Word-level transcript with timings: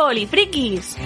Polifrikis. 0.00 0.96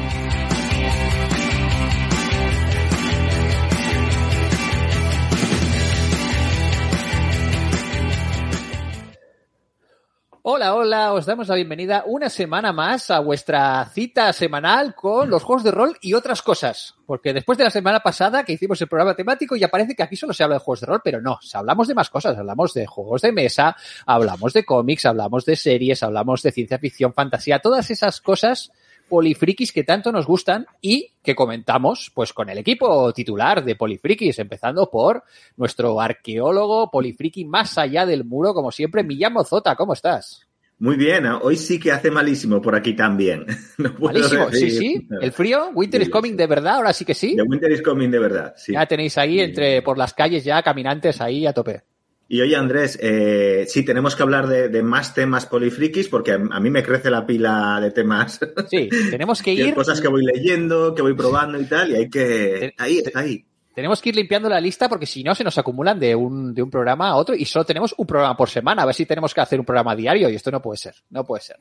Hola, 10.47 10.75
hola, 10.75 11.13
os 11.13 11.27
damos 11.27 11.49
la 11.49 11.57
bienvenida 11.57 12.05
una 12.07 12.29
semana 12.29 12.73
más 12.73 13.11
a 13.11 13.19
vuestra 13.19 13.85
cita 13.87 14.33
semanal 14.33 14.95
con 14.95 15.29
los 15.29 15.43
juegos 15.43 15.65
de 15.65 15.73
rol 15.73 15.97
y 16.01 16.15
otras 16.15 16.43
cosas. 16.43 16.95
Porque 17.05 17.33
después 17.33 17.59
de 17.59 17.65
la 17.65 17.71
semana 17.71 17.99
pasada 17.99 18.45
que 18.45 18.53
hicimos 18.53 18.81
el 18.81 18.87
programa 18.87 19.17
temático 19.17 19.57
ya 19.57 19.69
parece 19.69 19.97
que 19.97 20.05
aquí 20.05 20.15
solo 20.15 20.33
se 20.33 20.45
habla 20.45 20.57
de 20.57 20.61
juegos 20.61 20.83
de 20.83 20.87
rol, 20.87 21.01
pero 21.03 21.21
no, 21.21 21.41
hablamos 21.53 21.89
de 21.89 21.95
más 21.95 22.11
cosas, 22.11 22.39
hablamos 22.39 22.73
de 22.75 22.87
juegos 22.87 23.23
de 23.23 23.33
mesa, 23.33 23.75
hablamos 24.07 24.53
de 24.53 24.65
cómics, 24.65 25.05
hablamos 25.05 25.45
de 25.45 25.57
series, 25.57 26.03
hablamos 26.05 26.43
de 26.43 26.53
ciencia 26.53 26.79
ficción, 26.79 27.13
fantasía, 27.13 27.59
todas 27.59 27.91
esas 27.91 28.21
cosas 28.21 28.71
polifrikis 29.09 29.73
que 29.73 29.85
tanto 29.85 30.13
nos 30.13 30.27
gustan 30.27 30.67
y 30.81 31.13
que 31.23 31.35
comentamos 31.35 32.11
pues 32.15 32.33
con 32.33 32.49
el 32.49 32.59
equipo 32.59 33.13
titular 33.13 33.65
de 33.65 33.77
Polifrikis, 33.77 34.39
empezando 34.39 34.91
por 34.91 35.23
nuestro 35.57 36.01
arqueólogo 36.01 36.91
polifriki 36.91 37.45
más 37.45 37.79
allá 37.79 38.07
del 38.07 38.25
muro, 38.25 38.55
como 38.55 38.71
siempre, 38.71 39.03
Millán 39.03 39.33
Mozota, 39.33 39.75
¿cómo 39.77 39.93
estás? 39.93 40.47
Muy 40.79 40.97
bien, 40.97 41.25
hoy 41.27 41.57
sí 41.57 41.79
que 41.79 41.93
hace 41.93 42.11
malísimo 42.11 42.61
por 42.61 42.75
aquí 42.75 42.95
también. 42.95 43.47
No 43.79 43.95
malísimo, 43.99 44.51
sí, 44.51 44.71
sí. 44.71 45.09
El 45.21 45.33
frío, 45.33 45.71
Winter 45.75 46.03
is 46.03 46.11
coming 46.11 46.37
de 46.37 46.47
verdad, 46.47 46.77
ahora 46.77 46.93
sí 46.93 47.05
que 47.05 47.15
sí. 47.15 47.35
The 47.37 47.43
Winter 47.43 47.71
is 47.71 47.83
coming 47.83 48.11
de 48.11 48.19
verdad, 48.19 48.55
sí. 48.57 48.73
Ya 48.73 48.87
tenéis 48.87 49.17
ahí 49.19 49.41
entre 49.41 49.83
por 49.83 49.99
las 49.99 50.15
calles 50.15 50.45
ya 50.45 50.63
caminantes 50.63 51.21
ahí 51.21 51.47
a 51.47 51.53
tope. 51.53 51.83
Y 52.27 52.41
oye, 52.41 52.57
Andrés, 52.57 52.99
eh, 53.03 53.67
sí, 53.69 53.85
tenemos 53.85 54.17
que 54.17 54.23
hablar 54.23 54.47
de, 54.47 54.83
más 54.83 55.15
temas 55.15 55.47
polifrikis 55.47 56.09
porque 56.09 56.33
a, 56.33 56.39
mí 56.39 56.71
me 56.71 56.83
crece 56.83 57.11
la 57.11 57.27
pila 57.27 57.79
de 57.81 57.91
temas. 57.91 58.41
Sí, 58.69 58.89
tenemos 59.11 59.43
que 59.43 59.53
ir. 59.55 59.75
cosas 59.75 60.01
que 60.01 60.09
voy 60.09 60.25
leyendo, 60.25 60.95
que 60.95 61.03
voy 61.03 61.15
probando 61.15 61.61
y 61.61 61.67
tal, 61.67 61.91
y 61.91 61.97
hay 61.97 62.09
que. 62.09 62.75
Ahí, 62.79 63.03
ahí. 63.15 63.45
Tenemos 63.75 64.01
que 64.01 64.11
ir 64.11 64.17
limpiando 64.17 64.49
la 64.49 64.61
lista 64.61 64.89
porque 64.89 65.05
si 65.05 65.25
no 65.25 65.35
se 65.35 65.43
nos 65.43 65.59
acumulan 65.59 65.99
de 65.99 66.15
un, 66.15 66.55
de 66.55 66.63
un 66.63 66.71
programa 66.71 67.09
a 67.09 67.17
otro 67.17 67.35
y 67.35 67.45
solo 67.45 67.65
tenemos 67.65 67.93
un 67.99 68.07
programa 68.07 68.37
por 68.37 68.49
semana. 68.49 68.83
A 68.83 68.87
ver 68.87 68.95
si 68.95 69.05
tenemos 69.05 69.35
que 69.35 69.41
hacer 69.41 69.59
un 69.59 69.67
programa 69.67 69.97
diario 69.97 70.31
y 70.31 70.37
esto 70.37 70.53
no 70.53 70.63
puede 70.63 70.79
ser, 70.79 70.95
no 71.11 71.25
puede 71.25 71.43
ser. 71.43 71.57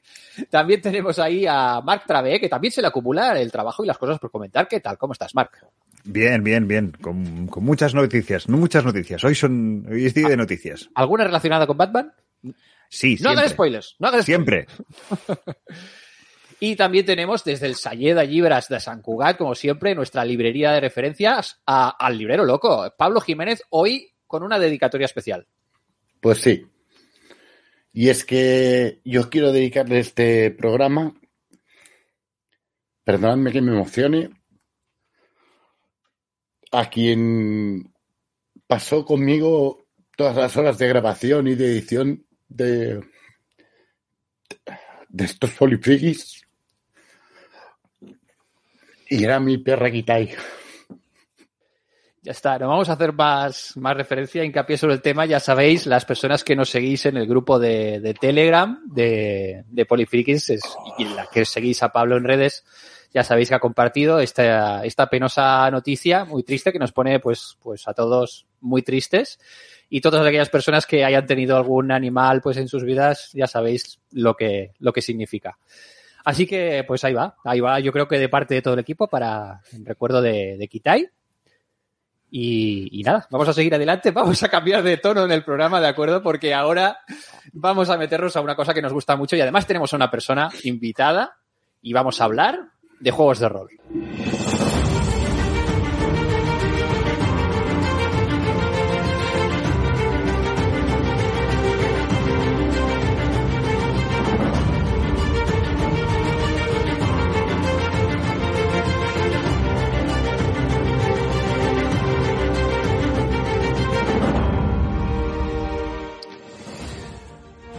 También 0.50 0.80
tenemos 0.80 1.18
ahí 1.18 1.48
a 1.48 1.82
Marc 1.82 2.06
Travé, 2.06 2.40
que 2.40 2.50
también 2.50 2.72
se 2.72 2.82
le 2.82 2.88
acumula 2.88 3.40
el 3.40 3.52
trabajo 3.52 3.84
y 3.84 3.88
las 3.88 3.98
cosas 3.98 4.20
por 4.20 4.30
comentar. 4.30 4.68
¿Qué 4.68 4.80
tal? 4.80 4.96
¿Cómo 4.96 5.14
estás, 5.14 5.34
Marc? 5.34 5.66
Bien, 6.04 6.44
bien, 6.44 6.68
bien. 6.68 6.92
Con, 6.92 7.50
muchas 7.62 7.94
noticias. 7.94 8.50
No 8.50 8.58
muchas 8.58 8.84
noticias. 8.84 9.24
Hoy 9.24 9.36
son 9.36 9.86
hoy 9.90 10.06
es 10.06 10.14
día 10.14 10.28
de 10.28 10.38
noticias. 10.38 10.90
¿Alguna 10.96 11.24
relacionada 11.24 11.66
con 11.66 11.78
Batman? 11.78 12.14
Sí, 12.90 13.18
No 13.22 13.30
hagas 13.30 13.52
spoilers. 13.52 13.96
No 14.00 14.10
hagas 14.10 14.26
Siempre. 14.26 14.68
y 16.60 16.76
también 16.76 17.06
tenemos 17.06 17.44
desde 17.44 17.68
el 17.68 17.76
Sayeda 17.76 18.24
Libras 18.24 18.68
de 18.68 18.80
San 18.80 19.02
Cugat, 19.02 19.38
como 19.38 19.56
siempre, 19.56 19.96
nuestra 19.96 20.24
librería 20.26 20.72
de 20.72 20.82
referencias 20.82 21.62
al 21.66 22.18
librero 22.18 22.46
loco. 22.46 22.94
Pablo 22.98 23.22
Jiménez, 23.22 23.64
hoy 23.70 24.12
con 24.28 24.44
una 24.44 24.60
dedicatoria 24.60 25.06
especial. 25.06 25.48
Pues 26.20 26.40
sí. 26.40 26.66
Y 27.92 28.10
es 28.10 28.26
que 28.26 29.00
yo 29.06 29.30
quiero 29.30 29.52
dedicarle 29.52 30.00
este 30.00 30.52
programa, 30.52 31.14
perdonadme 33.04 33.52
que 33.52 33.62
me 33.62 33.72
emocione, 33.72 34.30
a 36.74 36.90
quien 36.90 37.94
pasó 38.68 39.06
conmigo 39.06 39.86
todas 40.18 40.36
las 40.36 40.58
horas 40.58 40.78
de 40.78 40.88
grabación 40.88 41.48
y 41.48 41.56
de 41.56 41.66
edición 41.66 42.26
de, 42.50 43.00
de 45.10 45.26
estos 45.26 45.52
polifrikis. 45.52 46.42
Y 49.10 49.24
era 49.24 49.40
mi 49.40 49.60
perra 49.60 49.92
Kitai. 49.92 50.32
Ya 52.24 52.32
está, 52.32 52.58
no 52.58 52.70
vamos 52.70 52.90
a 52.90 52.94
hacer 52.94 53.12
más, 53.14 53.76
más 53.76 53.96
referencia, 53.96 54.44
hincapié 54.44 54.78
sobre 54.78 54.96
el 54.96 55.02
tema. 55.02 55.26
Ya 55.26 55.40
sabéis, 55.40 55.86
las 55.86 56.06
personas 56.06 56.44
que 56.44 56.56
nos 56.56 56.70
seguís 56.70 57.06
en 57.06 57.18
el 57.18 57.28
grupo 57.28 57.60
de, 57.60 58.16
Telegram 58.20 58.82
de, 58.86 59.66
de 59.68 59.88
y 60.98 61.06
la 61.06 61.28
que 61.28 61.46
seguís 61.46 61.84
a 61.84 61.90
Pablo 61.90 62.18
en 62.18 62.24
redes, 62.24 62.64
ya 63.14 63.24
sabéis 63.24 63.50
que 63.50 63.56
ha 63.56 63.60
compartido 63.60 64.20
esta, 64.20 64.84
esta 64.84 65.08
penosa 65.08 65.70
noticia 65.70 66.26
muy 66.26 66.44
triste 66.44 66.72
que 66.72 66.80
nos 66.80 66.92
pone 66.92 67.20
pues, 67.20 67.58
pues 67.62 67.88
a 67.88 67.94
todos 67.94 68.48
muy 68.60 68.82
tristes. 68.82 69.40
Y 69.90 70.02
todas 70.02 70.26
aquellas 70.26 70.50
personas 70.50 70.88
que 70.88 71.06
hayan 71.06 71.28
tenido 71.28 71.56
algún 71.56 71.92
animal 71.92 72.42
pues 72.42 72.58
en 72.58 72.68
sus 72.68 72.84
vidas, 72.84 73.30
ya 73.34 73.46
sabéis 73.46 74.00
lo 74.12 74.36
que, 74.36 74.72
lo 74.80 74.92
que 74.92 75.04
significa. 75.04 75.60
Así 76.26 76.48
que, 76.48 76.84
pues 76.88 77.04
ahí 77.04 77.14
va, 77.14 77.36
ahí 77.44 77.60
va, 77.60 77.80
yo 77.80 77.92
creo 77.92 78.08
que 78.08 78.18
de 78.18 78.30
parte 78.30 78.56
de 78.56 78.62
todo 78.64 78.74
el 78.74 78.80
equipo 78.80 79.08
para 79.08 79.62
el 79.72 79.86
recuerdo 79.86 80.22
de, 80.22 80.68
Kitai. 80.72 81.10
Y, 82.32 83.00
y, 83.00 83.04
nada, 83.04 83.28
vamos 83.30 83.48
a 83.50 83.54
seguir 83.54 83.76
adelante, 83.76 84.10
vamos 84.10 84.42
a 84.42 84.50
cambiar 84.50 84.82
de 84.82 84.98
tono 84.98 85.26
en 85.26 85.32
el 85.32 85.44
programa, 85.44 85.80
¿de 85.80 85.88
acuerdo? 85.88 86.24
Porque 86.24 86.56
ahora 86.56 86.98
vamos 87.52 87.92
a 87.92 87.98
meternos 87.98 88.36
a 88.36 88.42
una 88.42 88.56
cosa 88.56 88.74
que 88.74 88.82
nos 88.82 88.94
gusta 88.94 89.16
mucho 89.16 89.36
y 89.36 89.42
además 89.42 89.68
tenemos 89.68 89.94
a 89.94 89.98
una 89.98 90.10
persona 90.10 90.50
invitada 90.64 91.38
y 91.84 91.94
vamos 91.94 92.20
a 92.20 92.24
hablar 92.24 92.73
de 93.04 93.12
juegos 93.12 93.40
de 93.40 93.50
rol. 93.50 93.70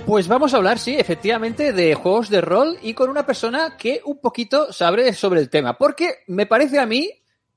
Pues 0.07 0.29
vamos 0.29 0.53
a 0.53 0.59
hablar, 0.59 0.79
sí, 0.79 0.95
efectivamente, 0.95 1.73
de 1.73 1.95
juegos 1.95 2.29
de 2.29 2.43
rol 2.43 2.79
y 2.83 2.93
con 2.93 3.09
una 3.09 3.25
persona 3.25 3.79
que 3.79 4.03
un 4.05 4.21
poquito 4.21 4.71
sabe 4.71 5.15
sobre 5.15 5.41
el 5.41 5.49
tema. 5.49 5.79
Porque 5.79 6.25
me 6.27 6.45
parece 6.45 6.79
a 6.79 6.85
mí 6.85 7.11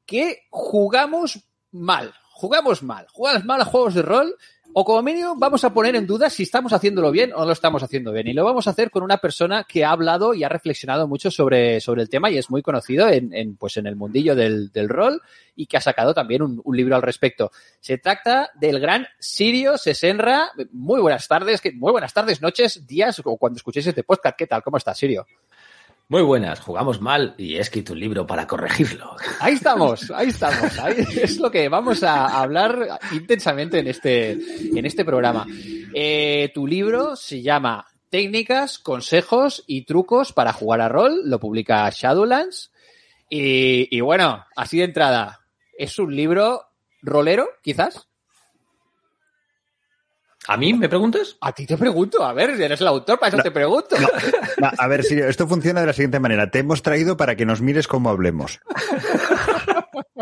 que 0.06 0.48
jugamos 0.50 1.46
mal. 1.72 2.14
Jugamos 2.32 2.84
mal. 2.84 3.06
Jugamos 3.12 3.44
mal 3.44 3.62
a 3.62 3.66
juegos 3.66 3.96
de 3.96 4.02
rol 4.02 4.38
o 4.74 4.86
como 4.86 5.02
mínimo 5.02 5.36
vamos 5.38 5.64
a 5.64 5.74
poner 5.74 5.96
en 5.96 6.06
duda 6.06 6.30
si 6.30 6.44
estamos 6.44 6.72
haciéndolo 6.74 7.12
bien 7.12 7.34
o 7.34 7.40
no 7.40 7.46
lo 7.46 7.52
estamos 7.52 7.82
haciendo 7.82 8.12
bien. 8.12 8.28
Y 8.28 8.34
lo 8.34 8.44
vamos 8.44 8.68
a 8.68 8.72
hacer 8.72 8.92
con 8.92 9.04
una 9.04 9.18
persona 9.18 9.64
que 9.64 9.84
ha 9.84 9.92
hablado 9.92 10.34
y 10.34 10.44
ha 10.44 10.50
reflexionado 10.50 11.08
mucho 11.08 11.32
sobre, 11.32 11.82
sobre 11.82 12.04
el 12.04 12.10
tema 12.10 12.30
y 12.30 12.38
es 12.38 12.50
muy 12.50 12.62
conocido 12.62 13.10
en, 13.10 13.56
pues 13.56 13.78
en 13.78 13.88
el 13.88 13.96
mundillo 13.96 14.36
del, 14.36 14.72
del, 14.72 14.90
rol 14.90 15.22
y 15.56 15.66
que 15.66 15.78
ha 15.78 15.82
sacado 15.82 16.14
también 16.14 16.42
un, 16.42 16.62
libro 16.76 16.96
al 16.96 17.02
respecto. 17.02 17.52
Se 17.80 17.98
trata 17.98 18.52
del 18.56 18.80
gran 18.80 19.08
Sirio 19.20 19.78
Sesenra. 19.78 20.52
Muy 20.72 21.02
buenas 21.02 21.28
tardes, 21.28 21.62
muy 21.76 21.92
buenas 21.92 22.14
tardes, 22.14 22.42
noches, 22.42 22.86
días 22.86 23.20
o 23.24 23.38
cuando 23.38 23.58
escuchéis 23.58 23.88
este 23.88 24.04
podcast. 24.04 24.38
¿Qué 24.38 24.48
tal? 24.48 24.62
¿Cómo 24.62 24.78
estás, 24.78 24.98
Sirio? 24.98 25.26
Muy 26.10 26.22
buenas, 26.22 26.62
jugamos 26.62 27.02
mal 27.02 27.36
y 27.38 27.58
he 27.58 27.60
escrito 27.60 27.92
un 27.92 28.00
libro 28.00 28.26
para 28.26 28.48
corregirlo. 28.48 29.18
Ahí 29.42 29.56
estamos, 29.56 30.10
ahí 30.12 30.30
estamos. 30.30 30.80
Ahí 30.80 31.06
es 31.22 31.38
lo 31.38 31.52
que 31.52 31.68
vamos 31.68 32.02
a 32.02 32.42
hablar 32.42 32.98
intensamente 33.12 33.80
en 33.80 33.88
este, 33.88 34.32
en 34.32 34.86
este 34.86 35.04
programa. 35.04 35.46
Eh, 35.94 36.50
tu 36.54 36.66
libro 36.66 37.18
se 37.18 37.42
llama 37.42 37.86
Técnicas, 38.10 38.80
consejos 38.80 39.66
y 39.68 39.82
trucos 39.82 40.32
para 40.32 40.54
jugar 40.54 40.80
a 40.80 40.88
rol. 40.88 41.24
Lo 41.26 41.42
publica 41.42 41.90
Shadowlands. 41.90 42.72
Y, 43.30 43.94
y 43.94 44.00
bueno, 44.00 44.46
así 44.56 44.78
de 44.78 44.86
entrada, 44.86 45.42
¿es 45.78 46.00
un 46.00 46.16
libro 46.16 46.68
rolero, 47.02 47.50
quizás? 47.62 48.08
¿A 50.48 50.56
mí 50.56 50.74
me 50.74 50.88
preguntas? 50.88 51.38
A 51.42 51.52
ti 51.52 51.66
te 51.66 51.78
pregunto, 51.78 52.24
a 52.24 52.32
ver, 52.32 52.52
eres 52.52 52.80
el 52.80 52.88
autor, 52.88 53.20
para 53.20 53.28
eso 53.30 53.38
no, 53.38 53.44
te 53.44 53.52
pregunto. 53.52 53.98
No, 54.00 54.08
no, 54.62 54.72
a 54.78 54.88
ver, 54.88 55.04
si 55.04 55.20
esto 55.20 55.46
funciona 55.46 55.82
de 55.82 55.88
la 55.88 55.94
siguiente 55.94 56.22
manera. 56.22 56.50
Te 56.50 56.60
hemos 56.60 56.82
traído 56.82 57.18
para 57.18 57.36
que 57.36 57.46
nos 57.46 57.62
mires 57.62 57.88
cómo 57.88 58.10
hablemos. 58.10 58.62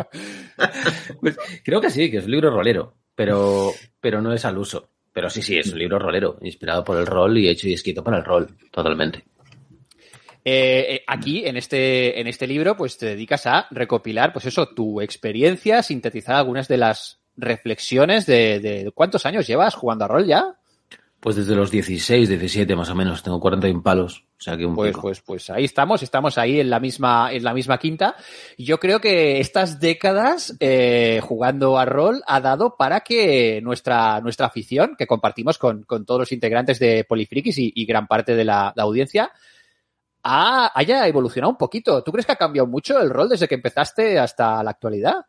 pues, 1.22 1.38
creo 1.63 1.80
que 1.80 1.92
sí, 1.92 2.10
que 2.10 2.18
es 2.18 2.25
un 2.25 2.31
libro 2.31 2.50
rolero, 2.50 2.95
pero, 3.13 3.72
pero 4.01 4.19
no 4.19 4.33
es 4.33 4.45
al 4.45 4.57
uso. 4.57 4.89
Pero 5.13 5.30
sí, 5.30 5.44
sí, 5.44 5.57
es 5.57 5.72
un 5.72 5.77
libro 5.80 6.00
rolero, 6.00 6.38
inspirado 6.42 6.83
por 6.83 6.98
el 6.98 7.06
rol 7.06 7.38
y 7.38 7.48
hecho 7.48 7.68
y 7.68 7.74
escrito 7.74 8.04
para 8.04 8.18
el 8.18 8.25
rol, 8.25 8.50
totalmente. 8.72 9.24
Eh, 10.44 11.04
aquí, 11.07 11.45
en 11.45 11.56
este, 11.56 12.19
en 12.19 12.27
este 12.27 12.48
libro, 12.48 12.75
pues 12.75 12.98
te 12.98 13.06
dedicas 13.06 13.45
a 13.45 13.68
recopilar, 13.72 14.33
pues 14.33 14.45
eso, 14.45 14.68
tu 14.69 15.01
experiencia, 15.01 15.83
sintetizar 15.83 16.36
algunas 16.36 16.68
de 16.68 16.77
las 16.77 17.25
reflexiones 17.38 18.26
de, 18.26 18.60
de, 18.60 18.92
cuántos 18.94 19.26
años 19.26 19.48
llevas 19.48 19.76
jugando 19.76 20.06
a 20.06 20.08
rol 20.08 20.26
ya. 20.26 20.56
Pues 21.20 21.38
desde 21.38 21.56
los 21.56 21.72
16, 21.72 22.30
17 22.30 22.76
más 22.76 22.90
o 22.92 22.96
menos, 22.96 23.24
tengo 23.24 23.40
40 23.40 23.68
impalos, 23.68 24.26
o 24.38 24.42
sea 24.42 24.56
que 24.56 24.66
un 24.66 24.76
pues, 24.76 24.92
pico. 24.92 25.02
pues 25.02 25.22
pues 25.22 25.50
ahí 25.50 25.66
estamos, 25.66 26.04
estamos 26.04 26.38
ahí 26.38 26.60
en 26.60 26.70
la 26.70 26.80
misma 26.80 27.34
en 27.34 27.44
la 27.44 27.54
misma 27.56 27.80
quinta. 27.80 28.16
Yo 28.60 28.80
creo 28.80 29.00
que 29.02 29.40
estas 29.40 29.80
décadas 29.80 30.56
eh, 30.60 31.20
jugando 31.24 31.80
a 31.80 31.86
rol 31.86 32.22
ha 32.28 32.42
dado 32.42 32.76
para 32.78 33.00
que 33.00 33.60
nuestra 33.64 34.22
nuestra 34.22 34.46
afición 34.46 34.96
que 34.96 35.08
compartimos 35.08 35.58
con, 35.58 35.82
con 35.84 36.06
todos 36.06 36.20
los 36.20 36.32
integrantes 36.32 36.78
de 36.78 37.06
Polifrikis 37.06 37.58
y, 37.58 37.72
y 37.74 37.86
gran 37.88 38.06
parte 38.06 38.36
de 38.36 38.46
la, 38.46 38.72
la 38.76 38.84
audiencia 38.84 39.32
ha- 40.24 40.72
haya 40.76 41.08
evolucionado 41.08 41.50
un 41.52 41.58
poquito. 41.58 42.04
¿Tú 42.04 42.12
crees 42.12 42.28
que 42.28 42.34
ha 42.34 42.38
cambiado 42.38 42.68
mucho 42.68 43.00
el 43.00 43.10
rol 43.10 43.30
desde 43.30 43.48
que 43.48 43.56
empezaste 43.56 44.20
hasta 44.20 44.62
la 44.64 44.70
actualidad? 44.72 45.26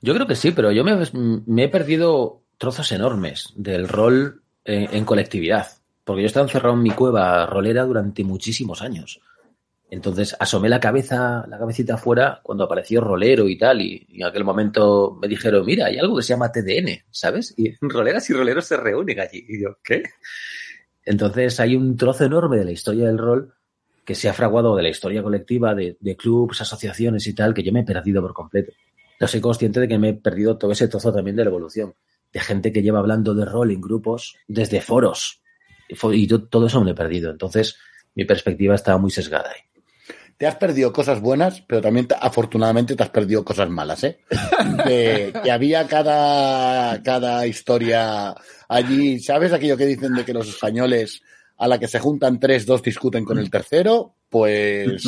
Yo 0.00 0.14
creo 0.14 0.26
que 0.26 0.36
sí, 0.36 0.50
pero 0.50 0.72
yo 0.72 0.84
me, 0.84 1.64
he 1.64 1.68
perdido 1.68 2.42
trozos 2.58 2.90
enormes 2.92 3.52
del 3.56 3.88
rol 3.88 4.42
en, 4.64 4.94
en 4.94 5.04
colectividad. 5.04 5.68
Porque 6.04 6.22
yo 6.22 6.26
he 6.26 6.26
estado 6.26 6.46
encerrado 6.46 6.74
en 6.74 6.82
mi 6.82 6.90
cueva 6.90 7.46
rolera 7.46 7.84
durante 7.84 8.24
muchísimos 8.24 8.82
años. 8.82 9.20
Entonces 9.92 10.34
asomé 10.40 10.70
la 10.70 10.80
cabeza, 10.80 11.44
la 11.48 11.58
cabecita 11.58 11.94
afuera 11.94 12.40
cuando 12.42 12.64
apareció 12.64 13.02
rolero 13.02 13.46
y 13.46 13.58
tal. 13.58 13.82
Y, 13.82 14.06
y 14.08 14.22
en 14.22 14.26
aquel 14.26 14.42
momento 14.42 15.18
me 15.20 15.28
dijeron, 15.28 15.66
mira, 15.66 15.86
hay 15.86 15.98
algo 15.98 16.16
que 16.16 16.22
se 16.22 16.30
llama 16.30 16.50
TDN, 16.50 17.04
¿sabes? 17.10 17.52
Y 17.58 17.74
roleras 17.82 18.28
y 18.30 18.32
roleros 18.32 18.64
se 18.64 18.78
reúnen 18.78 19.20
allí. 19.20 19.44
Y 19.46 19.62
yo, 19.62 19.76
¿qué? 19.84 20.02
Entonces 21.04 21.60
hay 21.60 21.76
un 21.76 21.96
trozo 21.96 22.24
enorme 22.24 22.56
de 22.56 22.64
la 22.64 22.72
historia 22.72 23.06
del 23.06 23.18
rol 23.18 23.52
que 24.04 24.14
se 24.14 24.30
ha 24.30 24.32
fraguado 24.32 24.74
de 24.76 24.82
la 24.82 24.88
historia 24.88 25.22
colectiva, 25.22 25.74
de, 25.74 25.98
de 26.00 26.16
clubs, 26.16 26.62
asociaciones 26.62 27.26
y 27.26 27.34
tal, 27.34 27.52
que 27.52 27.62
yo 27.62 27.70
me 27.70 27.80
he 27.80 27.84
perdido 27.84 28.22
por 28.22 28.32
completo. 28.32 28.72
Yo 29.22 29.28
soy 29.28 29.40
consciente 29.40 29.78
de 29.78 29.86
que 29.86 29.98
me 29.98 30.08
he 30.08 30.14
perdido 30.14 30.58
todo 30.58 30.72
ese 30.72 30.88
trozo 30.88 31.12
también 31.12 31.36
de 31.36 31.44
la 31.44 31.50
evolución, 31.50 31.94
de 32.32 32.40
gente 32.40 32.72
que 32.72 32.82
lleva 32.82 32.98
hablando 32.98 33.34
de 33.36 33.44
rol 33.44 33.70
en 33.70 33.80
grupos 33.80 34.34
desde 34.48 34.80
foros. 34.80 35.40
Y 35.88 36.26
yo 36.26 36.42
todo 36.42 36.66
eso 36.66 36.80
me 36.80 36.86
lo 36.86 36.90
he 36.90 36.96
perdido. 36.96 37.30
Entonces, 37.30 37.76
mi 38.16 38.24
perspectiva 38.24 38.74
está 38.74 38.98
muy 38.98 39.12
sesgada 39.12 39.50
ahí. 39.50 39.60
Te 40.36 40.48
has 40.48 40.56
perdido 40.56 40.92
cosas 40.92 41.20
buenas, 41.20 41.60
pero 41.60 41.80
también 41.80 42.08
te- 42.08 42.16
afortunadamente 42.18 42.96
te 42.96 43.02
has 43.04 43.10
perdido 43.10 43.44
cosas 43.44 43.70
malas, 43.70 44.02
¿eh? 44.02 44.18
Que, 44.84 45.32
que 45.40 45.50
había 45.52 45.86
cada, 45.86 47.00
cada 47.04 47.46
historia 47.46 48.34
allí, 48.68 49.20
¿sabes 49.20 49.52
aquello 49.52 49.76
que 49.76 49.86
dicen 49.86 50.14
de 50.14 50.24
que 50.24 50.34
los 50.34 50.48
españoles 50.48 51.22
a 51.58 51.68
la 51.68 51.78
que 51.78 51.86
se 51.86 52.00
juntan 52.00 52.40
tres, 52.40 52.66
dos 52.66 52.82
discuten 52.82 53.24
con 53.24 53.38
el 53.38 53.50
tercero? 53.50 54.16
Pues 54.28 55.04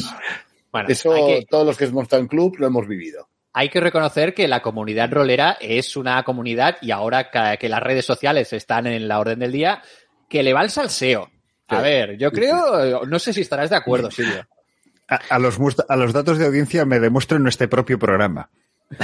Bueno, 0.71 0.89
eso 0.89 1.13
que, 1.13 1.47
todos 1.51 1.67
los 1.67 1.77
que 1.77 1.87
hemos 1.87 2.05
estado 2.05 2.23
en 2.23 2.29
club 2.29 2.55
lo 2.61 2.69
hemos 2.69 2.87
vivido. 2.87 3.29
Hay 3.55 3.69
que 3.71 3.81
reconocer 3.81 4.35
que 4.35 4.49
la 4.49 4.61
comunidad 4.61 5.11
rolera 5.13 5.57
es 5.61 5.97
una 5.97 6.23
comunidad, 6.25 6.77
y 6.83 6.91
ahora 6.91 7.31
que 7.59 7.69
las 7.69 7.83
redes 7.83 8.05
sociales 8.05 8.53
están 8.53 8.87
en 8.87 9.09
la 9.09 9.19
orden 9.21 9.39
del 9.39 9.53
día, 9.53 9.81
que 10.29 10.43
le 10.43 10.53
va 10.53 10.61
al 10.61 10.71
salseo. 10.71 11.31
A 11.69 11.77
Sí. 11.79 11.83
ver, 11.83 12.19
yo 12.19 12.31
creo, 12.31 13.07
no 13.07 13.19
sé 13.19 13.33
si 13.33 13.41
estarás 13.41 13.71
de 13.71 13.77
acuerdo, 13.77 14.11
Silvio. 14.11 14.47
A, 15.09 15.21
a 15.31 15.39
los, 15.39 15.59
a 15.89 15.97
los 15.97 16.13
datos 16.13 16.37
de 16.39 16.47
audiencia 16.47 16.85
me 16.85 16.99
demuestro 17.01 17.39
en 17.39 17.47
este 17.47 17.69
propio 17.69 17.99
programa. 17.99 18.51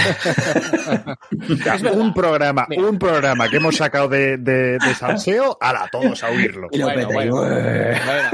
un 1.95 2.13
programa, 2.15 2.67
Mira. 2.69 2.83
un 2.83 2.99
programa 2.99 3.49
que 3.49 3.57
hemos 3.57 3.77
sacado 3.77 4.09
de, 4.09 4.37
de, 4.37 4.79
de 4.79 4.95
salseo, 4.95 5.57
a 5.61 5.89
todos 5.91 6.23
a 6.23 6.29
oírlo. 6.29 6.69
Bueno, 6.71 7.09
bueno, 7.13 7.37
bueno. 7.37 8.31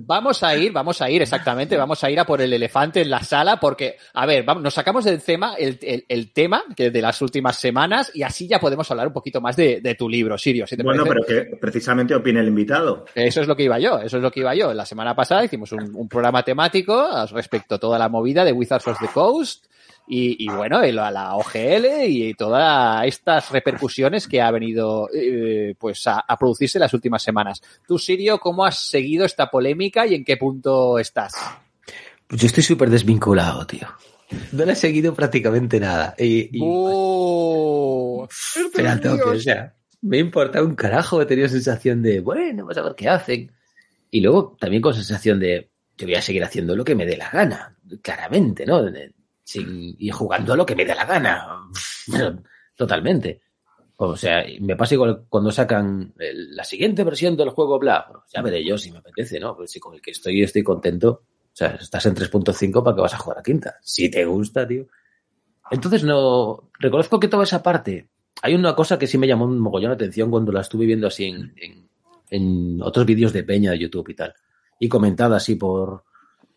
Vamos 0.00 0.42
a 0.42 0.56
ir, 0.56 0.72
vamos 0.72 1.00
a 1.02 1.10
ir, 1.10 1.22
exactamente, 1.22 1.76
vamos 1.76 2.02
a 2.04 2.10
ir 2.10 2.18
a 2.20 2.24
por 2.24 2.40
el 2.40 2.52
elefante 2.52 3.02
en 3.02 3.10
la 3.10 3.22
sala, 3.22 3.58
porque, 3.60 3.96
a 4.14 4.26
ver, 4.26 4.44
vamos, 4.44 4.62
nos 4.62 4.74
sacamos 4.74 5.04
del 5.04 5.22
tema, 5.22 5.54
el, 5.58 5.78
el- 5.82 6.04
el 6.08 6.32
tema 6.32 6.62
que 6.76 6.90
de 6.90 7.02
las 7.02 7.20
últimas 7.22 7.56
semanas, 7.56 8.10
y 8.14 8.22
así 8.22 8.46
ya 8.48 8.58
podemos 8.60 8.90
hablar 8.90 9.06
un 9.08 9.12
poquito 9.12 9.40
más 9.40 9.56
de, 9.56 9.80
de 9.80 9.94
tu 9.94 10.08
libro, 10.08 10.36
Sirio, 10.38 10.66
si 10.66 10.76
te 10.76 10.82
Bueno, 10.82 11.04
parece. 11.04 11.24
pero 11.26 11.50
que 11.50 11.56
precisamente 11.56 12.14
opine 12.14 12.40
el 12.40 12.48
invitado. 12.48 13.04
Eso 13.14 13.40
es 13.40 13.48
lo 13.48 13.56
que 13.56 13.64
iba 13.64 13.78
yo, 13.78 13.98
eso 14.00 14.16
es 14.16 14.22
lo 14.22 14.30
que 14.30 14.40
iba 14.40 14.54
yo. 14.54 14.72
La 14.74 14.86
semana 14.86 15.14
pasada 15.14 15.44
hicimos 15.44 15.72
un, 15.72 15.94
un 15.94 16.08
programa 16.08 16.42
temático 16.42 17.06
respecto 17.32 17.76
a 17.76 17.78
toda 17.78 17.98
la 17.98 18.08
movida 18.08 18.44
de 18.44 18.52
Wizards 18.52 18.86
of 18.88 18.98
the 19.00 19.08
Coast 19.08 19.64
y, 20.06 20.44
y 20.44 20.48
bueno, 20.48 20.84
y 20.86 20.92
la, 20.92 21.10
la 21.10 21.34
OGL 21.36 22.04
y 22.06 22.34
todas 22.34 23.06
estas 23.06 23.50
repercusiones 23.50 24.28
que 24.28 24.40
ha 24.42 24.50
venido 24.50 25.08
eh, 25.14 25.74
pues 25.78 26.06
a, 26.06 26.20
a 26.20 26.36
producirse 26.38 26.78
en 26.78 26.82
las 26.82 26.94
últimas 26.94 27.22
semanas. 27.22 27.62
Tú, 27.86 27.98
Sirio, 27.98 28.38
¿cómo 28.38 28.64
has 28.64 28.78
seguido 28.78 29.24
esta 29.24 29.50
polémica 29.50 30.06
y 30.06 30.14
en 30.14 30.24
qué 30.24 30.36
punto 30.36 30.98
estás? 30.98 31.32
Pues 32.26 32.40
yo 32.40 32.46
estoy 32.46 32.62
súper 32.62 32.90
desvinculado, 32.90 33.66
tío. 33.66 33.86
No 34.52 34.64
le 34.64 34.72
he 34.72 34.76
seguido 34.76 35.14
prácticamente 35.14 35.78
nada. 35.78 36.14
Y, 36.18 36.56
y- 36.56 36.60
¡Oh! 36.62 38.28
Pero 38.74 38.90
a 38.90 39.00
tope, 39.00 39.22
o 39.22 39.38
sea, 39.40 39.74
me 40.02 40.18
importa 40.18 40.62
un 40.62 40.74
carajo, 40.74 41.20
he 41.22 41.26
tenido 41.26 41.48
sensación 41.48 42.02
de, 42.02 42.20
bueno, 42.20 42.64
vamos 42.64 42.76
a 42.78 42.82
ver 42.82 42.94
qué 42.96 43.08
hacen. 43.08 43.52
Y 44.10 44.20
luego 44.20 44.56
también 44.58 44.82
con 44.82 44.94
sensación 44.94 45.40
de, 45.40 45.70
yo 45.96 46.06
voy 46.06 46.14
a 46.16 46.22
seguir 46.22 46.44
haciendo 46.44 46.74
lo 46.76 46.84
que 46.84 46.94
me 46.94 47.06
dé 47.06 47.16
la 47.16 47.30
gana, 47.30 47.76
claramente, 48.02 48.64
¿no? 48.66 48.82
Sin- 49.44 49.94
y 49.98 50.10
jugando 50.10 50.54
a 50.54 50.56
lo 50.56 50.66
que 50.66 50.74
me 50.74 50.84
dé 50.84 50.94
la 50.94 51.04
gana. 51.04 51.46
Pero, 52.10 52.42
Totalmente. 52.76 53.40
O 53.96 54.16
sea, 54.16 54.44
me 54.60 54.74
pasa 54.74 54.94
igual 54.94 55.26
cuando 55.28 55.52
sacan 55.52 56.12
el- 56.18 56.56
la 56.56 56.64
siguiente 56.64 57.04
versión 57.04 57.36
del 57.36 57.50
juego, 57.50 57.78
bla, 57.78 58.06
ya 58.34 58.42
veré 58.42 58.64
yo 58.64 58.76
si 58.76 58.90
me 58.90 58.98
apetece, 58.98 59.38
¿no? 59.38 59.54
Pues 59.56 59.70
si 59.70 59.78
con 59.78 59.94
el 59.94 60.00
que 60.02 60.10
estoy 60.10 60.42
estoy 60.42 60.64
contento, 60.64 61.10
o 61.22 61.56
sea, 61.56 61.68
estás 61.80 62.04
en 62.06 62.14
3.5 62.14 62.82
para 62.82 62.96
que 62.96 63.02
vas 63.02 63.14
a 63.14 63.18
jugar 63.18 63.38
a 63.38 63.42
quinta. 63.42 63.76
Si 63.82 64.10
te 64.10 64.24
gusta, 64.24 64.66
tío. 64.66 64.86
Entonces 65.70 66.02
no, 66.02 66.70
reconozco 66.80 67.20
que 67.20 67.28
toda 67.28 67.44
esa 67.44 67.62
parte, 67.62 68.08
hay 68.42 68.54
una 68.56 68.74
cosa 68.74 68.98
que 68.98 69.06
sí 69.06 69.16
me 69.18 69.28
llamó 69.28 69.44
un 69.44 69.60
mogollón 69.60 69.90
la 69.90 69.94
atención 69.94 70.30
cuando 70.30 70.50
la 70.50 70.62
estuve 70.62 70.86
viendo 70.86 71.06
así 71.06 71.26
en, 71.26 71.54
en- 71.56 71.88
en 72.30 72.82
otros 72.82 73.06
vídeos 73.06 73.32
de 73.32 73.44
Peña 73.44 73.70
de 73.70 73.78
YouTube 73.78 74.08
y 74.08 74.14
tal, 74.14 74.34
y 74.80 74.88
comentada 74.88 75.36
así 75.36 75.54
por, 75.54 76.04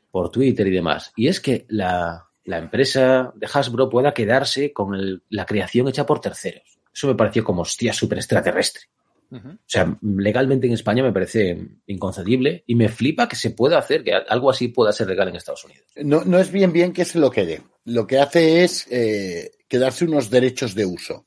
por 0.10 0.32
Twitter 0.32 0.66
y 0.68 0.72
demás, 0.72 1.14
y 1.16 1.28
es 1.28 1.40
que 1.40 1.66
la, 1.70 2.27
la 2.48 2.58
empresa 2.58 3.32
de 3.36 3.48
Hasbro 3.54 3.90
pueda 3.90 4.14
quedarse 4.14 4.74
con 4.74 4.96
el- 4.96 5.22
la 5.30 5.46
creación 5.46 5.88
hecha 5.88 6.06
por 6.06 6.20
terceros. 6.20 6.80
Eso 6.94 7.08
me 7.08 7.16
pareció 7.16 7.44
como 7.44 7.62
hostia 7.62 7.94
súper 7.94 8.18
extraterrestre. 8.18 8.84
O 9.30 9.40
sea, 9.66 9.98
legalmente 10.02 10.68
en 10.68 10.74
España 10.74 11.04
me 11.04 11.12
parece 11.12 11.62
inconcebible 11.88 12.64
y 12.66 12.76
me 12.76 12.88
flipa 12.88 13.28
que 13.28 13.36
se 13.36 13.52
pueda 13.52 13.78
hacer, 13.78 14.02
que 14.04 14.14
algo 14.14 14.50
así 14.50 14.70
pueda 14.70 14.94
ser 14.94 15.08
legal 15.10 15.28
en 15.28 15.36
Estados 15.36 15.66
Unidos. 15.66 15.86
No, 15.98 16.24
no 16.24 16.40
es 16.40 16.50
bien 16.50 16.72
bien 16.72 16.94
que 16.94 17.04
se 17.04 17.20
lo 17.20 17.30
quede. 17.30 17.62
Lo 17.84 18.08
que 18.08 18.20
hace 18.20 18.64
es 18.64 18.88
eh, 18.90 19.52
quedarse 19.68 20.06
unos 20.06 20.30
derechos 20.30 20.74
de 20.76 20.86
uso. 20.86 21.26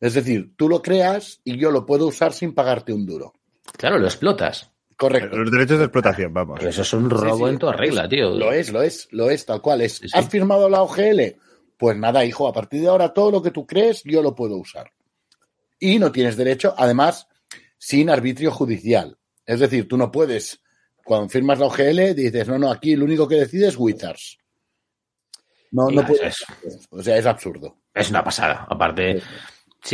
Es 0.00 0.14
decir, 0.14 0.52
tú 0.56 0.68
lo 0.68 0.82
creas 0.82 1.40
y 1.44 1.56
yo 1.56 1.70
lo 1.70 1.86
puedo 1.86 2.08
usar 2.08 2.32
sin 2.32 2.54
pagarte 2.54 2.92
un 2.92 3.06
duro. 3.06 3.34
Claro, 3.76 3.98
lo 3.98 4.06
explotas. 4.06 4.72
Correcto. 4.98 5.36
Los 5.36 5.52
derechos 5.52 5.78
de 5.78 5.84
explotación, 5.84 6.34
vamos. 6.34 6.58
Pero 6.58 6.70
eso 6.70 6.82
es 6.82 6.92
un 6.92 7.08
robo 7.08 7.46
sí. 7.46 7.52
en 7.52 7.58
toda 7.60 7.72
regla, 7.72 8.08
tío. 8.08 8.30
Lo 8.30 8.52
es, 8.52 8.72
lo 8.72 8.82
es, 8.82 9.06
lo 9.12 9.30
es, 9.30 9.46
tal 9.46 9.62
cual 9.62 9.82
es. 9.82 9.92
Sí, 9.92 10.08
sí. 10.08 10.18
¿Has 10.18 10.28
firmado 10.28 10.68
la 10.68 10.82
OGL? 10.82 11.36
Pues 11.76 11.96
nada, 11.96 12.24
hijo, 12.24 12.48
a 12.48 12.52
partir 12.52 12.80
de 12.80 12.88
ahora 12.88 13.14
todo 13.14 13.30
lo 13.30 13.40
que 13.40 13.52
tú 13.52 13.64
crees 13.64 14.02
yo 14.04 14.22
lo 14.22 14.34
puedo 14.34 14.56
usar. 14.56 14.90
Y 15.78 16.00
no 16.00 16.10
tienes 16.10 16.36
derecho, 16.36 16.74
además, 16.76 17.28
sin 17.78 18.10
arbitrio 18.10 18.50
judicial. 18.50 19.16
Es 19.46 19.60
decir, 19.60 19.86
tú 19.86 19.96
no 19.96 20.10
puedes, 20.10 20.60
cuando 21.04 21.28
firmas 21.28 21.60
la 21.60 21.66
OGL, 21.66 22.16
dices, 22.16 22.48
no, 22.48 22.58
no, 22.58 22.68
aquí 22.68 22.96
lo 22.96 23.04
único 23.04 23.28
que 23.28 23.36
decide 23.36 23.68
es 23.68 23.76
Wizards. 23.78 24.38
No, 25.70 25.92
Y 25.92 25.94
no 25.94 26.04
puedes. 26.04 26.44
O 26.90 27.00
sea, 27.00 27.16
es 27.16 27.26
absurdo. 27.26 27.82
Es 27.94 28.10
una 28.10 28.24
pasada. 28.24 28.66
Aparte, 28.68 29.20
sí 29.20 29.26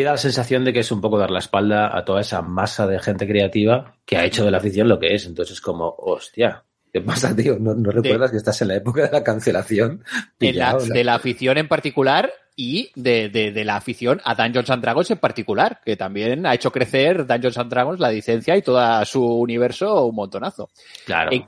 da 0.03 0.13
la 0.13 0.17
sensación 0.19 0.65
de 0.65 0.73
que 0.73 0.81
es 0.81 0.91
un 0.93 1.01
poco 1.01 1.19
dar 1.19 1.31
la 1.31 1.39
espalda 1.39 1.97
a 1.97 2.05
toda 2.05 2.21
esa 2.21 2.43
masa 2.43 2.87
de 2.87 2.99
gente 2.99 3.27
creativa 3.27 3.95
que 4.07 4.17
ha 4.17 4.25
hecho 4.25 4.45
de 4.45 4.51
la 4.51 4.59
afición 4.59 4.89
lo 4.89 4.99
que 4.99 5.15
es. 5.15 5.27
Entonces 5.27 5.55
es 5.57 5.61
como, 5.61 5.95
hostia, 5.99 6.65
¿qué 6.93 7.01
pasa, 7.01 7.35
tío? 7.37 7.59
¿No, 7.61 7.75
no 7.75 7.91
recuerdas 7.91 8.31
que 8.31 8.39
estás 8.39 8.61
en 8.63 8.69
la 8.69 8.77
época 8.77 9.03
de 9.03 9.11
la 9.13 9.23
cancelación? 9.25 10.03
De 10.39 11.05
la 11.05 11.15
afición 11.15 11.59
en 11.59 11.69
particular 11.69 12.33
y 12.57 12.91
de, 12.95 13.29
de- 13.31 13.51
de 13.51 13.65
la 13.65 13.75
afición 13.77 14.21
a 14.25 14.35
Dungeons 14.37 14.71
and 14.71 14.81
Dragons 14.83 15.11
en 15.11 15.19
particular, 15.19 15.81
que 15.85 15.97
también 15.97 16.47
ha 16.47 16.55
hecho 16.55 16.71
crecer 16.71 17.27
Dungeons 17.27 17.59
and 17.59 17.69
Dragons, 17.71 17.99
la 18.01 18.11
licencia 18.13 18.57
y 18.57 18.63
todo 18.63 19.05
su 19.05 19.25
universo 19.25 20.07
un 20.07 20.15
montonazo. 20.15 20.71
Claro. 21.05 21.33
En, 21.33 21.47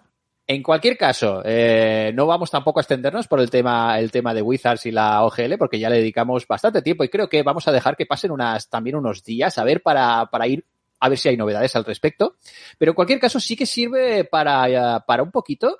en 0.48 0.62
cualquier 0.62 0.96
caso, 0.96 1.42
eh, 1.44 2.12
no 2.14 2.26
vamos 2.26 2.52
tampoco 2.52 2.78
a 2.78 2.82
extendernos 2.82 3.26
por 3.26 3.40
el 3.40 3.50
tema, 3.50 3.98
el 3.98 4.12
tema 4.12 4.32
de 4.32 4.42
Wizards 4.42 4.86
y 4.86 4.92
la 4.92 5.24
OGL, 5.24 5.58
porque 5.58 5.80
ya 5.80 5.90
le 5.90 5.96
dedicamos 5.96 6.46
bastante 6.46 6.82
tiempo 6.82 7.02
y 7.02 7.08
creo 7.08 7.28
que 7.28 7.42
vamos 7.42 7.66
a 7.66 7.72
dejar 7.72 7.96
que 7.96 8.06
pasen 8.06 8.30
unas, 8.30 8.68
también 8.68 8.94
unos 8.94 9.24
días 9.24 9.58
a 9.58 9.64
ver 9.64 9.82
para, 9.82 10.26
para 10.26 10.46
ir 10.46 10.64
a 11.00 11.08
ver 11.08 11.18
si 11.18 11.28
hay 11.28 11.36
novedades 11.36 11.74
al 11.74 11.84
respecto. 11.84 12.36
Pero 12.78 12.92
en 12.92 12.94
cualquier 12.94 13.18
caso 13.18 13.40
sí 13.40 13.56
que 13.56 13.66
sirve 13.66 14.24
para, 14.24 14.68
eh, 14.68 15.00
para 15.04 15.24
un 15.24 15.32
poquito 15.32 15.78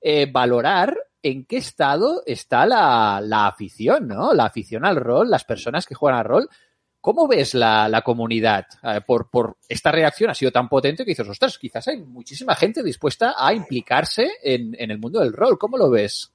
eh, 0.00 0.26
valorar 0.30 0.96
en 1.22 1.44
qué 1.44 1.58
estado 1.58 2.22
está 2.24 2.64
la, 2.64 3.20
la 3.22 3.48
afición, 3.48 4.08
¿no? 4.08 4.32
La 4.32 4.46
afición 4.46 4.86
al 4.86 4.96
rol, 4.96 5.28
las 5.28 5.44
personas 5.44 5.84
que 5.84 5.94
juegan 5.94 6.20
al 6.20 6.24
rol. 6.24 6.48
¿Cómo 7.06 7.28
ves 7.28 7.54
la, 7.54 7.88
la 7.88 8.02
comunidad 8.02 8.66
eh, 8.82 9.00
por, 9.06 9.30
por 9.30 9.58
esta 9.68 9.92
reacción? 9.92 10.28
Ha 10.28 10.34
sido 10.34 10.50
tan 10.50 10.68
potente 10.68 11.04
que 11.04 11.12
dices, 11.12 11.28
ostras, 11.28 11.56
quizás 11.56 11.86
hay 11.86 11.98
muchísima 11.98 12.56
gente 12.56 12.82
dispuesta 12.82 13.36
a 13.38 13.54
implicarse 13.54 14.28
en, 14.42 14.74
en 14.76 14.90
el 14.90 14.98
mundo 14.98 15.20
del 15.20 15.32
rol. 15.32 15.56
¿Cómo 15.56 15.78
lo 15.78 15.88
ves? 15.88 16.32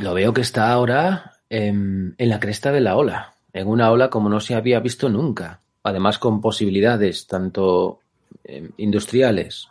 Lo 0.00 0.12
veo 0.12 0.32
que 0.32 0.40
está 0.40 0.72
ahora 0.72 1.34
en, 1.48 2.16
la 2.18 2.40
cresta 2.40 2.72
de 2.72 2.80
la 2.80 2.96
ola, 2.96 3.36
en 3.52 3.68
una 3.68 3.92
ola 3.92 4.10
como 4.10 4.28
no 4.28 4.40
se 4.40 4.56
había 4.56 4.80
visto 4.80 5.08
nunca. 5.08 5.60
Además, 5.84 6.18
con 6.18 6.40
posibilidades 6.40 7.28
tanto 7.28 8.00
eh, 8.42 8.68
industriales 8.78 9.68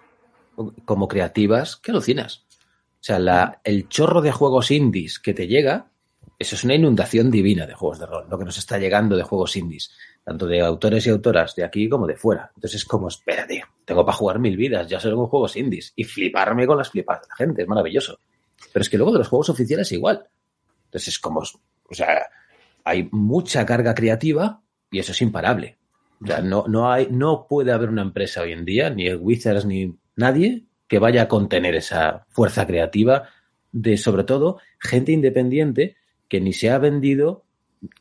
como 0.86 1.10
creativas 1.10 1.76
que 1.76 1.92
alucinas. 1.92 2.46
O 3.02 3.02
sea, 3.02 3.20
la, 3.20 3.60
el 3.66 3.90
chorro 3.90 4.22
de 4.22 4.32
juegos 4.32 4.72
indies 4.72 5.20
que 5.20 5.34
te 5.34 5.48
llega, 5.48 5.88
eso 6.38 6.56
es 6.56 6.64
una 6.64 6.76
inundación 6.76 7.32
divina 7.32 7.66
de 7.66 7.74
juegos 7.74 8.00
de 8.00 8.06
rol, 8.06 8.26
lo 8.30 8.38
que 8.38 8.46
nos 8.46 8.58
está 8.58 8.78
llegando 8.78 9.16
de 9.16 9.24
juegos 9.24 9.56
indies. 9.56 9.92
tanto 10.24 10.48
de 10.48 10.60
autores 10.62 11.06
y 11.06 11.12
autoras 11.12 11.56
de 11.56 11.64
aquí 11.64 11.88
como 11.88 12.08
de 12.08 12.16
fuera. 12.16 12.52
Entonces 12.56 12.82
es 12.82 12.86
como, 12.86 13.08
espérate, 13.08 13.64
tengo 13.86 14.04
para 14.04 14.18
jugar 14.18 14.40
mil 14.40 14.58
vidas, 14.58 14.88
ya 14.88 15.00
solo 15.00 15.18
con 15.18 15.28
juegos 15.28 15.56
indies 15.56 15.94
y 15.96 16.04
fliparme 16.04 16.66
con 16.66 16.78
las 16.78 16.90
flipas 16.90 17.22
de 17.22 17.28
la 17.30 17.36
gente, 17.36 17.62
es 17.62 17.68
maravilloso. 17.68 18.20
Pero 18.74 18.82
es 18.82 18.90
que 18.90 18.98
luego 18.98 19.14
de 19.14 19.20
los 19.20 19.28
juegos 19.28 19.50
oficiales 19.50 19.92
igual. 19.92 20.26
Entonces 20.86 21.10
es 21.10 21.20
como, 21.20 21.42
o 21.42 21.94
sea, 21.94 22.28
hay 22.84 23.08
mucha 23.12 23.66
carga 23.66 23.94
creativa 23.94 24.62
y 24.90 25.00
eso 25.00 25.12
es 25.12 25.22
imparable. 25.22 25.78
O 26.22 26.28
sea, 26.28 26.42
no, 26.42 26.66
no, 26.68 26.92
hay, 26.92 27.08
no 27.12 27.46
puede 27.48 27.72
haber 27.72 27.90
una 27.90 28.02
empresa 28.02 28.42
hoy 28.42 28.54
en 28.54 28.66
día, 28.66 28.90
ni 28.90 29.08
el 29.08 29.18
Wizards 29.18 29.66
ni 29.66 29.96
nadie, 30.16 30.64
que 30.88 31.00
vaya 31.00 31.24
a 31.24 31.28
contener 31.28 31.76
esa 31.76 32.26
fuerza 32.30 32.66
creativa 32.66 33.30
de, 33.72 33.98
sobre 33.98 34.24
todo, 34.24 34.60
gente 34.80 35.12
independiente 35.12 35.98
que 36.28 36.42
ni 36.42 36.54
se 36.54 36.70
ha 36.70 36.78
vendido, 36.78 37.44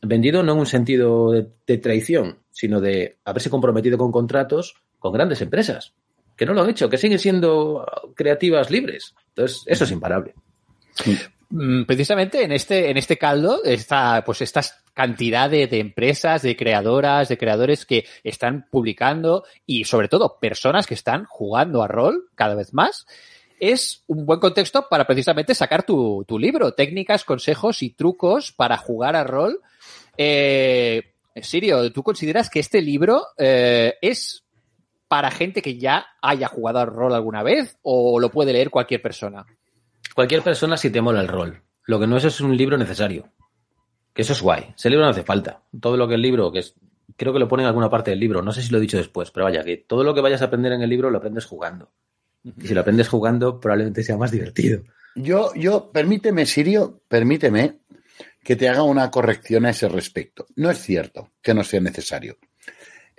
vendido 0.01 0.43
no 0.43 0.53
en 0.53 0.59
un 0.59 0.65
sentido 0.65 1.31
de, 1.31 1.77
traición, 1.77 2.39
sino 2.51 2.81
de 2.81 3.17
haberse 3.25 3.49
comprometido 3.49 3.97
con 3.97 4.11
contratos 4.11 4.75
con 4.99 5.13
grandes 5.13 5.41
empresas, 5.41 5.93
que 6.35 6.45
no 6.45 6.53
lo 6.53 6.63
han 6.63 6.69
hecho, 6.69 6.89
que 6.89 6.97
siguen 6.97 7.19
siendo 7.19 7.85
creativas 8.15 8.71
libres. 8.71 9.13
Entonces, 9.29 9.63
eso 9.67 9.83
es 9.83 9.91
imparable. 9.91 10.33
Mm, 11.49 11.83
Precisamente 11.83 12.43
en 12.43 12.51
este, 12.51 12.89
en 12.89 12.97
este 12.97 13.17
caldo 13.17 13.63
está, 13.63 14.23
pues, 14.25 14.41
esta 14.41 14.61
cantidad 14.93 15.49
de, 15.49 15.67
de 15.67 15.79
empresas, 15.79 16.41
de 16.41 16.55
creadoras, 16.55 17.29
de 17.29 17.37
creadores 17.37 17.85
que 17.85 18.05
están 18.23 18.67
publicando 18.71 19.43
y 19.65 19.83
sobre 19.83 20.07
todo 20.07 20.39
personas 20.39 20.87
que 20.87 20.95
están 20.95 21.25
jugando 21.25 21.83
a 21.83 21.87
rol 21.87 22.29
cada 22.33 22.55
vez 22.55 22.73
más. 22.73 23.05
Es 23.59 24.03
un 24.07 24.25
buen 24.25 24.39
contexto 24.39 24.87
para 24.89 25.05
precisamente 25.05 25.55
sacar 25.55 25.83
tu, 25.83 26.25
libro, 26.39 26.73
técnicas, 26.73 27.23
consejos 27.23 27.81
y 27.81 27.91
trucos 27.91 28.51
para 28.51 28.77
jugar 28.77 29.15
a 29.15 29.23
rol. 29.23 29.61
Eh, 30.17 31.13
Sirio, 31.41 31.91
¿tú 31.91 32.03
consideras 32.03 32.49
que 32.49 32.59
este 32.59 32.81
libro 32.81 33.27
eh, 33.37 33.95
es 34.01 34.43
para 35.07 35.31
gente 35.31 35.61
que 35.61 35.77
ya 35.77 36.05
haya 36.21 36.47
jugado 36.47 36.79
a 36.79 36.85
rol 36.85 37.13
alguna 37.13 37.43
vez 37.43 37.77
o 37.83 38.19
lo 38.19 38.29
puede 38.29 38.53
leer 38.53 38.69
cualquier 38.69 39.01
persona? 39.01 39.45
Cualquier 40.13 40.41
persona 40.41 40.77
si 40.77 40.89
te 40.89 41.01
mola 41.01 41.21
el 41.21 41.27
rol. 41.27 41.61
Lo 41.85 41.99
que 41.99 42.07
no 42.07 42.17
es 42.17 42.23
es 42.23 42.41
un 42.41 42.55
libro 42.55 42.77
necesario. 42.77 43.29
Que 44.13 44.21
eso 44.21 44.33
es 44.33 44.41
guay. 44.41 44.73
Ese 44.75 44.89
libro 44.89 45.05
no 45.05 45.11
hace 45.11 45.23
falta. 45.23 45.61
Todo 45.79 45.97
lo 45.97 46.07
que 46.07 46.15
el 46.15 46.21
libro, 46.21 46.51
que 46.51 46.63
creo 47.17 47.33
que 47.33 47.39
lo 47.39 47.47
pone 47.47 47.63
en 47.63 47.67
alguna 47.67 47.89
parte 47.89 48.11
del 48.11 48.19
libro, 48.19 48.41
no 48.41 48.51
sé 48.51 48.61
si 48.61 48.71
lo 48.71 48.77
he 48.77 48.81
dicho 48.81 48.97
después, 48.97 49.31
pero 49.31 49.45
vaya, 49.45 49.63
que 49.63 49.77
todo 49.77 50.03
lo 50.03 50.13
que 50.13 50.21
vayas 50.21 50.41
a 50.41 50.45
aprender 50.45 50.71
en 50.73 50.81
el 50.81 50.89
libro 50.89 51.09
lo 51.09 51.17
aprendes 51.17 51.45
jugando. 51.45 51.91
Y 52.45 52.67
si 52.67 52.73
lo 52.73 52.81
aprendes 52.81 53.07
jugando, 53.07 53.59
probablemente 53.59 54.03
sea 54.03 54.17
más 54.17 54.31
divertido. 54.31 54.83
Yo, 55.15 55.53
yo, 55.55 55.91
permíteme, 55.91 56.45
Sirio, 56.45 57.01
permíteme 57.07 57.79
que 58.43 58.55
te 58.55 58.69
haga 58.69 58.83
una 58.83 59.09
corrección 59.09 59.65
a 59.65 59.71
ese 59.71 59.89
respecto. 59.89 60.45
No 60.55 60.69
es 60.69 60.77
cierto 60.79 61.31
que 61.41 61.53
no 61.53 61.63
sea 61.63 61.79
necesario. 61.79 62.37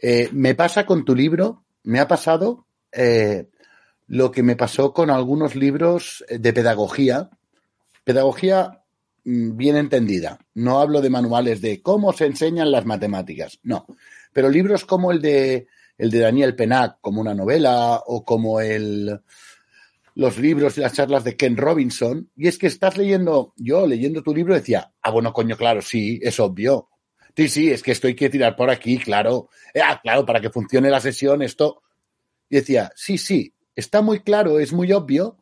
Eh, 0.00 0.28
me 0.32 0.54
pasa 0.54 0.86
con 0.86 1.04
tu 1.04 1.14
libro, 1.14 1.64
me 1.82 1.98
ha 1.98 2.06
pasado 2.06 2.66
eh, 2.92 3.48
lo 4.06 4.30
que 4.30 4.42
me 4.42 4.54
pasó 4.54 4.92
con 4.92 5.10
algunos 5.10 5.56
libros 5.56 6.24
de 6.28 6.52
pedagogía. 6.52 7.30
Pedagogía 8.04 8.82
mm, 9.24 9.56
bien 9.56 9.76
entendida. 9.76 10.38
No 10.54 10.80
hablo 10.80 11.00
de 11.00 11.10
manuales 11.10 11.60
de 11.60 11.82
cómo 11.82 12.12
se 12.12 12.26
enseñan 12.26 12.70
las 12.70 12.84
matemáticas. 12.84 13.58
No. 13.64 13.86
Pero 14.32 14.48
libros 14.50 14.84
como 14.84 15.10
el 15.10 15.20
de, 15.20 15.66
el 15.98 16.10
de 16.10 16.20
Daniel 16.20 16.54
Penac, 16.54 16.98
como 17.00 17.20
una 17.20 17.34
novela, 17.34 18.02
o 18.06 18.24
como 18.24 18.60
el, 18.60 19.20
los 20.14 20.38
libros 20.38 20.76
y 20.76 20.80
las 20.80 20.94
charlas 20.94 21.24
de 21.24 21.36
Ken 21.36 21.56
Robinson. 21.56 22.30
Y 22.36 22.48
es 22.48 22.58
que 22.58 22.66
estás 22.66 22.96
leyendo, 22.96 23.52
yo 23.56 23.86
leyendo 23.86 24.22
tu 24.22 24.34
libro 24.34 24.54
decía, 24.54 24.92
ah, 25.02 25.10
bueno, 25.10 25.32
coño, 25.32 25.56
claro, 25.56 25.82
sí, 25.82 26.18
es 26.22 26.40
obvio. 26.40 26.88
Sí, 27.36 27.48
sí, 27.48 27.70
es 27.70 27.82
que 27.82 27.92
esto 27.92 28.06
hay 28.06 28.14
que 28.14 28.30
tirar 28.30 28.56
por 28.56 28.70
aquí, 28.70 28.98
claro. 28.98 29.50
Eh, 29.74 29.80
ah, 29.84 30.00
claro, 30.02 30.24
para 30.24 30.40
que 30.40 30.50
funcione 30.50 30.88
la 30.88 31.00
sesión, 31.00 31.42
esto. 31.42 31.82
Y 32.48 32.56
decía, 32.56 32.90
sí, 32.96 33.18
sí, 33.18 33.52
está 33.74 34.00
muy 34.00 34.20
claro, 34.20 34.58
es 34.58 34.72
muy 34.72 34.90
obvio, 34.92 35.36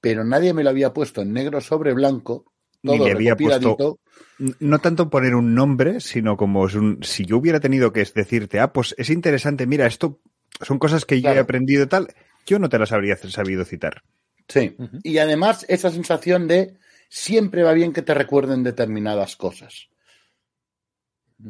pero 0.00 0.24
nadie 0.24 0.54
me 0.54 0.64
lo 0.64 0.70
había 0.70 0.94
puesto 0.94 1.20
en 1.20 1.34
negro 1.34 1.60
sobre 1.60 1.92
blanco. 1.92 2.47
Ni 2.82 2.96
Todo 2.96 3.06
le 3.06 3.12
había 3.12 3.30
recopiladito. 3.32 3.76
puesto 3.76 4.00
no 4.38 4.78
tanto 4.78 5.10
poner 5.10 5.34
un 5.34 5.54
nombre, 5.54 6.00
sino 6.00 6.36
como 6.36 6.66
es 6.66 6.74
un, 6.74 7.02
si 7.02 7.24
yo 7.24 7.38
hubiera 7.38 7.60
tenido 7.60 7.92
que 7.92 8.04
decirte, 8.04 8.60
ah, 8.60 8.72
pues 8.72 8.94
es 8.98 9.10
interesante, 9.10 9.66
mira, 9.66 9.86
esto 9.86 10.20
son 10.60 10.78
cosas 10.78 11.04
que 11.04 11.20
yo 11.20 11.30
he 11.30 11.38
aprendido 11.38 11.84
y 11.84 11.88
tal, 11.88 12.14
yo 12.46 12.58
no 12.58 12.68
te 12.68 12.78
las 12.78 12.92
habría 12.92 13.16
sabido 13.16 13.64
citar. 13.64 14.02
Sí. 14.48 14.76
Y 15.02 15.18
además 15.18 15.66
esa 15.68 15.90
sensación 15.90 16.48
de 16.48 16.76
siempre 17.08 17.62
va 17.62 17.72
bien 17.72 17.92
que 17.92 18.02
te 18.02 18.14
recuerden 18.14 18.62
determinadas 18.62 19.36
cosas. 19.36 19.88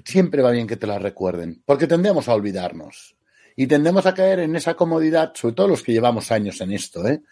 Siempre 0.05 0.43
va 0.43 0.51
bien 0.51 0.67
que 0.67 0.77
te 0.77 0.87
las 0.87 1.01
recuerden, 1.01 1.63
porque 1.65 1.87
tendemos 1.87 2.29
a 2.29 2.35
olvidarnos. 2.35 3.17
Y 3.57 3.67
tendemos 3.67 4.07
a 4.07 4.15
caer 4.15 4.41
en 4.41 4.55
esa 4.55 4.75
comodidad, 4.75 5.33
sobre 5.35 5.55
todo 5.55 5.69
los 5.69 5.83
que 5.83 5.93
llevamos 5.93 6.31
años 6.31 6.61
en 6.61 6.73
esto. 6.73 7.07
¿eh? 7.09 7.23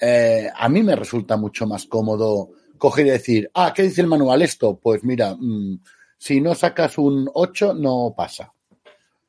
Eh, 0.00 0.48
a 0.52 0.68
mí 0.68 0.82
me 0.82 0.96
resulta 0.96 1.36
mucho 1.36 1.66
más 1.66 1.86
cómodo 1.86 2.50
coger 2.80 3.06
y 3.06 3.10
decir, 3.10 3.48
ah, 3.54 3.72
¿qué 3.72 3.84
dice 3.84 4.00
el 4.00 4.08
manual 4.08 4.42
esto? 4.42 4.80
Pues 4.80 5.04
mira, 5.04 5.36
mm, 5.38 5.80
si 6.18 6.40
no 6.40 6.56
sacas 6.56 6.98
un 6.98 7.30
8, 7.32 7.72
no 7.74 8.12
pasa. 8.16 8.52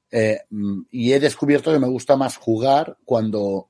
Eh, 0.09 0.39
mm, 0.49 0.81
y 0.89 1.13
he 1.13 1.19
descubierto 1.19 1.71
que 1.71 1.79
me 1.79 1.87
gusta 1.87 2.17
más 2.17 2.37
jugar 2.37 2.97
cuando 3.05 3.69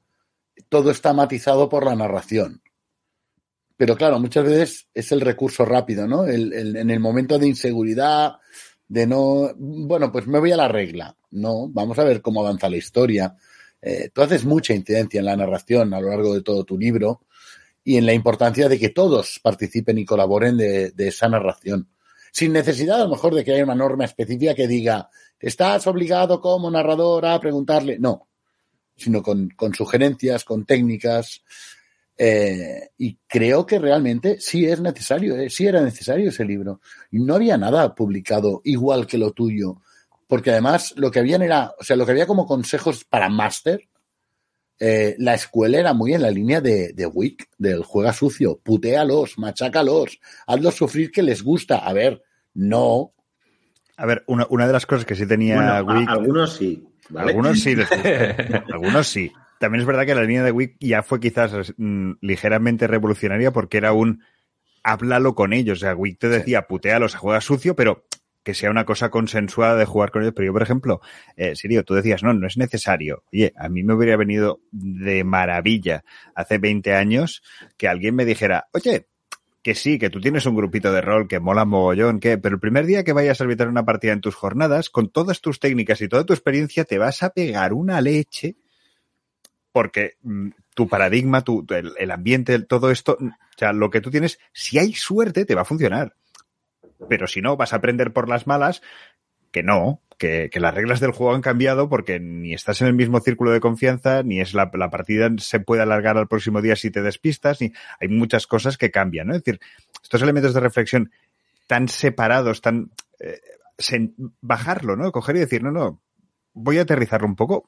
todo 0.69 0.91
está 0.91 1.11
matizado 1.13 1.67
por 1.67 1.85
la 1.85 1.95
narración. 1.95 2.61
Pero 3.77 3.97
claro, 3.97 4.19
muchas 4.19 4.45
veces 4.45 4.87
es 4.93 5.11
el 5.11 5.21
recurso 5.21 5.65
rápido, 5.65 6.07
¿no? 6.07 6.25
El- 6.25 6.53
el- 6.53 6.75
en 6.77 6.89
el 6.91 6.99
momento 6.99 7.39
de 7.39 7.47
inseguridad, 7.47 8.35
de 8.87 9.07
no, 9.07 9.51
bueno, 9.57 10.11
pues 10.11 10.27
me 10.27 10.39
voy 10.39 10.51
a 10.51 10.57
la 10.57 10.67
regla. 10.67 11.15
No, 11.31 11.67
vamos 11.69 11.97
a 11.97 12.03
ver 12.03 12.21
cómo 12.21 12.41
avanza 12.41 12.69
la 12.69 12.77
historia. 12.77 13.35
Eh, 13.81 14.09
tú 14.13 14.21
haces 14.21 14.45
mucha 14.45 14.73
incidencia 14.75 15.19
en 15.19 15.25
la 15.25 15.35
narración 15.35 15.93
a 15.93 16.01
lo 16.01 16.09
largo 16.09 16.35
de 16.35 16.43
todo 16.43 16.63
tu 16.63 16.77
libro 16.77 17.21
y 17.83 17.97
en 17.97 18.05
la 18.05 18.13
importancia 18.13 18.69
de 18.69 18.79
que 18.79 18.89
todos 18.89 19.39
participen 19.41 19.97
y 19.97 20.05
colaboren 20.05 20.57
de, 20.57 20.93
esa 20.97 21.27
narración. 21.27 21.89
Sin 22.31 22.53
necesidad, 22.53 23.01
a 23.01 23.03
lo 23.05 23.09
mejor, 23.09 23.33
de 23.33 23.43
que 23.43 23.53
haya 23.53 23.63
una 23.63 23.75
norma 23.75 24.05
específica 24.05 24.53
que 24.53 24.67
diga, 24.67 25.09
estás 25.39 25.87
obligado 25.87 26.39
como 26.39 26.69
narrador 26.69 27.25
a 27.25 27.39
preguntarle. 27.39 27.97
No, 27.99 28.29
sino 28.95 29.21
con, 29.23 29.49
sugerencias, 29.73 30.43
con 30.43 30.65
técnicas. 30.65 31.43
eh, 32.17 32.89
y 32.97 33.17
creo 33.27 33.65
que 33.65 33.79
realmente 33.79 34.39
sí 34.39 34.65
es 34.65 34.79
necesario, 34.79 35.35
eh, 35.37 35.49
sí 35.49 35.65
era 35.65 35.81
necesario 35.81 36.29
ese 36.29 36.45
libro. 36.45 36.81
No 37.11 37.35
había 37.35 37.57
nada 37.57 37.95
publicado 37.95 38.61
igual 38.63 39.07
que 39.07 39.17
lo 39.17 39.31
tuyo. 39.31 39.81
Porque 40.27 40.51
además 40.51 40.93
lo 40.95 41.11
que 41.11 41.19
habían 41.19 41.41
era, 41.41 41.73
o 41.77 41.83
sea, 41.83 41.97
lo 41.97 42.05
que 42.05 42.13
había 42.13 42.27
como 42.27 42.45
consejos 42.45 43.03
para 43.03 43.27
máster, 43.27 43.89
eh, 44.83 45.15
la 45.19 45.35
escuela 45.35 45.79
era 45.79 45.93
muy 45.93 46.13
en 46.13 46.23
la 46.23 46.31
línea 46.31 46.59
de, 46.59 46.91
de 46.93 47.05
Wick, 47.05 47.47
del 47.57 47.83
juega 47.83 48.11
sucio, 48.13 48.59
putéalos, 48.61 49.37
machácalos, 49.37 50.19
hazlos 50.47 50.75
sufrir 50.75 51.11
que 51.11 51.21
les 51.21 51.43
gusta. 51.43 51.77
A 51.77 51.93
ver, 51.93 52.21
no, 52.55 53.13
A 53.95 54.05
ver, 54.07 54.23
una, 54.27 54.47
una 54.49 54.65
de 54.67 54.73
las 54.73 54.85
cosas 54.87 55.05
que 55.05 55.15
sí 55.15 55.25
tenía 55.27 55.55
Bueno, 55.55 55.71
a- 55.73 55.83
Wick, 55.83 56.09
algunos 56.09 56.53
sí. 56.57 56.83
¿vale? 57.09 57.29
algunos 57.29 57.59
sí 57.61 57.75
les 57.75 57.87
gusta, 57.89 58.63
algunos 58.73 59.07
sí. 59.07 59.31
También 59.59 59.81
es 59.81 59.85
verdad 59.87 60.07
que 60.07 60.15
la 60.15 60.23
línea 60.23 60.43
de 60.43 60.51
Wick 60.51 60.75
ya 60.79 61.03
fue 61.03 61.19
quizás 61.19 61.73
mm, 61.77 62.13
ligeramente 62.21 62.87
revolucionaria 62.87 63.51
porque 63.51 63.77
era 63.77 63.93
un 63.93 64.23
háblalo 64.81 65.35
con 65.35 65.53
ellos. 65.53 65.77
O 65.77 65.81
sea, 65.81 65.95
Wick 65.95 66.17
te 66.17 66.29
decía, 66.29 66.63
putealos, 66.63 67.13
juega 67.13 67.39
sucio, 67.41 67.75
pero 67.75 68.03
que 68.43 68.53
sea 68.53 68.71
una 68.71 68.85
cosa 68.85 69.09
consensuada 69.09 69.75
de 69.75 69.85
jugar 69.85 70.11
con 70.11 70.23
ellos. 70.23 70.33
Pero 70.35 70.47
yo, 70.47 70.53
por 70.53 70.63
ejemplo, 70.63 71.01
eh, 71.35 71.55
Sirio, 71.55 71.83
tú 71.83 71.93
decías, 71.93 72.23
no, 72.23 72.33
no 72.33 72.47
es 72.47 72.57
necesario. 72.57 73.23
Oye, 73.31 73.53
a 73.57 73.69
mí 73.69 73.83
me 73.83 73.93
hubiera 73.93 74.17
venido 74.17 74.61
de 74.71 75.23
maravilla 75.23 76.03
hace 76.35 76.57
20 76.57 76.93
años 76.93 77.43
que 77.77 77.87
alguien 77.87 78.15
me 78.15 78.25
dijera, 78.25 78.67
oye, 78.73 79.07
que 79.63 79.75
sí, 79.75 79.99
que 79.99 80.09
tú 80.09 80.19
tienes 80.19 80.45
un 80.45 80.55
grupito 80.55 80.91
de 80.91 81.01
rol 81.01 81.27
que 81.27 81.39
mola 81.39 81.65
mogollón, 81.65 82.19
que, 82.19 82.37
pero 82.37 82.55
el 82.55 82.61
primer 82.61 82.85
día 82.85 83.03
que 83.03 83.13
vayas 83.13 83.39
a 83.39 83.43
arbitrar 83.43 83.69
una 83.69 83.85
partida 83.85 84.13
en 84.13 84.21
tus 84.21 84.35
jornadas, 84.35 84.89
con 84.89 85.09
todas 85.09 85.41
tus 85.41 85.59
técnicas 85.59 86.01
y 86.01 86.07
toda 86.07 86.25
tu 86.25 86.33
experiencia, 86.33 86.83
te 86.83 86.97
vas 86.97 87.21
a 87.21 87.29
pegar 87.29 87.73
una 87.73 88.01
leche 88.01 88.55
porque 89.71 90.15
mm, 90.23 90.49
tu 90.73 90.87
paradigma, 90.87 91.43
tu, 91.43 91.65
el, 91.69 92.11
ambiente, 92.11 92.59
todo 92.63 92.91
esto, 92.91 93.17
mm, 93.19 93.27
o 93.27 93.57
sea, 93.57 93.73
lo 93.73 93.89
que 93.89 94.01
tú 94.01 94.09
tienes, 94.09 94.39
si 94.53 94.79
hay 94.79 94.93
suerte, 94.93 95.45
te 95.45 95.55
va 95.55 95.61
a 95.61 95.65
funcionar. 95.65 96.15
Pero 97.09 97.27
si 97.27 97.41
no, 97.41 97.57
vas 97.57 97.73
a 97.73 97.77
aprender 97.77 98.13
por 98.13 98.29
las 98.29 98.47
malas 98.47 98.81
que 99.51 99.63
no, 99.63 100.01
que, 100.17 100.49
que 100.51 100.59
las 100.59 100.73
reglas 100.73 100.99
del 100.99 101.11
juego 101.11 101.33
han 101.33 101.41
cambiado 101.41 101.89
porque 101.89 102.19
ni 102.19 102.53
estás 102.53 102.81
en 102.81 102.87
el 102.87 102.93
mismo 102.93 103.19
círculo 103.19 103.51
de 103.51 103.59
confianza, 103.59 104.23
ni 104.23 104.39
es 104.39 104.53
la, 104.53 104.71
la 104.73 104.89
partida 104.89 105.29
se 105.37 105.59
puede 105.59 105.81
alargar 105.81 106.17
al 106.17 106.27
próximo 106.27 106.61
día 106.61 106.75
si 106.75 106.91
te 106.91 107.01
despistas, 107.01 107.59
ni 107.59 107.73
hay 107.99 108.07
muchas 108.07 108.47
cosas 108.47 108.77
que 108.77 108.91
cambian, 108.91 109.27
¿no? 109.27 109.35
Es 109.35 109.43
decir, 109.43 109.59
estos 110.01 110.21
elementos 110.21 110.53
de 110.53 110.59
reflexión 110.59 111.11
tan 111.67 111.87
separados, 111.87 112.61
tan 112.61 112.91
eh, 113.19 113.41
bajarlo, 114.41 114.95
¿no? 114.95 115.11
Coger 115.11 115.35
y 115.37 115.39
decir, 115.39 115.63
no, 115.63 115.71
no, 115.71 115.99
voy 116.53 116.77
a 116.77 116.81
aterrizarlo 116.83 117.27
un 117.27 117.35
poco. 117.35 117.65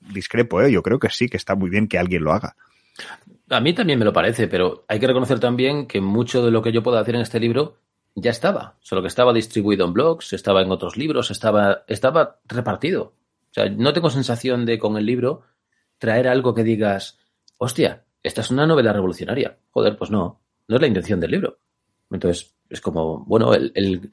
Discrepo, 0.00 0.60
¿eh? 0.60 0.72
Yo 0.72 0.82
creo 0.82 0.98
que 0.98 1.08
sí, 1.10 1.28
que 1.28 1.36
está 1.36 1.54
muy 1.54 1.70
bien 1.70 1.86
que 1.86 1.98
alguien 1.98 2.24
lo 2.24 2.32
haga. 2.32 2.56
A 3.48 3.60
mí 3.60 3.74
también 3.74 3.98
me 3.98 4.04
lo 4.04 4.12
parece, 4.12 4.48
pero 4.48 4.84
hay 4.88 4.98
que 4.98 5.06
reconocer 5.06 5.38
también 5.38 5.86
que 5.86 6.00
mucho 6.00 6.44
de 6.44 6.50
lo 6.50 6.62
que 6.62 6.72
yo 6.72 6.82
puedo 6.82 6.98
hacer 6.98 7.14
en 7.14 7.20
este 7.20 7.38
libro 7.38 7.76
ya 8.14 8.30
estaba, 8.30 8.76
solo 8.80 9.02
que 9.02 9.08
estaba 9.08 9.32
distribuido 9.32 9.86
en 9.86 9.92
blogs, 9.92 10.32
estaba 10.32 10.62
en 10.62 10.70
otros 10.70 10.96
libros, 10.96 11.30
estaba, 11.30 11.84
estaba 11.86 12.40
repartido. 12.44 13.14
O 13.50 13.54
sea, 13.54 13.68
no 13.68 13.92
tengo 13.92 14.10
sensación 14.10 14.64
de 14.66 14.78
con 14.78 14.96
el 14.96 15.06
libro 15.06 15.42
traer 15.98 16.28
algo 16.28 16.54
que 16.54 16.64
digas, 16.64 17.18
hostia, 17.58 18.04
esta 18.22 18.40
es 18.40 18.50
una 18.50 18.66
novela 18.66 18.92
revolucionaria. 18.92 19.58
Joder, 19.70 19.96
pues 19.96 20.10
no, 20.10 20.40
no 20.68 20.76
es 20.76 20.80
la 20.82 20.88
intención 20.88 21.20
del 21.20 21.30
libro. 21.30 21.58
Entonces, 22.10 22.54
es 22.68 22.80
como, 22.80 23.24
bueno, 23.24 23.54
el, 23.54 23.72
el- 23.74 24.10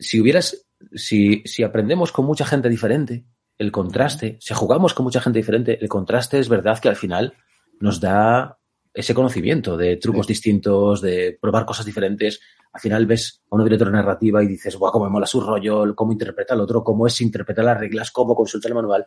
si 0.00 0.20
hubieras, 0.20 0.66
si, 0.94 1.42
si 1.46 1.62
aprendemos 1.62 2.12
con 2.12 2.26
mucha 2.26 2.44
gente 2.44 2.68
diferente, 2.68 3.24
el 3.56 3.72
contraste, 3.72 4.36
si 4.40 4.54
jugamos 4.54 4.94
con 4.94 5.04
mucha 5.04 5.20
gente 5.20 5.38
diferente, 5.38 5.78
el 5.80 5.88
contraste 5.88 6.38
es 6.38 6.48
verdad 6.48 6.78
que 6.78 6.88
al 6.88 6.96
final 6.96 7.34
nos 7.80 8.00
da 8.00 8.57
ese 8.98 9.14
conocimiento 9.14 9.76
de 9.76 9.96
trucos 9.96 10.26
distintos, 10.26 11.00
de 11.00 11.38
probar 11.40 11.64
cosas 11.64 11.86
diferentes. 11.86 12.40
Al 12.72 12.80
final 12.80 13.06
ves 13.06 13.42
a 13.48 13.54
una 13.54 13.62
directora 13.62 13.92
narrativa 13.92 14.42
y 14.42 14.48
dices, 14.48 14.74
guau, 14.74 14.90
cómo 14.90 15.04
me 15.04 15.10
mola 15.12 15.26
su 15.26 15.40
rollo, 15.40 15.94
cómo 15.94 16.10
interpreta 16.10 16.54
el 16.54 16.60
otro, 16.60 16.82
cómo 16.82 17.06
es 17.06 17.20
interpretar 17.20 17.64
las 17.64 17.78
reglas, 17.78 18.10
cómo 18.10 18.34
consulta 18.34 18.66
el 18.66 18.74
manual. 18.74 19.06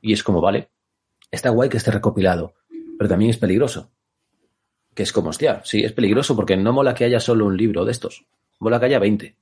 Y 0.00 0.14
es 0.14 0.22
como, 0.22 0.40
vale, 0.40 0.70
está 1.30 1.50
guay 1.50 1.68
que 1.68 1.76
esté 1.76 1.90
recopilado, 1.90 2.54
pero 2.96 3.10
también 3.10 3.30
es 3.30 3.36
peligroso. 3.36 3.90
Que 4.94 5.02
es 5.02 5.12
como, 5.12 5.28
hostia, 5.28 5.60
sí, 5.64 5.84
es 5.84 5.92
peligroso 5.92 6.34
porque 6.34 6.56
no 6.56 6.72
mola 6.72 6.94
que 6.94 7.04
haya 7.04 7.20
solo 7.20 7.44
un 7.44 7.58
libro 7.58 7.84
de 7.84 7.92
estos. 7.92 8.24
Mola 8.58 8.80
que 8.80 8.86
haya 8.86 8.98
20. 8.98 9.36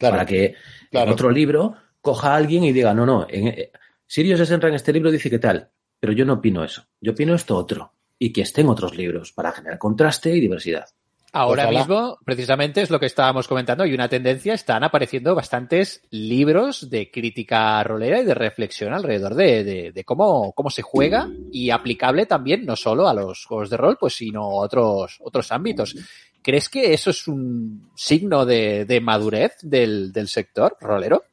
Claro, 0.00 0.14
Para 0.14 0.26
que 0.26 0.56
claro. 0.90 1.06
en 1.06 1.12
otro 1.12 1.30
libro 1.30 1.76
coja 2.00 2.32
a 2.32 2.36
alguien 2.36 2.64
y 2.64 2.72
diga, 2.72 2.92
no, 2.92 3.06
no, 3.06 3.24
en, 3.30 3.46
eh, 3.46 3.70
Sirius 4.04 4.40
Esenra 4.40 4.68
en 4.68 4.74
este 4.74 4.92
libro 4.92 5.12
dice 5.12 5.30
que 5.30 5.38
tal, 5.38 5.70
pero 6.00 6.12
yo 6.12 6.24
no 6.24 6.34
opino 6.34 6.64
eso. 6.64 6.88
Yo 7.00 7.12
opino 7.12 7.34
esto 7.34 7.56
otro. 7.56 7.92
Y 8.18 8.32
que 8.32 8.42
esté 8.42 8.62
en 8.62 8.68
otros 8.68 8.96
libros 8.96 9.32
para 9.32 9.52
generar 9.52 9.78
contraste 9.78 10.34
y 10.34 10.40
diversidad. 10.40 10.86
Ahora 11.32 11.64
Ojalá. 11.64 11.80
mismo, 11.80 12.18
precisamente, 12.24 12.80
es 12.80 12.88
lo 12.88 12.98
que 12.98 13.04
estábamos 13.04 13.46
comentando, 13.46 13.84
y 13.84 13.92
una 13.92 14.08
tendencia, 14.08 14.54
están 14.54 14.84
apareciendo 14.84 15.34
bastantes 15.34 16.00
libros 16.10 16.88
de 16.88 17.10
crítica 17.10 17.82
rolera 17.84 18.20
y 18.22 18.24
de 18.24 18.32
reflexión 18.32 18.94
alrededor 18.94 19.34
de, 19.34 19.62
de- 19.62 19.92
de 19.92 20.04
cómo, 20.04 20.52
cómo 20.52 20.70
se 20.70 20.80
juega 20.80 21.28
y 21.52 21.68
aplicable 21.70 22.24
también 22.24 22.64
no 22.64 22.74
solo 22.74 23.06
a 23.06 23.12
los 23.12 23.44
juegos 23.44 23.68
de 23.68 23.76
rol, 23.76 23.98
pues 24.00 24.14
sino 24.14 24.40
a 24.44 24.54
otros, 24.64 25.18
otros 25.20 25.52
ámbitos. 25.52 25.94
¿Crees 26.40 26.70
que 26.70 26.94
eso 26.94 27.10
es 27.10 27.28
un 27.28 27.90
signo 27.94 28.46
de, 28.46 28.86
de 28.86 29.00
madurez 29.02 29.56
del, 29.60 30.12
del 30.12 30.28
sector 30.28 30.78
rolero? 30.80 31.24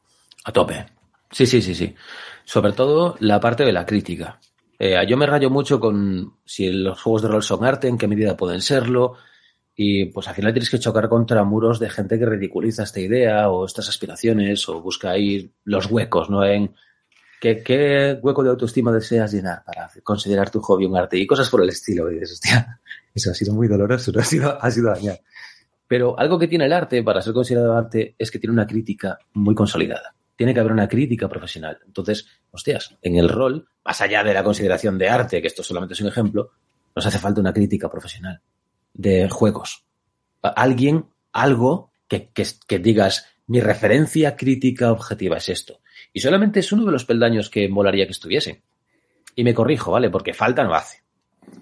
A 0.43 0.51
tope. 0.51 0.85
Sí, 1.31 1.45
sí, 1.45 1.61
sí, 1.61 1.73
sí. 1.75 1.95
Sobre 2.43 2.73
todo 2.73 3.15
la 3.19 3.39
parte 3.39 3.63
de 3.63 3.71
la 3.71 3.85
crítica. 3.85 4.37
Eh, 4.79 4.97
yo 5.07 5.17
me 5.17 5.25
rayo 5.25 5.49
mucho 5.49 5.79
con 5.79 6.37
si 6.45 6.71
los 6.71 7.01
juegos 7.01 7.21
de 7.21 7.27
rol 7.27 7.43
son 7.43 7.63
arte, 7.63 7.87
en 7.87 7.97
qué 7.97 8.07
medida 8.07 8.37
pueden 8.37 8.61
serlo. 8.61 9.15
Y 9.75 10.05
pues 10.05 10.27
al 10.27 10.35
final 10.35 10.53
tienes 10.53 10.69
que 10.69 10.79
chocar 10.79 11.09
contra 11.09 11.43
muros 11.43 11.79
de 11.79 11.89
gente 11.89 12.19
que 12.19 12.25
ridiculiza 12.25 12.83
esta 12.83 12.99
idea 12.99 13.49
o 13.49 13.65
estas 13.65 13.89
aspiraciones 13.89 14.67
o 14.69 14.81
busca 14.81 15.11
ahí 15.11 15.51
los 15.63 15.89
huecos, 15.89 16.29
¿no? 16.29 16.45
En 16.45 16.75
qué, 17.39 18.19
hueco 18.21 18.43
de 18.43 18.49
autoestima 18.51 18.91
deseas 18.91 19.31
llenar 19.31 19.63
para 19.65 19.89
considerar 20.03 20.49
tu 20.49 20.61
hobby 20.61 20.85
un 20.85 20.95
arte 20.95 21.17
y 21.17 21.25
cosas 21.25 21.49
por 21.49 21.61
el 21.61 21.69
estilo. 21.69 22.11
Y 22.11 22.15
dices, 22.15 22.33
hostia, 22.33 22.79
eso 23.15 23.31
ha 23.31 23.33
sido 23.33 23.53
muy 23.53 23.67
doloroso, 23.67 24.11
no 24.11 24.19
ha 24.21 24.23
sido, 24.23 24.61
ha 24.61 24.71
sido 24.71 24.91
dañar. 24.91 25.19
Pero 25.87 26.17
algo 26.17 26.39
que 26.39 26.47
tiene 26.47 26.65
el 26.65 26.73
arte 26.73 27.03
para 27.03 27.21
ser 27.21 27.33
considerado 27.33 27.75
arte 27.75 28.15
es 28.17 28.31
que 28.31 28.39
tiene 28.39 28.53
una 28.53 28.67
crítica 28.67 29.17
muy 29.33 29.55
consolidada. 29.55 30.15
Tiene 30.35 30.53
que 30.53 30.59
haber 30.59 30.71
una 30.71 30.87
crítica 30.87 31.29
profesional. 31.29 31.79
Entonces, 31.85 32.27
hostias, 32.51 32.95
en 33.01 33.17
el 33.17 33.29
rol, 33.29 33.67
más 33.85 34.01
allá 34.01 34.23
de 34.23 34.33
la 34.33 34.43
consideración 34.43 34.97
de 34.97 35.09
arte, 35.09 35.41
que 35.41 35.47
esto 35.47 35.63
solamente 35.63 35.93
es 35.93 36.01
un 36.01 36.07
ejemplo, 36.07 36.51
nos 36.95 37.05
hace 37.05 37.19
falta 37.19 37.41
una 37.41 37.53
crítica 37.53 37.89
profesional 37.89 38.41
de 38.93 39.29
juegos. 39.29 39.85
Alguien, 40.41 41.05
algo 41.31 41.91
que, 42.07 42.31
que, 42.31 42.79
digas, 42.79 43.27
mi 43.47 43.59
referencia 43.59 44.35
crítica 44.35 44.91
objetiva 44.91 45.37
es 45.37 45.49
esto. 45.49 45.81
Y 46.11 46.19
solamente 46.19 46.59
es 46.59 46.71
uno 46.71 46.85
de 46.85 46.91
los 46.91 47.05
peldaños 47.05 47.49
que 47.49 47.67
molaría 47.67 48.05
que 48.05 48.11
estuviesen. 48.11 48.61
Y 49.35 49.43
me 49.43 49.53
corrijo, 49.53 49.91
¿vale? 49.91 50.09
Porque 50.09 50.33
falta 50.33 50.63
no 50.63 50.75
hace. 50.75 51.01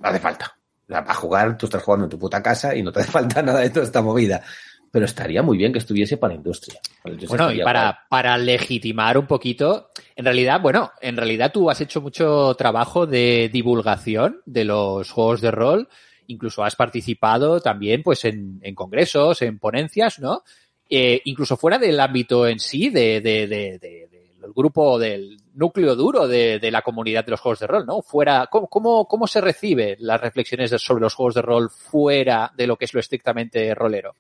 No 0.02 0.10
hace 0.10 0.20
falta. 0.20 0.58
Para 0.88 1.14
jugar, 1.14 1.58
tú 1.58 1.68
estás 1.68 1.82
jugando 1.82 2.06
en 2.06 2.10
tu 2.10 2.20
puta 2.20 2.44
casa 2.44 2.76
y 2.76 2.84
no 2.84 2.92
te 2.92 3.00
hace 3.00 3.12
falta 3.20 3.42
nada 3.42 3.62
de 3.62 3.70
toda 3.70 3.86
esta 3.86 4.02
movida. 4.02 4.44
Pero 4.92 5.06
estaría 5.06 5.42
muy 5.42 5.58
bien 5.58 5.72
que 5.72 5.80
estuviese 5.80 6.18
para 6.18 6.34
industria. 6.34 6.80
Para 7.02 7.16
la 7.16 7.22
industria 7.22 7.46
Bueno, 7.46 7.62
y 7.62 7.64
para, 7.64 8.06
para 8.10 8.38
legitimar 8.38 9.18
un 9.18 9.26
poquito, 9.26 9.90
en 10.16 10.26
realidad, 10.26 10.60
bueno, 10.62 10.92
en 11.02 11.16
realidad 11.16 11.52
tú 11.54 11.70
has 11.70 11.80
hecho 11.80 12.02
mucho 12.02 12.54
trabajo 12.56 13.08
de 13.08 13.50
divulgación 13.52 14.42
de 14.46 14.66
los 14.66 15.10
juegos 15.10 15.40
de 15.40 15.52
rol, 15.52 15.88
incluso 16.28 16.64
has 16.64 16.76
participado 16.76 17.62
también 17.62 18.04
pues 18.04 18.26
en, 18.26 18.60
en 18.62 18.76
congresos, 18.76 19.42
en 19.42 19.60
ponencias, 19.60 20.20
¿no? 20.20 20.44
Eh, 20.90 21.22
incluso 21.24 21.56
fuera 21.56 21.78
del 21.78 21.98
ámbito 22.00 22.46
en 22.46 22.60
sí, 22.60 22.90
de, 22.90 23.22
de, 23.22 23.48
de, 23.48 24.10
grupo, 24.54 25.00
del 25.00 25.38
núcleo 25.54 25.96
duro 25.96 26.28
de, 26.28 26.60
de 26.60 26.72
la 26.72 26.82
comunidad 26.82 27.24
de 27.24 27.32
los 27.32 27.40
juegos 27.40 27.60
de 27.60 27.68
rol, 27.68 27.86
¿no? 27.86 28.02
Fuera, 28.02 28.48
¿cómo, 28.52 28.68
cómo, 28.68 29.08
cómo 29.08 29.26
se 29.26 29.40
recibe 29.40 29.96
las 30.00 30.20
reflexiones 30.20 30.72
sobre 30.82 31.02
los 31.02 31.14
juegos 31.14 31.36
de 31.36 31.42
rol 31.42 31.70
fuera 31.70 32.52
de 32.58 32.68
lo 32.68 32.76
que 32.76 32.86
es 32.86 32.94
lo 32.94 33.00
estrictamente 33.00 33.74
rolero? 33.74 34.16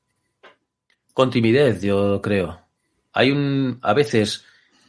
Con 1.13 1.29
timidez, 1.29 1.81
yo 1.81 2.21
creo. 2.21 2.59
Hay 3.13 3.31
un, 3.31 3.79
a 3.81 3.93
veces, 3.93 4.45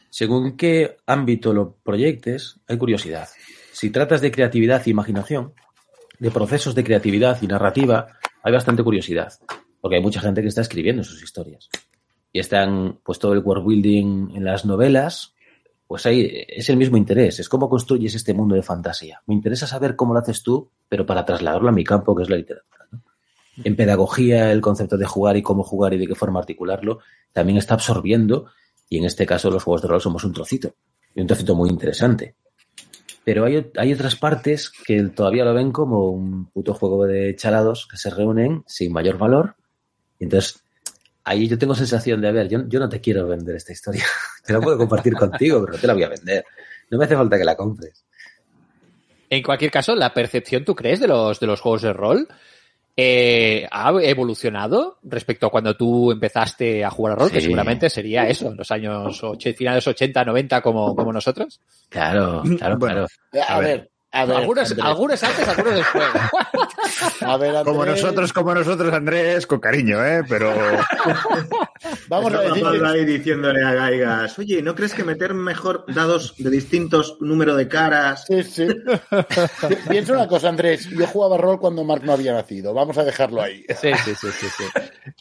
según 0.09 0.55
qué 0.55 0.97
ámbito 1.05 1.53
lo 1.53 1.75
proyectes, 1.83 2.59
hay 2.67 2.77
curiosidad. 2.77 3.27
Si 3.73 3.89
tratas 3.89 4.21
de 4.21 4.31
creatividad 4.31 4.81
e 4.85 4.91
imaginación, 4.91 5.53
de 6.19 6.31
procesos 6.31 6.75
de 6.75 6.83
creatividad 6.83 7.41
y 7.41 7.47
narrativa, 7.47 8.07
hay 8.41 8.53
bastante 8.53 8.83
curiosidad. 8.83 9.33
Porque 9.81 9.97
hay 9.97 10.01
mucha 10.01 10.21
gente 10.21 10.41
que 10.41 10.47
está 10.47 10.61
escribiendo 10.61 11.03
sus 11.03 11.21
historias. 11.21 11.69
Y 12.31 12.39
están, 12.39 12.99
pues 13.03 13.19
todo 13.19 13.33
el 13.33 13.39
world 13.39 13.67
building 13.67 14.35
en 14.35 14.45
las 14.45 14.63
novelas, 14.63 15.33
pues 15.85 16.05
ahí 16.05 16.45
es 16.47 16.69
el 16.69 16.77
mismo 16.77 16.95
interés. 16.95 17.39
Es 17.39 17.49
cómo 17.49 17.69
construyes 17.69 18.15
este 18.15 18.33
mundo 18.33 18.55
de 18.55 18.63
fantasía. 18.63 19.21
Me 19.27 19.33
interesa 19.33 19.67
saber 19.67 19.95
cómo 19.95 20.13
lo 20.13 20.21
haces 20.21 20.41
tú, 20.41 20.71
pero 20.87 21.05
para 21.05 21.25
trasladarlo 21.25 21.69
a 21.69 21.73
mi 21.73 21.83
campo, 21.83 22.15
que 22.15 22.23
es 22.23 22.29
la 22.29 22.37
literatura. 22.37 22.82
En 23.63 23.75
pedagogía, 23.75 24.51
el 24.51 24.61
concepto 24.61 24.97
de 24.97 25.05
jugar 25.05 25.37
y 25.37 25.43
cómo 25.43 25.63
jugar 25.63 25.93
y 25.93 25.97
de 25.97 26.07
qué 26.07 26.15
forma 26.15 26.39
articularlo, 26.39 26.99
también 27.31 27.57
está 27.57 27.75
absorbiendo, 27.75 28.47
y 28.89 28.97
en 28.97 29.05
este 29.05 29.25
caso 29.25 29.51
los 29.51 29.63
juegos 29.63 29.83
de 29.83 29.87
rol 29.89 30.01
somos 30.01 30.23
un 30.23 30.33
trocito, 30.33 30.75
y 31.13 31.21
un 31.21 31.27
trocito 31.27 31.55
muy 31.55 31.69
interesante. 31.69 32.35
Pero 33.23 33.45
hay, 33.45 33.71
hay 33.77 33.93
otras 33.93 34.15
partes 34.15 34.69
que 34.69 35.01
todavía 35.03 35.45
lo 35.45 35.53
ven 35.53 35.71
como 35.71 36.09
un 36.09 36.45
puto 36.51 36.73
juego 36.73 37.05
de 37.05 37.35
chalados 37.35 37.87
que 37.89 37.97
se 37.97 38.09
reúnen 38.09 38.63
sin 38.67 38.91
mayor 38.91 39.17
valor, 39.17 39.55
entonces 40.19 40.63
ahí 41.23 41.47
yo 41.47 41.57
tengo 41.57 41.75
sensación 41.75 42.21
de, 42.21 42.27
a 42.27 42.31
ver, 42.31 42.49
yo, 42.49 42.67
yo 42.67 42.79
no 42.79 42.89
te 42.89 43.01
quiero 43.01 43.27
vender 43.27 43.55
esta 43.55 43.71
historia, 43.71 44.03
te 44.45 44.53
la 44.53 44.61
puedo 44.61 44.77
compartir 44.77 45.13
contigo, 45.13 45.61
pero 45.61 45.73
no 45.73 45.79
te 45.79 45.87
la 45.87 45.93
voy 45.93 46.03
a 46.03 46.09
vender. 46.09 46.45
No 46.89 46.97
me 46.97 47.05
hace 47.05 47.15
falta 47.15 47.37
que 47.37 47.45
la 47.45 47.55
compres. 47.55 48.05
En 49.29 49.41
cualquier 49.41 49.71
caso, 49.71 49.95
la 49.95 50.13
percepción, 50.13 50.63
¿tú 50.63 50.75
crees, 50.75 50.99
de 50.99 51.07
los, 51.07 51.39
de 51.39 51.47
los 51.47 51.59
juegos 51.59 51.81
de 51.81 51.93
rol 51.93 52.27
eh, 52.95 53.67
ha 53.71 53.91
evolucionado 54.03 54.99
respecto 55.03 55.47
a 55.47 55.49
cuando 55.49 55.75
tú 55.75 56.11
empezaste 56.11 56.83
a 56.85 56.89
jugar 56.89 57.13
a 57.13 57.15
rol? 57.15 57.31
Que 57.31 57.41
seguramente 57.41 57.89
sería 57.89 58.27
eso, 58.27 58.49
en 58.49 58.57
los 58.57 58.69
años 58.71 59.23
och- 59.23 59.41
finales 59.55 59.87
80, 59.87 60.23
90, 60.25 60.61
como, 60.61 60.95
como 60.95 61.11
nosotros. 61.11 61.59
Claro, 61.89 62.43
claro, 62.57 62.77
Bueno. 62.77 63.07
claro. 63.31 63.47
A, 63.49 63.55
A 63.55 63.59
ver, 63.59 63.89
a 64.13 64.25
ver. 64.25 64.37
algunos, 64.37 64.71
Andrés. 64.71 64.85
algunos 64.85 65.23
antes, 65.23 65.47
algunos 65.47 65.75
después. 65.75 66.05
A 67.21 67.37
ver, 67.37 67.49
Andrés, 67.55 67.63
Como 67.65 67.85
nosotros, 67.85 68.31
como 68.33 68.53
nosotros, 68.53 68.93
Andrés, 68.93 69.45
con 69.47 69.59
cariño, 69.59 70.05
¿eh? 70.05 70.23
Pero 70.27 70.53
Vamos 72.07 72.33
a 72.33 72.41
decir 72.41 72.65
ahí 72.85 73.05
diciéndole 73.05 73.63
a 73.63 73.73
Gaigas, 73.73 74.37
oye, 74.39 74.61
¿no 74.61 74.75
crees 74.75 74.93
que 74.93 75.03
meter 75.03 75.33
mejor 75.33 75.85
dados 75.87 76.35
de 76.37 76.49
distintos 76.49 77.17
número 77.19 77.55
de 77.55 77.67
caras? 77.67 78.25
Sí, 78.27 78.43
sí. 78.43 78.67
Pi- 78.67 79.75
Piensa 79.89 80.13
una 80.13 80.27
cosa, 80.27 80.49
Andrés. 80.49 80.89
Yo 80.89 81.07
jugaba 81.07 81.37
rol 81.37 81.59
cuando 81.59 81.83
Mark 81.83 82.03
no 82.03 82.13
había 82.13 82.33
nacido. 82.33 82.73
Vamos 82.73 82.97
a 82.97 83.03
dejarlo 83.03 83.41
ahí. 83.41 83.65
Sí, 83.81 83.91
sí, 84.05 84.13
sí, 84.15 84.27
sí. 84.31 84.47
sí. 84.57 84.63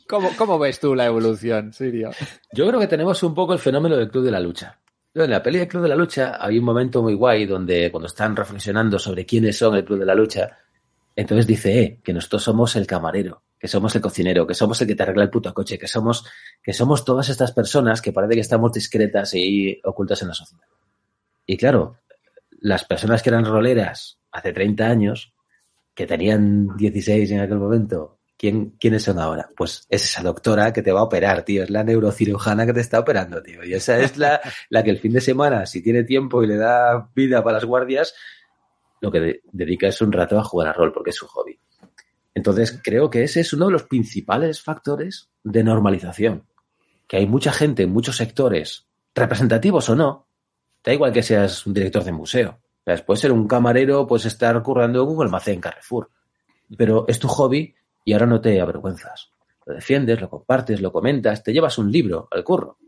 ¿Cómo, 0.08 0.30
¿Cómo 0.36 0.58
ves 0.58 0.78
tú 0.80 0.94
la 0.94 1.06
evolución, 1.06 1.72
Sirio? 1.72 2.10
Yo 2.52 2.66
creo 2.68 2.78
que 2.80 2.86
tenemos 2.88 3.22
un 3.22 3.34
poco 3.34 3.52
el 3.54 3.58
fenómeno 3.58 3.96
del 3.96 4.10
Club 4.10 4.24
de 4.24 4.30
la 4.30 4.40
Lucha. 4.40 4.78
En 5.14 5.30
la 5.30 5.42
peli 5.42 5.58
del 5.58 5.68
Club 5.68 5.82
de 5.82 5.88
la 5.90 5.96
Lucha 5.96 6.38
hay 6.40 6.58
un 6.58 6.64
momento 6.64 7.02
muy 7.02 7.12
guay 7.12 7.44
donde 7.44 7.90
cuando 7.90 8.06
están 8.06 8.34
reflexionando 8.34 8.98
sobre 8.98 9.26
quiénes 9.26 9.58
son 9.58 9.76
el 9.76 9.84
Club 9.84 9.98
de 9.98 10.06
la 10.06 10.14
Lucha, 10.14 10.56
entonces 11.14 11.46
dice, 11.46 11.82
eh, 11.82 12.00
que 12.02 12.14
nosotros 12.14 12.42
somos 12.42 12.76
el 12.76 12.86
camarero, 12.86 13.42
que 13.58 13.68
somos 13.68 13.94
el 13.94 14.00
cocinero, 14.00 14.46
que 14.46 14.54
somos 14.54 14.80
el 14.80 14.88
que 14.88 14.94
te 14.94 15.02
arregla 15.02 15.24
el 15.24 15.30
puto 15.30 15.52
coche, 15.52 15.78
que 15.78 15.86
somos, 15.86 16.24
que 16.62 16.72
somos 16.72 17.04
todas 17.04 17.28
estas 17.28 17.52
personas 17.52 18.00
que 18.00 18.12
parece 18.12 18.34
que 18.34 18.40
estamos 18.40 18.72
discretas 18.72 19.34
y 19.34 19.78
ocultas 19.84 20.22
en 20.22 20.28
la 20.28 20.34
sociedad. 20.34 20.64
Y 21.44 21.58
claro, 21.58 21.98
las 22.60 22.84
personas 22.84 23.22
que 23.22 23.28
eran 23.28 23.44
roleras 23.44 24.18
hace 24.30 24.54
30 24.54 24.86
años, 24.86 25.34
que 25.94 26.06
tenían 26.06 26.74
16 26.78 27.30
en 27.32 27.40
aquel 27.40 27.58
momento, 27.58 28.18
¿quién, 28.42 28.70
¿quiénes 28.80 29.04
son 29.04 29.20
ahora? 29.20 29.48
Pues 29.56 29.86
es 29.88 30.04
esa 30.04 30.20
doctora 30.24 30.72
que 30.72 30.82
te 30.82 30.90
va 30.90 30.98
a 30.98 31.04
operar, 31.04 31.44
tío, 31.44 31.62
es 31.62 31.70
la 31.70 31.84
neurocirujana 31.84 32.66
que 32.66 32.72
te 32.72 32.80
está 32.80 32.98
operando, 32.98 33.40
tío. 33.40 33.62
Y 33.62 33.72
esa 33.72 34.00
es 34.00 34.16
la, 34.16 34.40
la 34.68 34.82
que 34.82 34.90
el 34.90 34.98
fin 34.98 35.12
de 35.12 35.20
semana, 35.20 35.64
si 35.64 35.80
tiene 35.80 36.02
tiempo 36.02 36.42
y 36.42 36.48
le 36.48 36.56
da 36.56 37.08
vida 37.14 37.40
para 37.44 37.54
las 37.58 37.64
guardias, 37.64 38.14
lo 39.00 39.12
que 39.12 39.20
de- 39.20 39.42
dedica 39.52 39.86
es 39.86 40.00
un 40.02 40.10
rato 40.10 40.40
a 40.40 40.42
jugar 40.42 40.66
a 40.66 40.72
rol 40.72 40.92
porque 40.92 41.10
es 41.10 41.16
su 41.16 41.28
hobby. 41.28 41.56
Entonces, 42.34 42.80
creo 42.82 43.10
que 43.10 43.22
ese 43.22 43.40
es 43.40 43.52
uno 43.52 43.66
de 43.66 43.72
los 43.72 43.84
principales 43.84 44.60
factores 44.60 45.30
de 45.44 45.62
normalización. 45.62 46.44
Que 47.06 47.18
hay 47.18 47.26
mucha 47.28 47.52
gente 47.52 47.84
en 47.84 47.90
muchos 47.92 48.16
sectores, 48.16 48.88
representativos 49.14 49.88
o 49.88 49.94
no, 49.94 50.26
da 50.82 50.92
igual 50.92 51.12
que 51.12 51.22
seas 51.22 51.64
un 51.64 51.74
director 51.74 52.02
de 52.02 52.10
museo. 52.10 52.58
Puedes 53.06 53.20
ser 53.20 53.30
un 53.30 53.46
camarero, 53.46 54.04
puedes 54.04 54.26
estar 54.26 54.60
currando 54.64 55.04
en 55.04 55.08
un 55.10 55.22
almacén 55.22 55.60
Carrefour. 55.60 56.10
Pero 56.76 57.04
es 57.06 57.20
tu 57.20 57.28
hobby 57.28 57.72
y 58.04 58.12
ahora 58.12 58.26
no 58.26 58.40
te 58.40 58.60
avergüenzas. 58.60 59.30
Lo 59.64 59.74
defiendes, 59.74 60.20
lo 60.20 60.28
compartes, 60.28 60.80
lo 60.80 60.92
comentas, 60.92 61.42
te 61.42 61.52
llevas 61.52 61.78
un 61.78 61.90
libro 61.90 62.28
al 62.30 62.42
curro. 62.42 62.78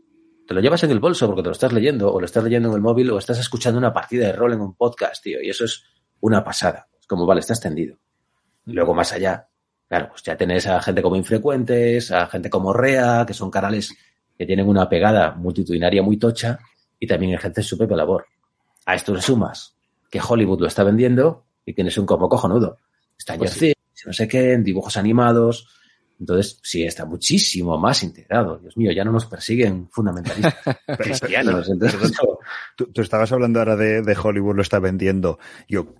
Te 0.47 0.53
lo 0.53 0.61
llevas 0.61 0.83
en 0.83 0.91
el 0.91 0.99
bolso 0.99 1.25
porque 1.25 1.41
te 1.41 1.47
lo 1.47 1.53
estás 1.53 1.73
leyendo, 1.73 2.13
o 2.13 2.19
lo 2.19 2.25
estás 2.25 2.43
leyendo 2.43 2.69
en 2.69 2.75
el 2.75 2.81
móvil, 2.81 3.11
o 3.11 3.17
estás 3.17 3.39
escuchando 3.39 3.79
una 3.79 3.93
partida 3.93 4.27
de 4.27 4.33
rol 4.33 4.53
en 4.53 4.61
un 4.61 4.75
podcast, 4.75 5.23
tío. 5.23 5.41
Y 5.41 5.49
eso 5.49 5.65
es 5.65 5.83
una 6.19 6.43
pasada. 6.43 6.87
Es 6.99 7.07
como, 7.07 7.25
vale, 7.25 7.39
estás 7.39 7.59
tendido. 7.59 7.97
Y 8.65 8.73
luego 8.73 8.93
más 8.93 9.11
allá, 9.13 9.47
claro, 9.87 10.09
pues 10.09 10.23
ya 10.23 10.37
tenés 10.37 10.67
a 10.67 10.81
gente 10.81 11.01
como 11.01 11.15
Infrecuentes, 11.15 12.11
a 12.11 12.27
gente 12.27 12.49
como 12.49 12.73
Rea, 12.73 13.25
que 13.25 13.33
son 13.33 13.49
canales 13.49 13.95
que 14.37 14.45
tienen 14.45 14.67
una 14.67 14.89
pegada 14.89 15.31
multitudinaria 15.31 16.03
muy 16.03 16.17
tocha 16.17 16.59
y 16.99 17.07
también 17.07 17.33
ejercen 17.33 17.63
su 17.63 17.77
propia 17.77 17.97
labor. 17.97 18.25
A 18.85 18.95
esto 18.95 19.13
le 19.13 19.21
sumas 19.21 19.75
que 20.11 20.19
Hollywood 20.25 20.61
lo 20.61 20.67
está 20.67 20.83
vendiendo 20.83 21.45
y 21.65 21.73
tienes 21.73 21.97
un 21.97 22.05
como 22.05 22.29
cojonudo. 22.29 22.77
Está 23.17 23.37
pues 23.37 23.74
no 24.05 24.13
sé 24.13 24.27
qué, 24.27 24.53
en 24.53 24.63
dibujos 24.63 24.97
animados, 24.97 25.67
entonces, 26.19 26.59
sí, 26.63 26.83
está 26.83 27.05
muchísimo 27.05 27.77
más 27.77 28.01
integrado. 28.03 28.57
Dios 28.57 28.77
mío, 28.77 28.91
ya 28.93 29.03
no 29.03 29.11
nos 29.11 29.25
persiguen 29.25 29.89
fundamentalistas 29.91 30.55
cristianos. 30.97 31.69
tú, 32.75 33.01
estabas 33.01 33.31
hablando 33.31 33.59
ahora 33.59 33.75
de, 33.75 34.17
Hollywood 34.17 34.55
lo 34.55 34.61
está 34.61 34.79
vendiendo. 34.79 35.39
Yo 35.67 35.93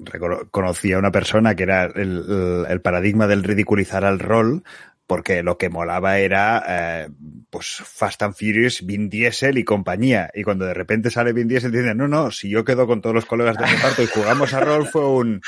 conocí 0.51 0.93
a 0.93 0.99
una 0.99 1.11
persona 1.11 1.55
que 1.55 1.63
era 1.63 1.85
el, 1.85 2.81
paradigma 2.81 3.27
del 3.27 3.43
ridiculizar 3.43 4.05
al 4.05 4.19
rol, 4.19 4.63
porque 5.05 5.43
lo 5.43 5.57
que 5.57 5.69
molaba 5.69 6.17
era 6.17 6.63
eh, 6.67 7.09
pues 7.49 7.67
Fast 7.67 8.23
and 8.23 8.35
Furious, 8.35 8.85
Vin 8.85 9.09
Diesel 9.09 9.57
y 9.57 9.65
compañía. 9.65 10.31
Y 10.33 10.43
cuando 10.43 10.65
de 10.65 10.73
repente 10.73 11.11
sale 11.11 11.33
Vin 11.33 11.49
Diesel 11.49 11.73
dice, 11.73 11.93
no, 11.93 12.07
no, 12.07 12.31
si 12.31 12.49
yo 12.49 12.63
quedo 12.63 12.87
con 12.87 13.01
todos 13.01 13.13
los 13.13 13.25
colegas 13.25 13.57
de 13.57 13.65
reparto 13.65 14.01
y 14.01 14.07
jugamos 14.07 14.53
a 14.53 14.61
rol 14.61 14.87
fue 14.87 15.05
un 15.05 15.41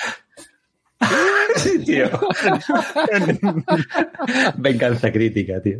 Sí, 1.57 1.79
tío. 1.79 2.07
Venganza 4.57 5.11
crítica, 5.11 5.61
tío. 5.61 5.77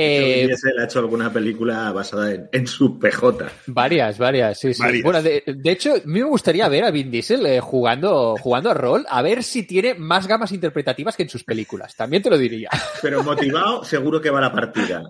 Eh, 0.00 0.48
ha 0.78 0.84
hecho 0.84 1.00
alguna 1.00 1.32
película 1.32 1.90
basada 1.90 2.32
en, 2.52 2.66
su 2.68 3.00
PJ. 3.00 3.50
Varias, 3.66 4.16
varias, 4.16 4.56
sí, 4.56 4.72
sí. 4.72 5.02
Bueno, 5.02 5.20
de, 5.20 5.42
hecho, 5.64 5.94
a 5.94 6.00
mí 6.04 6.20
me 6.20 6.28
gustaría 6.28 6.68
ver 6.68 6.84
a 6.84 6.92
Vin 6.92 7.10
Diesel 7.10 7.44
eh, 7.46 7.58
jugando, 7.58 8.36
jugando 8.36 8.70
a 8.70 8.74
rol, 8.74 9.04
a 9.08 9.22
ver 9.22 9.42
si 9.42 9.64
tiene 9.64 9.94
más 9.94 10.28
gamas 10.28 10.52
interpretativas 10.52 11.16
que 11.16 11.24
en 11.24 11.28
sus 11.28 11.42
películas. 11.42 11.96
También 11.96 12.22
te 12.22 12.30
lo 12.30 12.38
diría. 12.38 12.70
Pero 13.02 13.24
motivado, 13.24 13.82
seguro 13.82 14.20
que 14.20 14.30
va 14.30 14.38
a 14.38 14.42
la 14.42 14.52
partida. 14.52 15.02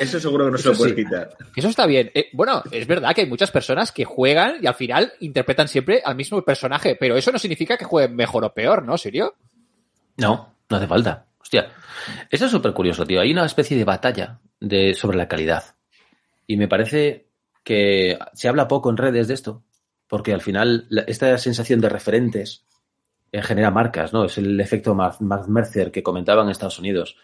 Eso 0.00 0.20
seguro 0.20 0.46
que 0.46 0.52
no 0.52 0.58
se 0.58 0.68
lo 0.68 0.76
puede 0.76 0.94
quitar. 0.94 1.36
Eso 1.54 1.68
está 1.68 1.86
bien. 1.86 2.10
Eh, 2.14 2.28
bueno, 2.32 2.62
es 2.70 2.86
verdad 2.86 3.14
que 3.14 3.22
hay 3.22 3.28
muchas 3.28 3.50
personas 3.50 3.92
que 3.92 4.04
juegan 4.04 4.56
y 4.62 4.66
al 4.66 4.74
final 4.74 5.12
interpretan 5.20 5.68
siempre 5.68 6.02
al 6.04 6.16
mismo 6.16 6.42
personaje, 6.42 6.96
pero 6.98 7.16
eso 7.16 7.32
no 7.32 7.38
significa 7.38 7.76
que 7.76 7.84
jueguen 7.84 8.16
mejor 8.16 8.44
o 8.44 8.54
peor, 8.54 8.84
¿no, 8.84 8.96
¿Serio? 8.98 9.34
No, 10.16 10.54
no 10.68 10.76
hace 10.76 10.86
falta. 10.86 11.26
Hostia, 11.40 11.72
eso 12.30 12.46
es 12.46 12.50
súper 12.50 12.72
curioso, 12.72 13.04
tío. 13.06 13.20
Hay 13.20 13.32
una 13.32 13.46
especie 13.46 13.76
de 13.76 13.84
batalla 13.84 14.40
de, 14.60 14.94
sobre 14.94 15.16
la 15.16 15.28
calidad. 15.28 15.76
Y 16.46 16.56
me 16.56 16.68
parece 16.68 17.28
que 17.62 18.18
se 18.34 18.48
habla 18.48 18.68
poco 18.68 18.90
en 18.90 18.96
redes 18.96 19.28
de 19.28 19.34
esto, 19.34 19.62
porque 20.08 20.32
al 20.32 20.40
final 20.40 20.86
esta 21.06 21.36
sensación 21.38 21.80
de 21.80 21.88
referentes 21.88 22.66
eh, 23.32 23.42
genera 23.42 23.70
marcas, 23.70 24.12
¿no? 24.12 24.24
Es 24.24 24.38
el 24.38 24.60
efecto 24.60 24.94
Mark 24.94 25.18
Mercer 25.48 25.90
que 25.90 26.02
comentaban 26.02 26.46
en 26.46 26.52
Estados 26.52 26.78
Unidos. 26.78 27.16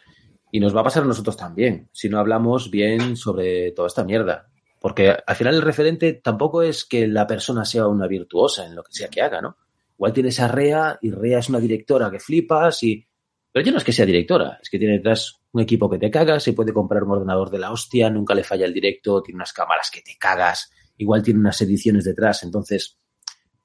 Y 0.52 0.60
nos 0.60 0.74
va 0.74 0.80
a 0.80 0.84
pasar 0.84 1.04
a 1.04 1.06
nosotros 1.06 1.36
también, 1.36 1.88
si 1.92 2.08
no 2.08 2.18
hablamos 2.18 2.70
bien 2.70 3.16
sobre 3.16 3.72
toda 3.72 3.88
esta 3.88 4.04
mierda. 4.04 4.48
Porque 4.80 5.16
al 5.26 5.36
final 5.36 5.54
el 5.54 5.62
referente 5.62 6.14
tampoco 6.14 6.62
es 6.62 6.84
que 6.84 7.06
la 7.06 7.26
persona 7.26 7.64
sea 7.64 7.86
una 7.86 8.06
virtuosa 8.06 8.66
en 8.66 8.74
lo 8.74 8.82
que 8.82 8.92
sea 8.92 9.08
que 9.08 9.22
haga, 9.22 9.40
¿no? 9.40 9.56
Igual 9.96 10.12
tienes 10.12 10.40
a 10.40 10.48
Rea 10.48 10.98
y 11.02 11.10
Rea 11.10 11.38
es 11.38 11.48
una 11.50 11.60
directora 11.60 12.10
que 12.10 12.18
flipas 12.18 12.82
y 12.82 13.06
pero 13.52 13.64
ya 13.64 13.72
no 13.72 13.78
es 13.78 13.84
que 13.84 13.92
sea 13.92 14.06
directora, 14.06 14.58
es 14.62 14.70
que 14.70 14.78
tiene 14.78 14.94
detrás 14.94 15.40
un 15.52 15.60
equipo 15.60 15.90
que 15.90 15.98
te 15.98 16.10
cagas, 16.10 16.42
se 16.44 16.52
puede 16.52 16.72
comprar 16.72 17.02
un 17.02 17.10
ordenador 17.10 17.50
de 17.50 17.58
la 17.58 17.72
hostia, 17.72 18.08
nunca 18.08 18.34
le 18.34 18.44
falla 18.44 18.64
el 18.64 18.72
directo, 18.72 19.22
tiene 19.22 19.36
unas 19.36 19.52
cámaras 19.52 19.90
que 19.90 20.02
te 20.02 20.16
cagas, 20.16 20.70
igual 20.96 21.22
tiene 21.22 21.40
unas 21.40 21.60
ediciones 21.60 22.04
detrás. 22.04 22.44
Entonces, 22.44 22.98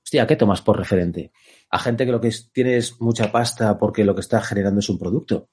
hostia, 0.04 0.26
¿qué 0.26 0.36
tomas 0.36 0.62
por 0.62 0.78
referente? 0.78 1.32
A 1.70 1.78
gente 1.78 2.06
que 2.06 2.12
lo 2.12 2.20
que 2.20 2.34
tiene 2.52 2.78
es 2.78 3.00
mucha 3.00 3.32
pasta 3.32 3.78
porque 3.78 4.04
lo 4.04 4.16
que 4.16 4.22
está 4.22 4.42
generando 4.42 4.80
es 4.80 4.90
un 4.90 4.98
producto, 4.98 5.50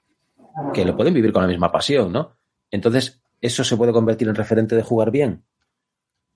que 0.73 0.85
lo 0.85 0.97
pueden 0.97 1.15
vivir 1.15 1.33
con 1.33 1.43
la 1.43 1.49
misma 1.49 1.73
pasión, 1.73 2.12
¿no? 2.12 2.37
Entonces, 2.71 3.23
¿eso 3.41 3.65
se 3.65 3.77
puede 3.77 3.93
convertir 3.93 4.29
en 4.29 4.35
referente 4.35 4.77
de 4.77 4.83
jugar 4.83 5.11
bien? 5.11 5.45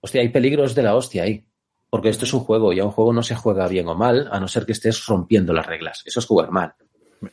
Hostia, 0.01 0.21
hay 0.21 0.29
peligros 0.29 0.75
de 0.75 0.83
la 0.83 0.95
hostia 0.95 1.25
ahí. 1.25 1.47
Porque 1.89 2.09
esto 2.09 2.25
es 2.25 2.35
un 2.35 2.41
juego 2.41 2.73
y 2.73 2.81
a 2.81 2.85
un 2.85 2.91
juego 2.91 3.13
no 3.13 3.23
se 3.23 3.37
juega 3.37 3.69
bien 3.69 3.89
o 3.89 3.95
mal, 3.95 4.29
a 4.33 4.41
no 4.41 4.49
ser 4.49 4.67
que 4.67 4.73
estés 4.73 5.07
rompiendo 5.07 5.53
las 5.53 5.67
reglas. 5.67 6.03
Eso 6.05 6.21
es 6.21 6.27
jugar 6.27 6.51
mal. 6.51 6.75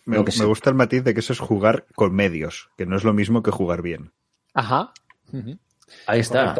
Me, 0.06 0.18
gusta 0.20 0.70
el 0.70 0.76
matiz 0.76 1.04
de 1.04 1.14
que 1.14 1.20
eso 1.20 1.34
es 1.34 1.40
jugar 1.40 1.86
con 1.96 2.14
medios, 2.14 2.70
que 2.78 2.86
no 2.86 2.96
es 2.96 3.04
lo 3.04 3.14
mismo 3.14 3.44
que 3.44 3.52
jugar 3.52 3.82
bien. 3.82 4.14
Ajá. 4.54 4.94
Ahí 6.08 6.20
está. 6.20 6.56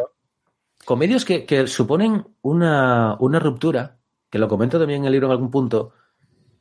Con 0.84 0.98
medios 0.98 1.24
que, 1.24 1.66
suponen 1.66 2.26
una, 2.42 3.16
ruptura, 3.18 3.98
que 4.28 4.38
lo 4.38 4.48
comento 4.48 4.78
también 4.78 5.00
en 5.00 5.06
el 5.06 5.12
libro 5.12 5.28
en 5.28 5.32
algún 5.32 5.50
punto, 5.50 5.92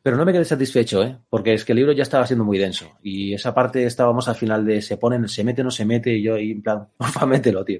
pero 0.04 0.18
no 0.18 0.26
me 0.26 0.34
quedé 0.34 0.44
satisfecho, 0.44 1.02
¿eh? 1.02 1.18
porque 1.30 1.54
es 1.54 1.64
que 1.64 1.72
el 1.72 1.78
libro 1.78 1.94
ya 1.94 2.04
estaba 2.04 2.28
siendo 2.28 2.44
muy 2.44 2.58
denso. 2.58 2.92
Y 3.02 3.34
esa 3.34 3.54
parte 3.54 3.86
estábamos 3.86 4.28
al 4.28 4.36
final 4.36 4.66
de 4.66 4.82
se 4.82 4.98
ponen, 4.98 5.30
se 5.30 5.46
mete, 5.46 5.64
no 5.64 5.72
se 5.72 5.86
mete, 5.86 6.14
y 6.14 6.22
yo 6.22 6.36
ahí 6.36 6.52
en 6.52 6.62
plan, 6.62 6.90
porfa, 6.98 7.26
mételo, 7.26 7.64
tío. 7.64 7.80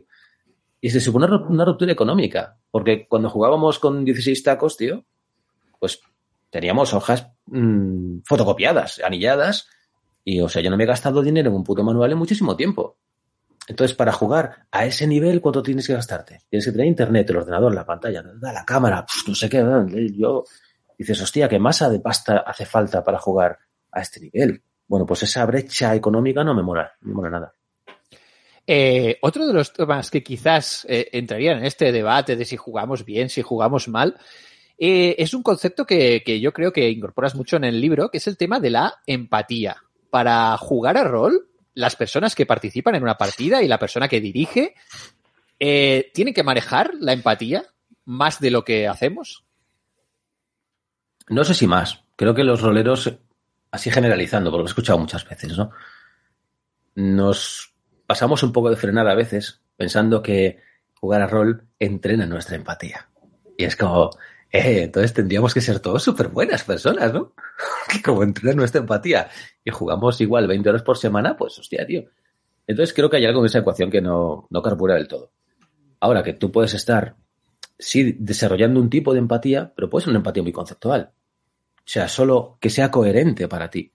Y 0.80 0.90
se 0.90 1.02
supone 1.02 1.28
una 1.50 1.66
ruptura 1.66 1.92
económica, 1.92 2.58
porque 2.72 3.08
cuando 3.08 3.30
jugábamos 3.30 3.78
con 3.78 4.06
16 4.06 4.42
tacos, 4.42 4.78
tío, 4.78 5.04
pues 5.80 6.00
teníamos 6.50 6.94
hojas 6.94 7.28
mm, 7.48 8.20
fotocopiadas, 8.26 9.02
anilladas, 9.04 9.68
y 10.24 10.40
o 10.40 10.48
sea, 10.48 10.62
yo 10.62 10.70
no 10.70 10.78
me 10.78 10.86
he 10.86 10.88
gastado 10.88 11.22
dinero 11.22 11.50
en 11.50 11.58
un 11.58 11.64
puto 11.64 11.84
manual 11.84 12.14
en 12.14 12.18
muchísimo 12.18 12.56
tiempo. 12.56 12.98
Entonces, 13.68 13.96
para 13.96 14.14
jugar 14.14 14.68
a 14.72 14.86
ese 14.86 15.08
nivel, 15.08 15.42
¿cuánto 15.42 15.62
tienes 15.62 15.88
que 15.88 15.94
gastarte? 15.94 16.40
Tienes 16.50 16.66
que 16.66 16.72
tener 16.72 16.88
internet, 16.88 17.30
el 17.30 17.38
ordenador, 17.38 17.74
la 17.74 17.86
pantalla, 17.86 18.24
la 18.42 18.66
cámara, 18.66 19.06
no 19.28 19.36
sé 19.36 19.50
qué. 19.50 19.66
Yo 20.18 20.44
dices, 20.98 21.22
hostia, 21.22 21.50
¿qué 21.50 21.60
masa 21.60 21.90
de 21.90 22.00
pasta 22.00 22.38
hace 22.40 22.66
falta 22.66 23.04
para 23.04 23.20
jugar 23.20 23.60
a 23.92 24.02
este 24.02 24.20
nivel? 24.20 24.64
Bueno, 24.88 25.06
pues 25.06 25.24
esa 25.24 25.46
brecha 25.46 25.96
económica 25.96 26.44
no 26.44 26.54
me 26.54 26.64
mola, 26.64 26.92
no 27.02 27.10
me 27.10 27.14
mola 27.16 27.30
nada. 27.30 27.54
Eh, 28.66 29.18
otro 29.22 29.46
de 29.46 29.54
los 29.54 29.74
temas 29.74 30.10
que 30.10 30.24
quizás 30.24 30.86
eh, 30.90 31.10
entrarían 31.12 31.58
en 31.60 31.66
este 31.66 31.92
debate 31.92 32.36
de 32.36 32.46
si 32.46 32.56
jugamos 32.56 33.04
bien, 33.04 33.30
si 33.30 33.42
jugamos 33.42 33.88
mal, 33.88 34.18
eh, 34.78 35.16
es 35.18 35.34
un 35.34 35.44
concepto 35.44 35.86
que, 35.86 36.24
yo 36.42 36.52
creo 36.52 36.74
que 36.74 36.90
incorporas 36.90 37.36
mucho 37.36 37.58
en 37.58 37.64
el 37.64 37.80
libro, 37.80 38.10
que 38.10 38.18
es 38.18 38.28
el 38.28 38.38
tema 38.38 38.60
de 38.60 38.70
la 38.70 38.96
empatía. 39.06 39.78
Para 40.10 40.58
jugar 40.58 40.98
a 40.98 41.04
rol, 41.04 41.48
las 41.74 41.96
personas 41.96 42.36
que 42.36 42.46
participan 42.46 42.96
en 42.96 43.04
una 43.04 43.18
partida 43.18 43.64
y 43.64 43.68
la 43.68 43.80
persona 43.80 44.08
que 44.08 44.22
dirige 44.22 44.76
eh, 45.60 46.12
tienen 46.14 46.34
que 46.34 46.44
manejar 46.44 46.92
la 47.00 47.14
empatía 47.14 47.64
más 48.06 48.40
de 48.40 48.52
lo 48.52 48.64
que 48.64 48.88
hacemos. 48.88 49.43
No 51.30 51.44
sé 51.44 51.54
si 51.54 51.68
más. 51.68 52.04
Creo 52.16 52.34
que 52.34 52.44
los 52.44 52.62
roleros, 52.62 53.14
así 53.72 53.92
generalizando, 53.92 54.52
porque 54.52 54.64
lo 54.64 54.68
he 54.68 54.70
escuchado 54.70 55.00
muchas 55.00 55.28
veces, 55.28 55.58
¿no? 55.58 55.72
Nos 56.96 57.74
pasamos 58.06 58.44
un 58.44 58.52
poco 58.52 58.70
de 58.70 58.76
frenar 58.76 59.08
a 59.08 59.16
veces 59.16 59.62
pensando 59.78 60.22
que 60.22 60.60
jugar 61.00 61.22
a 61.22 61.28
rol 61.28 61.68
entrena 61.80 62.26
nuestra 62.26 62.56
empatía. 62.56 63.10
Y 63.58 63.66
es 63.66 63.76
como, 63.76 64.12
eh, 64.52 64.84
entonces 64.84 65.14
tendríamos 65.14 65.54
que 65.54 65.62
ser 65.62 65.80
todos 65.80 66.04
súper 66.04 66.28
buenas 66.28 66.64
personas, 66.64 67.14
¿no? 67.14 67.34
que 67.90 68.02
como 68.02 68.24
entrenan 68.24 68.58
nuestra 68.58 68.82
empatía 68.82 69.30
y 69.64 69.72
jugamos 69.72 70.22
igual 70.22 70.48
20 70.48 70.70
horas 70.70 70.84
por 70.84 70.98
semana, 70.98 71.36
pues 71.36 71.58
hostia, 71.58 71.86
tío. 71.86 72.06
Entonces 72.68 72.94
creo 72.94 73.10
que 73.10 73.18
hay 73.18 73.26
algo 73.26 73.40
en 73.42 73.48
esa 73.48 73.60
ecuación 73.60 73.90
que 73.90 74.02
no, 74.02 74.48
no 74.50 74.62
carbura 74.62 74.96
del 74.96 75.08
todo. 75.08 75.32
Ahora 76.00 76.24
que 76.24 76.34
tú 76.34 76.52
puedes 76.52 76.74
estar, 76.74 77.16
sí, 77.78 78.16
desarrollando 78.20 78.80
un 78.80 78.90
tipo 78.90 79.14
de 79.14 79.20
empatía, 79.20 79.74
pero 79.76 79.90
puede 79.90 80.04
ser 80.04 80.12
una 80.12 80.20
empatía 80.20 80.44
muy 80.44 80.52
conceptual. 80.52 81.12
O 81.78 81.82
sea, 81.86 82.08
solo 82.08 82.58
que 82.60 82.70
sea 82.70 82.92
coherente 82.92 83.48
para 83.48 83.70
ti. 83.70 83.92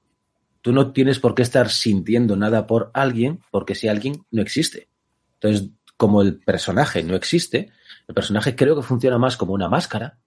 Tú 0.60 0.72
no 0.72 0.92
tienes 0.92 1.18
por 1.18 1.34
qué 1.34 1.42
estar 1.42 1.70
sintiendo 1.70 2.36
nada 2.36 2.66
por 2.66 2.90
alguien 2.92 3.40
porque 3.50 3.74
si 3.74 3.88
alguien 3.88 4.24
no 4.30 4.42
existe. 4.42 4.88
Entonces, 5.34 5.70
como 5.96 6.20
el 6.20 6.38
personaje 6.40 7.02
no 7.02 7.14
existe, 7.14 7.70
el 8.06 8.14
personaje 8.14 8.54
creo 8.54 8.76
que 8.76 8.82
funciona 8.82 9.18
más 9.18 9.36
como 9.36 9.54
una 9.54 9.68
máscara 9.68 10.18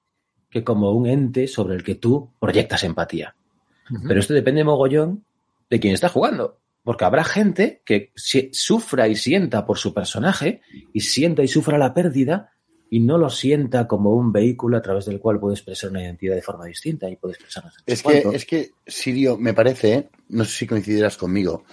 que 0.49 0.63
como 0.63 0.91
un 0.91 1.07
ente 1.07 1.47
sobre 1.47 1.75
el 1.75 1.83
que 1.83 1.95
tú 1.95 2.33
proyectas 2.39 2.83
empatía. 2.83 3.35
Pero 4.07 4.19
esto 4.19 4.33
depende 4.33 4.63
mogollón 4.63 5.25
de 5.69 5.79
quién 5.79 5.93
está 5.93 6.09
jugando. 6.09 6.59
Porque 6.83 7.05
habrá 7.05 7.23
gente 7.23 7.81
que 7.85 8.11
sufra 8.15 9.07
y 9.07 9.15
sienta 9.15 9.65
por 9.65 9.77
su 9.77 9.93
personaje 9.93 10.61
y 10.93 11.01
sienta 11.01 11.43
y 11.43 11.47
sufra 11.47 11.77
la 11.77 11.93
pérdida 11.93 12.53
y 12.93 12.99
no 12.99 13.17
lo 13.17 13.29
sienta 13.29 13.87
como 13.87 14.13
un 14.13 14.33
vehículo 14.33 14.75
a 14.75 14.81
través 14.81 15.05
del 15.05 15.21
cual 15.21 15.39
puede 15.39 15.55
expresar 15.55 15.91
una 15.91 16.03
identidad 16.03 16.35
de 16.35 16.41
forma 16.41 16.65
distinta 16.65 17.09
y 17.09 17.15
puede 17.15 17.35
expresar 17.35 17.63
es 17.85 18.03
que 18.03 18.19
Es 18.33 18.45
que, 18.45 18.71
Sirio, 18.85 19.37
me 19.37 19.53
parece, 19.53 20.09
no 20.27 20.43
sé 20.43 20.51
si 20.51 20.67
coincidirás 20.67 21.15
conmigo, 21.15 21.63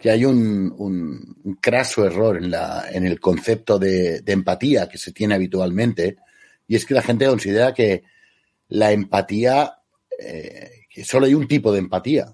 que 0.00 0.10
hay 0.10 0.24
un, 0.24 0.74
un, 0.78 1.36
un 1.44 1.54
craso 1.56 2.06
error 2.06 2.38
en, 2.38 2.50
la, 2.50 2.86
en 2.90 3.06
el 3.06 3.20
concepto 3.20 3.78
de, 3.78 4.22
de, 4.22 4.32
empatía 4.32 4.88
que 4.88 4.96
se 4.96 5.12
tiene 5.12 5.34
habitualmente, 5.34 6.16
y 6.66 6.76
es 6.76 6.86
que 6.86 6.94
la 6.94 7.02
gente 7.02 7.26
considera 7.26 7.74
que 7.74 8.04
la 8.68 8.92
empatía, 8.92 9.74
eh, 10.18 10.86
que 10.88 11.04
solo 11.04 11.26
hay 11.26 11.34
un 11.34 11.46
tipo 11.46 11.70
de 11.70 11.80
empatía. 11.80 12.32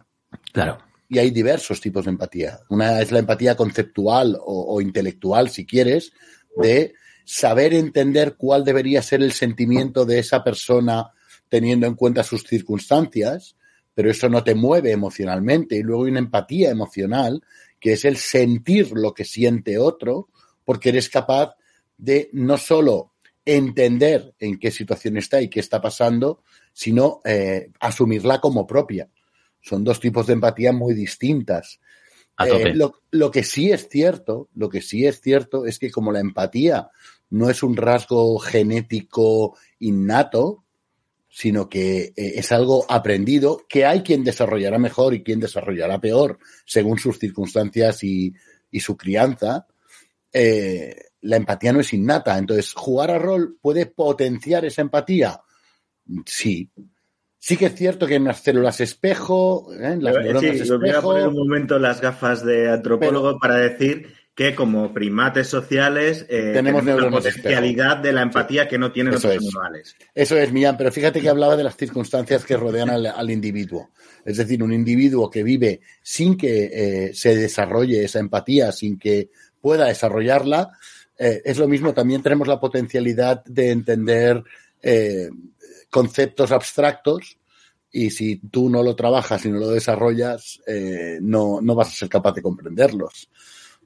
Claro. 0.53 0.79
Y 1.09 1.19
hay 1.19 1.33
diversos 1.33 1.81
tipos 1.81 2.05
de 2.05 2.13
empatía. 2.13 2.61
Una 2.69 3.01
es 3.01 3.11
la 3.11 3.19
empatía 3.19 3.57
conceptual 3.57 4.37
o, 4.41 4.77
o 4.77 4.81
intelectual, 4.81 5.51
si 5.51 5.67
quieres, 5.67 6.13
de 6.57 6.95
saber 7.29 7.75
entender 7.75 8.37
cuál 8.39 8.65
debería 8.65 9.03
ser 9.03 9.23
el 9.23 9.33
sentimiento 9.33 10.07
de 10.07 10.19
esa 10.19 10.43
persona 10.43 11.13
teniendo 11.51 11.87
en 11.87 11.95
cuenta 11.95 12.23
sus 12.23 12.43
circunstancias, 12.43 13.55
pero 13.95 14.11
eso 14.11 14.31
no 14.31 14.43
te 14.43 14.55
mueve 14.55 14.93
emocionalmente. 14.93 15.77
Y 15.77 15.83
luego 15.83 16.05
hay 16.05 16.11
una 16.11 16.21
empatía 16.21 16.71
emocional, 16.71 17.45
que 17.79 17.93
es 17.93 18.07
el 18.07 18.17
sentir 18.17 18.93
lo 18.93 19.13
que 19.13 19.27
siente 19.27 19.77
otro, 19.77 20.31
porque 20.65 20.89
eres 20.89 21.11
capaz 21.11 21.55
de 21.99 22.31
no 22.33 22.57
solo 22.57 23.13
entender 23.45 24.35
en 24.39 24.59
qué 24.59 24.71
situación 24.71 25.19
está 25.19 25.43
y 25.43 25.51
qué 25.51 25.61
está 25.61 25.83
pasando, 25.83 26.43
sino 26.73 27.21
eh, 27.27 27.71
asumirla 27.79 28.41
como 28.41 28.67
propia. 28.67 29.11
Son 29.61 29.85
dos 29.85 30.01
tipos 30.01 30.27
de 30.27 30.33
empatía 30.33 30.73
muy 30.73 30.95
distintas. 30.95 31.79
Eh, 32.39 32.73
lo, 32.75 33.03
lo, 33.11 33.31
que 33.31 33.43
sí 33.43 33.71
es 33.71 33.87
cierto, 33.91 34.49
lo 34.55 34.71
que 34.71 34.81
sí 34.81 35.05
es 35.05 35.21
cierto 35.21 35.67
es 35.67 35.79
que 35.79 35.91
como 35.91 36.11
la 36.13 36.21
empatía 36.21 36.89
no 37.31 37.51
es 37.51 37.63
un 37.63 37.77
rasgo 37.77 38.39
genético 38.39 39.57
innato, 39.79 40.65
sino 41.29 41.69
que 41.69 42.13
eh, 42.17 42.33
es 42.37 42.53
algo 42.53 42.87
aprendido 42.89 43.65
que 43.69 43.85
hay 43.85 44.03
quien 44.03 44.25
desarrollará 44.25 44.79
mejor 44.79 45.15
y 45.15 45.23
quien 45.23 45.41
desarrollará 45.41 46.01
peor 46.01 46.39
según 46.65 46.99
sus 46.99 47.19
circunstancias 47.19 48.03
y, 48.03 48.35
y 48.71 48.81
su 48.81 48.97
crianza. 48.97 49.67
Eh, 50.33 50.97
la 51.23 51.37
empatía 51.37 51.73
no 51.73 51.81
es 51.81 51.93
innata. 51.93 52.39
Entonces, 52.39 52.73
jugar 52.75 53.11
a 53.11 53.19
rol 53.19 53.59
puede 53.61 53.87
potenciar 53.87 54.65
esa 54.65 54.83
empatía. 54.83 55.41
Sí. 56.25 56.71
Sí 57.41 57.57
que 57.57 57.67
es 57.67 57.75
cierto 57.77 58.07
que 58.07 58.17
en 58.17 58.25
las 58.25 58.41
células 58.41 58.81
espejo, 58.81 59.73
¿eh? 59.73 59.93
en 59.93 60.03
las 60.03 60.17
neuronas 60.17 60.41
sí, 60.41 60.49
espejo. 60.49 60.79
Voy 60.79 60.91
a 60.91 61.01
poner 61.01 61.29
un 61.29 61.37
momento 61.37 61.79
las 61.79 62.01
gafas 62.01 62.45
de 62.45 62.69
antropólogo 62.71 63.29
pero, 63.29 63.39
para 63.39 63.57
decir 63.57 64.13
que 64.39 64.55
como 64.55 64.95
primates 64.95 65.49
sociales 65.49 66.25
eh, 66.29 66.53
tenemos, 66.55 66.85
la 66.85 67.11
potencialidad 67.11 67.97
de 67.97 68.13
la 68.13 68.23
empatía 68.23 68.63
sí. 68.63 68.69
que 68.69 68.79
no 68.79 68.93
tienen 68.93 69.15
Eso 69.15 69.27
otros 69.27 69.43
es. 69.43 69.49
animales. 69.49 69.97
Eso 70.15 70.37
es, 70.37 70.53
Millán, 70.53 70.77
pero 70.77 70.93
fíjate 70.93 71.21
que 71.21 71.29
hablaba 71.29 71.57
de 71.57 71.65
las 71.65 71.77
circunstancias 71.77 72.45
que 72.45 72.57
rodean 72.57 72.89
al, 72.89 73.07
al 73.07 73.31
individuo. 73.33 73.91
Es 74.25 74.37
decir, 74.37 74.63
un 74.63 74.73
individuo 74.73 75.29
que 75.29 75.43
vive 75.43 75.81
sin 76.05 76.37
que 76.37 76.71
eh, 76.73 77.15
se 77.15 77.35
desarrolle 77.35 78.05
esa 78.05 78.21
empatía, 78.21 78.71
sin 78.71 78.97
que 78.97 79.29
pueda 79.61 79.87
desarrollarla, 79.87 80.71
eh, 81.19 81.43
es 81.45 81.59
lo 81.59 81.67
mismo, 81.67 81.93
también 81.93 82.23
tenemos 82.23 82.47
la 82.47 82.61
potencialidad 82.61 83.45
de 83.45 83.73
entender 83.73 84.45
conceptos 85.91 86.53
abstractos 86.53 87.39
y 87.91 88.11
si 88.11 88.37
tú 88.37 88.71
no 88.71 88.85
lo 88.85 88.95
trabajas 88.95 89.45
y 89.47 89.51
no 89.51 89.59
lo 89.59 89.71
desarrollas, 89.71 90.61
no, 91.21 91.61
no 91.61 91.75
vas 91.75 91.89
a 91.89 91.97
ser 91.97 92.09
capaz 92.09 92.35
de 92.35 92.43
comprenderlos. 92.43 93.29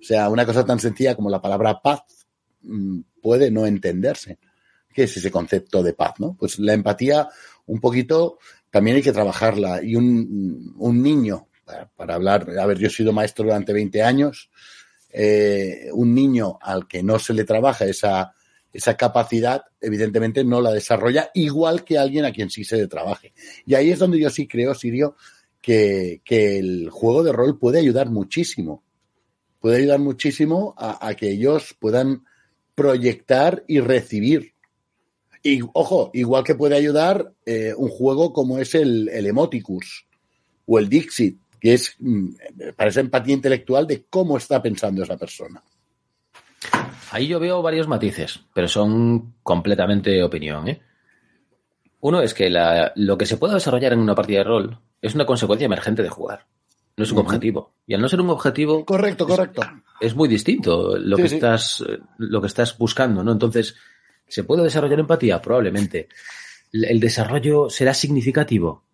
O 0.03 0.05
sea, 0.05 0.29
una 0.29 0.45
cosa 0.45 0.65
tan 0.65 0.81
sencilla 0.81 1.15
como 1.15 1.31
la 1.31 1.41
palabra 1.41 1.81
paz 1.81 2.03
mmm, 2.63 3.01
puede 3.23 3.53
no 3.53 3.67
entenderse. 3.67 4.39
¿Qué 4.93 5.05
es 5.05 5.17
ese 5.17 5.31
concepto 5.31 5.83
de 5.83 5.95
paz? 5.95 6.15
¿no? 6.19 6.37
Pues 6.37 6.59
la 6.59 6.73
empatía, 6.73 7.29
un 7.67 7.81
poquito, 7.81 8.39
también 8.71 8.97
hay 8.97 9.03
que 9.03 9.13
trabajarla. 9.13 9.83
Y 9.83 9.95
un, 9.95 10.75
un 10.77 11.03
niño, 11.03 11.49
para, 11.65 11.89
para, 11.89 12.15
hablar, 12.17 12.51
a 12.59 12.67
ver, 12.67 12.79
yo 12.79 12.89
he 12.89 12.91
sido 12.91 13.13
maestro 13.13 13.45
durante 13.45 13.73
20 13.73 14.03
años, 14.03 14.51
eh, 15.11 15.89
un 15.93 16.15
niño 16.15 16.59
al 16.61 16.89
que 16.89 17.03
no 17.03 17.19
se 17.19 17.33
le 17.33 17.45
trabaja 17.45 17.85
esa, 17.85 18.35
esa 18.73 18.97
capacidad, 18.97 19.63
evidentemente 19.81 20.43
no 20.43 20.61
la 20.61 20.73
desarrolla 20.73 21.31
igual 21.35 21.85
que 21.85 21.97
alguien 21.97 22.25
a 22.25 22.33
quien 22.33 22.51
sí 22.51 22.65
se 22.65 22.77
le 22.77 22.89
trabaje. 22.89 23.33
Y 23.65 23.75
ahí 23.75 23.91
es 23.91 24.01
donde 24.01 24.19
yo 24.19 24.31
sí 24.31 24.49
creo, 24.49 24.75
Sirio, 24.75 25.17
que, 25.61 26.23
que 26.25 26.59
el 26.59 26.91
juego 26.91 27.23
de 27.23 27.33
rol 27.33 27.59
puede 27.59 27.79
ayudar 27.79 28.11
muchísimo. 28.11 28.83
Puede 29.63 29.77
ayudar 29.77 30.01
muchísimo 30.01 30.75
a, 30.77 31.15
que 31.15 31.31
ellos 31.31 31.77
puedan 31.79 32.25
proyectar 32.75 33.63
y 33.69 33.79
recibir. 33.79 34.55
Y 35.41 35.61
ojo, 35.73 36.11
igual 36.15 36.43
que 36.43 36.57
puede 36.57 36.75
ayudar 36.75 37.33
eh, 37.47 37.73
un 37.77 37.89
juego 37.89 38.33
como 38.33 38.59
es 38.59 38.75
el, 38.75 39.09
Emoticus 39.09 40.05
o 40.67 40.81
el 40.81 40.89
Dixit, 40.89 41.39
que 41.61 41.75
es 41.75 41.95
mm, 42.01 42.31
para 42.75 42.91
esa 42.91 43.01
empatía 43.01 43.35
intelectual 43.35 43.87
de 43.87 44.05
cómo 44.11 44.37
está 44.37 44.61
pensando 44.61 45.05
esa 45.05 45.17
persona. 45.17 45.63
Ahí 47.13 47.29
yo 47.29 47.39
veo 47.39 47.63
varios 47.63 47.87
matices, 47.87 48.41
pero 48.53 48.67
son 48.67 49.35
completamente 49.45 50.25
opinión. 50.25 50.67
¿eh? 50.67 50.83
Uno 52.01 52.21
es 52.21 52.35
que 52.35 52.51
lo 52.97 53.17
que 53.17 53.27
se 53.27 53.37
pueda 53.37 53.55
desarrollar 53.55 53.93
en 53.93 54.01
una 54.01 54.17
partida 54.17 54.39
de 54.39 54.45
rol 54.45 54.81
es 55.01 55.15
una 55.15 55.25
consecuencia 55.25 55.67
emergente 55.67 56.03
de 56.03 56.09
jugar. 56.09 56.47
No 56.97 57.05
es 57.05 57.13
un 57.13 57.19
uh 57.19 57.21
-huh. 57.21 57.25
objetivo. 57.25 57.73
Y 57.87 57.95
al 57.95 58.01
no 58.01 58.09
ser 58.09 58.21
un 58.21 58.31
objetivo. 58.31 58.85
Correcto, 58.85 59.27
correcto. 59.27 59.63
Es, 60.01 60.09
es 60.09 60.15
muy 60.15 60.29
distinto 60.29 60.97
lo, 60.99 61.17
sí, 61.17 61.23
que 61.23 61.29
sí. 61.29 61.35
Estás, 61.37 61.85
lo 62.19 62.41
que 62.41 62.47
estás 62.47 62.77
buscando, 62.77 63.25
¿no? 63.25 63.33
Entonces, 63.33 63.75
¿se 64.29 64.45
puede 64.45 64.63
desarrollar 64.63 65.01
empatía? 65.01 65.41
Probablemente. 65.41 66.09
¿El 66.73 67.01
desarrollo 67.01 67.69
será 67.69 67.93
significativo? 67.95 68.85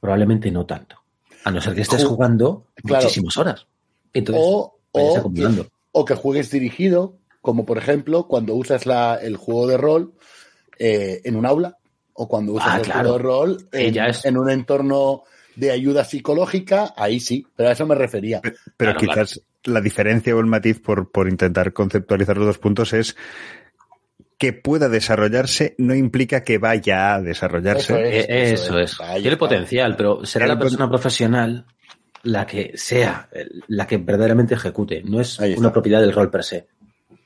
Probablemente 0.00 0.50
no 0.50 0.66
tanto. 0.66 0.96
A 1.44 1.50
no 1.50 1.60
ser 1.60 1.74
que 1.74 1.82
estés 1.82 2.04
jugando 2.04 2.66
claro. 2.74 3.04
muchísimas 3.04 3.36
horas. 3.36 3.66
Entonces, 4.12 4.44
o, 4.44 4.78
o, 4.92 5.32
que, 5.32 5.66
o 5.92 6.04
que 6.04 6.14
juegues 6.14 6.50
dirigido, 6.50 7.18
como 7.40 7.64
por 7.64 7.78
ejemplo 7.78 8.26
cuando 8.26 8.54
usas 8.54 8.86
la, 8.86 9.16
el 9.16 9.36
juego 9.36 9.66
de 9.66 9.76
rol 9.76 10.12
eh, 10.78 11.20
en 11.24 11.36
un 11.36 11.46
aula 11.46 11.78
o 12.12 12.28
cuando 12.28 12.52
usas 12.52 12.68
ah, 12.68 12.76
el 12.78 12.82
claro. 12.82 13.00
juego 13.00 13.16
de 13.16 13.22
rol 13.22 13.68
en, 13.72 13.98
es... 13.98 14.24
en, 14.24 14.36
un 14.36 14.50
entorno 14.50 15.24
de 15.58 15.70
ayuda 15.70 16.04
psicológica, 16.04 16.94
ahí 16.96 17.20
sí, 17.20 17.46
pero 17.56 17.68
a 17.68 17.72
eso 17.72 17.86
me 17.86 17.94
refería. 17.94 18.40
Pero, 18.40 18.56
pero 18.76 18.94
claro, 18.94 19.00
quizás 19.00 19.32
claro. 19.62 19.74
la 19.74 19.80
diferencia 19.80 20.34
o 20.34 20.40
el 20.40 20.46
matiz 20.46 20.80
por, 20.80 21.10
por 21.10 21.28
intentar 21.28 21.72
conceptualizar 21.72 22.36
los 22.36 22.46
dos 22.46 22.58
puntos 22.58 22.92
es 22.92 23.16
que 24.38 24.52
pueda 24.52 24.88
desarrollarse 24.88 25.74
no 25.78 25.94
implica 25.94 26.44
que 26.44 26.58
vaya 26.58 27.14
a 27.14 27.20
desarrollarse. 27.20 27.92
Eso 27.92 27.98
es. 27.98 28.26
Eso 28.28 28.78
es. 28.78 28.92
Eso 28.92 29.04
es. 29.04 29.22
Tiene 29.22 29.36
potencial, 29.36 29.96
pero 29.96 30.24
será 30.24 30.44
el 30.44 30.52
la 30.52 30.58
persona 30.58 30.88
profesional 30.88 31.66
la 32.22 32.46
que 32.46 32.72
sea, 32.76 33.28
la 33.66 33.86
que 33.86 33.96
verdaderamente 33.96 34.54
ejecute. 34.54 35.02
No 35.02 35.20
es 35.20 35.38
una 35.38 35.72
propiedad 35.72 36.00
del 36.00 36.12
rol 36.12 36.30
per 36.30 36.44
se. 36.44 36.68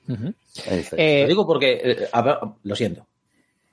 Uh 0.09 0.14
-huh. 0.14 0.35
eh, 0.97 1.23
lo 1.23 1.29
digo 1.29 1.47
porque, 1.47 1.81
eh, 1.83 2.09
ver, 2.25 2.38
lo 2.62 2.75
siento. 2.75 3.07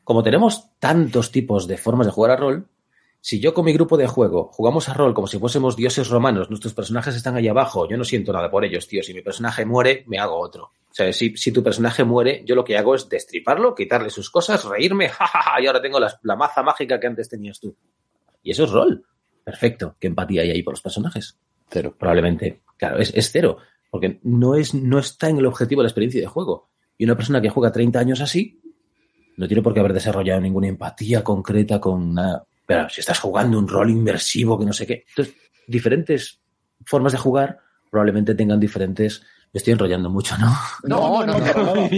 Como 0.04 0.22
tenemos 0.22 0.70
tantos 0.80 1.32
tipos 1.32 1.68
de 1.68 1.78
formas 1.78 2.08
de 2.08 2.14
jugar 2.14 2.32
a 2.32 2.36
rol, 2.36 2.68
si 3.22 3.40
yo 3.40 3.54
con 3.54 3.66
mi 3.66 3.74
grupo 3.74 3.98
de 3.98 4.08
juego 4.08 4.50
jugamos 4.54 4.88
a 4.88 4.94
rol 4.94 5.14
como 5.14 5.28
si 5.28 5.38
fuésemos 5.38 5.76
dioses 5.76 6.10
romanos, 6.10 6.50
nuestros 6.50 6.74
personajes 6.74 7.16
están 7.16 7.36
ahí 7.36 7.48
abajo, 7.48 7.88
yo 7.88 7.98
no 7.98 8.04
siento 8.04 8.32
nada 8.32 8.50
por 8.50 8.64
ellos, 8.64 8.88
tío. 8.88 9.04
Si 9.04 9.14
mi 9.14 9.22
personaje 9.22 9.66
muere, 9.66 10.04
me 10.08 10.20
hago 10.20 10.40
otro. 10.40 10.72
O 10.90 10.94
sea, 10.94 11.12
si, 11.14 11.36
si 11.36 11.52
tu 11.52 11.62
personaje 11.62 12.04
muere, 12.04 12.44
yo 12.46 12.56
lo 12.56 12.64
que 12.64 12.78
hago 12.78 12.96
es 12.96 13.08
destriparlo, 13.10 13.76
quitarle 13.76 14.10
sus 14.10 14.30
cosas, 14.30 14.64
reírme, 14.66 15.10
jajaja, 15.10 15.62
y 15.62 15.68
ahora 15.68 15.82
tengo 15.82 16.00
la, 16.00 16.18
la 16.24 16.36
maza 16.36 16.64
mágica 16.64 17.00
que 17.00 17.08
antes 17.08 17.30
tenías 17.30 17.60
tú. 17.60 17.76
Y 18.42 18.52
eso 18.52 18.64
es 18.64 18.72
rol. 18.72 19.06
Perfecto. 19.44 19.96
¿Qué 20.00 20.08
empatía 20.08 20.42
hay 20.42 20.52
ahí 20.52 20.64
por 20.64 20.74
los 20.74 20.82
personajes? 20.82 21.38
Cero. 21.70 21.96
Probablemente. 21.98 22.62
Claro, 22.78 23.00
es, 23.00 23.12
es 23.14 23.32
cero. 23.32 23.58
Porque 23.90 24.20
no, 24.24 24.56
es, 24.56 24.74
no 24.74 25.00
está 25.00 25.30
en 25.30 25.38
el 25.38 25.46
objetivo 25.46 25.82
de 25.82 25.86
la 25.86 25.90
experiencia 25.90 26.22
de 26.22 26.28
juego. 26.28 26.70
Y 26.98 27.06
una 27.06 27.16
persona 27.16 27.42
que 27.42 27.50
juega 27.50 27.72
30 27.72 28.00
años 28.00 28.22
así 28.22 28.62
no 29.38 29.48
tiene 29.48 29.64
por 29.64 29.74
qué 29.74 29.80
haber 29.80 29.94
desarrollado 29.94 30.42
ninguna 30.42 30.68
empatía 30.68 31.24
concreta 31.24 31.80
con 31.80 32.14
nada. 32.14 32.46
Pero 32.70 32.88
si 32.88 33.02
estás 33.02 33.20
jugando 33.20 33.58
un 33.58 33.68
rol 33.68 33.90
inmersivo 33.90 34.60
que 34.60 34.64
no 34.64 34.74
sé 34.74 34.86
qué. 34.86 35.04
Entonces, 35.10 35.34
diferentes 35.66 36.40
formas 36.86 37.14
de 37.14 37.18
jugar 37.18 37.58
probablemente 37.90 38.36
tengan 38.36 38.60
diferentes. 38.60 39.24
Me 39.52 39.58
estoy 39.58 39.74
enrollando 39.74 40.12
mucho, 40.12 40.38
¿no? 40.38 40.56
No, 40.84 41.26
no, 41.26 41.40
no. 41.40 41.90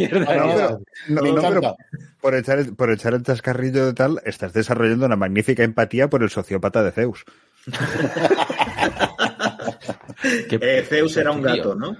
no, 1.09 1.75
por 2.21 2.35
echar, 2.35 2.59
el, 2.59 2.73
por 2.73 2.89
echar 2.89 3.15
el 3.15 3.23
chascarrillo 3.23 3.87
de 3.87 3.93
tal, 3.93 4.21
estás 4.23 4.53
desarrollando 4.53 5.07
una 5.07 5.17
magnífica 5.17 5.63
empatía 5.63 6.09
por 6.09 6.23
el 6.23 6.29
sociópata 6.29 6.81
de 6.83 6.93
Zeus. 6.93 7.25
eh, 10.23 10.85
Zeus 10.87 11.17
era 11.17 11.31
un 11.31 11.41
gato, 11.41 11.75
¿no? 11.75 11.97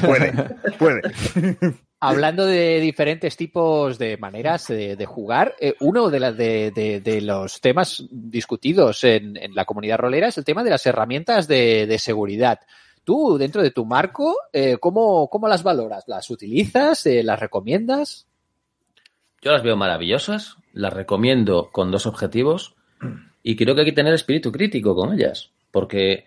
Puede, 0.00 0.32
puede. 0.78 1.02
Hablando 2.00 2.44
de 2.44 2.80
diferentes 2.80 3.34
tipos 3.36 3.98
de 3.98 4.18
maneras 4.18 4.68
de, 4.68 4.94
de 4.94 5.06
jugar, 5.06 5.54
eh, 5.58 5.74
uno 5.80 6.10
de, 6.10 6.20
la, 6.20 6.32
de, 6.32 6.70
de, 6.70 7.00
de, 7.00 7.20
los 7.22 7.62
temas 7.62 8.04
discutidos 8.10 9.04
en, 9.04 9.38
en, 9.38 9.54
la 9.54 9.64
comunidad 9.64 9.98
rolera 9.98 10.28
es 10.28 10.36
el 10.36 10.44
tema 10.44 10.62
de 10.62 10.68
las 10.68 10.84
herramientas 10.84 11.48
de, 11.48 11.96
seguridad. 11.98 12.60
Tú, 13.04 13.38
dentro 13.38 13.62
de 13.62 13.70
tu 13.70 13.86
marco, 13.86 14.36
eh, 14.52 14.76
¿cómo, 14.78 15.28
¿cómo, 15.28 15.48
las 15.48 15.62
valoras? 15.62 16.04
¿Las 16.06 16.28
utilizas? 16.28 17.06
Eh, 17.06 17.22
¿Las 17.22 17.40
recomiendas? 17.40 18.26
Yo 19.40 19.52
las 19.52 19.62
veo 19.62 19.76
maravillosas, 19.76 20.56
las 20.72 20.92
recomiendo 20.92 21.70
con 21.72 21.90
dos 21.90 22.06
objetivos 22.06 22.74
y 23.42 23.56
creo 23.56 23.74
que 23.74 23.82
hay 23.82 23.86
que 23.86 23.92
tener 23.92 24.12
espíritu 24.12 24.52
crítico 24.52 24.94
con 24.94 25.14
ellas. 25.14 25.52
porque 25.70 26.26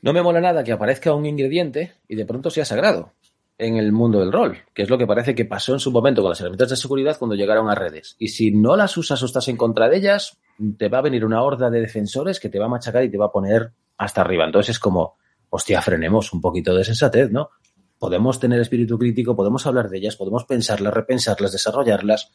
no 0.00 0.12
me 0.12 0.22
mola 0.22 0.40
nada 0.40 0.64
que 0.64 0.72
aparezca 0.72 1.14
un 1.14 1.26
ingrediente 1.26 1.94
y 2.08 2.14
de 2.14 2.24
pronto 2.24 2.50
sea 2.50 2.64
sagrado 2.64 3.12
en 3.58 3.76
el 3.76 3.90
mundo 3.90 4.20
del 4.20 4.32
rol, 4.32 4.58
que 4.72 4.82
es 4.82 4.90
lo 4.90 4.96
que 4.96 5.06
parece 5.06 5.34
que 5.34 5.44
pasó 5.44 5.72
en 5.72 5.80
su 5.80 5.90
momento 5.90 6.22
con 6.22 6.30
las 6.30 6.40
herramientas 6.40 6.70
de 6.70 6.76
seguridad 6.76 7.18
cuando 7.18 7.34
llegaron 7.34 7.68
a 7.68 7.74
redes. 7.74 8.14
Y 8.18 8.28
si 8.28 8.52
no 8.52 8.76
las 8.76 8.96
usas 8.96 9.20
o 9.22 9.26
estás 9.26 9.48
en 9.48 9.56
contra 9.56 9.88
de 9.88 9.96
ellas, 9.96 10.38
te 10.78 10.88
va 10.88 10.98
a 10.98 11.02
venir 11.02 11.24
una 11.24 11.42
horda 11.42 11.68
de 11.68 11.80
defensores 11.80 12.38
que 12.38 12.48
te 12.48 12.60
va 12.60 12.66
a 12.66 12.68
machacar 12.68 13.02
y 13.02 13.10
te 13.10 13.18
va 13.18 13.26
a 13.26 13.32
poner 13.32 13.72
hasta 13.96 14.20
arriba. 14.20 14.44
Entonces 14.44 14.76
es 14.76 14.78
como, 14.78 15.16
hostia, 15.50 15.82
frenemos 15.82 16.32
un 16.32 16.40
poquito 16.40 16.72
de 16.72 16.84
sensatez, 16.84 17.32
¿no? 17.32 17.50
Podemos 17.98 18.38
tener 18.38 18.60
espíritu 18.60 18.96
crítico, 18.96 19.34
podemos 19.34 19.66
hablar 19.66 19.88
de 19.88 19.98
ellas, 19.98 20.14
podemos 20.14 20.44
pensarlas, 20.44 20.94
repensarlas, 20.94 21.50
desarrollarlas, 21.50 22.30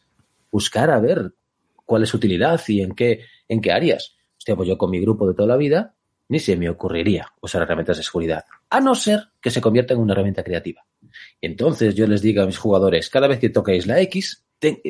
buscar 0.51 0.89
a 0.91 0.99
ver 0.99 1.33
cuál 1.85 2.03
es 2.03 2.09
su 2.09 2.17
utilidad 2.17 2.59
y 2.67 2.81
en 2.81 2.93
qué, 2.93 3.21
en 3.47 3.61
qué 3.61 3.71
áreas. 3.71 4.17
Hostia, 4.37 4.57
pues 4.57 4.67
yo 4.67 4.77
con 4.77 4.91
mi 4.91 4.99
grupo 4.99 5.25
de 5.25 5.35
toda 5.35 5.47
la 5.47 5.55
vida 5.55 5.95
ni 6.33 6.39
se 6.39 6.57
me 6.57 6.67
ocurriría 6.67 7.31
usar 7.41 7.61
herramientas 7.61 7.97
de 7.97 8.01
seguridad, 8.01 8.45
a 8.67 8.79
no 8.79 8.95
ser 8.95 9.29
que 9.39 9.51
se 9.51 9.61
convierta 9.61 9.93
en 9.93 9.99
una 9.99 10.13
herramienta 10.13 10.43
creativa. 10.43 10.83
Entonces 11.39 11.93
yo 11.93 12.07
les 12.07 12.23
digo 12.23 12.41
a 12.41 12.47
mis 12.47 12.57
jugadores, 12.57 13.11
cada 13.11 13.27
vez 13.27 13.37
que 13.37 13.49
toquéis 13.49 13.85
la 13.85 14.01
X, 14.01 14.43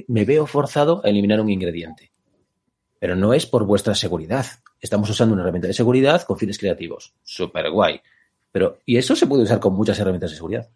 me 0.08 0.24
veo 0.24 0.48
forzado 0.48 1.02
a 1.04 1.10
eliminar 1.10 1.42
un 1.42 1.50
ingrediente. 1.50 2.14
Pero 2.98 3.18
no 3.18 3.34
es 3.34 3.46
por 3.46 3.66
vuestra 3.66 3.94
seguridad. 3.94 4.46
Estamos 4.80 5.10
usando 5.10 5.34
una 5.34 5.44
herramienta 5.44 5.68
de 5.68 5.74
seguridad 5.74 6.22
con 6.22 6.38
fines 6.38 6.58
creativos. 6.58 7.14
Súper 7.24 7.70
guay. 7.72 8.00
Pero, 8.54 8.80
y 8.86 8.96
eso 8.96 9.14
se 9.14 9.28
puede 9.28 9.44
usar 9.44 9.60
con 9.60 9.74
muchas 9.74 10.00
herramientas 10.00 10.30
de 10.30 10.38
seguridad. 10.38 10.70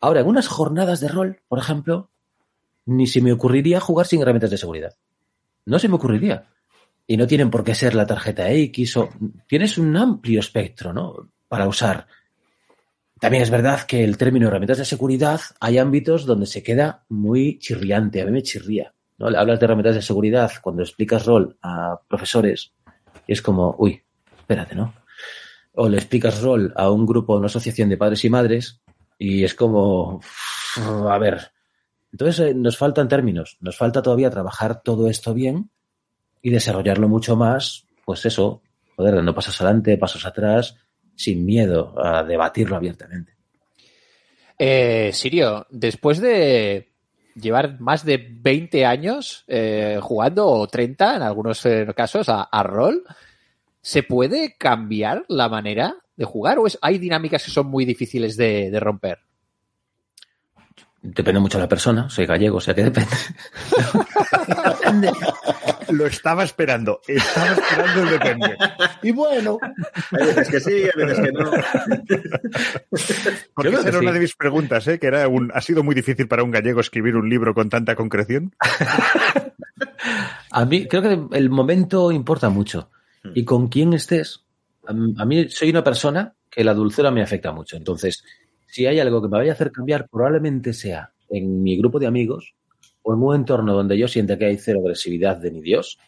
Ahora, 0.00 0.22
en 0.22 0.26
unas 0.26 0.48
jornadas 0.48 0.98
de 0.98 1.06
rol, 1.06 1.42
por 1.46 1.60
ejemplo, 1.60 2.10
ni 2.86 3.06
se 3.06 3.20
me 3.20 3.30
ocurriría 3.30 3.78
jugar 3.78 4.08
sin 4.08 4.20
herramientas 4.20 4.50
de 4.50 4.58
seguridad. 4.58 4.96
No 5.64 5.78
se 5.78 5.86
me 5.86 5.94
ocurriría. 5.94 6.48
Y 7.10 7.16
no 7.16 7.26
tienen 7.26 7.50
por 7.50 7.64
qué 7.64 7.74
ser 7.74 7.94
la 7.94 8.06
tarjeta 8.06 8.50
X 8.52 8.96
o... 8.98 9.08
Tienes 9.46 9.78
un 9.78 9.96
amplio 9.96 10.40
espectro, 10.40 10.92
¿no? 10.92 11.32
Para 11.48 11.66
usar. 11.66 12.06
También 13.18 13.42
es 13.42 13.50
verdad 13.50 13.80
que 13.82 14.04
el 14.04 14.18
término 14.18 14.46
herramientas 14.46 14.76
de 14.76 14.84
seguridad 14.84 15.40
hay 15.58 15.78
ámbitos 15.78 16.26
donde 16.26 16.44
se 16.44 16.62
queda 16.62 17.06
muy 17.08 17.58
chirriante. 17.58 18.20
A 18.20 18.26
mí 18.26 18.30
me 18.30 18.42
chirría. 18.42 18.92
¿no? 19.16 19.26
Hablas 19.26 19.58
de 19.58 19.64
herramientas 19.64 19.94
de 19.94 20.02
seguridad 20.02 20.52
cuando 20.62 20.82
explicas 20.82 21.24
rol 21.24 21.56
a 21.62 21.98
profesores 22.06 22.74
y 23.26 23.32
es 23.32 23.40
como, 23.40 23.74
uy, 23.78 24.02
espérate, 24.38 24.74
¿no? 24.74 24.94
O 25.72 25.88
le 25.88 25.96
explicas 25.96 26.42
rol 26.42 26.72
a 26.76 26.90
un 26.90 27.06
grupo, 27.06 27.36
una 27.36 27.46
asociación 27.46 27.88
de 27.88 27.96
padres 27.96 28.22
y 28.24 28.30
madres 28.30 28.82
y 29.18 29.44
es 29.44 29.54
como, 29.54 30.20
a 31.08 31.18
ver. 31.18 31.52
Entonces 32.12 32.48
eh, 32.48 32.54
nos 32.54 32.76
faltan 32.76 33.08
términos, 33.08 33.56
nos 33.60 33.76
falta 33.76 34.02
todavía 34.02 34.30
trabajar 34.30 34.82
todo 34.82 35.08
esto 35.08 35.32
bien 35.34 35.70
y 36.42 36.50
desarrollarlo 36.50 37.08
mucho 37.08 37.36
más, 37.36 37.84
pues 38.04 38.24
eso, 38.26 38.62
poder 38.96 39.14
dando 39.14 39.34
pasos 39.34 39.60
adelante, 39.60 39.96
pasos 39.98 40.24
atrás, 40.26 40.76
sin 41.14 41.44
miedo 41.44 41.94
a 42.02 42.22
debatirlo 42.22 42.76
abiertamente. 42.76 43.36
Eh, 44.58 45.10
Sirio, 45.12 45.66
después 45.70 46.20
de 46.20 46.88
llevar 47.34 47.80
más 47.80 48.04
de 48.04 48.28
20 48.30 48.84
años 48.84 49.44
eh, 49.46 49.98
jugando, 50.02 50.46
o 50.46 50.66
30 50.66 51.16
en 51.16 51.22
algunos 51.22 51.64
eh, 51.66 51.86
casos, 51.96 52.28
a, 52.28 52.42
a, 52.42 52.62
rol, 52.62 53.04
¿se 53.80 54.02
puede 54.02 54.56
cambiar 54.56 55.24
la 55.28 55.48
manera 55.48 55.96
de 56.16 56.24
jugar 56.24 56.58
o 56.58 56.66
es, 56.66 56.78
hay 56.82 56.98
dinámicas 56.98 57.44
que 57.44 57.50
son 57.50 57.68
muy 57.68 57.84
difíciles 57.84 58.36
de, 58.36 58.70
de 58.70 58.80
romper? 58.80 59.20
Depende 61.00 61.40
mucho 61.40 61.58
de 61.58 61.64
la 61.64 61.68
persona, 61.68 62.10
soy 62.10 62.26
gallego, 62.26 62.56
o 62.56 62.60
sea 62.60 62.74
que 62.74 62.82
depende. 62.82 63.10
Lo 65.90 66.06
estaba 66.06 66.44
esperando, 66.44 67.00
estaba 67.06 67.52
esperando 67.52 68.02
el 68.02 68.10
depende. 68.10 68.56
Y 69.02 69.12
bueno. 69.12 69.58
Hay 70.12 70.26
veces 70.26 70.48
que 70.48 70.60
sí, 70.60 70.72
hay 70.72 71.04
veces 71.04 71.20
que 71.20 71.32
no. 71.32 71.50
Porque 73.54 73.70
esa 73.70 73.88
era 73.88 73.98
sí. 73.98 74.04
una 74.04 74.12
de 74.12 74.20
mis 74.20 74.36
preguntas, 74.36 74.86
¿eh? 74.88 74.98
que 74.98 75.06
era 75.06 75.26
un, 75.28 75.50
¿ha 75.54 75.60
sido 75.60 75.82
muy 75.82 75.94
difícil 75.94 76.28
para 76.28 76.42
un 76.42 76.50
gallego 76.50 76.80
escribir 76.80 77.16
un 77.16 77.28
libro 77.28 77.54
con 77.54 77.70
tanta 77.70 77.96
concreción? 77.96 78.54
a 80.50 80.64
mí 80.64 80.86
creo 80.86 81.02
que 81.02 81.36
el 81.36 81.50
momento 81.50 82.12
importa 82.12 82.50
mucho. 82.50 82.90
Y 83.34 83.44
con 83.44 83.68
quién 83.68 83.92
estés. 83.92 84.44
A 84.86 85.24
mí 85.24 85.48
soy 85.50 85.70
una 85.70 85.84
persona 85.84 86.34
que 86.50 86.64
la 86.64 86.72
dulzura 86.72 87.10
me 87.10 87.22
afecta 87.22 87.52
mucho. 87.52 87.76
Entonces, 87.76 88.24
si 88.66 88.86
hay 88.86 89.00
algo 89.00 89.20
que 89.20 89.28
me 89.28 89.36
vaya 89.36 89.52
a 89.52 89.54
hacer 89.54 89.70
cambiar, 89.70 90.08
probablemente 90.08 90.72
sea 90.72 91.12
en 91.28 91.62
mi 91.62 91.76
grupo 91.76 91.98
de 91.98 92.06
amigos 92.06 92.54
o 93.02 93.14
en 93.14 93.22
un 93.22 93.34
entorno 93.34 93.74
donde 93.74 93.98
yo 93.98 94.08
sienta 94.08 94.36
que 94.38 94.46
hay 94.46 94.58
cero 94.58 94.80
agresividad 94.82 95.36
de 95.36 95.50
mi 95.50 95.60
Dios, 95.60 95.98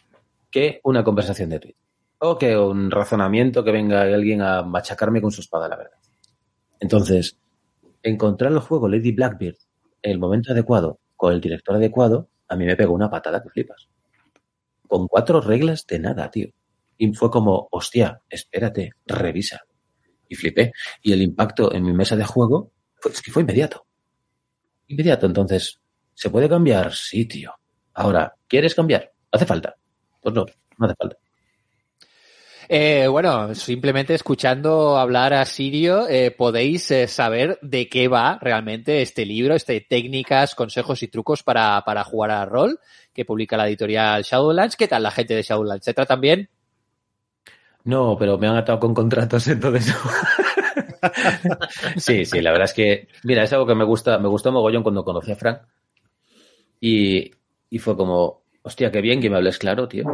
que 0.51 0.81
una 0.85 1.05
conversación 1.05 1.51
de 1.51 1.61
Twitter. 1.61 1.81
O 2.19 2.37
que 2.37 2.57
un 2.57 2.91
razonamiento 2.91 3.65
que 3.65 3.73
venga 3.73 4.03
alguien 4.03 4.43
a 4.43 4.63
machacarme 4.63 5.23
con 5.23 5.31
su 5.31 5.41
espada, 5.41 5.69
la 5.69 5.77
verdad. 5.77 5.99
Entonces, 6.81 7.39
encontrar 8.03 8.53
el 8.53 8.59
juego 8.59 8.89
Lady 8.89 9.13
Blackbeard 9.13 9.57
en 10.03 10.11
el 10.11 10.19
momento 10.19 10.53
adecuado, 10.53 10.99
con 11.17 11.33
el 11.33 11.41
director 11.41 11.77
adecuado, 11.77 12.29
a 12.49 12.57
mí 12.57 12.65
me 12.65 12.77
pegó 12.77 12.95
una 12.95 13.11
patada 13.11 13.43
que 13.43 13.51
flipas. 13.51 13.89
Con 14.87 15.07
cuatro 15.07 15.41
reglas 15.41 15.87
de 15.87 15.99
nada, 16.01 16.31
tío. 16.31 16.49
Y 16.99 17.13
fue 17.15 17.31
como, 17.31 17.69
hostia, 17.71 18.21
espérate, 18.29 18.91
revisa 19.07 19.61
y 20.29 20.35
flipé. 20.35 20.73
Y 21.03 21.13
el 21.13 21.23
impacto 21.23 21.73
en 21.73 21.85
mi 21.85 21.93
mesa 21.93 22.17
de 22.17 22.25
juego 22.25 22.73
es 23.11 23.23
que 23.23 23.31
fue 23.31 23.43
inmediato. 23.43 23.87
Inmediato. 24.89 25.27
Entonces, 25.27 25.80
¿se 26.21 26.29
puede 26.29 26.51
cambiar? 26.51 26.93
Sí, 26.93 27.25
tío. 27.25 27.51
Ahora, 27.95 28.35
¿quieres 28.47 28.75
cambiar? 28.75 29.11
¿Hace 29.33 29.47
falta? 29.47 29.75
Pues 30.21 30.35
no, 30.35 30.45
no 30.77 30.87
hace 30.87 30.95
falta. 30.95 31.17
Eh, 32.69 33.09
bueno, 33.09 33.55
simplemente 33.55 34.13
escuchando 34.13 34.99
hablar 34.99 35.33
a 35.33 35.47
Sirio, 35.47 36.07
eh, 36.09 36.31
podéis 36.31 36.91
eh, 36.91 37.09
saber 37.09 37.59
de 37.63 37.89
qué 37.89 38.07
va 38.07 38.39
realmente 38.39 39.01
este 39.01 39.25
libro, 39.25 39.55
este 39.55 39.81
técnicas, 39.81 40.55
consejos 40.55 41.03
y 41.03 41.09
trucos 41.09 41.43
para, 41.43 41.83
para 41.87 42.05
jugar 42.05 42.33
a 42.33 42.45
rol 42.45 42.79
que 43.15 43.25
publica 43.25 43.57
la 43.57 43.67
editorial 43.67 44.23
Shadowlands. 44.23 44.77
¿Qué 44.77 44.89
tal 44.89 45.03
la 45.03 45.11
gente 45.11 45.35
de 45.35 45.43
Shadowlands? 45.43 45.87
¿Se 45.87 45.95
tratan 45.95 46.21
bien? 46.21 46.51
No, 47.85 48.15
pero 48.19 48.37
me 48.37 48.47
han 48.47 48.57
atado 48.57 48.79
con 48.79 48.93
contratos, 48.93 49.49
entonces. 49.49 49.97
sí, 51.97 52.27
sí, 52.27 52.43
la 52.43 52.51
verdad 52.51 52.67
es 52.67 52.75
que, 52.75 53.09
mira, 53.25 53.43
es 53.43 53.53
algo 53.55 53.67
que 53.67 53.75
me 53.75 53.85
gusta, 53.85 54.19
me 54.19 54.29
gustó 54.29 54.53
mogollón 54.53 54.83
cuando 54.83 55.03
conocí 55.03 55.33
a 55.33 55.37
Frank. 55.37 55.63
Y, 56.81 57.31
y 57.69 57.79
fue 57.79 57.97
como, 57.97 58.43
hostia, 58.63 58.91
qué 58.91 59.01
bien 59.01 59.21
que 59.21 59.31
me 59.31 59.37
hables 59.37 59.59
claro, 59.59 59.87
tío. 59.89 60.05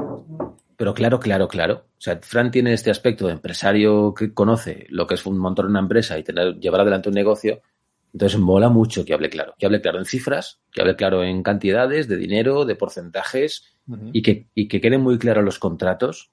Pero 0.76 0.92
claro, 0.92 1.18
claro, 1.20 1.48
claro. 1.48 1.86
O 1.96 2.00
sea, 2.00 2.18
Frank 2.20 2.52
tiene 2.52 2.72
este 2.72 2.90
aspecto 2.90 3.26
de 3.26 3.34
empresario 3.34 4.12
que 4.12 4.34
conoce 4.34 4.86
lo 4.90 5.06
que 5.06 5.14
es 5.14 5.24
un 5.24 5.38
montón 5.38 5.66
una 5.66 5.80
empresa 5.80 6.18
y 6.18 6.22
tener, 6.22 6.58
llevar 6.58 6.82
adelante 6.82 7.08
un 7.08 7.14
negocio. 7.14 7.62
Entonces 8.12 8.38
mola 8.38 8.68
mucho 8.68 9.04
que 9.04 9.14
hable 9.14 9.30
claro. 9.30 9.54
Que 9.58 9.66
hable 9.66 9.80
claro 9.80 9.98
en 9.98 10.04
cifras, 10.04 10.60
que 10.72 10.80
hable 10.80 10.96
claro 10.96 11.22
en 11.22 11.42
cantidades 11.42 12.08
de 12.08 12.16
dinero, 12.16 12.64
de 12.64 12.76
porcentajes 12.76 13.76
uh 13.86 13.94
-huh. 13.94 14.10
y, 14.12 14.22
que, 14.22 14.48
y 14.54 14.68
que 14.68 14.80
queden 14.80 15.00
muy 15.00 15.18
claros 15.18 15.44
los 15.44 15.58
contratos 15.58 16.30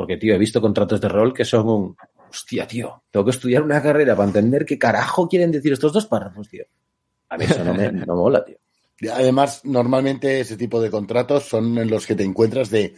porque, 0.00 0.16
tío, 0.16 0.34
he 0.34 0.38
visto 0.38 0.62
contratos 0.62 0.98
de 0.98 1.10
rol 1.10 1.34
que 1.34 1.44
son 1.44 1.68
un. 1.68 1.96
Hostia, 2.30 2.66
tío, 2.66 3.02
tengo 3.10 3.22
que 3.22 3.32
estudiar 3.32 3.62
una 3.62 3.82
carrera 3.82 4.16
para 4.16 4.28
entender 4.28 4.64
qué 4.64 4.78
carajo 4.78 5.28
quieren 5.28 5.52
decir 5.52 5.74
estos 5.74 5.92
dos 5.92 6.06
párrafos, 6.06 6.48
tío. 6.48 6.64
A 7.28 7.36
mí 7.36 7.44
eso 7.44 7.62
no 7.62 7.74
me 7.74 7.92
no 8.06 8.16
mola, 8.16 8.42
tío. 8.42 8.56
Además, 9.12 9.62
normalmente 9.64 10.40
ese 10.40 10.56
tipo 10.56 10.80
de 10.80 10.90
contratos 10.90 11.44
son 11.44 11.78
en 11.78 11.88
los 11.88 12.06
que 12.06 12.14
te 12.14 12.24
encuentras 12.24 12.70
de 12.70 12.94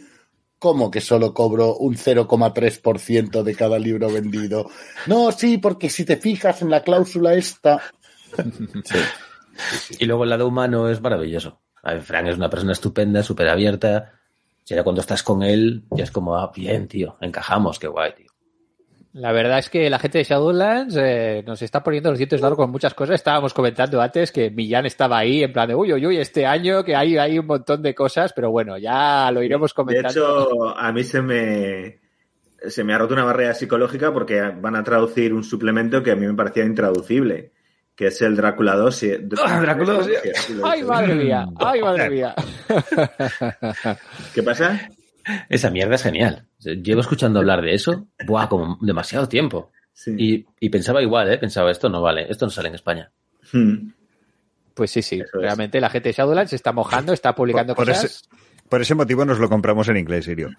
¿Cómo 0.59 0.89
que 0.89 1.01
solo 1.01 1.33
cobro 1.33 1.75
un 1.75 1.95
0,3% 1.95 3.43
de 3.43 3.53
cada 3.53 3.77
libro 3.77 4.09
vendido? 4.09 4.69
No, 5.07 5.29
sí, 5.33 5.57
porque 5.57 5.89
si 5.89 6.05
te 6.05 6.15
fijas 6.15 6.61
en 6.61 6.69
la 6.69 6.83
cláusula 6.83 7.33
esta. 7.33 7.81
Sí. 8.85 9.97
Y 9.99 10.05
luego 10.05 10.23
el 10.23 10.31
lado 10.31 10.47
humano 10.47 10.89
es 10.89 10.99
maravilloso. 10.99 11.61
A 11.83 11.93
ver, 11.93 12.01
Frank 12.01 12.25
es 12.25 12.37
una 12.37 12.49
persona 12.49 12.71
estupenda, 12.71 13.21
súper 13.21 13.47
abierta 13.49 14.13
ya 14.65 14.83
cuando 14.83 15.01
estás 15.01 15.23
con 15.23 15.43
él, 15.43 15.83
ya 15.91 16.03
es 16.03 16.11
como, 16.11 16.35
ah, 16.35 16.51
bien, 16.55 16.87
tío, 16.87 17.17
encajamos, 17.21 17.79
qué 17.79 17.87
guay, 17.87 18.13
tío. 18.15 18.32
La 19.13 19.31
verdad 19.31 19.59
es 19.59 19.69
que 19.69 19.91
la 19.91 19.99
gente 19.99 20.17
de 20.17 20.23
Shadowlands 20.23 20.97
eh, 20.99 21.43
nos 21.45 21.61
está 21.61 21.83
poniendo 21.83 22.09
los 22.09 22.17
dientes 22.17 22.41
largos 22.41 22.57
con 22.57 22.71
muchas 22.71 22.95
cosas. 22.95 23.15
Estábamos 23.15 23.53
comentando 23.53 24.01
antes 24.01 24.31
que 24.31 24.49
Millán 24.49 24.87
estaba 24.87 25.19
ahí 25.19 25.43
en 25.43 25.53
plan 25.53 25.67
de, 25.67 25.75
uy, 25.75 25.93
uy, 25.93 26.07
uy, 26.07 26.17
este 26.17 26.47
año 26.47 26.83
que 26.83 26.95
hay, 26.95 27.17
hay 27.17 27.37
un 27.37 27.45
montón 27.45 27.83
de 27.83 27.93
cosas, 27.93 28.33
pero 28.33 28.49
bueno, 28.49 28.75
ya 28.79 29.29
lo 29.31 29.43
iremos 29.43 29.71
comentando. 29.71 30.07
De 30.07 30.43
hecho, 30.43 30.77
a 30.77 30.91
mí 30.91 31.03
se 31.03 31.21
me, 31.21 31.99
se 32.67 32.83
me 32.83 32.93
ha 32.95 32.97
roto 32.97 33.13
una 33.13 33.23
barrera 33.23 33.53
psicológica 33.53 34.11
porque 34.11 34.41
van 34.41 34.75
a 34.75 34.83
traducir 34.83 35.31
un 35.31 35.43
suplemento 35.43 36.01
que 36.01 36.09
a 36.09 36.15
mí 36.15 36.25
me 36.25 36.33
parecía 36.33 36.65
intraducible 36.65 37.51
que 37.95 38.07
es 38.07 38.19
el 38.23 38.35
Drácula 38.35 38.75
2. 38.75 39.05
¡Ah, 39.45 39.59
Drácula 39.61 39.93
2! 39.93 40.09
Sí, 40.33 40.59
¡Ay, 40.63 40.83
madre 40.83 41.15
mía! 41.15 41.45
¡Ay, 41.59 41.81
madre 41.81 42.09
mía! 42.09 42.35
¿Qué 44.33 44.41
pasa? 44.41 44.89
Esa 45.49 45.69
mierda 45.69 45.95
es 45.95 46.03
genial. 46.03 46.47
Llevo 46.59 47.01
escuchando 47.01 47.39
hablar 47.39 47.61
de 47.61 47.73
eso, 47.73 48.07
buah, 48.25 48.47
como 48.47 48.77
demasiado 48.81 49.27
tiempo. 49.27 49.71
Sí. 49.93 50.15
Y, 50.17 50.45
y, 50.59 50.69
pensaba 50.69 51.01
igual, 51.01 51.31
¿eh? 51.31 51.37
Pensaba, 51.37 51.71
esto 51.71 51.87
no 51.89 52.01
vale, 52.01 52.25
esto 52.29 52.45
no 52.45 52.51
sale 52.51 52.69
en 52.69 52.75
España. 52.75 53.11
Hmm. 53.51 53.91
Pues 54.73 54.91
sí, 54.91 55.01
sí. 55.01 55.19
Eso 55.19 55.39
Realmente 55.39 55.77
es. 55.77 55.81
la 55.81 55.89
gente 55.89 56.09
de 56.09 56.13
Shadowlands 56.13 56.49
se 56.49 56.55
está 56.55 56.71
mojando, 56.71 57.13
está 57.13 57.35
publicando 57.35 57.75
por, 57.75 57.87
cosas. 57.87 58.03
Ese, 58.05 58.25
por 58.69 58.81
ese 58.81 58.95
motivo 58.95 59.23
nos 59.23 59.39
lo 59.39 59.49
compramos 59.49 59.87
en 59.89 59.97
inglés, 59.97 60.25
Sirio. 60.25 60.49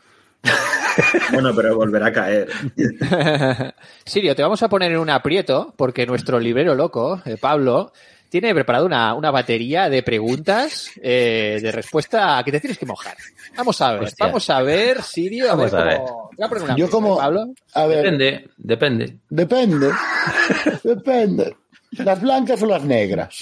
Bueno, 1.33 1.53
pero 1.57 1.75
volverá 1.75 2.07
a 2.07 2.13
caer. 2.13 2.49
Sirio, 4.05 4.37
te 4.37 4.43
vamos 4.43 4.63
a 4.63 4.69
poner 4.69 4.93
en 4.93 4.99
un 4.99 5.11
aprieto 5.11 5.75
porque 5.77 6.07
nuestro 6.07 6.39
librero 6.39 6.77
loco, 6.77 7.21
eh, 7.25 7.37
Pablo, 7.37 7.93
tiene 8.41 8.53
preparado 8.55 8.85
una, 8.87 9.15
una 9.15 9.31
batería 9.31 9.89
de 9.89 10.03
preguntas 10.03 10.91
eh, 11.01 11.61
de 11.63 11.71
respuesta 11.71 12.43
que 12.45 12.51
te 12.51 12.59
tienes 12.61 12.79
que 12.79 12.85
mojar. 12.87 13.17
Vamos 13.57 13.81
a 13.81 13.93
ver, 13.93 14.03
Hostia. 14.03 14.27
vamos 14.27 14.51
a 14.51 14.61
ver, 14.63 15.03
Sirio. 15.03 15.45
a 15.47 15.55
Vamos 15.55 15.71
ver 15.71 15.81
a 15.81 15.85
ver. 15.85 15.97
cómo- 15.99 16.31
te 16.31 16.37
voy 16.37 16.45
a 16.45 16.49
poner 16.49 16.65
una 16.65 16.77
Yo 16.77 16.91
como- 16.91 17.15
¿eh, 17.15 17.19
Pablo? 17.19 17.45
A 17.75 17.87
ver, 17.87 17.99
Depende, 18.03 18.49
depende. 18.57 19.19
depende. 19.29 19.91
Depende. 20.83 21.57
¿Las 21.93 22.21
blancas 22.21 22.61
o 22.61 22.67
las 22.67 22.83
negras? 22.83 23.39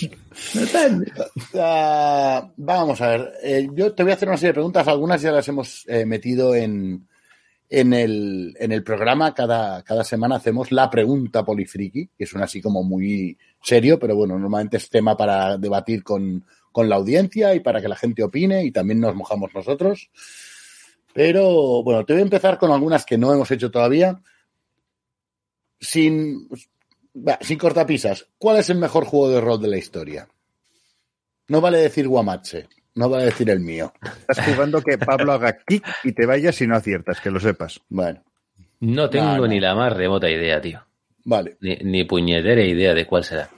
Depende. 0.52 1.10
Ah, 1.54 2.46
vamos 2.58 3.00
a 3.00 3.08
ver. 3.08 3.32
eh, 3.42 3.68
yo 3.72 3.94
te 3.94 4.02
voy 4.02 4.12
a 4.12 4.14
hacer 4.16 4.28
una 4.28 4.36
serie 4.36 4.48
de 4.50 4.54
preguntas. 4.54 4.86
Algunas 4.88 5.22
ya 5.22 5.32
las 5.32 5.48
hemos 5.48 5.84
eh, 5.88 6.04
metido 6.04 6.54
en, 6.54 7.08
en, 7.72 7.94
el, 7.94 8.54
en 8.60 8.70
el 8.70 8.84
programa. 8.84 9.32
Cada, 9.34 9.82
cada 9.82 10.04
semana 10.04 10.36
hacemos 10.36 10.70
la 10.72 10.90
pregunta 10.90 11.42
polifriki, 11.42 12.10
que 12.16 12.26
suena 12.26 12.44
así 12.44 12.60
como 12.60 12.82
muy 12.82 13.38
serio, 13.62 13.98
pero 13.98 14.14
bueno, 14.14 14.38
normalmente 14.38 14.76
es 14.76 14.90
tema 14.90 15.16
para 15.16 15.56
debatir 15.56 16.02
con, 16.02 16.44
con 16.70 16.90
la 16.90 16.96
audiencia 16.96 17.54
y 17.54 17.60
para 17.60 17.80
que 17.80 17.88
la 17.88 17.96
gente 17.96 18.22
opine 18.22 18.62
y 18.64 18.72
también 18.72 19.00
nos 19.00 19.14
mojamos 19.14 19.54
nosotros. 19.54 20.10
Pero 21.14 21.82
bueno, 21.82 22.04
te 22.04 22.12
voy 22.12 22.20
a 22.20 22.24
empezar 22.24 22.58
con 22.58 22.72
algunas 22.72 23.06
que 23.06 23.16
no 23.16 23.32
hemos 23.32 23.50
hecho 23.50 23.70
todavía. 23.70 24.20
Sin, 25.80 26.48
sin 27.40 27.58
cortapisas, 27.58 28.28
¿cuál 28.38 28.58
es 28.58 28.68
el 28.68 28.78
mejor 28.78 29.06
juego 29.06 29.30
de 29.30 29.40
rol 29.40 29.60
de 29.60 29.68
la 29.68 29.78
historia? 29.78 30.28
No 31.48 31.60
vale 31.62 31.78
decir 31.78 32.06
Guamache, 32.06 32.68
no 32.94 33.08
vale 33.08 33.26
decir 33.26 33.48
el 33.50 33.60
mío. 33.60 33.92
Estás 34.28 34.44
jugando 34.46 34.82
que 34.82 34.98
Pablo 34.98 35.32
haga 35.32 35.58
kick 35.66 35.84
y 36.04 36.12
te 36.12 36.26
vayas 36.26 36.54
si 36.56 36.66
no 36.66 36.76
aciertas, 36.76 37.20
que 37.20 37.30
lo 37.30 37.40
sepas. 37.40 37.80
Bueno, 37.88 38.22
No 38.80 39.08
tengo 39.10 39.26
No, 39.26 39.36
no. 39.38 39.46
ni 39.46 39.60
la 39.60 39.74
más 39.74 39.92
remota 39.96 40.28
idea, 40.30 40.60
tío. 40.60 40.82
vale. 41.24 41.56
Ni, 41.60 41.76
ni 41.76 42.04
puñetera 42.04 42.62
idea 42.62 42.94
de 42.94 43.06
cuál 43.06 43.24
será. 43.24 43.48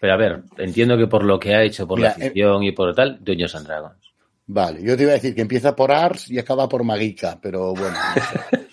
Pero 0.00 0.12
a 0.12 0.16
ver, 0.16 0.42
entiendo 0.58 0.98
que 0.98 1.06
por 1.06 1.24
lo 1.24 1.38
que 1.40 1.54
ha 1.54 1.62
hecho, 1.62 1.86
por 1.88 1.98
la 1.98 2.08
eh, 2.08 2.12
afición 2.28 2.62
y 2.62 2.72
por 2.72 2.94
tal, 2.94 3.18
Dungeons 3.24 3.54
and 3.54 3.66
Dragons. 3.66 4.12
Vale, 4.46 4.82
yo 4.82 4.94
te 4.96 5.04
iba 5.04 5.12
a 5.12 5.14
decir 5.14 5.34
que 5.34 5.40
empieza 5.40 5.74
por 5.74 5.90
Ars 5.90 6.30
y 6.30 6.38
acaba 6.38 6.68
por 6.68 6.84
Magica, 6.84 7.38
pero 7.40 7.72
bueno, 7.74 7.96
no 8.14 8.22
sé. 8.22 8.66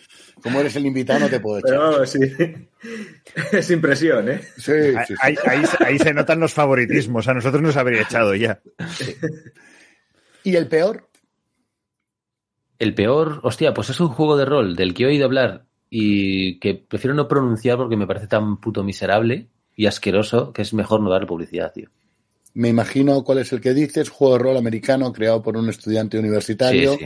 como 0.43 0.59
eres 0.59 0.75
el 0.75 0.85
invitado 0.85 1.21
no 1.21 1.29
te 1.29 1.39
puedo 1.39 1.59
echar. 1.59 1.69
Pero 1.71 1.91
vamos, 1.91 2.09
sí. 2.09 2.19
Es 3.53 3.71
impresión, 3.71 4.27
¿eh? 4.29 4.41
Sí, 4.57 4.73
sí, 4.73 4.93
sí. 5.07 5.13
Ahí, 5.21 5.35
ahí- 5.45 5.63
ahí 5.85 5.99
se 5.99 6.13
notan 6.13 6.41
los 6.41 6.53
favoritismos. 6.53 7.27
A 7.29 7.33
nosotros 7.33 7.61
nos 7.61 7.77
habría 7.77 8.01
echado 8.01 8.35
ya. 8.35 8.59
¿Y 10.43 10.55
el 10.55 10.67
peor? 10.67 11.07
El 12.79 12.95
peor, 12.95 13.41
hostia, 13.43 13.73
pues 13.73 13.89
es 13.89 13.99
un 13.99 14.07
juego 14.09 14.37
de 14.37 14.45
rol 14.45 14.75
del 14.75 14.93
que 14.93 15.03
he 15.03 15.07
oído 15.07 15.25
hablar 15.25 15.65
y 15.89 16.59
que 16.59 16.73
prefiero 16.73 17.13
no 17.13 17.27
pronunciar 17.27 17.77
porque 17.77 17.95
me 17.95 18.07
parece 18.07 18.27
tan 18.27 18.57
puto 18.57 18.83
miserable 18.83 19.49
y 19.75 19.85
asqueroso 19.85 20.51
que 20.51 20.63
es 20.63 20.73
mejor 20.73 21.01
no 21.01 21.09
darle 21.09 21.27
publicidad, 21.27 21.71
tío. 21.73 21.89
Me 22.53 22.69
imagino 22.69 23.23
cuál 23.23 23.39
es 23.39 23.53
el 23.53 23.61
que 23.61 23.73
dices, 23.73 24.09
juego 24.09 24.37
de 24.37 24.43
rol 24.43 24.57
americano 24.57 25.13
creado 25.13 25.41
por 25.41 25.57
un 25.57 25.69
estudiante 25.69 26.17
universitario. 26.17 26.93
Sí, 26.93 27.05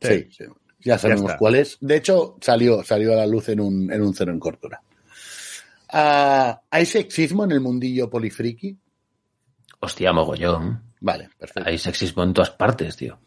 sí. 0.00 0.08
Sí, 0.08 0.28
sí. 0.30 0.44
Ya 0.80 0.98
sabemos 0.98 1.32
cuál 1.38 1.54
es. 1.54 1.78
De 1.80 1.96
hecho, 1.96 2.36
salió, 2.40 2.84
salió 2.84 3.14
a 3.14 3.16
la 3.16 3.26
luz 3.26 3.48
en 3.48 3.60
un, 3.60 3.90
en 3.90 4.02
un 4.02 4.14
cero 4.14 4.30
en 4.30 4.38
cortura. 4.38 4.82
Ah, 5.90 6.60
¿Hay 6.70 6.84
sexismo 6.84 7.44
en 7.44 7.52
el 7.52 7.60
mundillo 7.60 8.10
polifriki? 8.10 8.76
Hostia, 9.80 10.12
mogollón. 10.12 10.82
Vale, 11.04 11.28
perfecto. 11.38 11.68
Hay 11.68 11.76
sexismo 11.76 12.22
en 12.22 12.32
todas 12.32 12.50
partes, 12.50 12.96
tío. 12.96 13.18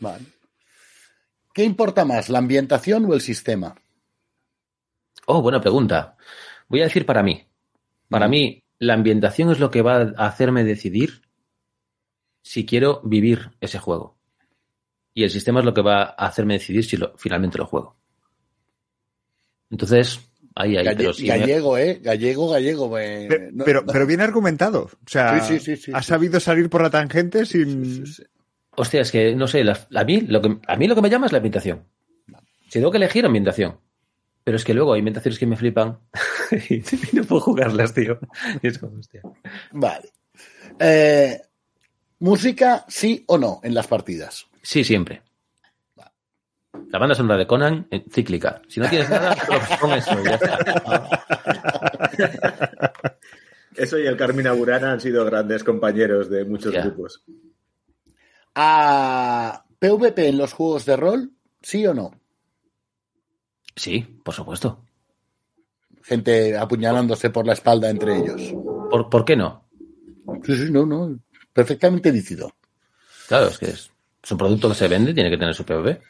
Vale. 0.00 0.24
¿Qué 1.52 1.62
importa 1.62 2.06
más, 2.06 2.30
la 2.30 2.38
ambientación 2.38 3.04
o 3.04 3.12
el 3.12 3.20
sistema? 3.20 3.74
Oh, 5.26 5.42
buena 5.42 5.60
pregunta. 5.60 6.16
Voy 6.66 6.80
a 6.80 6.84
decir 6.84 7.04
para 7.04 7.22
mí. 7.22 7.46
Para 8.08 8.26
mí, 8.26 8.62
la 8.78 8.94
ambientación 8.94 9.50
es 9.50 9.60
lo 9.60 9.70
que 9.70 9.82
va 9.82 9.96
a 10.16 10.26
hacerme 10.26 10.64
decidir 10.64 11.28
si 12.40 12.64
quiero 12.64 13.02
vivir 13.04 13.50
ese 13.60 13.78
juego. 13.78 14.16
Y 15.12 15.24
el 15.24 15.30
sistema 15.30 15.60
es 15.60 15.66
lo 15.66 15.74
que 15.74 15.82
va 15.82 16.04
a 16.04 16.26
hacerme 16.26 16.54
decidir 16.54 16.86
si 16.86 16.96
lo- 16.96 17.12
finalmente 17.18 17.58
lo 17.58 17.66
juego. 17.66 17.96
Entonces, 19.68 20.20
ahí, 20.54 20.76
ahí, 20.76 20.84
Galle- 20.84 20.96
pero 20.96 21.12
si 21.12 21.22
me- 21.22 21.28
gallego, 21.38 21.78
¿eh? 21.78 22.00
Gallego, 22.02 22.48
gallego. 22.50 22.86
no- 22.88 23.64
Pero, 23.64 23.82
no- 23.82 23.92
pero 23.92 24.06
bien 24.06 24.20
argumentado. 24.20 24.84
O 24.84 25.08
sea, 25.08 25.40
Sí, 25.40 25.58
sí, 25.58 25.76
sí, 25.76 25.82
sí, 25.82 25.92
ha 25.94 26.02
sí. 26.02 26.08
sabido 26.08 26.40
salir 26.40 26.68
por 26.70 26.82
la 26.82 26.90
tangente 26.90 27.44
sin. 27.46 27.84
Sí, 27.84 28.06
sí, 28.06 28.12
sí. 28.14 28.22
Hostia, 28.76 29.02
es 29.02 29.12
que 29.12 29.34
no 29.36 29.46
sé, 29.46 29.62
la- 29.64 29.78
a, 29.94 30.04
mí, 30.04 30.20
lo 30.22 30.42
que, 30.42 30.58
a 30.66 30.76
mí 30.76 30.86
lo 30.88 30.94
que 30.94 31.02
me 31.02 31.10
llama 31.10 31.26
es 31.26 31.32
la 31.32 31.38
ambientación. 31.38 31.84
Si 32.68 32.80
tengo 32.80 32.90
que 32.90 32.96
elegir 32.96 33.24
ambientación. 33.24 33.78
Pero 34.42 34.56
es 34.58 34.64
que 34.64 34.74
luego 34.74 34.92
hay 34.92 34.98
ambientaciones 34.98 35.38
que 35.38 35.46
me 35.46 35.56
flipan 35.56 36.00
y 36.70 36.82
no 37.16 37.24
puedo 37.24 37.40
jugarlas, 37.40 37.94
tío. 37.94 38.18
Y 38.62 38.66
es 38.66 38.78
como, 38.78 38.98
hostia. 38.98 39.22
Vale. 39.72 40.10
Eh, 40.78 41.40
¿Música 42.18 42.84
sí 42.88 43.24
o 43.26 43.38
no 43.38 43.60
en 43.62 43.74
las 43.74 43.86
partidas? 43.86 44.46
Sí, 44.62 44.82
siempre. 44.84 45.22
La 46.90 46.98
banda 46.98 47.14
sonora 47.14 47.36
de 47.36 47.46
Conan, 47.46 47.86
eh, 47.90 48.04
cíclica. 48.10 48.62
Si 48.68 48.80
no 48.80 48.88
tienes 48.88 49.10
nada, 49.10 49.36
pues 49.46 49.78
pon 49.80 49.92
eso 49.92 50.20
y 50.20 50.24
ya 50.24 50.34
está. 50.34 50.58
Eso 53.76 53.98
y 53.98 54.06
el 54.06 54.16
Carmina 54.16 54.52
Burana 54.52 54.92
han 54.92 55.00
sido 55.00 55.24
grandes 55.24 55.64
compañeros 55.64 56.30
de 56.30 56.44
muchos 56.44 56.72
grupos. 56.72 57.24
¿A 58.54 59.64
PvP 59.78 60.28
en 60.28 60.38
los 60.38 60.52
juegos 60.52 60.84
de 60.86 60.96
rol? 60.96 61.32
¿Sí 61.60 61.84
o 61.86 61.92
no? 61.92 62.12
Sí, 63.74 64.20
por 64.22 64.32
supuesto. 64.32 64.84
Gente 66.02 66.56
apuñalándose 66.56 67.30
por 67.30 67.46
la 67.46 67.54
espalda 67.54 67.90
entre 67.90 68.16
ellos. 68.16 68.54
¿Por, 68.90 69.10
por 69.10 69.24
qué 69.24 69.34
no? 69.34 69.68
Sí, 70.44 70.56
sí, 70.56 70.70
no, 70.70 70.86
no. 70.86 71.18
Perfectamente 71.52 72.12
lícito. 72.12 72.54
Claro, 73.26 73.48
es 73.48 73.58
que 73.58 73.66
es, 73.66 73.90
es 74.22 74.30
un 74.30 74.38
producto 74.38 74.68
que 74.68 74.74
se 74.74 74.88
vende, 74.88 75.14
tiene 75.14 75.30
que 75.30 75.38
tener 75.38 75.54
su 75.54 75.64
PvP. 75.64 76.00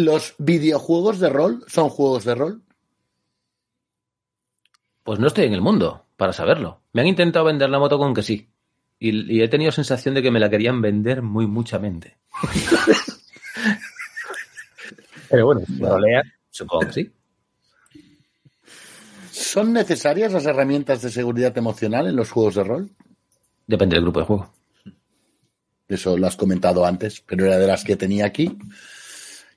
¿Los 0.00 0.34
videojuegos 0.38 1.18
de 1.18 1.28
rol 1.28 1.62
son 1.66 1.90
juegos 1.90 2.24
de 2.24 2.34
rol? 2.34 2.62
Pues 5.02 5.18
no 5.18 5.26
estoy 5.26 5.44
en 5.44 5.52
el 5.52 5.60
mundo 5.60 6.06
para 6.16 6.32
saberlo. 6.32 6.80
Me 6.94 7.02
han 7.02 7.06
intentado 7.06 7.44
vender 7.44 7.68
la 7.68 7.78
moto 7.78 7.98
con 7.98 8.14
que 8.14 8.22
sí. 8.22 8.48
Y, 8.98 9.30
y 9.30 9.42
he 9.42 9.48
tenido 9.48 9.70
sensación 9.72 10.14
de 10.14 10.22
que 10.22 10.30
me 10.30 10.40
la 10.40 10.48
querían 10.48 10.80
vender 10.80 11.20
muy 11.20 11.46
muchamente. 11.46 12.16
Pero 15.28 15.44
bueno, 15.44 15.60
si 15.66 15.74
lo 15.74 16.00
leas, 16.00 16.26
supongo 16.48 16.86
que 16.86 16.92
sí. 16.94 17.12
¿Son 19.30 19.70
necesarias 19.74 20.32
las 20.32 20.46
herramientas 20.46 21.02
de 21.02 21.10
seguridad 21.10 21.56
emocional 21.58 22.06
en 22.06 22.16
los 22.16 22.30
juegos 22.30 22.54
de 22.54 22.64
rol? 22.64 22.90
Depende 23.66 23.96
del 23.96 24.04
grupo 24.04 24.20
de 24.20 24.26
juego. 24.26 24.50
Eso 25.88 26.16
lo 26.16 26.26
has 26.26 26.36
comentado 26.36 26.86
antes, 26.86 27.20
pero 27.20 27.44
era 27.44 27.58
de 27.58 27.66
las 27.66 27.84
que 27.84 27.96
tenía 27.96 28.24
aquí. 28.24 28.56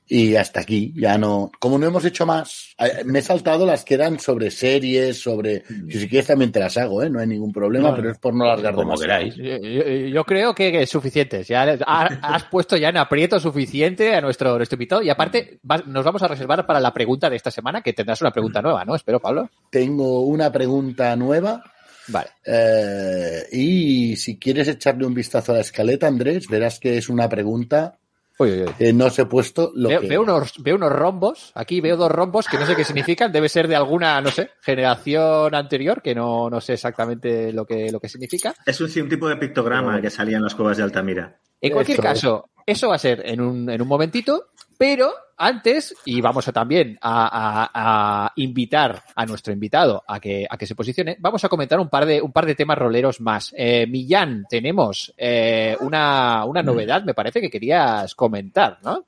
Y 0.05 0.35
hasta 0.35 0.59
aquí, 0.59 0.93
ya 0.97 1.17
no. 1.17 1.49
Como 1.59 1.77
no 1.79 1.87
hemos 1.87 2.03
hecho 2.03 2.25
más, 2.25 2.75
eh, 2.77 3.03
me 3.05 3.19
he 3.19 3.21
saltado 3.21 3.65
las 3.65 3.85
que 3.85 3.93
eran 3.93 4.19
sobre 4.19 4.51
series, 4.51 5.21
sobre. 5.21 5.63
Si 5.89 5.99
si 6.01 6.09
quieres 6.09 6.27
también 6.27 6.51
te 6.51 6.59
las 6.59 6.75
hago, 6.77 7.01
¿eh? 7.01 7.09
No 7.09 7.19
hay 7.19 7.27
ningún 7.27 7.53
problema, 7.53 7.89
No, 7.89 7.95
pero 7.95 8.11
es 8.11 8.17
por 8.17 8.33
no 8.33 8.43
alargar 8.43 8.75
Como 8.75 8.97
demasiado. 8.97 9.31
queráis. 9.31 9.35
Yo, 9.35 9.67
yo- 9.67 10.07
yo 10.09 10.23
creo 10.25 10.53
que 10.53 10.81
es 10.83 10.89
suficiente. 10.89 11.43
Ya 11.43 11.77
ha- 11.87 12.05
has 12.21 12.43
puesto 12.43 12.75
ya 12.75 12.89
en 12.89 12.97
aprieto 12.97 13.39
suficiente 13.39 14.13
a 14.13 14.19
nuestro, 14.21 14.57
nuestro 14.57 14.75
invitado. 14.75 15.01
Y 15.01 15.09
aparte, 15.09 15.59
vas- 15.63 15.87
nos 15.87 16.03
vamos 16.03 16.21
a 16.21 16.27
reservar 16.27 16.65
para 16.65 16.81
la 16.81 16.93
pregunta 16.93 17.29
de 17.29 17.37
esta 17.37 17.49
semana, 17.49 17.81
que 17.81 17.93
tendrás 17.93 18.19
una 18.21 18.31
pregunta 18.31 18.61
nueva, 18.61 18.83
¿no? 18.83 18.95
Espero, 18.95 19.19
Pablo. 19.21 19.49
Tengo 19.69 20.23
una 20.25 20.51
pregunta 20.51 21.15
nueva. 21.15 21.63
Vale. 22.09 22.27
eh, 22.45 23.43
y 23.53 24.15
si 24.17 24.37
quieres 24.37 24.67
echarle 24.67 25.05
un 25.05 25.13
vistazo 25.13 25.53
a 25.53 25.55
la 25.55 25.61
escaleta, 25.61 26.05
Andrés, 26.07 26.47
verás 26.49 26.77
que 26.77 26.97
es 26.97 27.07
una 27.07 27.29
pregunta 27.29 27.97
Uy, 28.39 28.51
uy, 28.51 28.63
uy. 28.63 28.73
que 28.77 28.93
no 28.93 29.09
se 29.09 29.23
he 29.23 29.25
puesto 29.25 29.71
lo 29.75 29.89
Veo, 29.89 30.01
que. 30.01 30.07
veo 30.07 30.21
unos, 30.21 30.61
veo 30.63 30.75
unos 30.75 30.91
rombos. 30.91 31.51
Aquí 31.55 31.81
veo 31.81 31.97
dos 31.97 32.11
rombos 32.11 32.47
que 32.47 32.57
no 32.57 32.65
sé 32.65 32.75
qué 32.75 32.83
significan. 32.83 33.31
Debe 33.31 33.49
ser 33.49 33.67
de 33.67 33.75
alguna, 33.75 34.19
no 34.21 34.31
sé, 34.31 34.49
generación 34.61 35.53
anterior, 35.53 36.01
que 36.01 36.15
no, 36.15 36.49
no 36.49 36.59
sé 36.59 36.73
exactamente 36.73 37.53
lo 37.53 37.65
que, 37.65 37.91
lo 37.91 37.99
que 37.99 38.09
significa. 38.09 38.53
Es 38.65 38.81
un, 38.81 39.09
tipo 39.09 39.27
de 39.27 39.37
pictograma 39.37 40.01
que 40.01 40.09
salía 40.09 40.37
en 40.37 40.43
las 40.43 40.55
cuevas 40.55 40.77
de 40.77 40.83
Altamira. 40.83 41.39
En 41.61 41.71
cualquier 41.71 41.99
Eso. 41.99 42.03
caso, 42.03 42.49
eso 42.65 42.89
va 42.89 42.95
a 42.95 42.99
ser 42.99 43.21
en 43.25 43.39
un, 43.41 43.69
en 43.69 43.81
un 43.81 43.87
momentito, 43.87 44.47
pero 44.85 45.13
antes, 45.37 45.95
y 46.03 46.19
vamos 46.19 46.45
a 46.49 46.51
también 46.51 46.97
a, 47.01 47.29
a- 47.71 48.25
a 48.25 48.33
invitar 48.35 49.01
a 49.15 49.25
nuestro 49.25 49.53
invitado 49.53 50.03
a 50.05 50.19
que, 50.19 50.45
a 50.49 50.57
que 50.57 50.65
se 50.67 50.75
posicione, 50.75 51.15
vamos 51.21 51.41
a 51.45 51.47
comentar 51.47 51.79
un 51.79 51.87
par 51.87 52.05
de, 52.05 52.21
un 52.21 52.33
par 52.33 52.45
de 52.45 52.53
temas 52.55 52.77
roleros 52.77 53.21
más. 53.21 53.53
Eh, 53.57 53.87
Millán, 53.87 54.43
tenemos 54.49 55.13
eh, 55.17 55.77
una, 55.79 56.43
una 56.43 56.61
novedad, 56.61 57.01
me 57.05 57.13
parece 57.13 57.39
que 57.39 57.49
querías 57.49 58.13
comentar, 58.13 58.79
¿no? 58.83 59.05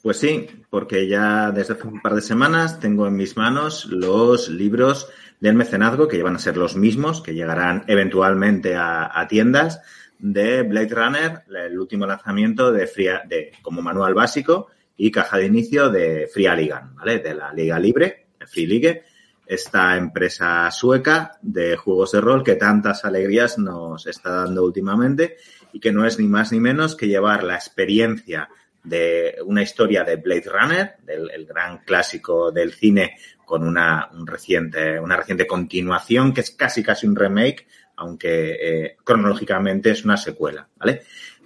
Pues 0.00 0.16
sí, 0.18 0.46
porque 0.70 1.08
ya 1.08 1.50
desde 1.50 1.72
hace 1.72 1.88
un 1.88 2.00
par 2.00 2.14
de 2.14 2.20
semanas 2.22 2.78
tengo 2.78 3.08
en 3.08 3.16
mis 3.16 3.36
manos 3.36 3.86
los 3.86 4.48
libros 4.48 5.08
del 5.40 5.56
mecenazgo, 5.56 6.06
que 6.06 6.22
van 6.22 6.36
a 6.36 6.38
ser 6.38 6.56
los 6.56 6.76
mismos, 6.76 7.20
que 7.20 7.34
llegarán 7.34 7.82
eventualmente 7.88 8.76
a, 8.76 9.10
a 9.12 9.26
tiendas, 9.26 9.80
de 10.20 10.62
Blade 10.62 10.94
Runner, 10.94 11.42
el 11.66 11.76
último 11.80 12.06
lanzamiento 12.06 12.70
de, 12.70 12.86
Fria- 12.86 13.22
de 13.26 13.50
como 13.60 13.82
manual 13.82 14.14
básico, 14.14 14.68
y 15.02 15.10
caja 15.10 15.38
de 15.38 15.46
inicio 15.46 15.88
de 15.88 16.28
Free 16.30 16.46
Aligan, 16.46 16.94
¿vale? 16.94 17.20
De 17.20 17.34
la 17.34 17.54
Liga 17.54 17.78
Libre, 17.78 18.26
Free 18.46 18.66
League, 18.66 19.02
esta 19.46 19.96
empresa 19.96 20.70
sueca 20.70 21.38
de 21.40 21.74
juegos 21.76 22.12
de 22.12 22.20
rol 22.20 22.44
que 22.44 22.56
tantas 22.56 23.06
alegrías 23.06 23.56
nos 23.56 24.06
está 24.06 24.44
dando 24.44 24.62
últimamente 24.62 25.38
y 25.72 25.80
que 25.80 25.90
no 25.90 26.04
es 26.04 26.18
ni 26.18 26.28
más 26.28 26.52
ni 26.52 26.60
menos 26.60 26.96
que 26.96 27.08
llevar 27.08 27.44
la 27.44 27.54
experiencia 27.54 28.50
de 28.84 29.36
una 29.46 29.62
historia 29.62 30.04
de 30.04 30.16
Blade 30.16 30.44
Runner, 30.44 30.96
del 31.02 31.30
el 31.30 31.46
gran 31.46 31.78
clásico 31.78 32.52
del 32.52 32.74
cine, 32.74 33.16
con 33.46 33.66
una, 33.66 34.10
un 34.12 34.26
reciente, 34.26 35.00
una 35.00 35.16
reciente 35.16 35.46
continuación 35.46 36.34
que 36.34 36.42
es 36.42 36.50
casi 36.50 36.82
casi 36.82 37.06
un 37.06 37.16
remake, 37.16 37.66
aunque 37.96 38.56
eh, 38.60 38.96
cronológicamente 39.02 39.92
es 39.92 40.04
una 40.04 40.18
secuela, 40.18 40.68
¿vale? 40.76 41.04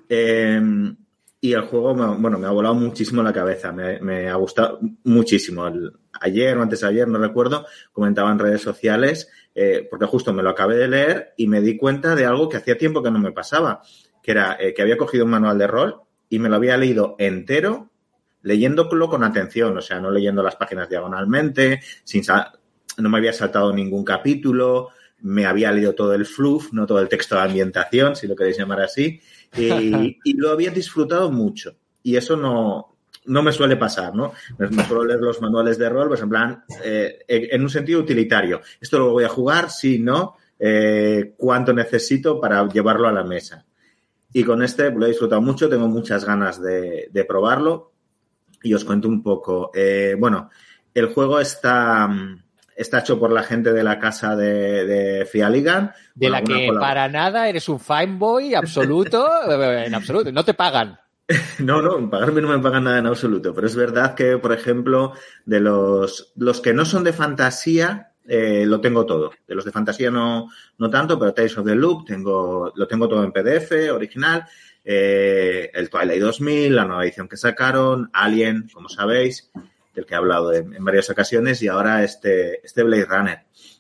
Eh, 0.09 0.61
y 1.45 1.53
el 1.53 1.61
juego, 1.61 1.95
me, 1.95 2.07
bueno, 2.23 2.39
me 2.39 2.47
ha 2.47 2.53
volado 2.53 2.75
muchísimo 2.75 3.23
la 3.23 3.31
cabeza, 3.31 3.71
me, 3.71 4.31
ha 4.31 4.35
gustado 4.37 4.81
muchísimo. 5.03 5.71
Ayer 6.19 6.57
o 6.57 6.63
antes 6.63 6.81
de 6.81 6.87
ayer, 6.87 7.07
no 7.07 7.19
recuerdo, 7.19 7.67
comentaba 7.93 8.33
en 8.33 8.39
redes 8.39 8.63
sociales, 8.63 9.29
eh, 9.55 9.87
porque 9.91 10.07
justo 10.07 10.33
me 10.33 10.43
lo 10.43 10.49
acabé 10.49 10.77
de 10.77 10.89
leer 10.89 11.35
y 11.37 11.47
me 11.47 11.61
di 11.61 11.77
cuenta 11.77 12.15
de 12.15 12.25
algo 12.25 12.49
que 12.49 12.57
hacía 12.57 12.79
tiempo 12.79 13.03
que 13.03 13.11
no 13.11 13.19
me 13.19 13.31
pasaba, 13.31 13.83
que 14.23 14.31
era 14.31 14.57
eh, 14.59 14.73
que 14.73 14.81
había 14.81 14.97
cogido 14.97 15.27
un 15.27 15.33
manual 15.33 15.59
de 15.59 15.67
rol 15.67 16.01
y 16.31 16.39
me 16.39 16.49
lo 16.49 16.57
había 16.57 16.79
leído 16.79 17.15
entero, 17.19 17.91
leyéndolo 18.41 19.11
con 19.11 19.23
atención, 19.23 19.77
o 19.77 19.83
sea, 19.83 20.01
no 20.01 20.11
leyendo 20.11 20.43
las 20.43 20.57
páginas 20.57 20.89
diagonalmente, 20.89 21.83
sin 22.05 22.23
no 22.97 23.11
me 23.11 23.19
había 23.19 23.35
saltado 23.35 23.71
ningún 23.71 24.03
capítulo, 24.03 24.93
me 25.21 25.45
había 25.45 25.73
leído 25.73 25.95
todo 25.95 26.15
el 26.15 26.25
fluff, 26.25 26.73
no 26.73 26.87
todo 26.87 27.01
el 27.01 27.09
texto 27.11 27.35
de 27.35 27.43
ambientación, 27.43 28.17
si 28.17 28.27
lo 28.27 28.35
queréis 28.35 28.57
llamar 28.57 28.81
así, 28.81 29.21
y, 29.57 30.19
y 30.25 30.33
lo 30.35 30.51
había 30.51 30.71
disfrutado 30.71 31.31
mucho. 31.31 31.77
Y 32.03 32.17
eso 32.17 32.37
no, 32.37 32.95
no 33.27 33.43
me 33.43 33.53
suele 33.53 33.77
pasar, 33.77 34.15
¿no? 34.15 34.33
Me 34.59 34.85
suelo 34.85 35.05
leer 35.05 35.21
los 35.21 35.41
manuales 35.41 35.79
de 35.79 35.89
rol, 35.89 36.09
pues 36.09 36.21
en 36.21 36.29
plan, 36.29 36.65
eh, 36.83 37.19
en 37.29 37.63
un 37.63 37.71
sentido 37.71 38.01
utilitario. 38.01 38.61
Esto 38.81 38.99
lo 38.99 39.13
voy 39.13 39.25
a 39.25 39.29
jugar, 39.29 39.71
sí, 39.71 39.99
no, 39.99 40.37
eh, 40.59 41.35
cuánto 41.37 41.73
necesito 41.73 42.41
para 42.41 42.67
llevarlo 42.69 43.09
a 43.09 43.13
la 43.13 43.25
mesa. 43.25 43.65
Y 44.33 44.45
con 44.45 44.63
este 44.63 44.91
lo 44.91 45.07
he 45.07 45.11
disfrutado 45.11 45.41
mucho, 45.41 45.69
tengo 45.69 45.89
muchas 45.89 46.25
ganas 46.25 46.61
de, 46.61 47.27
probarlo. 47.27 47.93
Y 48.63 48.75
os 48.75 48.85
cuento 48.85 49.09
un 49.09 49.23
poco. 49.23 49.71
Eh, 49.75 50.17
bueno, 50.19 50.51
el 50.93 51.13
juego 51.13 51.39
está, 51.39 52.09
está 52.77 53.01
hecho 53.01 53.19
por 53.19 53.33
la 53.33 53.43
gente 53.43 53.73
de 53.73 53.83
la 53.83 53.99
casa 53.99 54.37
de, 54.37 54.85
de 54.85 55.27
Fialigan. 55.27 55.93
De 56.15 56.31
la 56.31 56.43
que 56.43 56.71
para 56.79 57.09
nada 57.09 57.49
eres 57.49 57.69
un 57.69 57.81
fine 57.81 58.17
boy 58.17 58.55
absoluto, 58.55 59.27
en 59.51 59.95
absoluto, 59.95 60.33
no 60.33 60.45
te 60.45 60.55
pagan. 60.55 60.99
No, 61.59 61.81
no, 61.81 62.11
pagarme 62.11 62.43
no 62.43 62.49
me 62.49 62.59
pagan 62.59 62.85
nada 62.85 62.99
en 62.99 63.07
absoluto, 63.07 63.55
pero 63.55 63.67
es 63.67 63.75
verdad 63.75 64.15
que, 64.15 64.37
por 64.37 64.53
ejemplo, 64.53 65.15
de 65.47 65.61
los, 65.61 66.33
los 66.37 66.61
que 66.61 66.75
no 66.75 66.85
son 66.85 67.03
de 67.03 67.15
fantasía, 67.15 68.13
eh, 68.27 68.65
lo 68.67 68.81
tengo 68.81 69.07
todo. 69.07 69.33
De 69.47 69.55
los 69.55 69.65
de 69.65 69.73
fantasía 69.73 70.11
no, 70.11 70.51
no 70.79 70.91
tanto, 70.91 71.19
pero 71.19 71.33
Tales 71.33 71.57
of 71.57 71.67
the 71.67 71.75
Loop 71.75 72.07
tengo, 72.07 72.73
lo 72.75 72.87
tengo 72.87 73.09
todo 73.09 73.25
en 73.25 73.33
PDF, 73.33 73.93
original. 73.93 74.45
Eh, 74.85 75.71
el 75.73 75.89
Twilight 75.89 76.21
2000, 76.21 76.77
la 76.77 76.85
nueva 76.85 77.05
edición 77.05 77.29
que 77.29 77.39
sacaron, 77.39 78.11
Alien, 78.13 78.69
como 78.73 78.89
sabéis, 78.89 79.51
del 79.95 80.07
que 80.07 80.15
he 80.15 80.17
hablado 80.17 80.53
en, 80.53 80.75
en 80.75 80.85
varias 80.85 81.09
ocasiones, 81.11 81.63
y 81.63 81.69
ahora 81.69 82.03
este, 82.03 82.65
este 82.65 82.83
Blade 82.83 83.07
Runner. 83.07 83.39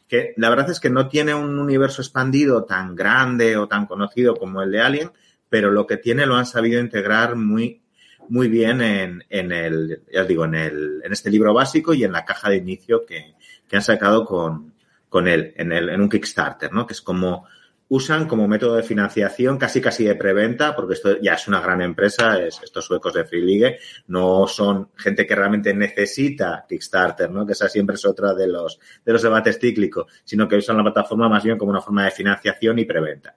Que 0.08 0.34
la 0.36 0.50
verdad 0.50 0.70
es 0.70 0.80
que 0.80 0.90
no 0.90 1.08
tiene 1.08 1.34
un 1.34 1.58
universo 1.58 2.02
expandido 2.02 2.64
tan 2.64 2.94
grande 2.94 3.56
o 3.56 3.66
tan 3.66 3.86
conocido 3.86 4.36
como 4.36 4.62
el 4.62 4.70
de 4.70 4.80
Alien, 4.80 5.10
pero 5.48 5.70
lo 5.70 5.86
que 5.86 5.96
tiene 5.96 6.26
lo 6.26 6.36
han 6.36 6.46
sabido 6.46 6.80
integrar 6.80 7.36
muy, 7.36 7.82
muy 8.28 8.48
bien 8.48 8.80
en, 8.80 9.24
en 9.28 9.52
el, 9.52 10.02
ya 10.12 10.22
os 10.22 10.28
digo, 10.28 10.44
en 10.44 10.54
el, 10.54 11.02
en 11.04 11.12
este 11.12 11.30
libro 11.30 11.54
básico 11.54 11.94
y 11.94 12.04
en 12.04 12.12
la 12.12 12.24
caja 12.24 12.50
de 12.50 12.56
inicio 12.56 13.04
que, 13.06 13.34
que 13.68 13.76
han 13.76 13.82
sacado 13.82 14.24
con, 14.24 14.74
con 15.08 15.28
él, 15.28 15.52
en 15.56 15.72
el, 15.72 15.88
en 15.88 16.00
un 16.00 16.08
Kickstarter, 16.08 16.72
¿no? 16.72 16.86
Que 16.86 16.92
es 16.92 17.00
como, 17.00 17.46
usan 17.88 18.26
como 18.26 18.48
método 18.48 18.76
de 18.76 18.82
financiación 18.82 19.58
casi 19.58 19.80
casi 19.80 20.04
de 20.04 20.14
preventa, 20.14 20.74
porque 20.74 20.94
esto 20.94 21.20
ya 21.20 21.34
es 21.34 21.46
una 21.48 21.60
gran 21.60 21.82
empresa, 21.82 22.42
es, 22.42 22.60
estos 22.62 22.84
suecos 22.84 23.12
de 23.14 23.24
Free 23.24 23.42
League 23.42 23.78
no 24.06 24.46
son 24.46 24.90
gente 24.96 25.26
que 25.26 25.34
realmente 25.34 25.74
necesita 25.74 26.64
Kickstarter, 26.68 27.30
¿no? 27.30 27.46
Que 27.46 27.52
esa 27.52 27.68
siempre 27.68 27.96
es 27.96 28.04
otra 28.04 28.34
de 28.34 28.48
los, 28.48 28.78
de 29.04 29.12
los 29.12 29.22
debates 29.22 29.58
cíclicos, 29.58 30.06
sino 30.24 30.48
que 30.48 30.56
usan 30.56 30.76
la 30.76 30.82
plataforma 30.82 31.28
más 31.28 31.44
bien 31.44 31.58
como 31.58 31.70
una 31.70 31.80
forma 31.80 32.04
de 32.04 32.10
financiación 32.10 32.78
y 32.78 32.84
preventa. 32.84 33.36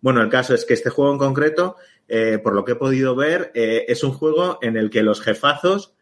Bueno, 0.00 0.20
el 0.20 0.28
caso 0.28 0.54
es 0.54 0.64
que 0.64 0.74
este 0.74 0.90
juego 0.90 1.12
en 1.12 1.18
concreto, 1.18 1.76
eh, 2.08 2.40
por 2.42 2.54
lo 2.54 2.64
que 2.64 2.72
he 2.72 2.76
podido 2.76 3.14
ver, 3.14 3.52
eh, 3.54 3.84
es 3.86 4.02
un 4.02 4.12
juego 4.12 4.58
en 4.60 4.76
el 4.76 4.90
que 4.90 5.02
los 5.02 5.20
jefazos 5.20 5.94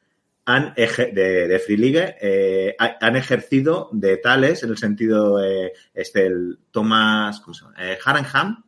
han 0.50 0.74
de, 0.74 1.48
de 1.48 1.58
Free 1.58 1.76
League 1.76 2.16
eh, 2.20 2.76
han 2.78 3.16
ejercido 3.16 3.88
de 3.92 4.16
tales, 4.16 4.62
en 4.62 4.70
el 4.70 4.78
sentido 4.78 5.38
de 5.38 5.72
este, 5.94 6.26
el 6.26 6.58
Thomas 6.70 7.40
¿cómo 7.40 7.54
se 7.54 7.64
llama? 7.64 7.76
Harenham, 8.04 8.64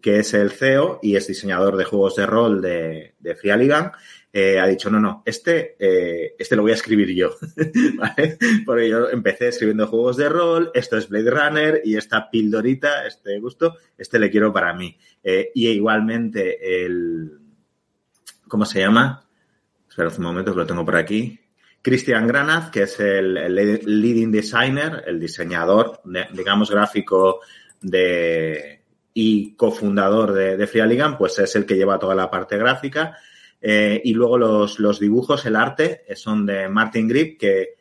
que 0.00 0.18
es 0.18 0.34
el 0.34 0.50
CEO 0.50 1.00
y 1.02 1.16
es 1.16 1.26
diseñador 1.26 1.76
de 1.76 1.84
juegos 1.84 2.16
de 2.16 2.26
rol 2.26 2.62
de, 2.62 3.14
de 3.18 3.34
Free 3.34 3.50
Aligan, 3.50 3.92
eh, 4.30 4.60
ha 4.60 4.66
dicho, 4.66 4.90
no, 4.90 5.00
no, 5.00 5.22
este, 5.24 5.76
eh, 5.78 6.34
este 6.38 6.54
lo 6.54 6.62
voy 6.62 6.72
a 6.72 6.74
escribir 6.74 7.14
yo. 7.14 7.30
¿Vale? 7.96 8.38
Porque 8.64 8.88
yo 8.88 9.08
empecé 9.08 9.48
escribiendo 9.48 9.86
juegos 9.86 10.16
de 10.16 10.28
rol, 10.28 10.70
esto 10.74 10.98
es 10.98 11.08
Blade 11.08 11.30
Runner 11.30 11.82
y 11.84 11.96
esta 11.96 12.30
pildorita, 12.30 13.06
este 13.06 13.38
gusto, 13.40 13.76
este 13.96 14.18
le 14.18 14.30
quiero 14.30 14.52
para 14.52 14.74
mí. 14.74 14.96
Eh, 15.22 15.50
y 15.54 15.68
igualmente 15.68 16.84
el, 16.84 17.38
¿cómo 18.46 18.66
se 18.66 18.80
llama? 18.80 19.27
Espera 19.98 20.16
un 20.16 20.22
momento 20.22 20.52
que 20.52 20.58
lo 20.58 20.66
tengo 20.66 20.84
por 20.84 20.94
aquí. 20.94 21.40
Christian 21.82 22.28
Granaz, 22.28 22.70
que 22.70 22.82
es 22.82 23.00
el, 23.00 23.34
leading 23.34 24.30
designer, 24.30 25.02
el 25.08 25.18
diseñador, 25.18 26.00
digamos, 26.34 26.70
gráfico 26.70 27.40
de, 27.80 28.80
y 29.12 29.56
cofundador 29.56 30.32
de, 30.34 30.56
de 30.56 30.66
Free 30.68 30.82
pues 31.18 31.40
es 31.40 31.56
el 31.56 31.66
que 31.66 31.74
lleva 31.74 31.98
toda 31.98 32.14
la 32.14 32.30
parte 32.30 32.56
gráfica 32.56 33.18
eh, 33.60 34.00
y 34.04 34.14
luego 34.14 34.38
los, 34.38 34.78
los, 34.78 35.00
dibujos, 35.00 35.44
el 35.46 35.56
arte, 35.56 36.04
eh, 36.06 36.14
son 36.14 36.46
de 36.46 36.68
Martin 36.68 37.08
Grip, 37.08 37.36
que 37.36 37.74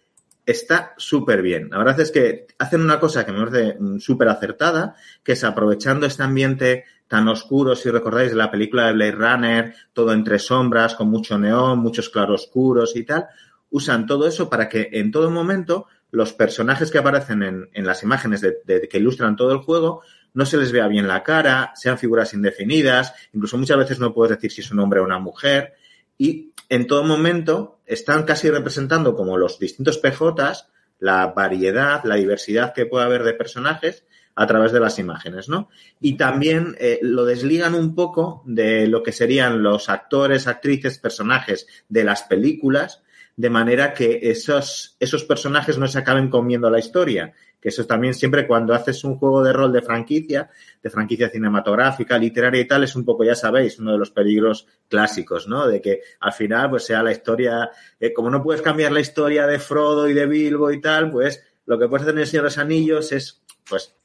está 0.44 0.96
súper 0.98 1.44
bien. 1.44 1.70
La 1.70 1.78
verdad 1.78 2.00
es 2.00 2.10
que 2.10 2.48
hacen 2.58 2.82
una 2.82 3.00
cosa 3.00 3.28
que 3.28 3.32
me 3.32 3.46
parece 3.46 3.78
mm, 3.80 4.00
súper 4.00 4.30
acertada, 4.30 4.96
que 5.24 5.34
es 5.34 5.44
aprovechando 5.44 6.08
este 6.08 6.24
ambiente 6.24 6.86
tan 7.08 7.28
oscuro, 7.28 7.76
si 7.76 7.90
recordáis 7.90 8.32
de 8.32 8.38
la 8.38 8.52
película 8.52 8.88
de 8.88 8.94
Blade 8.94 9.12
Runner, 9.12 9.76
todo 9.94 10.14
entre 10.14 10.40
sombras, 10.40 10.96
con 10.96 11.10
mucho 11.10 11.38
neón, 11.38 11.80
muchos 11.80 12.10
claroscuros 12.10 12.96
y 12.96 13.04
tal, 13.04 13.28
usan 13.70 14.06
todo 14.06 14.28
eso 14.28 14.50
para 14.50 14.68
que 14.70 14.90
en 14.94 15.12
todo 15.12 15.30
momento 15.30 15.88
los 16.12 16.34
personajes 16.34 16.92
que 16.92 16.98
aparecen 16.98 17.44
en, 17.44 17.70
en 17.74 17.86
las 17.86 18.04
imágenes 18.04 18.42
de, 18.42 18.88
que 18.90 18.98
ilustran 18.98 19.36
todo 19.36 19.52
el 19.52 19.60
juego 19.60 20.02
no 20.34 20.46
se 20.46 20.58
les 20.58 20.72
vea 20.72 20.88
bien 20.88 21.08
la 21.08 21.24
cara, 21.24 21.72
sean 21.76 21.98
figuras 21.98 22.34
indefinidas, 22.34 23.14
incluso 23.34 23.58
muchas 23.58 23.78
veces 23.78 24.00
no 24.00 24.14
puedes 24.14 24.38
decir 24.38 24.52
si 24.52 24.62
es 24.62 24.72
un 24.72 24.80
hombre 24.80 25.00
o 25.00 25.04
una 25.04 25.20
mujer, 25.20 25.74
y 26.18 26.52
en 26.70 26.86
todo 26.88 27.04
momento 27.04 27.80
están 27.86 28.24
casi 28.24 28.50
representando 28.50 29.16
como 29.16 29.38
los 29.38 29.58
distintos 29.58 29.98
PJs, 29.98 30.68
la 31.00 31.28
variedad, 31.28 32.04
la 32.04 32.16
diversidad 32.16 32.74
que 32.74 32.86
puede 32.86 33.06
haber 33.06 33.24
de 33.24 33.34
personajes 33.34 34.06
a 34.40 34.46
través 34.46 34.72
de 34.72 34.80
las 34.80 35.00
imágenes, 35.00 35.50
¿no? 35.50 35.68
Y 36.00 36.16
también 36.16 36.76
eh, 36.80 37.00
lo 37.02 37.26
desligan 37.26 37.74
un 37.74 37.96
poco 37.96 38.44
de 38.46 38.86
lo 38.86 39.02
que 39.02 39.12
serían 39.12 39.64
los 39.64 39.90
actores, 39.90 40.46
actrices, 40.46 41.00
personajes 41.00 41.66
de 41.90 42.04
las 42.04 42.22
películas, 42.22 43.02
de 43.36 43.50
manera 43.50 43.96
que 43.96 44.20
esos, 44.22 44.96
esos 45.00 45.24
personajes 45.24 45.80
no 45.80 45.88
se 45.88 45.98
acaben 45.98 46.30
comiendo 46.30 46.70
la 46.70 46.78
historia, 46.78 47.34
que 47.60 47.70
eso 47.70 47.88
también 47.88 48.14
siempre 48.14 48.46
cuando 48.46 48.76
haces 48.76 49.04
un 49.04 49.18
juego 49.18 49.44
de 49.44 49.54
rol 49.54 49.74
de 49.74 49.82
franquicia, 49.82 50.52
de 50.84 50.90
franquicia 50.92 51.30
cinematográfica, 51.30 52.16
literaria 52.20 52.62
y 52.62 52.68
tal, 52.68 52.84
es 52.84 52.96
un 52.96 53.06
poco, 53.06 53.24
ya 53.24 53.34
sabéis, 53.34 53.80
uno 53.80 53.94
de 53.94 53.98
los 53.98 54.12
peligros 54.12 54.68
clásicos, 54.88 55.48
¿no? 55.48 55.68
De 55.68 55.82
que 55.82 56.02
al 56.20 56.34
final, 56.34 56.70
pues 56.70 56.86
sea 56.86 57.02
la 57.02 57.12
historia, 57.12 57.72
eh, 58.00 58.14
como 58.14 58.30
no 58.30 58.44
puedes 58.44 58.62
cambiar 58.62 58.92
la 58.92 59.00
historia 59.00 59.48
de 59.48 59.58
Frodo 59.58 60.08
y 60.08 60.14
de 60.14 60.28
Bilbo 60.28 60.72
y 60.72 60.80
tal, 60.80 61.10
pues 61.10 61.44
lo 61.66 61.80
que 61.80 61.88
puedes 61.88 62.04
hacer 62.04 62.14
en 62.14 62.22
el 62.22 62.28
Señor 62.28 62.44
de 62.44 62.50
los 62.50 62.58
Anillos 62.60 63.12
es, 63.12 63.42
pues, 63.68 63.96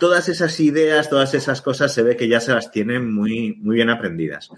todas 0.00 0.28
esas 0.28 0.58
ideas, 0.58 1.08
todas 1.08 1.34
esas 1.34 1.62
cosas 1.62 1.94
se 1.94 2.02
ve 2.02 2.16
que 2.16 2.26
ya 2.26 2.40
se 2.40 2.52
las 2.52 2.72
tienen 2.72 3.14
muy, 3.14 3.54
muy 3.60 3.76
bien 3.76 3.90
aprendidas. 3.90 4.50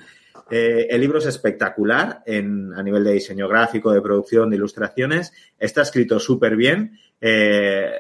Eh, 0.50 0.86
el 0.88 1.00
libro 1.00 1.18
es 1.18 1.26
espectacular 1.26 2.22
a 2.26 2.82
nivel 2.82 3.04
de 3.04 3.12
diseño 3.12 3.48
gráfico, 3.48 3.92
de 3.92 4.00
producción, 4.00 4.48
de 4.48 4.56
ilustraciones. 4.56 5.32
Está 5.58 5.82
escrito 5.82 6.18
súper 6.18 6.56
bien. 6.56 6.98
Eh, 7.20 7.90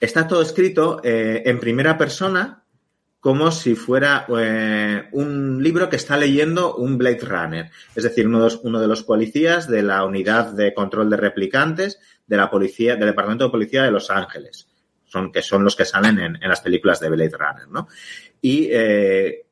está 0.00 0.26
todo 0.26 0.42
escrito 0.42 1.00
eh, 1.02 1.42
en 1.46 1.58
primera 1.60 1.96
persona 1.96 2.62
como 3.20 3.50
si 3.50 3.74
fuera 3.74 4.24
un 5.12 5.60
libro 5.60 5.88
que 5.88 5.96
está 5.96 6.16
leyendo 6.16 6.76
un 6.76 6.96
Blade 6.96 7.22
Runner, 7.22 7.70
es 7.96 8.04
decir, 8.04 8.24
uno 8.28 8.38
de, 8.38 8.44
los, 8.44 8.60
uno 8.62 8.78
de, 8.78 8.86
los, 8.86 9.02
policías 9.02 9.68
de 9.68 9.82
la 9.82 10.04
unidad 10.04 10.52
de 10.52 10.72
control 10.72 11.10
de 11.10 11.16
replicantes 11.16 11.98
de 12.24 12.36
la 12.36 12.48
policía, 12.48 12.94
del 12.94 13.08
Departamento 13.08 13.46
de 13.46 13.50
Policía 13.50 13.82
de 13.82 13.90
Los 13.90 14.10
Ángeles, 14.10 14.68
que 15.32 15.42
son 15.42 15.64
los 15.64 15.76
que 15.76 15.84
salen 15.84 16.18
en, 16.18 16.36
en 16.42 16.48
las 16.48 16.60
películas 16.60 17.00
de 17.00 17.10
Blade 17.10 17.36
Runner, 17.36 17.68
¿no? 17.68 17.88
Y 18.40 18.68
eh, 18.70 19.46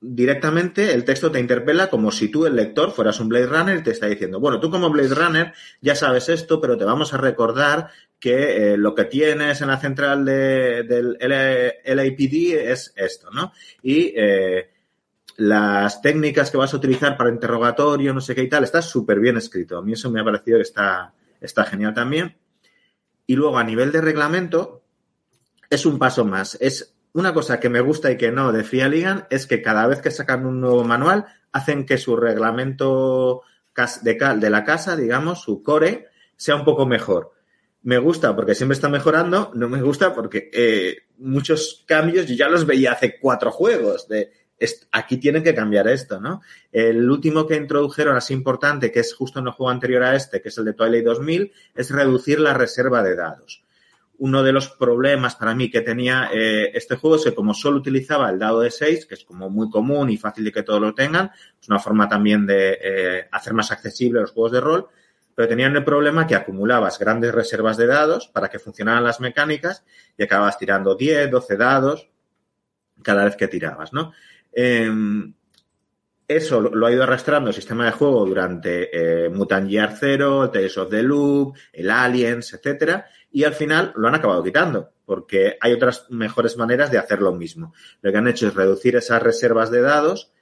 directamente 0.00 0.94
el 0.94 1.04
texto 1.04 1.30
te 1.30 1.40
interpela 1.40 1.90
como 1.90 2.12
si 2.12 2.28
tú, 2.28 2.46
el 2.46 2.54
lector, 2.54 2.92
fueras 2.92 3.18
un 3.20 3.28
Blade 3.28 3.46
Runner 3.46 3.78
y 3.78 3.82
te 3.82 3.90
está 3.90 4.06
diciendo, 4.06 4.38
bueno, 4.40 4.60
tú 4.60 4.70
como 4.70 4.90
Blade 4.90 5.14
Runner 5.14 5.52
ya 5.80 5.94
sabes 5.94 6.28
esto, 6.28 6.60
pero 6.60 6.76
te 6.76 6.84
vamos 6.84 7.12
a 7.12 7.16
recordar 7.16 7.88
que 8.20 8.72
eh, 8.72 8.76
lo 8.76 8.94
que 8.94 9.04
tienes 9.04 9.60
en 9.60 9.68
la 9.68 9.78
central 9.78 10.24
de, 10.24 10.84
del 10.84 11.18
LAPD 11.20 12.70
es 12.70 12.92
esto, 12.96 13.30
¿no? 13.30 13.52
Y 13.82 14.12
eh, 14.16 14.70
las 15.36 16.02
técnicas 16.02 16.50
que 16.50 16.56
vas 16.56 16.74
a 16.74 16.76
utilizar 16.76 17.16
para 17.16 17.30
interrogatorio, 17.30 18.12
no 18.12 18.20
sé 18.20 18.34
qué 18.34 18.42
y 18.42 18.48
tal, 18.48 18.64
está 18.64 18.82
súper 18.82 19.20
bien 19.20 19.36
escrito. 19.36 19.78
A 19.78 19.82
mí 19.82 19.92
eso 19.92 20.10
me 20.10 20.20
ha 20.20 20.24
parecido 20.24 20.58
que 20.58 20.62
está, 20.62 21.14
está 21.40 21.64
genial 21.64 21.94
también. 21.94 22.36
Y 23.28 23.36
luego, 23.36 23.58
a 23.58 23.64
nivel 23.64 23.92
de 23.92 24.00
reglamento, 24.00 24.82
es 25.68 25.84
un 25.84 25.98
paso 25.98 26.24
más. 26.24 26.56
Es 26.60 26.96
una 27.12 27.34
cosa 27.34 27.60
que 27.60 27.68
me 27.68 27.82
gusta 27.82 28.10
y 28.10 28.16
que 28.16 28.32
no 28.32 28.52
de 28.52 28.88
Ligan 28.88 29.26
es 29.28 29.46
que 29.46 29.60
cada 29.60 29.86
vez 29.86 30.00
que 30.00 30.10
sacan 30.10 30.46
un 30.46 30.62
nuevo 30.62 30.82
manual, 30.82 31.26
hacen 31.52 31.84
que 31.84 31.98
su 31.98 32.16
reglamento 32.16 33.42
de 34.02 34.50
la 34.50 34.64
casa, 34.64 34.96
digamos, 34.96 35.42
su 35.42 35.62
core, 35.62 36.08
sea 36.36 36.56
un 36.56 36.64
poco 36.64 36.86
mejor. 36.86 37.32
Me 37.82 37.98
gusta 37.98 38.34
porque 38.34 38.54
siempre 38.54 38.74
está 38.74 38.88
mejorando, 38.88 39.52
no 39.54 39.68
me 39.68 39.82
gusta 39.82 40.14
porque 40.14 40.50
eh, 40.52 40.96
muchos 41.18 41.84
cambios 41.86 42.26
yo 42.26 42.34
ya 42.34 42.48
los 42.48 42.64
veía 42.64 42.92
hace 42.92 43.20
cuatro 43.20 43.50
juegos. 43.50 44.08
De, 44.08 44.32
aquí 44.92 45.18
tienen 45.18 45.42
que 45.42 45.54
cambiar 45.54 45.88
esto, 45.88 46.20
¿no? 46.20 46.42
El 46.72 47.08
último 47.10 47.46
que 47.46 47.56
introdujeron 47.56 48.16
así 48.16 48.34
importante, 48.34 48.90
que 48.90 49.00
es 49.00 49.14
justo 49.14 49.38
en 49.38 49.46
el 49.46 49.52
juego 49.52 49.70
anterior 49.70 50.02
a 50.02 50.16
este, 50.16 50.42
que 50.42 50.48
es 50.48 50.58
el 50.58 50.64
de 50.64 50.72
Twilight 50.72 51.04
2000, 51.04 51.52
es 51.74 51.90
reducir 51.90 52.40
la 52.40 52.54
reserva 52.54 53.02
de 53.02 53.16
dados 53.16 53.64
uno 54.18 54.42
de 54.42 54.52
los 54.52 54.68
problemas 54.68 55.36
para 55.36 55.54
mí 55.54 55.70
que 55.70 55.80
tenía 55.80 56.30
eh, 56.32 56.70
este 56.74 56.96
juego 56.96 57.16
es 57.16 57.24
que 57.24 57.34
como 57.34 57.54
solo 57.54 57.78
utilizaba 57.78 58.28
el 58.30 58.38
dado 58.38 58.60
de 58.60 58.70
6, 58.70 59.06
que 59.06 59.14
es 59.14 59.24
como 59.24 59.48
muy 59.48 59.70
común 59.70 60.10
y 60.10 60.16
fácil 60.16 60.44
de 60.44 60.52
que 60.52 60.64
todos 60.64 60.80
lo 60.80 60.94
tengan, 60.94 61.30
es 61.60 61.68
una 61.68 61.78
forma 61.78 62.08
también 62.08 62.44
de 62.44 62.78
eh, 62.82 63.28
hacer 63.30 63.54
más 63.54 63.70
accesible 63.70 64.20
los 64.20 64.32
juegos 64.32 64.52
de 64.52 64.60
rol, 64.60 64.88
pero 65.34 65.48
tenían 65.48 65.76
el 65.76 65.84
problema 65.84 66.26
que 66.26 66.34
acumulabas 66.34 66.98
grandes 66.98 67.32
reservas 67.32 67.76
de 67.76 67.86
dados 67.86 68.26
para 68.26 68.48
que 68.48 68.58
funcionaran 68.58 69.04
las 69.04 69.20
mecánicas 69.20 69.84
y 70.16 70.24
acababas 70.24 70.58
tirando 70.58 70.96
10, 70.96 71.30
12 71.30 71.56
dados 71.56 72.08
cada 73.02 73.24
vez 73.24 73.36
que 73.36 73.46
tirabas, 73.46 73.92
¿no? 73.92 74.12
Em, 74.60 75.34
eso 76.26 76.60
lo 76.60 76.84
ha 76.84 76.90
ido 76.90 77.04
arrastrando 77.04 77.50
el 77.50 77.54
sistema 77.54 77.84
de 77.84 77.92
juego 77.92 78.26
durante 78.26 78.88
eh, 78.92 79.28
Mutant 79.28 79.70
Year 79.70 79.94
Zero, 79.96 80.50
Tales 80.50 80.76
of 80.78 80.90
the 80.90 81.00
Loop, 81.00 81.56
el 81.72 81.88
Aliens, 81.88 82.52
etcétera, 82.54 83.06
y 83.30 83.44
al 83.44 83.54
final 83.54 83.92
lo 83.94 84.08
han 84.08 84.16
acabado 84.16 84.42
quitando, 84.42 84.94
porque 85.06 85.56
hay 85.60 85.72
otras 85.72 86.06
mejores 86.10 86.56
maneras 86.56 86.90
de 86.90 86.98
hacer 86.98 87.22
lo 87.22 87.32
mismo. 87.32 87.72
Lo 88.02 88.10
que 88.10 88.18
han 88.18 88.26
hecho 88.26 88.48
es 88.48 88.54
reducir 88.54 88.96
esas 88.96 89.22
reservas 89.22 89.70
de 89.70 89.80
dados 89.80 90.32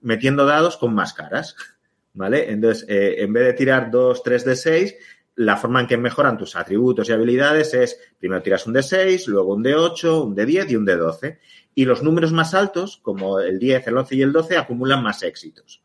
metiendo 0.00 0.46
dados 0.46 0.78
con 0.78 0.94
más 0.94 1.12
caras, 1.12 1.54
¿vale? 2.14 2.50
Entonces, 2.50 2.88
eh, 2.88 3.16
en 3.18 3.30
vez 3.34 3.44
de 3.44 3.52
tirar 3.52 3.90
dos, 3.90 4.22
tres 4.22 4.42
de 4.46 4.56
seis, 4.56 4.94
la 5.36 5.56
forma 5.56 5.80
en 5.80 5.86
que 5.86 5.96
mejoran 5.96 6.38
tus 6.38 6.56
atributos 6.56 7.08
y 7.08 7.12
habilidades 7.12 7.74
es 7.74 8.00
primero 8.18 8.42
tiras 8.42 8.66
un 8.66 8.72
de 8.72 8.82
6, 8.82 9.28
luego 9.28 9.54
un 9.54 9.62
de 9.62 9.74
8, 9.74 10.24
un 10.24 10.34
de 10.34 10.46
10 10.46 10.70
y 10.70 10.76
un 10.76 10.84
de 10.84 10.96
12. 10.96 11.38
Y 11.74 11.84
los 11.84 12.02
números 12.02 12.32
más 12.32 12.54
altos, 12.54 12.98
como 13.02 13.38
el 13.38 13.58
10, 13.58 13.86
el 13.88 13.98
11 13.98 14.16
y 14.16 14.22
el 14.22 14.32
12, 14.32 14.56
acumulan 14.56 15.02
más 15.02 15.22
éxitos. 15.22 15.82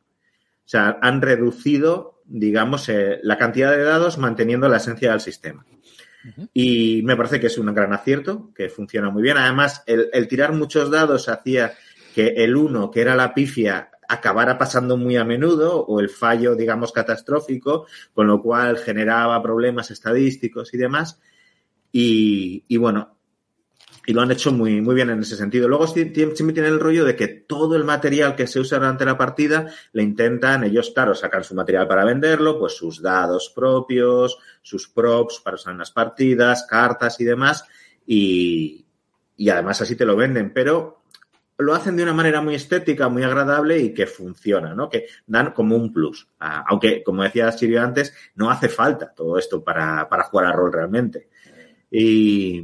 O 0.65 0.69
sea, 0.71 0.99
han 1.01 1.21
reducido, 1.21 2.21
digamos, 2.25 2.87
eh, 2.87 3.19
la 3.23 3.37
cantidad 3.37 3.71
de 3.71 3.83
dados 3.83 4.17
manteniendo 4.17 4.69
la 4.69 4.77
esencia 4.77 5.11
del 5.11 5.19
sistema. 5.19 5.65
Y 6.53 7.01
me 7.03 7.17
parece 7.17 7.39
que 7.39 7.47
es 7.47 7.57
un 7.57 7.73
gran 7.73 7.93
acierto, 7.93 8.51
que 8.55 8.69
funciona 8.69 9.09
muy 9.09 9.23
bien. 9.23 9.37
Además, 9.37 9.83
el, 9.87 10.27
tirar 10.27 10.53
muchos 10.53 10.91
dados 10.91 11.27
hacía 11.27 11.73
que 12.13 12.27
el 12.37 12.55
1, 12.55 12.91
que 12.91 13.01
era 13.01 13.15
la 13.15 13.33
pifia, 13.33 13.89
acabara 14.11 14.57
pasando 14.57 14.97
muy 14.97 15.15
a 15.15 15.23
menudo, 15.23 15.85
o 15.85 16.01
el 16.01 16.09
fallo, 16.09 16.53
digamos, 16.55 16.91
catastrófico, 16.91 17.85
con 18.13 18.27
lo 18.27 18.41
cual 18.41 18.77
generaba 18.77 19.41
problemas 19.41 19.89
estadísticos 19.89 20.73
y 20.73 20.77
demás. 20.77 21.19
Y, 21.93 22.77
bueno, 22.77 23.15
y 24.05 24.13
lo 24.13 24.21
han 24.21 24.31
hecho 24.31 24.51
muy, 24.51 24.81
muy 24.81 24.95
bien 24.95 25.09
en 25.11 25.21
ese 25.21 25.37
sentido. 25.37 25.69
Luego 25.69 25.87
siempre 25.87 26.53
tienen 26.53 26.73
el 26.73 26.79
rollo 26.79 27.05
de 27.05 27.15
que 27.15 27.29
todo 27.29 27.77
el 27.77 27.85
material 27.85 28.35
que 28.35 28.47
se 28.47 28.59
usa 28.59 28.79
durante 28.79 29.05
la 29.05 29.17
partida 29.17 29.67
le 29.93 30.03
intentan, 30.03 30.65
ellos, 30.65 30.91
claro, 30.93 31.15
sacar 31.15 31.45
su 31.45 31.55
material 31.55 31.87
para 31.87 32.03
venderlo, 32.03 32.59
pues 32.59 32.75
sus 32.75 33.01
dados 33.01 33.51
propios, 33.55 34.37
sus 34.61 34.89
props 34.89 35.39
para 35.43 35.55
usar 35.55 35.71
en 35.71 35.79
las 35.79 35.91
partidas, 35.91 36.65
cartas 36.69 37.19
y 37.21 37.23
demás, 37.23 37.63
y 38.05 38.85
además 39.49 39.81
así 39.81 39.95
te 39.95 40.05
lo 40.05 40.17
venden, 40.17 40.51
pero 40.53 41.00
lo 41.61 41.73
hacen 41.73 41.95
de 41.95 42.03
una 42.03 42.13
manera 42.13 42.41
muy 42.41 42.55
estética, 42.55 43.09
muy 43.09 43.23
agradable 43.23 43.79
y 43.79 43.93
que 43.93 44.05
funciona, 44.05 44.73
¿no? 44.73 44.89
Que 44.89 45.07
dan 45.27 45.51
como 45.51 45.75
un 45.75 45.91
plus. 45.93 46.27
Ah, 46.39 46.63
aunque, 46.67 47.03
como 47.03 47.23
decía 47.23 47.51
Sirio 47.51 47.81
antes, 47.81 48.13
no 48.35 48.49
hace 48.49 48.69
falta 48.69 49.13
todo 49.13 49.37
esto 49.37 49.63
para, 49.63 50.07
para 50.09 50.23
jugar 50.23 50.47
a 50.47 50.51
rol 50.51 50.73
realmente. 50.73 51.29
Y, 51.89 52.63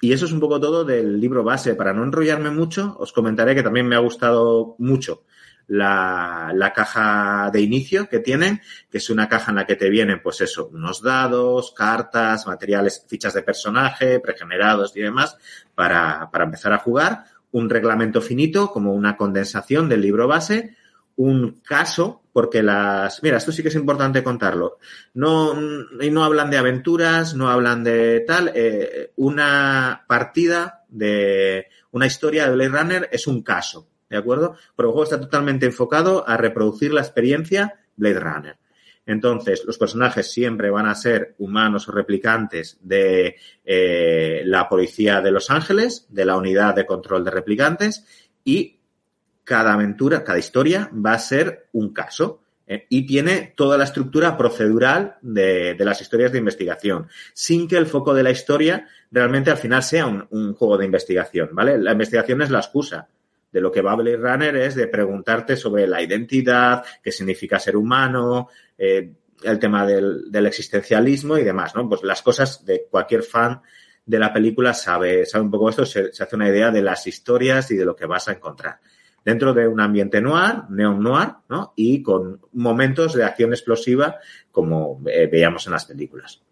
y 0.00 0.12
eso 0.12 0.26
es 0.26 0.32
un 0.32 0.40
poco 0.40 0.60
todo 0.60 0.84
del 0.84 1.20
libro 1.20 1.42
base. 1.44 1.74
Para 1.74 1.92
no 1.92 2.04
enrollarme 2.04 2.50
mucho, 2.50 2.96
os 2.98 3.12
comentaré 3.12 3.54
que 3.54 3.62
también 3.62 3.86
me 3.86 3.96
ha 3.96 4.00
gustado 4.00 4.76
mucho 4.78 5.24
la, 5.68 6.50
la, 6.54 6.72
caja 6.72 7.50
de 7.52 7.60
inicio 7.60 8.08
que 8.08 8.20
tienen, 8.20 8.60
que 8.90 8.98
es 8.98 9.10
una 9.10 9.28
caja 9.28 9.52
en 9.52 9.56
la 9.56 9.66
que 9.66 9.76
te 9.76 9.90
vienen, 9.90 10.22
pues 10.22 10.40
eso, 10.40 10.68
unos 10.72 11.02
dados, 11.02 11.72
cartas, 11.72 12.46
materiales, 12.46 13.04
fichas 13.06 13.34
de 13.34 13.42
personaje, 13.42 14.18
pregenerados 14.18 14.96
y 14.96 15.00
demás, 15.00 15.36
para, 15.74 16.30
para 16.32 16.44
empezar 16.44 16.72
a 16.72 16.78
jugar. 16.78 17.24
Un 17.58 17.68
reglamento 17.68 18.20
finito, 18.20 18.70
como 18.70 18.92
una 18.92 19.16
condensación 19.16 19.88
del 19.88 20.02
libro 20.02 20.28
base, 20.28 20.76
un 21.16 21.60
caso, 21.66 22.22
porque 22.32 22.62
las. 22.62 23.22
Mira, 23.22 23.38
esto 23.38 23.50
sí 23.50 23.62
que 23.62 23.68
es 23.68 23.74
importante 23.74 24.22
contarlo. 24.22 24.78
No, 25.14 25.54
no 25.54 26.24
hablan 26.24 26.50
de 26.50 26.58
aventuras, 26.58 27.34
no 27.34 27.48
hablan 27.48 27.82
de 27.82 28.20
tal. 28.20 28.52
Eh, 28.54 29.12
una 29.16 30.04
partida 30.06 30.84
de 30.88 31.66
una 31.90 32.06
historia 32.06 32.44
de 32.44 32.54
Blade 32.54 32.70
Runner 32.70 33.08
es 33.10 33.26
un 33.26 33.42
caso, 33.42 33.88
¿de 34.08 34.16
acuerdo? 34.16 34.56
Pero 34.76 34.90
el 34.90 34.92
juego 34.92 35.04
está 35.04 35.20
totalmente 35.20 35.66
enfocado 35.66 36.28
a 36.28 36.36
reproducir 36.36 36.92
la 36.92 37.00
experiencia 37.00 37.80
Blade 37.96 38.20
Runner. 38.20 38.58
Entonces, 39.08 39.64
los 39.64 39.78
personajes 39.78 40.30
siempre 40.30 40.68
van 40.68 40.84
a 40.84 40.94
ser 40.94 41.34
humanos 41.38 41.88
o 41.88 41.92
replicantes 41.92 42.78
de 42.82 43.36
eh, 43.64 44.42
la 44.44 44.68
policía 44.68 45.22
de 45.22 45.30
Los 45.30 45.50
Ángeles, 45.50 46.06
de 46.10 46.26
la 46.26 46.36
unidad 46.36 46.74
de 46.74 46.84
control 46.84 47.24
de 47.24 47.30
replicantes, 47.30 48.04
y 48.44 48.80
cada 49.44 49.72
aventura, 49.72 50.22
cada 50.24 50.38
historia 50.38 50.90
va 50.94 51.14
a 51.14 51.18
ser 51.18 51.70
un 51.72 51.94
caso 51.94 52.42
eh, 52.66 52.84
y 52.90 53.06
tiene 53.06 53.54
toda 53.56 53.78
la 53.78 53.84
estructura 53.84 54.36
procedural 54.36 55.16
de, 55.22 55.74
las 55.78 56.02
historias 56.02 56.30
de 56.30 56.38
investigación, 56.40 57.08
sin 57.32 57.66
que 57.66 57.78
el 57.78 57.86
foco 57.86 58.12
de 58.12 58.22
la 58.22 58.30
historia 58.30 58.86
realmente 59.10 59.50
al 59.50 59.56
final 59.56 59.82
sea 59.82 60.06
un, 60.06 60.52
juego 60.52 60.76
de 60.76 60.84
investigación, 60.84 61.48
¿vale? 61.52 61.78
La 61.78 61.92
investigación 61.92 62.42
es 62.42 62.50
la 62.50 62.58
excusa. 62.58 63.08
De 63.50 63.60
lo 63.60 63.72
que 63.72 63.80
va 63.80 63.94
Blade 63.94 64.16
Runner 64.16 64.56
es 64.56 64.74
de 64.74 64.88
preguntarte 64.88 65.56
sobre 65.56 65.86
la 65.86 66.02
identidad, 66.02 66.84
qué 67.02 67.10
significa 67.10 67.58
ser 67.58 67.76
humano, 67.76 68.48
eh, 68.76 69.12
el 69.42 69.58
tema 69.58 69.86
del, 69.86 70.46
existencialismo 70.46 71.38
y 71.38 71.44
demás, 71.44 71.74
¿no? 71.74 71.88
Pues 71.88 72.02
las 72.02 72.22
cosas 72.22 72.64
de 72.64 72.86
cualquier 72.90 73.22
fan 73.22 73.62
de 74.04 74.18
la 74.18 74.32
película 74.32 74.74
sabe, 74.74 75.24
sabe 75.26 75.44
un 75.44 75.50
poco 75.50 75.70
esto, 75.70 75.86
se 75.86 76.10
hace 76.10 76.36
una 76.36 76.48
idea 76.48 76.70
de 76.70 76.82
las 76.82 77.06
historias 77.06 77.70
y 77.70 77.76
de 77.76 77.84
lo 77.84 77.94
que 77.94 78.06
vas 78.06 78.28
a 78.28 78.32
encontrar 78.32 78.80
dentro 79.28 79.52
de 79.52 79.68
un 79.68 79.78
ambiente 79.78 80.22
noir, 80.22 80.62
neon 80.70 81.02
noir, 81.02 81.34
¿no? 81.50 81.74
Y 81.76 82.02
con 82.02 82.40
momentos 82.52 83.12
de 83.12 83.24
acción 83.24 83.52
explosiva 83.52 84.16
como 84.50 85.02
eh, 85.06 85.28
veíamos 85.30 85.66
en 85.66 85.72
las 85.74 85.84
películas. 85.84 86.42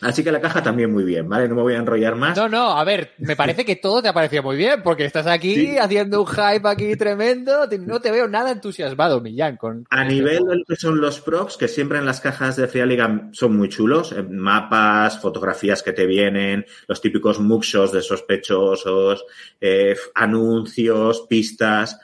Así 0.00 0.24
que 0.24 0.32
la 0.32 0.40
caja 0.40 0.62
también 0.62 0.90
muy 0.90 1.04
bien, 1.04 1.28
¿vale? 1.28 1.48
No 1.48 1.54
me 1.54 1.62
voy 1.62 1.74
a 1.74 1.78
enrollar 1.78 2.16
más. 2.16 2.36
No, 2.36 2.48
no, 2.48 2.78
a 2.78 2.84
ver, 2.84 3.12
me 3.18 3.36
parece 3.36 3.64
que 3.64 3.76
todo 3.76 4.00
te 4.00 4.08
ha 4.08 4.14
parecido 4.14 4.42
muy 4.42 4.56
bien, 4.56 4.82
porque 4.82 5.04
estás 5.04 5.26
aquí 5.26 5.76
haciendo 5.78 6.22
un 6.22 6.26
hype 6.26 6.68
aquí 6.68 6.96
tremendo. 6.96 7.68
No 7.80 8.00
te 8.00 8.10
veo 8.10 8.26
nada 8.26 8.50
entusiasmado, 8.50 9.20
Millán. 9.20 9.56
Con, 9.56 9.86
a 9.90 10.02
este 10.02 10.14
nivel 10.14 10.44
de 10.46 10.56
lo 10.56 10.64
que 10.64 10.76
son 10.76 11.00
los 11.00 11.20
props, 11.20 11.56
que 11.56 11.68
siempre 11.68 11.98
en 11.98 12.06
las 12.06 12.20
cajas 12.20 12.56
de 12.56 12.86
Liga 12.86 13.28
son 13.32 13.56
muy 13.56 13.68
chulos, 13.68 14.14
mapas, 14.30 15.20
fotografías 15.20 15.82
que 15.82 15.92
te 15.92 16.06
vienen, 16.06 16.64
los 16.86 17.00
típicos 17.00 17.38
mugshots 17.38 17.92
de 17.92 18.02
sospechosos, 18.02 19.24
eh, 19.60 19.96
anuncios, 20.14 21.26
pistas. 21.28 21.98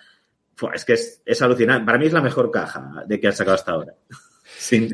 Es 0.75 0.85
que 0.85 0.95
es, 0.95 1.43
alucinante. 1.43 1.85
Para 1.85 1.99
mí 1.99 2.07
es 2.07 2.13
la 2.13 2.23
mejor 2.23 2.51
caja 2.51 3.05
de 3.07 3.21
que 3.21 3.27
han 3.27 3.33
sacado 3.33 3.55
hasta 3.55 3.73
ahora. 3.73 3.95
sin, 4.59 4.93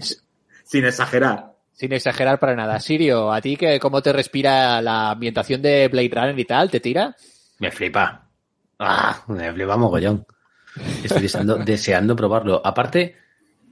sin 0.64 0.84
exagerar. 0.84 1.51
Sin 1.72 1.92
exagerar 1.92 2.38
para 2.38 2.54
nada. 2.54 2.78
Sirio, 2.80 3.32
¿a 3.32 3.40
ti 3.40 3.56
que 3.56 3.80
cómo 3.80 4.02
te 4.02 4.12
respira 4.12 4.80
la 4.82 5.10
ambientación 5.10 5.62
de 5.62 5.88
Blade 5.88 6.10
Runner 6.12 6.38
y 6.38 6.44
tal? 6.44 6.70
¿Te 6.70 6.80
tira? 6.80 7.16
Me 7.58 7.70
flipa. 7.70 8.28
Ah, 8.78 9.22
me 9.28 9.52
flipa 9.52 9.76
mogollón. 9.76 10.26
Estoy 11.02 11.22
deseando, 11.22 11.56
deseando 11.64 12.16
probarlo. 12.16 12.60
Aparte, 12.64 13.16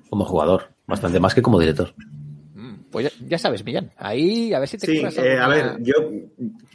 como 0.09 0.25
jugador, 0.25 0.71
bastante 0.87 1.21
más 1.21 1.35
que 1.35 1.43
como 1.43 1.61
director. 1.61 1.95
Mm, 2.55 2.75
pues 2.91 3.17
ya, 3.27 3.39
sabes, 3.39 3.65
Millán. 3.65 3.93
Ahí, 3.97 4.53
a 4.53 4.59
ver 4.59 4.69
si 4.69 4.79
te 4.79 4.87
Sí, 4.87 5.03
eh, 5.19 5.39
a 5.39 5.49
ver, 5.49 5.77
yo 5.81 5.95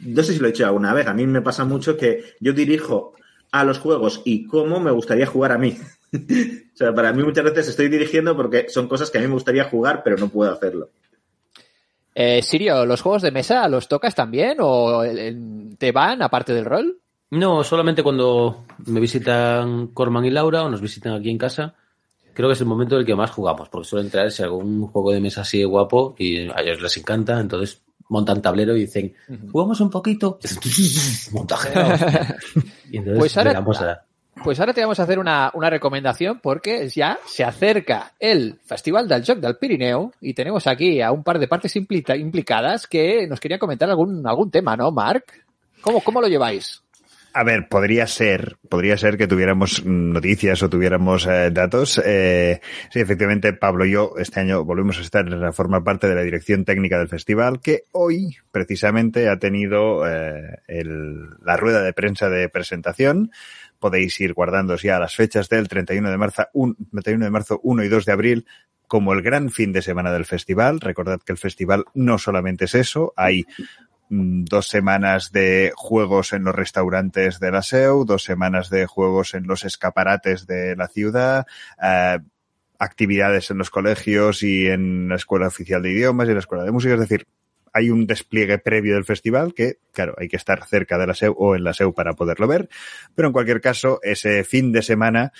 no 0.00 0.22
sé 0.22 0.32
si 0.32 0.38
lo 0.38 0.46
he 0.46 0.52
dicho 0.52 0.66
alguna 0.66 0.94
vez. 0.94 1.06
A 1.06 1.14
mí 1.14 1.26
me 1.26 1.42
pasa 1.42 1.64
mucho 1.64 1.96
que 1.96 2.22
yo 2.40 2.52
dirijo 2.52 3.14
a 3.52 3.64
los 3.64 3.78
juegos 3.78 4.22
y 4.24 4.46
cómo 4.46 4.80
me 4.80 4.90
gustaría 4.90 5.26
jugar 5.26 5.52
a 5.52 5.58
mí. 5.58 5.78
o 6.12 6.76
sea, 6.76 6.94
para 6.94 7.12
mí 7.12 7.22
muchas 7.22 7.44
veces 7.44 7.68
estoy 7.68 7.88
dirigiendo 7.88 8.36
porque 8.36 8.68
son 8.68 8.88
cosas 8.88 9.10
que 9.10 9.18
a 9.18 9.20
mí 9.20 9.26
me 9.26 9.34
gustaría 9.34 9.64
jugar, 9.64 10.02
pero 10.04 10.16
no 10.16 10.28
puedo 10.28 10.52
hacerlo. 10.52 10.90
Eh, 12.18 12.40
Sirio, 12.40 12.86
¿los 12.86 13.02
juegos 13.02 13.20
de 13.20 13.30
mesa 13.30 13.68
los 13.68 13.88
tocas 13.88 14.14
también 14.14 14.56
o 14.60 15.02
te 15.76 15.92
van 15.92 16.22
aparte 16.22 16.54
del 16.54 16.64
rol? 16.64 16.98
No, 17.30 17.62
solamente 17.62 18.02
cuando 18.02 18.64
me 18.86 19.00
visitan 19.00 19.88
Corman 19.88 20.24
y 20.24 20.30
Laura 20.30 20.62
o 20.64 20.70
nos 20.70 20.80
visitan 20.80 21.12
aquí 21.12 21.28
en 21.28 21.36
casa. 21.36 21.74
Creo 22.32 22.48
que 22.48 22.54
es 22.54 22.60
el 22.62 22.66
momento 22.66 22.94
en 22.94 23.00
el 23.00 23.06
que 23.06 23.14
más 23.14 23.30
jugamos, 23.32 23.68
porque 23.68 23.86
suelen 23.88 24.10
traerse 24.10 24.44
algún 24.44 24.86
juego 24.86 25.12
de 25.12 25.20
mesa 25.20 25.42
así 25.42 25.62
guapo 25.64 26.14
y 26.18 26.48
a 26.48 26.60
ellos 26.62 26.80
les 26.80 26.96
encanta, 26.96 27.38
entonces 27.38 27.82
montan 28.08 28.40
tablero 28.40 28.74
y 28.76 28.80
dicen, 28.80 29.14
jugamos 29.52 29.80
un 29.80 29.90
poquito. 29.90 30.38
Montaje. 31.32 31.68
y 32.90 32.96
entonces 32.96 33.18
Pues 33.18 33.36
ahora- 33.36 33.58
a... 33.58 34.05
Pues 34.44 34.60
ahora 34.60 34.72
te 34.72 34.80
vamos 34.82 35.00
a 35.00 35.02
hacer 35.02 35.18
una, 35.18 35.50
una 35.54 35.70
recomendación 35.70 36.38
porque 36.40 36.88
ya 36.88 37.18
se 37.26 37.42
acerca 37.42 38.12
el 38.20 38.60
Festival 38.64 39.08
del 39.08 39.24
Joc 39.26 39.38
del 39.38 39.56
Pirineo 39.56 40.12
y 40.20 40.34
tenemos 40.34 40.66
aquí 40.66 41.00
a 41.00 41.10
un 41.10 41.24
par 41.24 41.38
de 41.38 41.48
partes 41.48 41.74
implica- 41.74 42.16
implicadas 42.16 42.86
que 42.86 43.26
nos 43.26 43.40
querían 43.40 43.58
comentar 43.58 43.88
algún, 43.90 44.24
algún 44.26 44.50
tema, 44.50 44.76
¿no, 44.76 44.92
Mark? 44.92 45.24
¿Cómo, 45.80 46.00
cómo 46.00 46.20
lo 46.20 46.28
lleváis? 46.28 46.82
A 47.32 47.44
ver, 47.44 47.68
podría 47.68 48.06
ser, 48.06 48.56
podría 48.68 48.96
ser 48.96 49.18
que 49.18 49.26
tuviéramos 49.26 49.84
noticias 49.84 50.62
o 50.62 50.70
tuviéramos 50.70 51.26
eh, 51.26 51.50
datos. 51.50 52.00
Eh, 52.02 52.60
sí, 52.90 53.00
efectivamente, 53.00 53.52
Pablo 53.52 53.84
y 53.84 53.90
yo 53.90 54.14
este 54.16 54.40
año 54.40 54.64
volvemos 54.64 54.96
a 54.98 55.02
estar 55.02 55.26
a 55.44 55.52
formar 55.52 55.84
parte 55.84 56.08
de 56.08 56.14
la 56.14 56.22
dirección 56.22 56.64
técnica 56.64 56.98
del 56.98 57.08
festival, 57.08 57.60
que 57.60 57.82
hoy 57.92 58.36
precisamente 58.52 59.28
ha 59.28 59.38
tenido 59.38 60.08
eh, 60.08 60.60
la 61.44 61.56
rueda 61.58 61.82
de 61.82 61.92
prensa 61.92 62.30
de 62.30 62.48
presentación. 62.48 63.30
Podéis 63.78 64.20
ir 64.20 64.32
guardándoos 64.34 64.82
ya 64.82 64.98
las 64.98 65.14
fechas 65.14 65.48
del 65.48 65.68
31 65.68 66.10
de 66.10 66.16
marzo, 66.16 66.46
un- 66.52 66.76
31 66.92 67.24
de 67.24 67.30
marzo, 67.30 67.60
1 67.62 67.84
y 67.84 67.88
2 67.88 68.04
de 68.04 68.12
abril 68.12 68.46
como 68.86 69.12
el 69.12 69.22
gran 69.22 69.50
fin 69.50 69.72
de 69.72 69.82
semana 69.82 70.12
del 70.12 70.24
festival. 70.24 70.80
Recordad 70.80 71.20
que 71.20 71.32
el 71.32 71.38
festival 71.38 71.84
no 71.94 72.18
solamente 72.18 72.66
es 72.66 72.74
eso, 72.74 73.12
hay 73.16 73.44
mm, 74.08 74.44
dos 74.44 74.68
semanas 74.68 75.32
de 75.32 75.72
juegos 75.74 76.32
en 76.32 76.44
los 76.44 76.54
restaurantes 76.54 77.40
de 77.40 77.50
la 77.50 77.62
SEU, 77.62 78.04
dos 78.04 78.22
semanas 78.22 78.70
de 78.70 78.86
juegos 78.86 79.34
en 79.34 79.48
los 79.48 79.64
escaparates 79.64 80.46
de 80.46 80.76
la 80.76 80.86
ciudad, 80.86 81.44
eh, 81.82 82.18
actividades 82.78 83.50
en 83.50 83.58
los 83.58 83.70
colegios 83.70 84.42
y 84.42 84.66
en 84.68 85.08
la 85.08 85.16
Escuela 85.16 85.48
Oficial 85.48 85.82
de 85.82 85.90
Idiomas 85.92 86.28
y 86.28 86.32
la 86.34 86.38
Escuela 86.38 86.62
de 86.64 86.70
Música. 86.72 86.94
Es 86.94 87.00
decir, 87.00 87.26
hay 87.76 87.90
un 87.90 88.06
despliegue 88.06 88.58
previo 88.58 88.94
del 88.94 89.04
festival 89.04 89.52
que, 89.52 89.76
claro, 89.92 90.14
hay 90.16 90.28
que 90.28 90.36
estar 90.36 90.64
cerca 90.66 90.96
de 90.96 91.06
la 91.06 91.14
SEU 91.14 91.34
o 91.36 91.54
en 91.54 91.62
la 91.62 91.74
SEU 91.74 91.92
para 91.92 92.14
poderlo 92.14 92.48
ver. 92.48 92.70
Pero 93.14 93.28
en 93.28 93.32
cualquier 93.32 93.60
caso, 93.60 94.00
ese 94.02 94.44
fin 94.44 94.72
de 94.72 94.80
semana, 94.80 95.32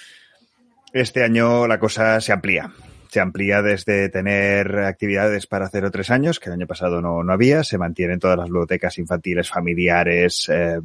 este 0.92 1.24
año 1.24 1.66
la 1.66 1.78
cosa 1.78 2.20
se 2.20 2.32
amplía. 2.32 2.72
Se 3.08 3.20
amplía 3.20 3.62
desde 3.62 4.10
tener 4.10 4.80
actividades 4.80 5.46
para 5.46 5.70
cero 5.70 5.90
tres 5.90 6.10
años, 6.10 6.38
que 6.38 6.50
el 6.50 6.54
año 6.54 6.66
pasado 6.66 7.00
no, 7.00 7.24
no 7.24 7.32
había, 7.32 7.64
se 7.64 7.78
mantienen 7.78 8.20
todas 8.20 8.36
las 8.36 8.48
bibliotecas 8.48 8.98
infantiles, 8.98 9.48
familiares, 9.48 10.50
eh, 10.52 10.78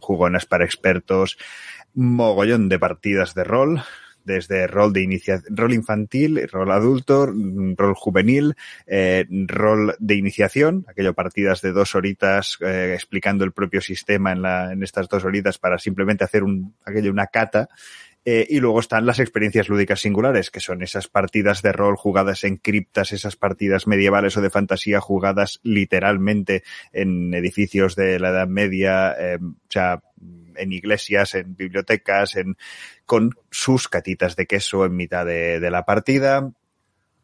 jugonas 0.00 0.46
para 0.46 0.64
expertos, 0.64 1.38
mogollón 1.94 2.68
de 2.68 2.80
partidas 2.80 3.34
de 3.34 3.44
rol, 3.44 3.82
desde 4.24 4.66
rol 4.66 4.92
de 4.92 5.02
inicia 5.02 5.42
rol 5.50 5.72
infantil, 5.72 6.48
rol 6.50 6.70
adulto, 6.70 7.26
mm, 7.26 7.74
rol 7.76 7.94
juvenil, 7.94 8.54
eh, 8.86 9.26
rol 9.46 9.94
de 9.98 10.14
iniciación, 10.14 10.84
aquello 10.88 11.14
partidas 11.14 11.60
de 11.62 11.72
dos 11.72 11.94
horitas 11.94 12.58
eh, 12.60 12.92
explicando 12.94 13.44
el 13.44 13.52
propio 13.52 13.80
sistema 13.80 14.32
en, 14.32 14.42
la, 14.42 14.72
en 14.72 14.82
estas 14.82 15.08
dos 15.08 15.24
horitas 15.24 15.58
para 15.58 15.78
simplemente 15.78 16.24
hacer 16.24 16.42
un, 16.42 16.74
aquello 16.84 17.10
una 17.10 17.26
cata. 17.26 17.68
Eh, 18.24 18.46
y 18.48 18.60
luego 18.60 18.78
están 18.78 19.04
las 19.04 19.18
experiencias 19.18 19.68
lúdicas 19.68 20.00
singulares, 20.00 20.50
que 20.50 20.60
son 20.60 20.82
esas 20.82 21.08
partidas 21.08 21.60
de 21.60 21.72
rol 21.72 21.96
jugadas 21.96 22.44
en 22.44 22.56
criptas, 22.56 23.12
esas 23.12 23.34
partidas 23.34 23.88
medievales 23.88 24.36
o 24.36 24.40
de 24.40 24.50
fantasía 24.50 25.00
jugadas 25.00 25.58
literalmente 25.64 26.62
en 26.92 27.34
edificios 27.34 27.96
de 27.96 28.20
la 28.20 28.28
Edad 28.28 28.46
Media, 28.46 29.12
eh, 29.18 29.38
o 29.42 29.70
sea, 29.70 30.02
en 30.56 30.72
iglesias, 30.72 31.34
en 31.34 31.56
bibliotecas, 31.56 32.36
en, 32.36 32.56
con 33.06 33.30
sus 33.50 33.88
catitas 33.88 34.36
de 34.36 34.46
queso 34.46 34.84
en 34.84 34.96
mitad 34.96 35.26
de, 35.26 35.70
la 35.70 35.84
partida. 35.84 36.50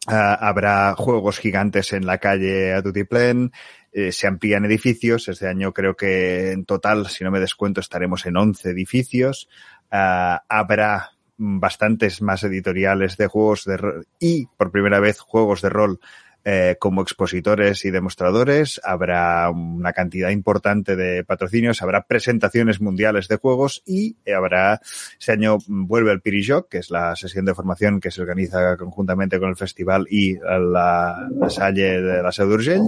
Ah, 0.07 0.35
habrá 0.35 0.95
juegos 0.95 1.39
gigantes 1.39 1.93
en 1.93 2.07
la 2.07 2.19
calle 2.19 2.73
a 2.73 2.83
Tutiplén, 2.83 3.53
eh, 3.93 4.13
se 4.13 4.27
amplían 4.27 4.65
edificios. 4.65 5.29
Este 5.29 5.49
año 5.49 5.73
creo 5.73 5.97
que 5.97 6.53
en 6.53 6.65
total, 6.65 7.09
si 7.09 7.25
no 7.25 7.31
me 7.31 7.41
descuento, 7.41 7.81
estaremos 7.81 8.25
en 8.27 8.37
11 8.37 8.71
edificios. 8.71 9.49
Ah, 9.91 10.45
habrá 10.49 11.11
bastantes 11.39 12.21
más 12.21 12.43
editoriales 12.43 13.17
de 13.17 13.29
juegos 13.29 13.65
de 13.65 14.05
y 14.19 14.47
por 14.57 14.73
primera 14.73 14.99
vez 14.99 15.21
juegos 15.21 15.63
de 15.63 15.69
rol 15.69 16.01
eh, 16.45 16.77
como 16.79 17.03
expositores 17.03 17.85
y 17.85 17.91
demostradores, 17.91 18.81
habrá 18.85 19.51
una 19.51 19.93
cantidad 19.93 20.31
importante 20.31 20.97
de 20.97 21.25
patrocinios, 21.25 21.83
habrá 21.83 22.07
presentaciones 22.07 22.81
mundiales 22.81 23.29
de 23.29 23.37
juegos 23.37 23.83
y 23.85 24.17
habrá, 24.33 24.81
este 25.19 25.33
año 25.33 25.59
vuelve 25.67 26.13
el 26.13 26.21
Pirijoc, 26.21 26.69
que 26.69 26.79
es 26.79 26.91
la 26.91 27.17
sesión 27.17 27.45
de 27.45 27.55
formación 27.55 28.01
que 28.01 28.11
se 28.11 28.23
organiza 28.23 28.77
conjuntamente 28.77 29.39
con 29.39 29.51
el 29.51 29.57
festival 29.57 30.07
y 30.11 30.37
la, 30.39 31.29
Salle 31.49 32.01
de 32.01 32.23
la 32.23 32.33
Seu 32.33 32.49
d'Urgell. 32.49 32.83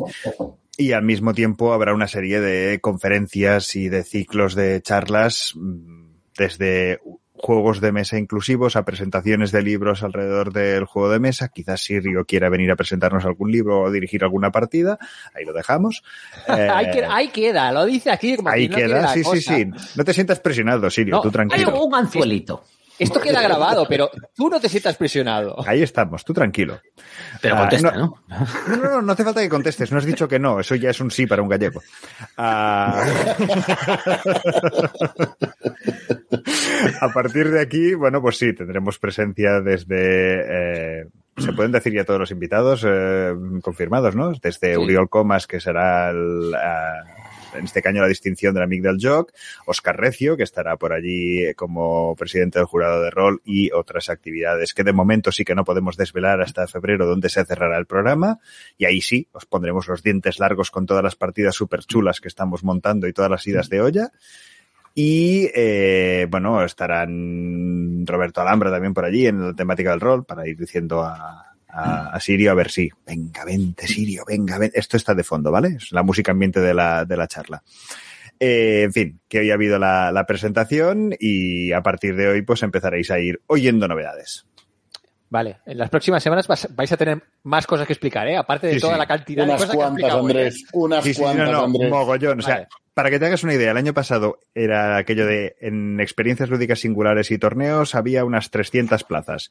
Y 0.76 0.92
al 0.92 1.03
mismo 1.03 1.34
tiempo 1.34 1.72
habrá 1.74 1.92
una 1.92 2.07
serie 2.07 2.40
de 2.40 2.80
conferencias 2.80 3.76
y 3.76 3.88
de 3.88 4.05
ciclos 4.05 4.55
de 4.55 4.80
charlas 4.80 5.53
mm, 5.55 6.07
desde 6.38 7.01
juegos 7.43 7.80
de 7.80 7.91
mesa 7.93 8.18
inclusivos 8.18 8.76
a 8.76 8.84
presentaciones 8.84 9.51
de 9.51 9.62
libros 9.62 10.03
alrededor 10.03 10.53
del 10.53 10.84
juego 10.84 11.11
de 11.11 11.20
mesa. 11.20 11.49
Quizás 11.49 11.82
Sirio 11.82 12.24
quiera 12.26 12.49
venir 12.51 12.70
a 12.70 12.76
presentarnos 12.76 13.24
algún 13.24 13.51
libro 13.51 13.80
o 13.82 13.91
dirigir 13.91 14.22
alguna 14.22 14.51
partida. 14.51 14.99
Ahí 15.34 15.45
lo 15.45 15.53
dejamos. 15.53 16.03
Eh, 16.51 16.68
ahí, 16.68 16.91
queda, 16.91 17.14
ahí 17.14 17.28
queda, 17.28 17.72
lo 17.72 17.84
dice 17.84 18.11
aquí. 18.11 18.36
Como 18.36 18.49
ahí 18.51 18.68
no 18.68 18.76
queda, 18.76 19.09
sí, 19.12 19.20
sí, 19.20 19.24
cosa. 19.24 19.57
sí. 19.57 19.66
No 19.97 20.05
te 20.05 20.12
sientas 20.12 20.41
presionado, 20.41 20.91
Sirio, 20.91 21.16
No, 21.16 21.22
tú 21.22 21.28
Hay 21.28 21.32
tranquilo. 21.32 21.84
un 21.84 21.95
anzuelito. 21.95 22.64
Esto 22.99 23.20
queda 23.20 23.41
grabado, 23.41 23.86
pero 23.88 24.11
tú 24.34 24.51
no 24.51 24.61
te 24.61 24.68
sientas 24.68 24.97
presionado. 24.97 25.57
Ahí 25.66 25.82
estamos, 25.82 26.24
tú 26.24 26.34
tranquilo. 26.34 26.80
Pero 27.41 27.57
Ah, 27.57 27.61
contesta, 27.61 27.93
no. 27.93 28.16
¿no? 28.28 28.47
No, 28.68 28.76
no, 28.76 28.91
no, 28.91 29.03
no 29.03 29.12
hace 29.12 29.24
falta 29.24 29.41
que 29.41 29.49
contestes. 29.49 29.91
No 29.93 29.99
has 29.99 30.05
dicho 30.05 30.28
que 30.28 30.38
no. 30.38 30.61
Eso 30.61 30.74
ya 30.74 30.91
es 30.91 31.01
un 31.01 31.11
sí 31.11 31.26
para 31.26 31.43
un 31.43 31.49
gallego. 31.49 31.80
Ah. 32.36 33.03
a 37.01 37.12
partir 37.12 37.51
de 37.51 37.61
aquí, 37.61 37.95
bueno, 37.95 38.20
pues 38.20 38.38
sí, 38.38 38.53
tendremos 38.53 38.99
presencia 38.99 39.61
desde. 39.61 41.01
eh, 41.01 41.07
se 41.36 41.53
pueden 41.53 41.72
decir 41.72 41.95
ya 41.95 42.05
todos 42.05 42.20
los 42.20 42.30
invitados 42.30 42.84
eh, 42.86 43.32
confirmados, 43.62 44.14
¿no? 44.14 44.32
Desde 44.32 44.76
Uriol 44.76 45.09
Comas, 45.09 45.47
que 45.47 45.59
será 45.59 46.11
el, 46.11 46.53
en 47.55 47.64
este 47.64 47.82
caño 47.82 48.03
la 48.03 48.09
distinción 48.09 48.55
del 48.55 48.62
amic 48.62 48.82
del 48.82 48.99
Joc, 49.01 49.32
Oscar 49.66 49.99
Recio, 49.99 50.36
que 50.36 50.43
estará 50.43 50.76
por 50.76 50.93
allí 50.93 51.53
como 51.55 52.14
presidente 52.16 52.59
del 52.59 52.66
jurado 52.66 53.03
de 53.03 53.11
rol 53.11 53.41
y 53.45 53.70
otras 53.72 54.09
actividades 54.09 54.74
que 54.74 54.84
de 54.84 54.93
momento 54.93 55.32
sí 55.32 55.45
que 55.45 55.55
no 55.55 55.64
podemos 55.64 55.97
desvelar 55.97 56.41
hasta 56.41 56.66
febrero 56.66 57.07
donde 57.07 57.28
se 57.28 57.45
cerrará 57.45 57.78
el 57.78 57.86
programa 57.86 58.38
y 58.78 58.84
ahí 58.84 59.01
sí 59.01 59.28
os 59.32 59.47
pondremos 59.47 59.88
los 59.88 60.03
dientes 60.03 60.38
largos 60.38 60.70
con 60.70 60.86
todas 60.86 61.03
las 61.03 61.16
partidas 61.16 61.55
súper 61.55 61.80
chulas 61.80 62.20
que 62.20 62.28
estamos 62.28 62.64
montando 62.64 63.09
y 63.09 63.12
todas 63.12 63.30
las 63.30 63.47
idas 63.47 63.68
de 63.68 63.80
olla. 63.80 64.12
Y 64.95 65.49
eh, 65.55 66.26
bueno, 66.28 66.64
estarán 66.64 68.05
Roberto 68.07 68.41
Alhambra 68.41 68.70
también 68.70 68.93
por 68.95 69.05
allí 69.05 69.26
en 69.26 69.49
la 69.49 69.55
temática 69.55 69.91
del 69.91 70.01
rol 70.01 70.24
para 70.24 70.47
ir 70.47 70.57
diciendo 70.59 71.03
a, 71.03 71.47
a, 71.68 72.11
a 72.11 72.20
Sirio 72.20 72.51
a 72.51 72.55
ver 72.55 72.70
si, 72.70 72.91
venga, 73.07 73.45
vente 73.45 73.86
Sirio, 73.86 74.24
venga, 74.26 74.59
ven. 74.59 74.70
Esto 74.74 74.97
está 74.97 75.14
de 75.14 75.22
fondo, 75.24 75.51
¿vale? 75.53 75.76
Es 75.76 75.93
la 75.93 76.03
música 76.03 76.32
ambiente 76.32 76.61
de 76.61 76.74
la, 76.74 77.05
de 77.05 77.16
la 77.16 77.28
charla. 77.28 77.62
Eh, 78.38 78.82
en 78.84 78.93
fin, 78.93 79.20
que 79.28 79.38
hoy 79.41 79.51
ha 79.51 79.55
habido 79.55 79.78
la, 79.78 80.11
la 80.12 80.26
presentación 80.26 81.14
y 81.18 81.72
a 81.72 81.82
partir 81.82 82.16
de 82.16 82.26
hoy 82.28 82.43
pues 82.43 82.62
empezaréis 82.62 83.11
a 83.11 83.18
ir 83.20 83.41
oyendo 83.47 83.86
novedades. 83.86 84.47
Vale, 85.28 85.59
en 85.66 85.78
las 85.78 85.91
próximas 85.91 86.22
semanas 86.22 86.49
vas- 86.49 86.68
vais 86.74 86.91
a 86.91 86.97
tener 86.97 87.22
más 87.45 87.64
cosas 87.66 87.86
que 87.86 87.93
explicar, 87.93 88.26
¿eh? 88.26 88.36
Aparte 88.36 88.66
de 88.66 88.74
Sí, 88.74 88.80
toda 88.80 88.95
sí. 88.95 88.99
la 88.99 89.07
cantidad 89.07 89.45
de 89.45 89.51
Unas 89.51 89.61
cosas 89.61 89.76
que 89.76 89.82
ha 89.82 89.86
cuantas, 89.86 90.12
hoy, 90.14 90.16
¿eh? 90.16 90.20
Andrés. 90.20 90.64
Unas 90.72 91.05
Sí, 91.05 91.14
sí, 91.14 91.20
cuantas, 91.22 91.47
no, 91.47 91.53
no, 91.53 91.64
Andrés. 91.66 91.91
mogollón. 91.91 92.38
O 92.41 92.43
sea, 92.43 92.55
Vale. 92.57 92.68
Para 92.95 93.11
que 93.11 93.18
te 93.18 93.26
hagas 93.26 93.45
una 93.45 93.55
idea, 93.55 93.70
el 93.70 93.76
año 93.76 93.95
pasado 93.95 94.41
era 94.55 94.97
aquello 94.97 95.26
de 95.26 95.57
en 95.61 96.01
experiencias 96.01 96.51
lúdicas 96.51 96.80
singulares 96.80 97.30
y 97.30 97.38
torneos 97.38 97.95
había 97.95 98.24
unas 98.24 98.51
300 98.51 99.05
plazas. 99.05 99.51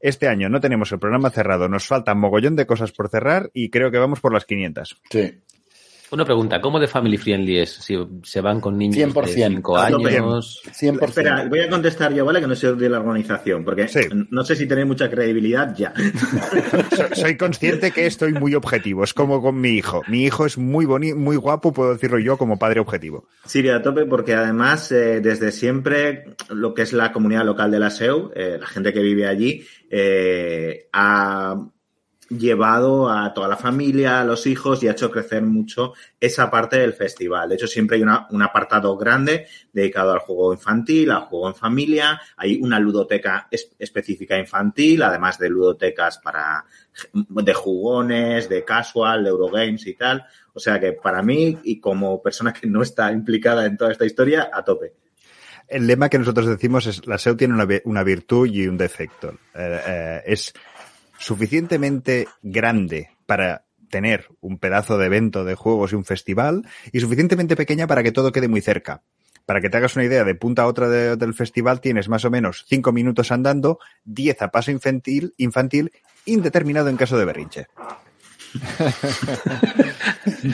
Este 0.00 0.28
año 0.28 0.48
no 0.48 0.60
tenemos 0.60 0.92
el 0.92 0.98
programa 0.98 1.30
cerrado, 1.30 1.68
nos 1.68 1.86
falta 1.86 2.14
mogollón 2.14 2.56
de 2.56 2.66
cosas 2.66 2.92
por 2.92 3.08
cerrar 3.08 3.50
y 3.52 3.70
creo 3.70 3.90
que 3.90 3.98
vamos 3.98 4.20
por 4.20 4.32
las 4.32 4.44
500. 4.44 5.02
Sí. 5.10 5.40
Una 6.12 6.24
pregunta, 6.24 6.60
¿cómo 6.60 6.78
de 6.78 6.86
family 6.86 7.18
friendly 7.18 7.58
es? 7.58 7.70
Si 7.70 7.96
se 8.22 8.40
van 8.40 8.60
con 8.60 8.78
niños 8.78 8.96
100%. 9.12 9.24
de 9.26 9.32
5 9.32 9.76
A 9.76 9.88
tope. 9.90 10.16
años... 10.16 10.62
100%. 10.66 11.02
Espera, 11.08 11.46
voy 11.48 11.60
a 11.60 11.68
contestar 11.68 12.14
yo, 12.14 12.24
¿vale? 12.24 12.40
Que 12.40 12.46
no 12.46 12.54
soy 12.54 12.76
de 12.76 12.88
la 12.88 13.00
organización, 13.00 13.64
porque 13.64 13.88
Sí. 13.88 14.00
no 14.30 14.44
sé 14.44 14.54
si 14.54 14.66
tenéis 14.66 14.86
mucha 14.86 15.10
credibilidad 15.10 15.74
ya. 15.76 15.92
So- 16.96 17.14
Soy 17.14 17.36
consciente 17.36 17.90
que 17.90 18.06
estoy 18.06 18.32
muy 18.34 18.54
objetivo. 18.54 19.02
Es 19.02 19.12
como 19.14 19.42
con 19.42 19.60
mi 19.60 19.70
hijo. 19.70 20.02
Mi 20.08 20.24
hijo 20.24 20.46
es 20.46 20.58
muy 20.58 20.84
bonito, 20.86 21.16
muy 21.16 21.36
guapo, 21.36 21.72
puedo 21.72 21.92
decirlo 21.94 22.18
yo 22.20 22.36
como 22.38 22.56
padre 22.58 22.78
objetivo. 22.80 23.26
Siria 23.44 23.76
a 23.76 23.82
tope 23.82 24.04
porque 24.06 24.34
además 24.34 24.92
eh, 24.92 25.20
desde 25.20 25.50
siempre 25.50 26.36
lo 26.50 26.72
que 26.72 26.82
es 26.82 26.92
la 26.92 27.10
comunidad 27.12 27.44
local 27.44 27.70
de 27.72 27.78
la 27.80 27.90
SEU, 27.90 28.30
eh, 28.36 28.58
la 28.60 28.66
gente 28.66 28.92
que 28.92 29.00
vive 29.00 29.26
allí, 29.26 29.64
eh, 29.90 30.88
ha 30.92 31.56
llevado 32.28 33.10
a 33.10 33.32
toda 33.32 33.48
la 33.48 33.56
familia, 33.56 34.20
a 34.20 34.24
los 34.24 34.46
hijos 34.46 34.82
y 34.82 34.88
ha 34.88 34.92
hecho 34.92 35.10
crecer 35.10 35.42
mucho 35.42 35.94
esa 36.18 36.50
parte 36.50 36.78
del 36.78 36.92
festival. 36.92 37.48
De 37.48 37.54
hecho, 37.54 37.66
siempre 37.66 37.96
hay 37.98 38.02
un 38.30 38.42
apartado 38.42 38.96
grande 38.96 39.46
dedicado 39.72 40.12
al 40.12 40.18
juego 40.20 40.52
infantil, 40.52 41.10
al 41.10 41.22
juego 41.22 41.48
en 41.48 41.54
familia. 41.54 42.20
Hay 42.36 42.60
una 42.60 42.80
ludoteca 42.80 43.46
es- 43.50 43.70
específica 43.78 44.38
infantil, 44.38 45.02
además 45.02 45.38
de 45.38 45.48
ludotecas 45.50 46.18
para 46.18 46.64
de 47.12 47.54
jugones, 47.54 48.48
de 48.48 48.64
casual, 48.64 49.22
de 49.24 49.30
Eurogames 49.30 49.86
y 49.86 49.94
tal. 49.94 50.24
O 50.52 50.58
sea 50.58 50.80
que 50.80 50.92
para 50.94 51.22
mí, 51.22 51.58
y 51.64 51.78
como 51.80 52.22
persona 52.22 52.52
que 52.52 52.66
no 52.66 52.82
está 52.82 53.12
implicada 53.12 53.66
en 53.66 53.76
toda 53.76 53.92
esta 53.92 54.06
historia, 54.06 54.50
a 54.52 54.64
tope. 54.64 54.92
El 55.68 55.86
lema 55.86 56.08
que 56.08 56.18
nosotros 56.18 56.46
decimos 56.46 56.86
es 56.86 57.06
la 57.06 57.18
SEO 57.18 57.36
tiene 57.36 57.54
una 57.84 58.04
virtud 58.04 58.46
y 58.46 58.68
un 58.68 58.76
defecto. 58.78 59.30
Eh, 59.54 59.80
eh, 59.86 60.22
es 60.24 60.54
suficientemente 61.18 62.28
grande 62.42 63.10
para 63.26 63.64
tener 63.90 64.26
un 64.40 64.58
pedazo 64.58 64.98
de 64.98 65.06
evento 65.06 65.44
de 65.44 65.54
juegos 65.54 65.92
y 65.92 65.96
un 65.96 66.04
festival 66.04 66.62
y 66.92 67.00
suficientemente 67.00 67.56
pequeña 67.56 67.86
para 67.86 68.02
que 68.02 68.12
todo 68.12 68.32
quede 68.32 68.48
muy 68.48 68.60
cerca. 68.60 69.02
Para 69.46 69.60
que 69.60 69.70
te 69.70 69.76
hagas 69.76 69.94
una 69.94 70.04
idea, 70.04 70.24
de 70.24 70.34
punta 70.34 70.62
a 70.62 70.66
otra 70.66 70.88
de- 70.88 71.16
del 71.16 71.34
festival 71.34 71.80
tienes 71.80 72.08
más 72.08 72.24
o 72.24 72.30
menos 72.30 72.64
cinco 72.68 72.92
minutos 72.92 73.30
andando, 73.30 73.78
10 74.04 74.42
a 74.42 74.50
paso 74.50 74.72
infantil, 74.72 75.34
infantil, 75.36 75.92
indeterminado 76.24 76.88
en 76.88 76.96
caso 76.96 77.16
de 77.16 77.24
berrinche. 77.24 77.66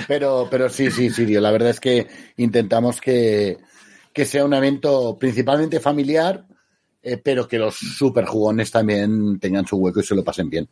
Pero, 0.08 0.48
pero 0.50 0.68
sí, 0.68 0.90
sí, 0.90 1.10
Sirio. 1.10 1.40
La 1.40 1.50
verdad 1.50 1.70
es 1.70 1.80
que 1.80 2.06
intentamos 2.36 3.00
que, 3.00 3.58
que 4.12 4.24
sea 4.26 4.44
un 4.44 4.54
evento 4.54 5.18
principalmente 5.18 5.80
familiar, 5.80 6.44
eh, 7.02 7.16
pero 7.16 7.48
que 7.48 7.58
los 7.58 7.76
super 7.76 8.24
jugones 8.24 8.70
también 8.70 9.38
tengan 9.38 9.66
su 9.66 9.76
hueco 9.76 10.00
y 10.00 10.04
se 10.04 10.14
lo 10.14 10.22
pasen 10.22 10.48
bien. 10.48 10.68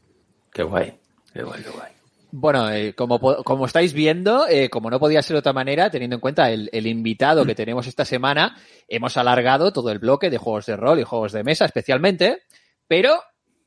Qué 0.53 0.62
guay, 0.62 0.93
qué 1.33 1.43
guay, 1.43 1.62
qué 1.62 1.70
guay. 1.70 1.91
Bueno, 2.33 2.70
eh, 2.70 2.95
como, 2.95 3.18
como 3.18 3.66
estáis 3.66 3.93
viendo, 3.93 4.47
eh, 4.47 4.70
como 4.70 4.89
no 4.89 5.01
podía 5.01 5.22
ser 5.22 5.35
de 5.35 5.41
otra 5.41 5.53
manera, 5.53 5.91
teniendo 5.91 6.14
en 6.14 6.20
cuenta 6.20 6.51
el, 6.51 6.70
el 6.72 6.87
invitado 6.87 7.45
que 7.45 7.57
tenemos 7.57 7.89
esta 7.89 8.05
semana, 8.05 8.57
hemos 8.87 9.16
alargado 9.16 9.72
todo 9.72 9.91
el 9.91 9.99
bloque 9.99 10.31
de 10.31 10.39
juegos 10.39 10.66
de 10.66 10.76
rol 10.76 11.01
y 11.01 11.05
juegos 11.05 11.33
de 11.33 11.43
mesa 11.43 11.64
especialmente, 11.64 12.43
pero 12.87 13.20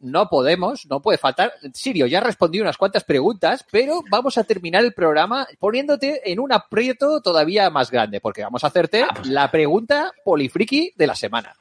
no 0.03 0.30
podemos, 0.30 0.86
no 0.89 1.01
puede 1.01 1.18
faltar. 1.18 1.53
Sirio, 1.74 2.05
ya 2.07 2.20
has 2.20 2.26
respondido 2.26 2.64
unas 2.64 2.78
cuantas 2.78 3.03
preguntas, 3.03 3.66
pero 3.72 4.01
vamos 4.09 4.38
a 4.38 4.43
terminar 4.43 4.84
el 4.84 4.93
programa 4.93 5.47
poniéndote 5.59 6.32
en 6.32 6.39
un 6.39 6.51
aprieto 6.51 7.22
todavía 7.22 7.70
más 7.70 7.89
grande, 7.89 8.22
porque 8.22 8.43
vamos 8.43 8.64
a 8.64 8.68
hacerte 8.68 9.05
la 9.26 9.49
pregunta 9.49 10.11
polifriki 10.24 10.93
de 10.95 11.07
la 11.07 11.16
semana. 11.16 11.55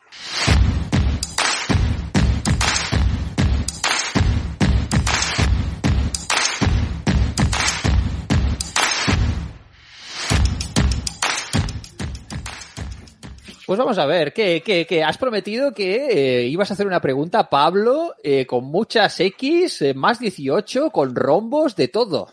Pues 13.72 13.78
vamos 13.78 13.96
a 13.96 14.04
ver, 14.04 14.34
que, 14.34 14.60
que, 14.62 14.84
que 14.86 15.02
has 15.02 15.16
prometido 15.16 15.72
que 15.72 16.42
eh, 16.42 16.46
ibas 16.46 16.70
a 16.70 16.74
hacer 16.74 16.86
una 16.86 17.00
pregunta, 17.00 17.48
Pablo, 17.48 18.12
eh, 18.22 18.44
con 18.44 18.64
muchas 18.64 19.18
X, 19.18 19.80
eh, 19.80 19.94
más 19.94 20.18
18, 20.18 20.90
con 20.90 21.14
rombos, 21.16 21.74
de 21.74 21.88
todo. 21.88 22.30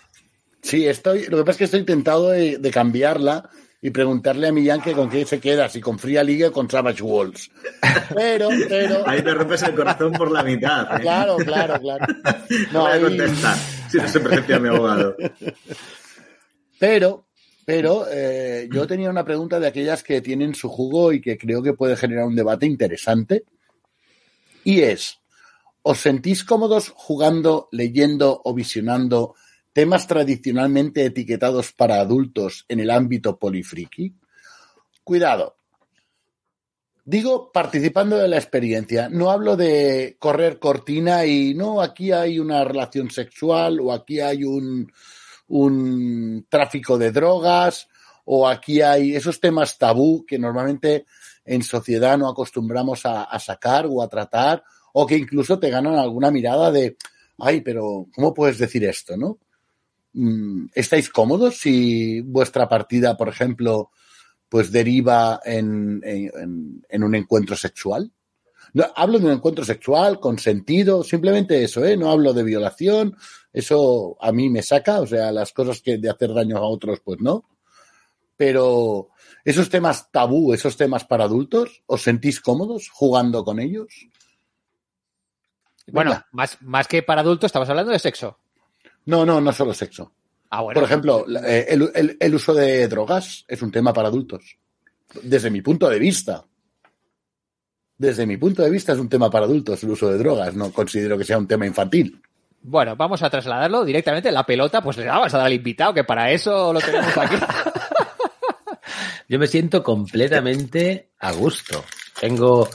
Sí, 0.62 0.86
estoy, 0.86 1.28
lo 1.28 1.38
que 1.38 1.44
pasa 1.46 1.52
es 1.52 1.58
que 1.60 1.64
estoy 1.64 1.84
tentado 1.86 2.32
de, 2.32 2.58
de 2.58 2.72
cambiarla 2.72 3.50
y 3.82 3.90
preguntarle 3.92 4.50
a 4.50 4.52
Millán 4.52 4.82
que 4.82 4.92
con 4.92 5.10
qué 5.10 5.24
se 5.26 5.40
queda, 5.40 5.70
si 5.70 5.80
con 5.80 5.98
Fría 5.98 6.24
Liga 6.26 6.50
o 6.50 6.52
con 6.52 6.70
Savage 6.70 7.02
Walls. 7.04 7.50
Pero, 8.14 8.50
pero. 8.68 9.08
Ahí 9.08 9.22
te 9.22 9.34
rompes 9.34 9.64
el 9.64 9.76
corazón 9.76 10.12
por 10.12 10.30
la 10.32 10.44
mitad. 10.44 10.94
¿eh? 10.98 11.00
Claro, 11.04 11.38
claro, 11.38 11.80
claro. 11.80 12.06
No 12.74 12.74
No, 12.74 12.80
voy 12.82 12.90
a 12.92 12.94
ahí- 12.96 13.02
contestar 13.02 13.56
si 13.90 13.98
no 13.98 14.08
se 14.10 14.20
presenta 14.20 14.60
mi 14.60 14.68
abogado. 14.68 15.16
Pero, 16.80 17.29
pero 17.70 18.08
eh, 18.12 18.68
yo 18.74 18.88
tenía 18.88 19.12
una 19.12 19.24
pregunta 19.24 19.60
de 19.60 19.68
aquellas 19.68 20.02
que 20.02 20.22
tienen 20.22 20.56
su 20.56 20.70
jugo 20.70 21.14
y 21.14 21.22
que 21.22 21.38
creo 21.38 21.62
que 21.62 21.74
puede 21.74 21.96
generar 21.96 22.26
un 22.26 22.36
debate 22.36 22.66
interesante. 22.66 23.44
Y 24.64 24.82
es, 24.82 25.20
¿os 25.84 26.00
sentís 26.00 26.44
cómodos 26.44 26.90
jugando, 26.90 27.70
leyendo 27.72 28.42
o 28.44 28.56
visionando 28.56 29.36
temas 29.72 30.08
tradicionalmente 30.08 31.06
etiquetados 31.06 31.72
para 31.72 32.00
adultos 32.00 32.66
en 32.70 32.80
el 32.80 32.90
ámbito 32.90 33.38
polifriki? 33.38 34.16
Cuidado. 35.04 35.56
Digo, 37.06 37.52
participando 37.52 38.18
de 38.18 38.30
la 38.30 38.38
experiencia. 38.38 39.10
No 39.10 39.30
hablo 39.30 39.56
de 39.56 40.16
correr 40.18 40.58
cortina 40.58 41.24
y 41.28 41.54
no, 41.54 41.84
aquí 41.84 42.14
hay 42.14 42.40
una 42.40 42.64
relación 42.64 43.12
sexual 43.12 43.80
o 43.80 43.94
aquí 43.94 44.22
hay 44.22 44.44
un, 44.44 44.92
un 45.50 46.46
tráfico 46.50 46.98
de 46.98 47.12
drogas 47.12 47.88
o 48.26 48.48
aquí 48.48 48.82
hay 48.82 49.16
esos 49.16 49.40
temas 49.40 49.78
tabú 49.78 50.26
que 50.26 50.38
normalmente 50.40 51.06
en 51.46 51.64
sociedad 51.64 52.18
no 52.18 52.30
acostumbramos 52.30 53.02
a, 53.06 53.38
sacar 53.40 53.88
o 53.90 54.02
a 54.02 54.08
tratar 54.08 54.64
o 54.94 55.06
que 55.06 55.18
incluso 55.18 55.60
te 55.60 55.70
ganan 55.70 55.96
alguna 55.96 56.30
mirada 56.32 56.72
de, 56.72 56.96
ay, 57.40 57.62
pero 57.62 58.08
¿cómo 58.14 58.34
puedes 58.34 58.58
decir 58.60 58.84
esto, 58.86 59.18
no? 59.18 59.40
Mm, 60.14 60.68
¿Estáis 60.74 61.10
cómodos 61.10 61.58
si 61.60 62.22
vuestra 62.22 62.68
partida, 62.70 63.18
por 63.18 63.30
ejemplo, 63.30 63.92
pues 64.48 64.72
deriva 64.72 65.40
en, 65.46 66.02
en- 66.04 66.84
en 66.88 67.04
un 67.04 67.16
encuentro 67.16 67.56
sexual? 67.56 68.12
No, 68.74 68.86
hablo 68.96 69.18
de 69.20 69.26
un 69.26 69.32
encuentro 69.32 69.66
sexual, 69.66 70.20
consentido, 70.20 71.04
simplemente 71.04 71.64
eso, 71.64 71.84
¿eh? 71.86 71.98
No 71.98 72.12
hablo 72.12 72.34
de 72.34 72.44
violación, 72.44 73.16
eso 73.54 74.18
a 74.22 74.32
mí 74.32 74.50
me 74.50 74.62
saca, 74.64 75.00
o 75.02 75.08
sea, 75.08 75.32
las 75.32 75.52
cosas 75.54 75.82
que 75.82 75.98
de 75.98 76.10
hacer 76.10 76.34
daño 76.34 76.58
a 76.58 76.62
otros, 76.68 77.00
pues 77.04 77.20
no. 77.22 77.46
Pero 78.38 79.10
esos 79.44 79.70
temas 79.70 80.12
tabú, 80.12 80.54
esos 80.54 80.78
temas 80.78 81.04
para 81.06 81.26
adultos, 81.26 81.84
¿os 81.88 82.02
sentís 82.02 82.40
cómodos 82.40 82.90
jugando 82.90 83.44
con 83.44 83.60
ellos? 83.60 83.88
Bueno, 85.88 86.24
más, 86.32 86.58
más 86.62 86.88
que 86.88 87.02
para 87.04 87.22
adultos, 87.22 87.48
estamos 87.48 87.70
hablando 87.70 87.92
de 87.92 88.00
sexo. 88.00 88.38
No, 89.06 89.26
no, 89.26 89.42
no 89.42 89.52
solo 89.52 89.74
sexo. 89.74 90.12
Ah, 90.52 90.62
bueno. 90.62 90.80
Por 90.80 90.88
ejemplo, 90.88 91.26
eh, 91.46 91.66
el, 91.70 91.92
el- 91.96 92.18
el 92.20 92.36
uso 92.36 92.54
de 92.54 92.88
drogas 92.88 93.44
es 93.48 93.62
un 93.62 93.72
tema 93.72 93.92
para 93.94 94.08
adultos. 94.08 94.58
Desde 95.24 95.50
mi 95.50 95.62
punto 95.62 95.90
de 95.90 96.00
vista. 96.00 96.46
Desde 97.98 98.26
mi 98.26 98.38
punto 98.38 98.62
de 98.64 98.70
vista 98.70 98.94
es 98.94 99.00
un 99.00 99.10
tema 99.10 99.30
para 99.30 99.46
adultos 99.46 99.84
el 99.84 99.90
uso 99.90 100.10
de 100.10 100.18
drogas. 100.18 100.54
No 100.56 100.72
considero 100.72 101.18
que 101.18 101.24
sea 101.26 101.38
un 101.38 101.48
tema 101.48 101.66
infantil. 101.66 102.22
Bueno, 102.62 102.96
vamos 102.96 103.24
a 103.24 103.30
trasladarlo 103.30 103.86
directamente. 103.86 104.32
La 104.32 104.46
pelota, 104.46 104.82
pues 104.82 104.98
le 104.98 105.06
vamos 105.06 105.34
a 105.34 105.38
dar 105.38 105.48
al 105.48 105.54
invitado, 105.54 105.94
que 105.94 106.04
para 106.04 106.32
eso 106.32 106.74
lo 106.74 106.80
tenemos 106.80 107.18
aquí. 107.18 107.36
Yo 109.28 109.40
me 109.40 109.48
siento 109.48 109.84
completamente 109.84 111.12
a 111.20 111.32
gusto. 111.32 111.84
Tengo, 112.20 112.68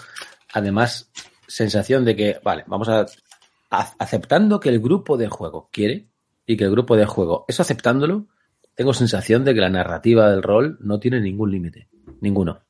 además, 0.53 1.11
sensación 1.47 2.05
de 2.05 2.17
que, 2.17 2.41
vale, 2.43 2.65
vamos 2.67 2.89
a, 2.89 3.01
a- 3.71 3.93
aceptando 3.99 4.61
que 4.61 4.69
el 4.69 4.81
grupo 4.81 5.17
de 5.17 5.29
juego 5.29 5.69
quiere 5.73 6.07
y 6.47 6.57
que 6.57 6.65
el 6.65 6.71
grupo 6.71 6.97
de 6.97 7.07
juego, 7.07 7.45
eso 7.49 7.63
aceptándolo, 7.63 8.27
tengo 8.75 8.95
sensación 8.95 9.45
de 9.45 9.55
que 9.55 9.61
la 9.61 9.71
narrativa 9.71 10.31
del 10.31 10.43
rol 10.43 10.79
no 10.81 10.99
tiene 11.01 11.21
ningún 11.21 11.51
límite, 11.51 11.89
ninguno. 12.21 12.63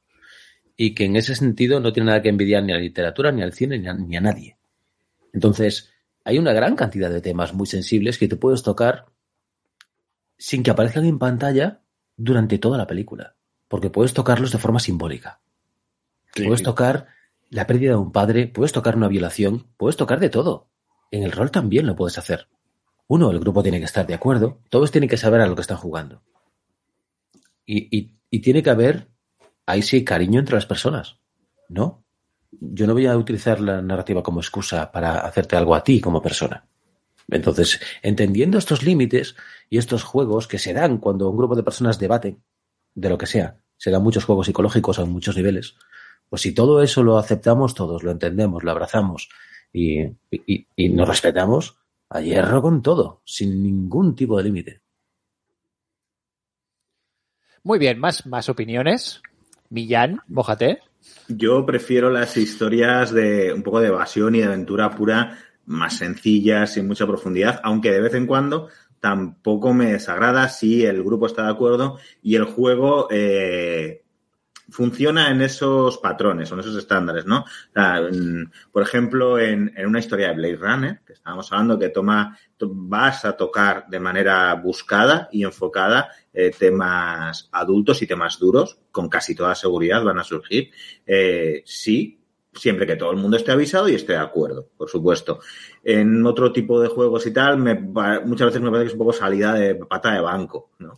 Y 0.77 0.95
que 0.95 1.05
en 1.05 1.17
ese 1.17 1.35
sentido 1.37 1.79
no 1.81 1.93
tiene 1.93 2.09
nada 2.09 2.23
que 2.23 2.29
envidiar 2.31 2.63
ni 2.63 2.73
a 2.73 2.77
la 2.77 2.81
literatura, 2.83 3.31
ni 3.33 3.43
al 3.43 3.53
cine, 3.53 3.79
ni 3.79 3.87
a, 3.89 3.95
ni 3.95 4.17
a 4.17 4.21
nadie. 4.21 4.57
Entonces, 5.33 5.93
hay 6.25 6.39
una 6.39 6.53
gran 6.53 6.75
cantidad 6.77 7.11
de 7.11 7.21
temas 7.21 7.53
muy 7.55 7.67
sensibles 7.67 8.19
que 8.19 8.29
te 8.29 8.37
puedes 8.37 8.63
tocar 8.63 9.07
sin 10.39 10.63
que 10.63 10.71
aparezcan 10.71 11.05
en 11.05 11.19
pantalla 11.19 11.83
durante 12.17 12.59
toda 12.59 12.79
la 12.79 12.87
película. 12.87 13.37
Porque 13.69 13.91
puedes 13.91 14.15
tocarlos 14.15 14.53
de 14.53 14.59
forma 14.59 14.79
simbólica. 14.81 15.41
Puedes 16.49 16.63
tocar 16.63 17.07
la 17.51 17.67
pérdida 17.67 17.91
de 17.91 17.97
un 17.97 18.13
padre, 18.13 18.47
puedes 18.49 18.73
tocar 18.73 18.97
una 18.97 19.09
violación, 19.09 19.67
puedes 19.77 19.97
tocar 19.97 20.19
de 20.21 20.31
todo. 20.31 20.69
En 21.11 21.23
el 21.23 21.33
rol 21.33 21.51
también 21.51 21.87
lo 21.87 21.95
puedes 21.97 22.19
hacer. 22.19 22.49
Uno, 23.07 23.31
el 23.31 23.39
grupo 23.41 23.63
tiene 23.63 23.79
que 23.79 23.85
estar 23.85 24.07
de 24.07 24.15
acuerdo, 24.15 24.61
todos 24.71 24.91
tienen 24.91 25.09
que 25.09 25.17
saber 25.17 25.41
a 25.41 25.47
lo 25.47 25.55
que 25.55 25.61
están 25.61 25.77
jugando. 25.77 26.23
Y, 27.67 27.97
y- 27.97 28.11
y 28.31 28.41
tiene 28.41 28.63
que 28.63 28.71
haber, 28.71 29.09
ahí 29.67 29.83
sí, 29.83 30.05
cariño 30.05 30.41
entre 30.41 30.57
las 30.57 30.67
personas. 30.67 31.19
¿No? 31.69 32.04
Yo 32.61 32.87
no 32.87 32.95
voy 32.95 33.07
a 33.07 33.17
utilizar 33.17 33.61
la 33.61 33.81
narrativa 33.83 34.23
como 34.23 34.41
excusa 34.41 34.91
para 34.91 35.21
hacerte 35.21 35.57
algo 35.57 35.75
a 35.75 35.85
ti 35.85 36.01
como 36.01 36.23
persona. 36.23 36.67
Entonces, 37.29 37.81
entendiendo 38.03 38.59
estos 38.59 38.83
límites 38.83 39.37
y 39.71 39.79
estos 39.79 40.03
juegos 40.03 40.47
que 40.47 40.59
se 40.59 40.73
dan 40.73 40.99
cuando 40.99 41.31
un 41.31 41.37
grupo 41.37 41.57
de 41.57 41.63
personas 41.63 41.99
debaten 41.99 42.43
de 42.95 43.09
lo 43.09 43.19
que 43.19 43.27
sea, 43.27 43.59
se 43.77 43.91
dan 43.91 44.03
muchos 44.03 44.25
juegos 44.25 44.47
psicológicos 44.47 44.99
a 44.99 45.05
muchos 45.05 45.37
niveles, 45.37 45.77
pues 46.29 46.43
si 46.43 46.53
todo 46.53 46.83
eso 46.83 47.03
lo 47.03 47.19
aceptamos 47.19 47.75
todos, 47.75 48.03
lo 48.03 48.11
entendemos, 48.11 48.63
lo 48.63 48.71
abrazamos 48.71 49.29
y, 49.73 50.03
y, 50.31 50.67
y 50.77 50.89
nos 50.91 51.09
respetamos, 51.09 51.79
a 52.11 52.21
hierro 52.21 52.63
con 52.63 52.83
todo, 52.83 53.23
sin 53.25 53.63
ningún 53.63 54.15
tipo 54.15 54.37
de 54.37 54.45
límite. 54.45 54.81
Muy 57.63 57.79
bien, 57.79 57.99
más, 57.99 58.27
más 58.27 58.49
opiniones. 58.49 59.23
Millán, 59.71 60.21
mójate. 60.29 60.81
Yo 61.29 61.65
prefiero 61.65 62.11
las 62.11 62.37
historias 62.37 63.13
de 63.13 63.53
un 63.53 63.63
poco 63.63 63.81
de 63.81 63.89
evasión 63.89 64.35
y 64.35 64.41
de 64.41 64.45
aventura 64.45 64.91
pura, 64.91 65.39
más 65.67 65.97
sencillas, 65.97 66.75
sin 66.75 66.87
mucha 66.87 67.07
profundidad, 67.07 67.61
aunque 67.63 67.91
de 67.91 68.01
vez 68.01 68.15
en 68.15 68.27
cuando 68.27 68.69
tampoco 69.01 69.75
me 69.75 69.93
desagrada 69.93 70.49
si 70.49 70.85
el 70.85 71.03
grupo 71.03 71.27
está 71.27 71.45
de 71.45 71.51
acuerdo 71.51 71.99
y 72.23 72.37
el 72.37 72.45
juego 72.45 73.09
eh, 73.11 74.04
funciona 74.71 75.31
en 75.31 75.41
esos 75.43 75.99
patrones 75.99 76.51
o 76.51 76.55
en 76.55 76.61
esos 76.61 76.77
estándares, 76.77 77.27
¿no? 77.27 77.45
Por 78.73 78.83
ejemplo, 78.83 79.39
en, 79.39 79.73
una 79.87 79.99
historia 79.99 80.29
de 80.29 80.35
Blade 80.35 80.57
Runner, 80.57 81.01
que 81.07 81.13
estábamos 81.13 81.51
hablando, 81.53 81.79
que 81.79 81.89
toma, 81.91 82.37
to- 82.57 82.71
vas 82.73 83.25
a 83.25 83.37
tocar 83.37 83.87
de 83.89 84.01
manera 84.01 84.55
buscada 84.55 85.29
y 85.33 85.45
enfocada 85.45 86.11
eh, 86.33 86.51
temas 86.59 87.49
adultos 87.53 88.03
y 88.03 88.07
temas 88.07 88.39
duros, 88.39 88.79
con 88.91 89.09
casi 89.09 89.35
toda 89.35 89.55
seguridad 89.55 90.03
van 90.03 90.19
a 90.19 90.25
surgir. 90.25 90.71
Eh, 91.07 91.63
sí, 91.65 92.21
siempre 92.53 92.87
que 92.87 92.97
todo 92.97 93.11
el 93.11 93.17
mundo 93.17 93.37
esté 93.37 93.53
avisado 93.53 93.89
y 93.89 93.95
esté 93.95 94.13
de 94.13 94.19
acuerdo, 94.19 94.69
por 94.77 94.89
supuesto. 94.89 95.41
En 95.83 96.25
otro 96.27 96.53
tipo 96.53 96.81
de 96.81 96.89
juegos 96.89 97.27
y 97.27 97.33
tal, 97.33 97.59
me, 97.59 97.75
muchas 97.75 98.47
veces 98.47 98.63
me 98.63 98.71
parece 98.71 98.85
que 98.85 98.89
es 98.89 98.95
un 98.95 98.99
poco 98.99 99.13
salida 99.13 99.55
de 99.55 99.75
pata 99.75 100.13
de 100.15 100.21
banco, 100.21 100.71
¿no? 100.79 100.97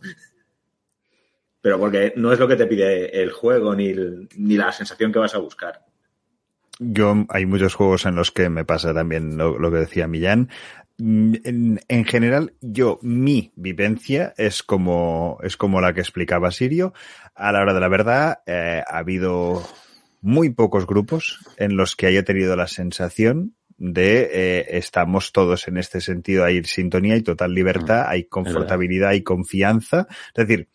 Pero 1.67 1.79
porque 1.79 2.13
no 2.15 2.31
es 2.31 2.39
lo 2.39 2.47
que 2.47 2.55
te 2.55 2.65
pide 2.65 3.21
el 3.21 3.29
juego 3.29 3.75
ni, 3.75 3.87
el- 3.87 4.29
ni 4.37 4.55
la 4.55 4.71
sensación 4.71 5.11
que 5.11 5.19
vas 5.19 5.35
a 5.35 5.39
buscar. 5.39 5.81
Yo, 6.79 7.25
hay 7.27 7.45
muchos 7.45 7.73
juegos 7.73 8.05
en 8.05 8.15
los 8.15 8.31
que 8.31 8.47
me 8.49 8.63
pasa 8.63 8.93
también 8.93 9.35
lo, 9.37 9.59
lo 9.59 9.69
que 9.69 9.79
decía 9.79 10.07
Millán. 10.07 10.49
Mm, 10.97 11.33
En, 11.43 11.79
en 11.89 12.05
general, 12.05 12.53
yo, 12.61 12.99
mi 13.01 13.51
vivencia 13.57 14.33
es 14.37 14.63
como, 14.63 15.39
es 15.43 15.57
como 15.57 15.81
la 15.81 15.91
que 15.93 15.99
explicaba 15.99 16.51
Sirio. 16.51 16.93
A 17.35 17.51
la 17.51 17.59
hora 17.63 17.73
de 17.73 17.81
la 17.81 17.89
verdad, 17.89 18.39
eh, 18.45 18.81
ha 18.87 18.99
habido 18.99 19.61
muy 20.21 20.49
pocos 20.51 20.87
grupos 20.87 21.39
en 21.57 21.75
los 21.75 21.97
que 21.97 22.07
haya 22.07 22.23
tenido 22.23 22.55
la 22.55 22.67
sensación 22.67 23.55
de 23.77 24.29
eh, 24.31 24.65
estamos 24.77 25.33
todos 25.33 25.67
en 25.67 25.75
este 25.75 25.99
sentido, 25.99 26.45
hay 26.45 26.63
sintonía 26.63 27.17
y 27.17 27.23
total 27.23 27.53
libertad, 27.53 28.05
hay 28.07 28.23
confortabilidad 28.23 29.11
y 29.11 29.21
confianza. 29.21 30.07
Es 30.33 30.47
decir, 30.47 30.69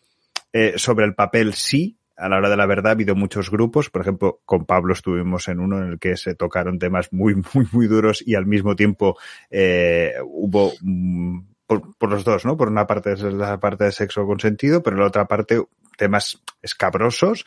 eh, 0.53 0.73
sobre 0.77 1.05
el 1.05 1.15
papel 1.15 1.55
sí, 1.55 1.97
a 2.15 2.29
la 2.29 2.37
hora 2.37 2.49
de 2.49 2.57
la 2.57 2.67
verdad 2.67 2.89
ha 2.89 2.91
habido 2.91 3.15
muchos 3.15 3.49
grupos. 3.49 3.89
Por 3.89 4.01
ejemplo, 4.01 4.41
con 4.45 4.65
Pablo 4.65 4.93
estuvimos 4.93 5.47
en 5.47 5.59
uno 5.59 5.79
en 5.79 5.93
el 5.93 5.99
que 5.99 6.15
se 6.15 6.35
tocaron 6.35 6.79
temas 6.79 7.11
muy, 7.11 7.35
muy, 7.53 7.67
muy 7.71 7.87
duros 7.87 8.23
y 8.25 8.35
al 8.35 8.45
mismo 8.45 8.75
tiempo 8.75 9.17
eh, 9.49 10.13
hubo 10.23 10.73
mm, 10.81 11.39
por, 11.65 12.09
los 12.09 12.23
dos, 12.23 12.45
¿no? 12.45 12.55
Por 12.55 12.69
una 12.69 12.85
parte 12.85 13.15
la 13.31 13.59
parte 13.59 13.85
de 13.85 13.91
sexo 13.91 14.25
consentido, 14.25 14.83
pero 14.83 14.97
la 14.97 15.07
otra 15.07 15.25
parte 15.25 15.63
temas 15.97 16.41
escabrosos 16.61 17.45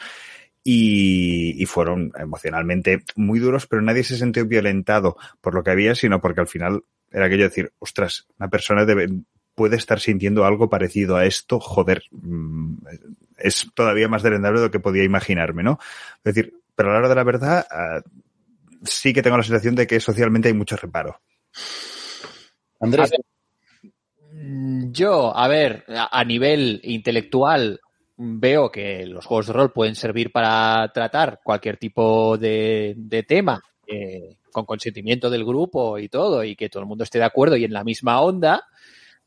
y, 0.64 1.62
y 1.62 1.66
fueron 1.66 2.12
emocionalmente 2.18 3.04
muy 3.14 3.38
duros, 3.38 3.66
pero 3.66 3.82
nadie 3.82 4.02
se 4.02 4.16
sintió 4.16 4.46
violentado 4.46 5.16
por 5.40 5.54
lo 5.54 5.62
que 5.62 5.70
había, 5.70 5.94
sino 5.94 6.20
porque 6.20 6.40
al 6.40 6.48
final 6.48 6.82
era 7.10 7.26
aquello 7.26 7.44
de 7.44 7.48
decir, 7.48 7.72
ostras, 7.78 8.26
una 8.38 8.48
persona 8.48 8.84
debe, 8.84 9.08
puede 9.56 9.74
estar 9.74 9.98
sintiendo 9.98 10.44
algo 10.44 10.70
parecido 10.70 11.16
a 11.16 11.24
esto, 11.24 11.58
joder, 11.58 12.04
mm, 12.12 12.76
es 13.38 13.68
todavía 13.74 14.06
más 14.06 14.22
derendable 14.22 14.60
de 14.60 14.66
lo 14.66 14.70
que 14.70 14.78
podía 14.78 15.02
imaginarme, 15.02 15.64
¿no? 15.64 15.80
Es 16.18 16.34
decir, 16.34 16.54
pero 16.76 16.90
a 16.90 16.92
la 16.92 16.98
hora 17.00 17.08
de 17.08 17.14
la 17.16 17.24
verdad, 17.24 17.66
ah, 17.68 18.00
sí 18.84 19.12
que 19.12 19.22
tengo 19.22 19.36
la 19.36 19.42
sensación 19.42 19.74
de 19.74 19.88
que 19.88 19.98
socialmente 19.98 20.46
hay 20.46 20.54
mucho 20.54 20.76
reparo. 20.76 21.20
Andrés, 22.78 23.10
Mm, 24.36 24.92
Yo, 24.92 25.36
a 25.36 25.48
ver, 25.48 25.84
a, 25.88 26.20
a 26.20 26.24
nivel 26.24 26.80
intelectual 26.84 27.80
veo 28.16 28.70
que 28.70 29.06
los 29.06 29.24
juegos 29.26 29.46
de 29.48 29.52
rol 29.52 29.72
pueden 29.72 29.94
servir 29.94 30.30
para 30.32 30.90
tratar 30.92 31.40
cualquier 31.42 31.76
tipo 31.76 32.36
de, 32.38 32.94
de 32.96 33.22
tema 33.22 33.62
eh, 33.86 34.36
con 34.52 34.64
consentimiento 34.64 35.28
del 35.30 35.44
grupo 35.44 35.98
y 35.98 36.08
todo, 36.08 36.44
y 36.44 36.56
que 36.56 36.68
todo 36.68 36.82
el 36.82 36.88
mundo 36.88 37.04
esté 37.04 37.18
de 37.18 37.24
acuerdo 37.24 37.56
y 37.56 37.64
en 37.64 37.72
la 37.72 37.84
misma 37.84 38.20
onda. 38.20 38.64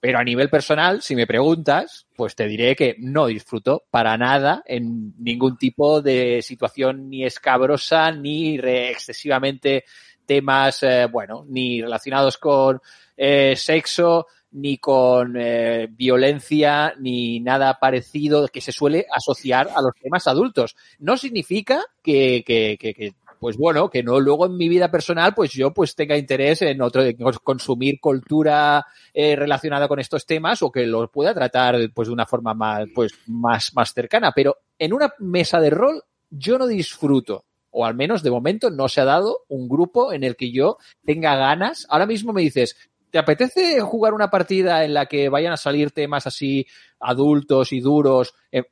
Pero 0.02 0.18
a 0.20 0.24
nivel 0.24 0.50
personal, 0.50 1.02
si 1.02 1.14
me 1.16 1.28
preguntas, 1.28 2.08
pues 2.16 2.34
te 2.36 2.48
diré 2.48 2.76
que 2.76 2.96
no 3.00 3.28
disfruto 3.28 3.84
para 3.92 4.18
nada 4.18 4.64
en 4.66 5.14
ningún 5.22 5.58
tipo 5.58 6.02
de 6.02 6.42
situación 6.42 7.10
ni 7.10 7.26
escabrosa 7.26 8.12
ni 8.12 8.58
re- 8.58 8.92
excesivamente 8.92 9.84
temas, 10.26 10.84
eh, 10.84 11.08
bueno, 11.12 11.46
ni 11.50 11.82
relacionados 11.82 12.38
con 12.38 12.80
eh, 13.18 13.56
sexo, 13.58 14.28
ni 14.52 14.78
con 14.78 15.36
eh, 15.38 15.88
violencia, 15.92 16.94
ni 17.00 17.40
nada 17.40 17.78
parecido 17.80 18.48
que 18.48 18.62
se 18.62 18.72
suele 18.72 19.06
asociar 19.14 19.70
a 19.76 19.82
los 19.82 19.94
temas 20.02 20.28
adultos. 20.28 20.76
No 21.00 21.18
significa 21.18 21.84
que, 22.02 22.44
que, 22.46 22.78
que, 22.80 22.94
que, 22.94 23.14
pues 23.40 23.58
bueno, 23.58 23.90
que 23.90 24.04
no 24.04 24.20
luego 24.20 24.46
en 24.46 24.58
mi 24.58 24.68
vida 24.68 24.92
personal, 24.92 25.34
pues 25.34 25.52
yo 25.52 25.74
pues 25.74 25.96
tenga 25.96 26.18
interés 26.18 26.62
en 26.62 26.82
otro, 26.82 27.04
en 27.04 27.18
consumir 27.44 28.00
cultura 28.00 28.86
eh, 29.14 29.36
relacionada 29.36 29.88
con 29.88 30.00
estos 30.00 30.26
temas 30.26 30.62
o 30.62 30.72
que 30.72 30.86
los 30.86 31.10
pueda 31.10 31.34
tratar 31.34 31.78
pues 31.94 32.08
de 32.10 32.14
una 32.14 32.26
forma 32.26 32.54
más, 32.54 32.88
pues 32.94 33.14
más, 33.28 33.74
más 33.74 33.94
cercana. 33.94 34.32
Pero 34.36 34.58
en 34.78 34.94
una 34.94 35.14
mesa 35.20 35.60
de 35.60 35.70
rol 35.70 36.04
yo 36.30 36.58
no 36.58 36.68
disfruto 36.68 37.46
o 37.72 37.86
al 37.86 37.96
menos 37.96 38.24
de 38.24 38.32
momento 38.32 38.70
no 38.70 38.90
se 38.90 39.02
ha 39.02 39.06
dado 39.06 39.46
un 39.48 39.70
grupo 39.70 40.12
en 40.12 40.24
el 40.24 40.36
que 40.36 40.52
yo 40.52 40.78
tenga 41.06 41.36
ganas. 41.36 41.86
Ahora 41.90 42.06
mismo 42.06 42.34
me 42.34 42.42
dices, 42.42 42.76
¿te 43.12 43.20
apetece 43.20 43.80
jugar 43.82 44.14
una 44.14 44.30
partida 44.30 44.84
en 44.84 44.94
la 44.94 45.06
que 45.06 45.30
vayan 45.30 45.54
a 45.54 45.58
salir 45.58 45.92
temas 45.92 46.28
así 46.28 46.68
adultos 47.00 47.72
y 47.72 47.80
duros? 47.80 48.34
Eh, 48.52 48.64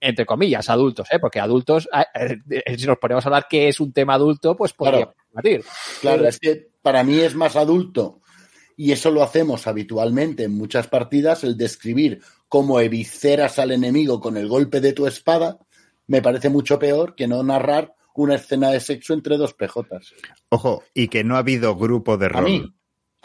entre 0.00 0.26
comillas, 0.26 0.68
adultos, 0.70 1.08
¿eh? 1.10 1.18
porque 1.18 1.40
adultos, 1.40 1.88
eh, 2.14 2.36
eh, 2.50 2.78
si 2.78 2.86
nos 2.86 2.98
ponemos 2.98 3.24
a 3.24 3.28
hablar 3.28 3.46
qué 3.48 3.68
es 3.68 3.80
un 3.80 3.92
tema 3.92 4.14
adulto, 4.14 4.56
pues 4.56 4.72
podríamos 4.72 5.14
Claro. 5.14 5.26
debatir. 5.30 5.64
claro, 6.00 6.26
es 6.28 6.38
que 6.38 6.68
para 6.82 7.02
mí 7.04 7.18
es 7.20 7.34
más 7.34 7.56
adulto 7.56 8.20
y 8.76 8.92
eso 8.92 9.10
lo 9.10 9.22
hacemos 9.22 9.66
habitualmente 9.66 10.44
en 10.44 10.52
muchas 10.52 10.86
partidas, 10.86 11.44
el 11.44 11.56
describir 11.56 12.20
cómo 12.48 12.78
evisceras 12.80 13.58
al 13.58 13.72
enemigo 13.72 14.20
con 14.20 14.36
el 14.36 14.48
golpe 14.48 14.80
de 14.80 14.92
tu 14.92 15.06
espada, 15.06 15.58
me 16.06 16.22
parece 16.22 16.48
mucho 16.50 16.78
peor 16.78 17.14
que 17.14 17.26
no 17.26 17.42
narrar 17.42 17.94
una 18.14 18.36
escena 18.36 18.70
de 18.70 18.80
sexo 18.80 19.12
entre 19.14 19.36
dos 19.36 19.52
pejotas. 19.54 20.14
Ojo, 20.50 20.82
y 20.94 21.08
que 21.08 21.24
no 21.24 21.36
ha 21.36 21.38
habido 21.38 21.74
grupo 21.76 22.16
de 22.16 22.26
A 22.26 22.28
rol. 22.30 22.44
mí, 22.44 22.74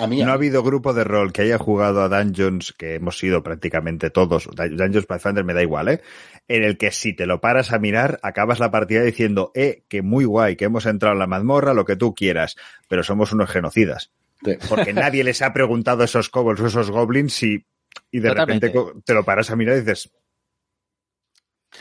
a 0.03 0.07
mí, 0.07 0.23
No 0.23 0.31
ha 0.31 0.33
habido 0.33 0.63
grupo 0.63 0.93
de 0.93 1.03
rol 1.03 1.31
que 1.31 1.43
haya 1.43 1.57
jugado 1.57 2.01
a 2.01 2.09
Dungeons, 2.09 2.73
que 2.77 2.95
hemos 2.95 3.17
sido 3.17 3.43
prácticamente 3.43 4.09
todos, 4.09 4.47
Dungeons 4.55 5.05
Pathfinder 5.05 5.43
me 5.43 5.53
da 5.53 5.61
igual, 5.61 5.87
¿eh? 5.89 6.01
En 6.47 6.63
el 6.63 6.77
que 6.77 6.91
si 6.91 7.13
te 7.13 7.25
lo 7.25 7.39
paras 7.41 7.71
a 7.71 7.79
mirar, 7.79 8.19
acabas 8.23 8.59
la 8.59 8.71
partida 8.71 9.03
diciendo, 9.03 9.51
eh, 9.55 9.83
que 9.87 10.01
muy 10.01 10.25
guay, 10.25 10.55
que 10.55 10.65
hemos 10.65 10.85
entrado 10.85 11.13
en 11.13 11.19
la 11.19 11.27
mazmorra, 11.27 11.73
lo 11.73 11.85
que 11.85 11.95
tú 11.95 12.13
quieras, 12.15 12.55
pero 12.87 13.03
somos 13.03 13.31
unos 13.31 13.49
genocidas. 13.49 14.11
Sí. 14.43 14.53
Porque 14.67 14.93
nadie 14.93 15.23
les 15.23 15.41
ha 15.41 15.53
preguntado 15.53 16.01
a 16.01 16.05
esos 16.05 16.29
kobolds 16.29 16.61
o 16.61 16.67
esos 16.67 16.89
goblins 16.89 17.43
y, 17.43 17.63
y 18.11 18.19
de 18.19 18.29
Totalmente. 18.29 18.67
repente 18.69 19.01
te 19.05 19.13
lo 19.13 19.23
paras 19.23 19.51
a 19.51 19.55
mirar 19.55 19.77
y 19.77 19.81
dices, 19.81 20.11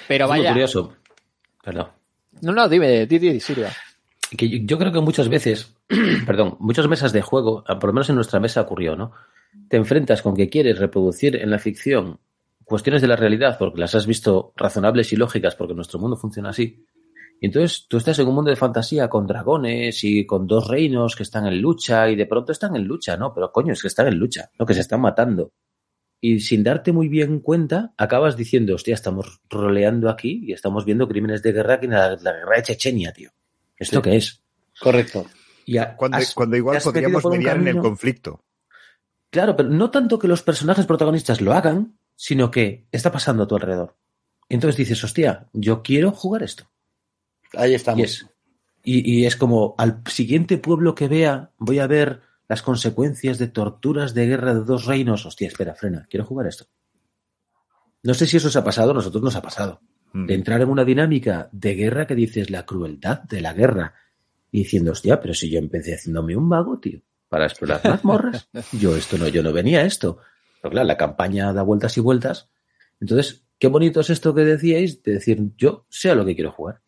Pero 0.07 0.27
Es 0.27 0.31
muy 0.31 0.39
vaya. 0.41 0.53
curioso. 0.53 0.97
Perdón. 1.65 1.89
No, 2.43 2.53
no, 2.53 2.69
dime, 2.69 3.07
di, 3.07 3.19
di, 3.19 3.41
Silvia. 3.41 3.73
Que 4.37 4.49
yo, 4.49 4.59
yo 4.63 4.79
creo 4.79 4.93
que 4.93 5.01
muchas 5.01 5.29
veces, 5.29 5.75
perdón, 6.27 6.57
muchas 6.61 6.87
mesas 6.89 7.13
de 7.13 7.23
juego, 7.23 7.65
ah, 7.67 7.79
por 7.79 7.89
lo 7.89 7.95
menos 7.95 8.09
en 8.09 8.15
nuestra 8.15 8.41
mesa 8.41 8.61
ocurrió, 8.61 8.97
¿no? 8.97 9.13
Te 9.69 9.77
enfrentas 9.77 10.23
con 10.23 10.35
que 10.37 10.49
quieres 10.49 10.79
reproducir 10.79 11.37
en 11.37 11.51
la 11.51 11.59
ficción 11.59 12.21
cuestiones 12.65 13.03
de 13.03 13.09
la 13.09 13.17
realidad 13.17 13.57
porque 13.59 13.81
las 13.81 13.97
has 13.97 14.07
visto 14.07 14.53
razonables 14.57 15.13
y 15.13 15.17
lógicas 15.17 15.57
porque 15.57 15.75
nuestro 15.75 15.99
mundo 15.99 16.17
funciona 16.17 16.51
así. 16.51 16.85
Y 17.41 17.47
entonces 17.47 17.87
tú 17.89 17.97
estás 17.97 18.19
en 18.19 18.29
un 18.29 18.35
mundo 18.35 18.51
de 18.51 18.57
fantasía 18.57 19.09
con 19.09 19.27
dragones 19.27 20.05
y 20.05 20.25
con 20.27 20.47
dos 20.47 20.69
reinos 20.69 21.17
que 21.17 21.25
están 21.25 21.47
en 21.47 21.61
lucha 21.61 22.09
y 22.09 22.15
de 22.15 22.27
pronto 22.27 22.53
están 22.53 22.77
en 22.77 22.85
lucha, 22.85 23.17
¿no? 23.17 23.35
Pero 23.35 23.51
coño, 23.51 23.73
es 23.73 23.83
que 23.83 23.89
están 23.89 24.07
en 24.07 24.19
lucha, 24.19 24.51
no 24.59 24.67
que 24.67 24.75
se 24.75 24.81
están 24.81 25.01
matando. 25.01 25.53
Y 26.21 26.41
sin 26.41 26.63
darte 26.63 26.93
muy 26.93 27.09
bien 27.09 27.41
cuenta, 27.41 27.95
acabas 27.97 28.37
diciendo, 28.37 28.75
hostia, 28.75 28.95
estamos 28.95 29.41
roleando 29.49 30.11
aquí 30.11 30.43
y 30.45 30.53
estamos 30.53 30.85
viendo 30.85 31.09
crímenes 31.09 31.43
de 31.43 31.53
guerra 31.53 31.81
que 31.81 31.87
en 31.87 31.93
la, 31.93 32.11
la 32.11 32.33
guerra 32.33 32.57
de 32.57 32.63
Chechenia, 32.63 33.13
tío. 33.13 33.31
¿Esto 33.77 33.97
Sí. 33.97 34.03
qué 34.03 34.17
es? 34.17 34.43
correcto. 34.79 35.27
Y 35.71 35.79
a- 35.79 35.97
cuando, 35.97 36.17
has- 36.17 36.35
cuando 36.35 36.57
igual 36.57 36.81
podríamos 36.83 37.25
mediar 37.27 37.57
en 37.59 37.69
el 37.69 37.79
conflicto. 37.79 38.43
Claro, 39.31 39.57
pero 39.57 39.69
no 39.69 39.91
tanto 39.91 40.19
que 40.19 40.27
los 40.27 40.43
personajes 40.43 40.87
protagonistas 40.87 41.41
lo 41.41 41.53
hagan, 41.53 41.97
sino 42.17 42.51
que 42.51 42.87
está 42.91 43.13
pasando 43.13 43.45
a 43.45 43.47
tu 43.47 43.55
alrededor. 43.55 43.97
Y 44.49 44.55
entonces 44.55 44.77
dices, 44.77 45.05
hostia, 45.05 45.47
yo 45.53 45.83
quiero 45.83 46.11
jugar 46.11 46.43
esto. 46.43 46.65
Ahí 47.57 47.71
Y 47.71 47.75
estamos. 47.77 48.03
es, 48.03 48.27
y, 48.83 49.09
y 49.21 49.27
es 49.27 49.37
como 49.37 49.77
al 49.79 50.03
siguiente 50.07 50.59
pueblo 50.59 50.97
que 50.97 51.07
vea, 51.07 51.51
voy 51.59 51.79
a 51.79 51.87
ver 51.87 52.23
las 52.49 52.63
consecuencias 52.63 53.39
de 53.39 53.47
torturas 53.47 54.13
de 54.13 54.27
guerra 54.27 54.55
de 54.55 54.65
dos 54.65 54.87
reinos. 54.87 55.25
Hostia, 55.25 55.47
espera, 55.47 55.77
frena, 55.77 56.07
quiero 56.11 56.27
jugar 56.27 56.49
esto. 56.49 56.65
No 58.03 58.15
sé 58.15 58.27
si 58.27 58.39
eso 58.39 58.49
os 58.49 58.57
ha 58.57 58.65
pasado, 58.65 58.91
a 58.91 58.95
nosotros 58.95 59.23
nos 59.23 59.37
ha 59.37 59.43
pasado. 59.43 59.81
Mm. 60.13 60.27
De 60.27 60.35
entrar 60.35 60.61
en 60.63 60.69
una 60.71 60.85
dinámica 60.85 61.49
de 61.53 61.75
guerra 61.77 62.09
que 62.09 62.17
dices 62.17 62.51
la 62.51 62.67
crueldad 62.67 63.21
de 63.23 63.41
la 63.41 63.53
guerra. 63.53 63.95
Y 64.53 64.65
diciendo, 64.65 64.93
hostia, 64.93 65.21
pero 65.21 65.35
si 65.35 65.49
yo 65.51 65.59
empecé 65.59 65.95
haciéndome 65.95 66.37
un 66.37 66.49
mago, 66.49 66.79
tío, 66.79 67.01
para 67.29 67.47
explorar 67.47 67.81
mazmorras. 67.85 68.49
yo 68.73 68.97
esto 68.97 69.17
no, 69.19 69.29
yo 69.29 69.43
no 69.43 69.53
venía 69.53 69.81
a 69.81 69.85
esto. 69.85 70.19
Pero 70.61 70.73
claro, 70.73 70.87
la 70.87 70.97
campaña 70.97 71.53
da 71.53 71.63
vueltas 71.63 71.97
y 71.97 72.01
vueltas. 72.01 72.51
Entonces, 73.01 73.45
qué 73.59 73.69
bonito 73.69 74.01
es 74.01 74.11
esto 74.11 74.35
que 74.35 74.43
decíais 74.45 75.03
de 75.03 75.13
decir, 75.13 75.41
yo 75.57 75.87
sé 75.89 76.11
a 76.11 76.15
lo 76.15 76.25
que 76.25 76.35
quiero 76.35 76.51
jugar. 76.53 76.81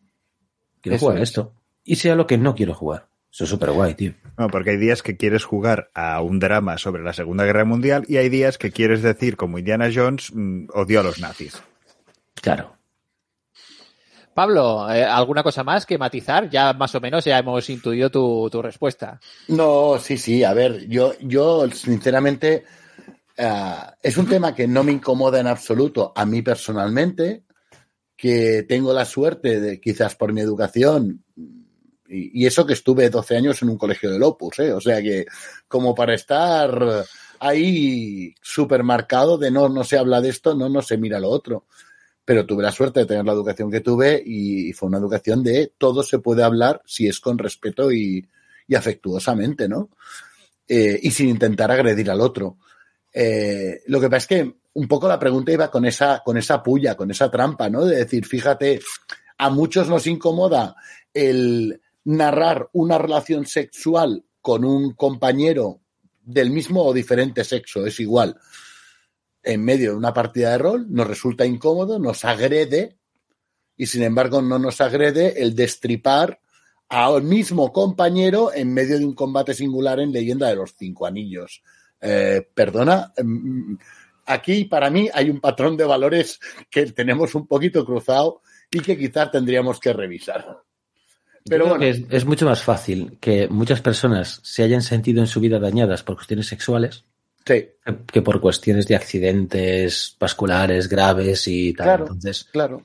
Quiero 0.81 0.97
Eso 0.97 1.05
jugar 1.05 1.17
a 1.19 1.23
es. 1.23 1.29
esto. 1.29 1.55
Y 1.83 1.95
sé 1.95 2.11
a 2.11 2.15
lo 2.15 2.27
que 2.27 2.37
no 2.37 2.55
quiero 2.55 2.73
jugar. 2.73 3.07
Eso 3.31 3.45
es 3.45 3.49
súper 3.49 3.71
guay, 3.71 3.95
tío. 3.95 4.13
No, 4.37 4.47
porque 4.49 4.71
hay 4.71 4.77
días 4.77 5.01
que 5.01 5.17
quieres 5.17 5.43
jugar 5.43 5.89
a 5.95 6.21
un 6.21 6.39
drama 6.39 6.77
sobre 6.77 7.03
la 7.03 7.13
Segunda 7.13 7.45
Guerra 7.45 7.65
Mundial 7.65 8.03
y 8.07 8.17
hay 8.17 8.29
días 8.29 8.59
que 8.59 8.71
quieres 8.71 9.01
decir, 9.01 9.37
como 9.37 9.57
Indiana 9.57 9.89
Jones, 9.93 10.31
mm, 10.33 10.67
odio 10.73 10.99
a 10.99 11.03
los 11.03 11.19
nazis. 11.19 11.59
Claro. 12.35 12.75
Pablo, 14.33 14.89
eh, 14.91 15.03
¿alguna 15.03 15.43
cosa 15.43 15.63
más 15.63 15.85
que 15.85 15.97
matizar? 15.97 16.49
Ya 16.49 16.73
más 16.73 16.93
o 16.95 17.01
menos 17.01 17.25
ya 17.25 17.37
hemos 17.37 17.69
intuido 17.69 18.09
tu, 18.09 18.49
tu 18.49 18.61
respuesta. 18.61 19.19
No, 19.47 19.97
sí, 19.99 20.17
sí. 20.17 20.43
A 20.43 20.53
ver, 20.53 20.87
yo, 20.87 21.13
yo 21.21 21.69
sinceramente, 21.69 22.63
eh, 23.37 23.73
es 24.01 24.17
un 24.17 24.27
tema 24.27 24.55
que 24.55 24.67
no 24.67 24.83
me 24.83 24.91
incomoda 24.91 25.39
en 25.39 25.47
absoluto 25.47 26.11
a 26.15 26.25
mí 26.25 26.41
personalmente, 26.41 27.43
que 28.15 28.63
tengo 28.67 28.93
la 28.93 29.05
suerte 29.05 29.59
de, 29.59 29.79
quizás 29.79 30.15
por 30.15 30.33
mi 30.33 30.41
educación, 30.41 31.23
y, 32.07 32.45
eso 32.45 32.65
que 32.65 32.73
estuve 32.73 33.09
12 33.09 33.37
años 33.37 33.61
en 33.61 33.69
un 33.69 33.77
colegio 33.77 34.11
del 34.11 34.23
Opus, 34.23 34.59
¿eh? 34.59 34.71
O 34.73 34.81
sea 34.81 35.01
que, 35.01 35.25
como 35.67 35.95
para 35.95 36.13
estar 36.13 37.05
ahí 37.39 38.33
súper 38.41 38.83
marcado 38.83 39.37
de 39.37 39.51
no, 39.51 39.67
no 39.67 39.83
se 39.83 39.97
habla 39.97 40.21
de 40.21 40.29
esto, 40.29 40.55
no, 40.55 40.69
no 40.69 40.81
se 40.81 40.97
mira 40.97 41.19
lo 41.19 41.29
otro. 41.29 41.65
Pero 42.25 42.45
tuve 42.45 42.63
la 42.63 42.71
suerte 42.71 43.01
de 43.01 43.05
tener 43.05 43.25
la 43.25 43.33
educación 43.33 43.69
que 43.69 43.81
tuve 43.81 44.21
y, 44.25 44.71
fue 44.73 44.87
una 44.89 44.97
educación 44.97 45.43
de 45.43 45.73
todo 45.77 46.03
se 46.03 46.19
puede 46.19 46.43
hablar 46.43 46.81
si 46.85 47.07
es 47.07 47.19
con 47.19 47.37
respeto 47.37 47.91
y, 47.91 48.25
y 48.67 48.75
afectuosamente, 48.75 49.67
¿no? 49.67 49.89
Eh, 50.67 50.99
y 51.01 51.11
sin 51.11 51.29
intentar 51.29 51.71
agredir 51.71 52.09
al 52.09 52.21
otro. 52.21 52.57
Eh, 53.11 53.81
lo 53.87 53.99
que 53.99 54.09
pasa 54.09 54.17
es 54.17 54.27
que 54.27 54.55
un 54.73 54.87
poco 54.87 55.07
la 55.07 55.19
pregunta 55.19 55.51
iba 55.51 55.69
con 55.69 55.85
esa, 55.85 56.21
con 56.23 56.37
esa 56.37 56.63
puya, 56.63 56.95
con 56.95 57.11
esa 57.11 57.29
trampa, 57.29 57.69
¿no? 57.69 57.85
De 57.85 57.97
decir, 57.97 58.25
fíjate, 58.25 58.79
a 59.37 59.49
muchos 59.49 59.89
nos 59.89 60.07
incomoda 60.07 60.75
el 61.13 61.81
narrar 62.05 62.69
una 62.73 62.97
relación 62.97 63.45
sexual 63.45 64.23
con 64.41 64.65
un 64.65 64.93
compañero 64.93 65.79
del 66.23 66.49
mismo 66.49 66.83
o 66.83 66.93
diferente 66.93 67.43
sexo, 67.43 67.85
es 67.85 67.99
igual, 67.99 68.37
en 69.43 69.63
medio 69.63 69.91
de 69.91 69.97
una 69.97 70.13
partida 70.13 70.51
de 70.51 70.57
rol, 70.57 70.87
nos 70.89 71.07
resulta 71.07 71.45
incómodo, 71.45 71.99
nos 71.99 72.23
agrede, 72.25 72.97
y 73.75 73.85
sin 73.87 74.03
embargo 74.03 74.41
no 74.41 74.57
nos 74.59 74.79
agrede 74.81 75.41
el 75.41 75.55
destripar 75.55 76.39
al 76.89 77.23
mismo 77.23 77.71
compañero 77.71 78.51
en 78.53 78.73
medio 78.73 78.97
de 78.99 79.05
un 79.05 79.15
combate 79.15 79.53
singular 79.53 79.99
en 79.99 80.11
Leyenda 80.11 80.47
de 80.47 80.55
los 80.55 80.75
Cinco 80.77 81.05
Anillos. 81.05 81.61
Eh, 81.99 82.47
perdona, 82.53 83.11
mm, 83.21 83.75
aquí 84.25 84.65
para 84.65 84.89
mí 84.89 85.09
hay 85.13 85.29
un 85.29 85.39
patrón 85.39 85.75
de 85.75 85.85
valores 85.85 86.39
que 86.69 86.85
tenemos 86.91 87.35
un 87.35 87.47
poquito 87.47 87.85
cruzado 87.85 88.41
y 88.69 88.79
que 88.79 88.97
quizás 88.97 89.31
tendríamos 89.31 89.79
que 89.79 89.91
revisar. 89.91 90.61
Pero 91.45 91.67
bueno, 91.67 91.83
es, 91.83 92.03
es 92.09 92.25
mucho 92.25 92.45
más 92.45 92.63
fácil 92.63 93.17
que 93.19 93.49
muchas 93.49 93.81
personas 93.81 94.39
se 94.43 94.63
hayan 94.63 94.81
sentido 94.81 95.19
en 95.19 95.27
su 95.27 95.41
vida 95.41 95.59
dañadas 95.59 96.03
por 96.03 96.15
cuestiones 96.15 96.47
sexuales 96.47 97.05
sí, 97.45 97.67
que 98.11 98.21
por 98.21 98.39
cuestiones 98.41 98.87
de 98.87 98.95
accidentes 98.95 100.15
vasculares 100.19 100.87
graves 100.89 101.47
y 101.47 101.73
tal. 101.73 101.85
Claro. 101.85 102.03
Entonces, 102.05 102.43
claro. 102.51 102.83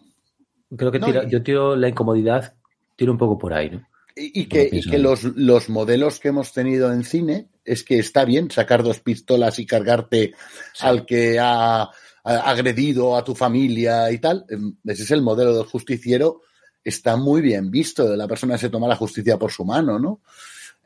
creo 0.76 0.90
que 0.92 0.98
No, 0.98 1.06
tira- 1.06 1.24
y- 1.26 1.30
yo 1.30 1.42
tiro 1.42 1.76
la 1.76 1.88
incomodidad, 1.88 2.54
tiro 2.96 3.12
un 3.12 3.18
poco 3.18 3.38
por 3.38 3.52
ahí, 3.54 3.70
¿no? 3.70 3.86
Y, 4.16 4.40
y 4.42 4.46
que, 4.46 4.68
y 4.72 4.80
que 4.82 4.98
los, 4.98 5.22
los 5.22 5.68
modelos 5.68 6.18
que 6.18 6.28
hemos 6.28 6.52
tenido 6.52 6.92
en 6.92 7.04
cine 7.04 7.46
es 7.64 7.84
que 7.84 7.98
está 8.00 8.24
bien 8.24 8.50
sacar 8.50 8.82
dos 8.82 8.98
pistolas 9.00 9.58
y 9.60 9.66
cargarte 9.66 10.32
al 10.80 11.06
que 11.06 11.38
ha, 11.38 11.82
ha 11.82 11.90
agredido 12.24 13.16
a 13.16 13.22
tu 13.22 13.36
familia 13.36 14.10
y 14.10 14.18
tal. 14.18 14.44
Em, 14.48 14.74
Ese 14.84 15.04
es 15.04 15.10
el 15.12 15.22
modelo 15.22 15.54
del 15.56 15.66
justiciero. 15.66 16.40
Está 16.82 17.16
muy 17.16 17.40
bien 17.42 17.70
visto. 17.70 18.16
La 18.16 18.26
persona 18.26 18.58
se 18.58 18.70
toma 18.70 18.88
la 18.88 18.96
justicia 18.96 19.38
por 19.38 19.52
su 19.52 19.64
mano, 19.64 20.00
¿no? 20.00 20.20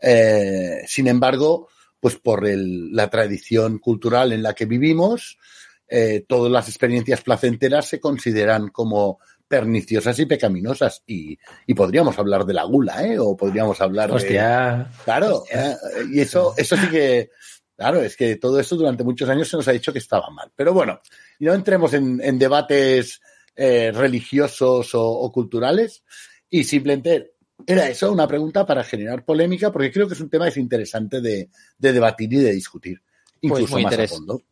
Eh, 0.01 0.83
sin 0.87 1.07
embargo, 1.07 1.68
pues 2.03 2.17
por 2.17 2.49
el- 2.49 2.91
la 2.93 3.09
tradición 3.09 3.79
cultural 3.79 4.33
en 4.33 4.43
la 4.43 4.55
que 4.55 4.67
vivimos, 4.67 5.39
eh, 5.87 6.25
todas 6.27 6.51
las 6.51 6.67
experiencias 6.69 7.21
placenteras 7.23 7.87
se 7.87 8.01
consideran 8.01 8.71
como 8.71 9.21
perniciosas 9.47 10.19
y 10.19 10.27
pecaminosas. 10.27 11.05
Y, 11.07 11.39
y 11.65 11.75
podríamos 11.75 12.19
hablar 12.19 12.45
de 12.45 12.55
la 12.55 12.65
gula, 12.65 13.07
¿eh? 13.07 13.21
O 13.21 13.37
podríamos 13.37 13.81
hablar 13.81 14.09
de... 14.11 14.17
Hostia. 14.17 14.91
Claro, 15.05 15.45
eh, 15.53 15.77
y 16.11 16.19
eso, 16.21 16.55
eso 16.57 16.77
sí 16.77 16.89
que, 16.89 17.31
claro, 17.77 18.03
es 18.03 18.17
que 18.17 18.35
todo 18.35 18.59
esto 18.59 18.75
durante 18.75 19.05
muchos 19.05 19.29
años 19.29 19.49
se 19.49 19.57
nos 19.57 19.69
ha 19.69 19.73
dicho 19.73 19.93
que 19.93 20.01
estaba 20.01 20.29
mal. 20.31 20.51
Pero 20.57 20.75
bueno, 20.75 21.01
no 21.39 21.55
entremos 21.55 21.95
en, 21.95 22.21
en 22.21 22.37
debates 22.37 23.21
eh, 23.55 23.93
religiosos 23.95 24.93
o, 24.97 25.05
o 25.09 25.31
culturales 25.31 26.03
y 26.51 26.65
simplemente 26.65 27.35
era 27.67 27.89
eso, 27.89 28.11
una 28.13 28.27
pregunta 28.27 28.67
para 28.67 28.85
generar 28.85 29.25
polémica, 29.25 29.71
porque 29.73 29.93
creo 29.93 30.09
que 30.09 30.15
es 30.15 30.21
un 30.21 30.31
tema 30.31 30.47
que 30.47 30.51
es 30.51 30.57
interesante 30.57 31.21
de, 31.21 31.49
de 31.79 31.93
debatir 31.93 32.33
y 32.33 32.39
de 32.39 32.53
discutir, 32.53 33.01
incluso 33.41 33.75
muy 33.75 33.85
más 33.85 33.99
a 33.99 34.09
fondo. 34.09 34.43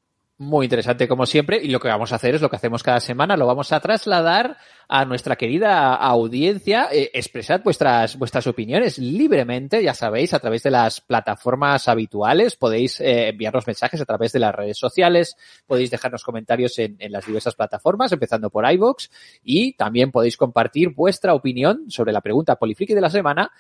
Muy 0.41 0.65
interesante 0.65 1.07
como 1.07 1.27
siempre 1.27 1.61
y 1.63 1.69
lo 1.69 1.79
que 1.81 1.89
vamos 1.89 2.13
a 2.13 2.15
hacer 2.15 2.35
es 2.35 2.41
lo 2.41 2.49
que 2.49 2.57
hacemos 2.57 2.83
cada 2.83 2.99
semana, 3.01 3.37
lo 3.37 3.47
vamos 3.47 3.73
a 3.73 3.81
trasladar 3.81 4.57
a 4.89 5.05
nuestra 5.05 5.37
querida 5.37 5.95
audiencia, 5.95 6.89
eh, 6.91 7.11
expresad 7.13 7.61
vuestras, 7.63 8.17
vuestras 8.17 8.47
opiniones 8.47 8.97
libremente, 8.97 9.83
ya 9.83 9.93
sabéis, 9.93 10.33
a 10.33 10.39
través 10.39 10.63
de 10.63 10.71
las 10.71 11.03
plataformas 11.03 11.89
habituales, 11.89 12.57
podéis 12.57 13.03
eh, 13.03 13.29
enviarnos 13.29 13.67
mensajes 13.67 14.01
a 14.01 14.07
través 14.07 14.33
de 14.33 14.39
las 14.39 14.55
redes 14.55 14.79
sociales, 14.79 15.37
podéis 15.67 15.91
dejarnos 15.91 16.25
comentarios 16.25 16.79
en, 16.79 16.97
en 17.01 17.13
las 17.13 17.27
diversas 17.27 17.55
plataformas, 17.55 18.11
empezando 18.11 18.49
por 18.49 18.65
iVoox, 18.65 19.11
y 19.45 19.75
también 19.75 20.11
podéis 20.11 20.39
compartir 20.39 20.95
vuestra 20.95 21.35
opinión 21.35 21.91
sobre 21.91 22.15
la 22.15 22.23
pregunta 22.23 22.57
polifriki 22.57 22.95
de 22.95 23.03
la 23.03 23.11
semana 23.11 23.53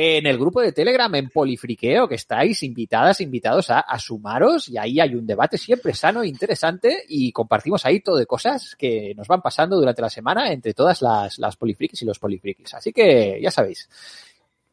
en 0.00 0.26
el 0.26 0.38
grupo 0.38 0.60
de 0.60 0.70
Telegram 0.70 1.12
en 1.16 1.28
Polifriqueo, 1.28 2.06
que 2.06 2.14
estáis 2.14 2.62
invitadas, 2.62 3.20
invitados 3.20 3.68
a, 3.70 3.80
a 3.80 3.98
sumaros 3.98 4.68
y 4.68 4.78
ahí 4.78 5.00
hay 5.00 5.16
un 5.16 5.26
debate 5.26 5.58
siempre 5.58 5.92
sano 5.92 6.22
e 6.22 6.28
interesante 6.28 7.02
y 7.08 7.32
compartimos 7.32 7.84
ahí 7.84 7.98
todo 7.98 8.16
de 8.16 8.24
cosas 8.24 8.76
que 8.76 9.12
nos 9.16 9.26
van 9.26 9.42
pasando 9.42 9.76
durante 9.76 10.00
la 10.00 10.08
semana 10.08 10.52
entre 10.52 10.72
todas 10.72 11.02
las, 11.02 11.40
las 11.40 11.56
polifrikis 11.56 12.02
y 12.02 12.04
los 12.04 12.20
polifrikis. 12.20 12.74
Así 12.74 12.92
que 12.92 13.40
ya 13.42 13.50
sabéis, 13.50 13.90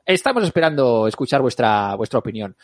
estamos 0.05 0.43
esperando 0.43 1.07
escuchar 1.07 1.41
vuestra, 1.41 1.95
vuestra 1.95 2.19
opinión. 2.19 2.55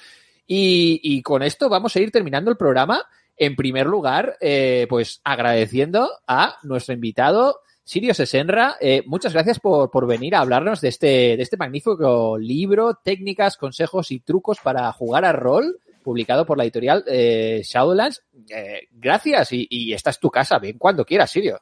Y, 0.46 1.00
y 1.02 1.24
con 1.24 1.42
esto 1.42 1.68
vamos 1.68 1.96
a 1.96 2.00
ir 2.00 2.12
terminando 2.12 2.52
el 2.52 2.58
programa. 2.58 3.08
En 3.38 3.56
primer 3.56 3.88
lugar, 3.88 4.38
eh, 4.40 4.86
pues 4.88 5.20
agradeciendo 5.24 6.12
a 6.28 6.58
nuestro 6.62 6.94
invitado, 6.94 7.62
Sirio 7.84 8.14
Sesenra, 8.14 8.78
eh, 8.80 9.04
muchas 9.06 9.34
gracias 9.34 9.60
por, 9.60 9.90
por 9.90 10.08
venir 10.08 10.36
a 10.36 10.42
hablarnos 10.42 10.82
de 10.82 10.90
este, 10.90 11.36
de 11.36 11.42
este 11.42 11.58
magnífico 11.58 12.38
libro, 12.38 13.00
técnicas, 13.04 13.58
consejos 13.58 14.12
y 14.12 14.20
trucos 14.20 14.60
para 14.60 14.92
jugar 14.92 15.26
a 15.26 15.34
rol, 15.34 15.80
publicado 16.04 16.46
por 16.46 16.58
la 16.58 16.64
editorial 16.64 17.04
eh, 17.08 17.62
Shadowlands. 17.64 18.24
Eh, 18.50 18.88
gracias 18.92 19.52
y, 19.54 19.68
y 19.70 19.94
esta 19.94 20.12
es 20.12 20.20
tu 20.20 20.30
casa, 20.30 20.60
ven 20.60 20.78
cuando 20.78 21.06
quieras, 21.06 21.32
Sirio. 21.32 21.60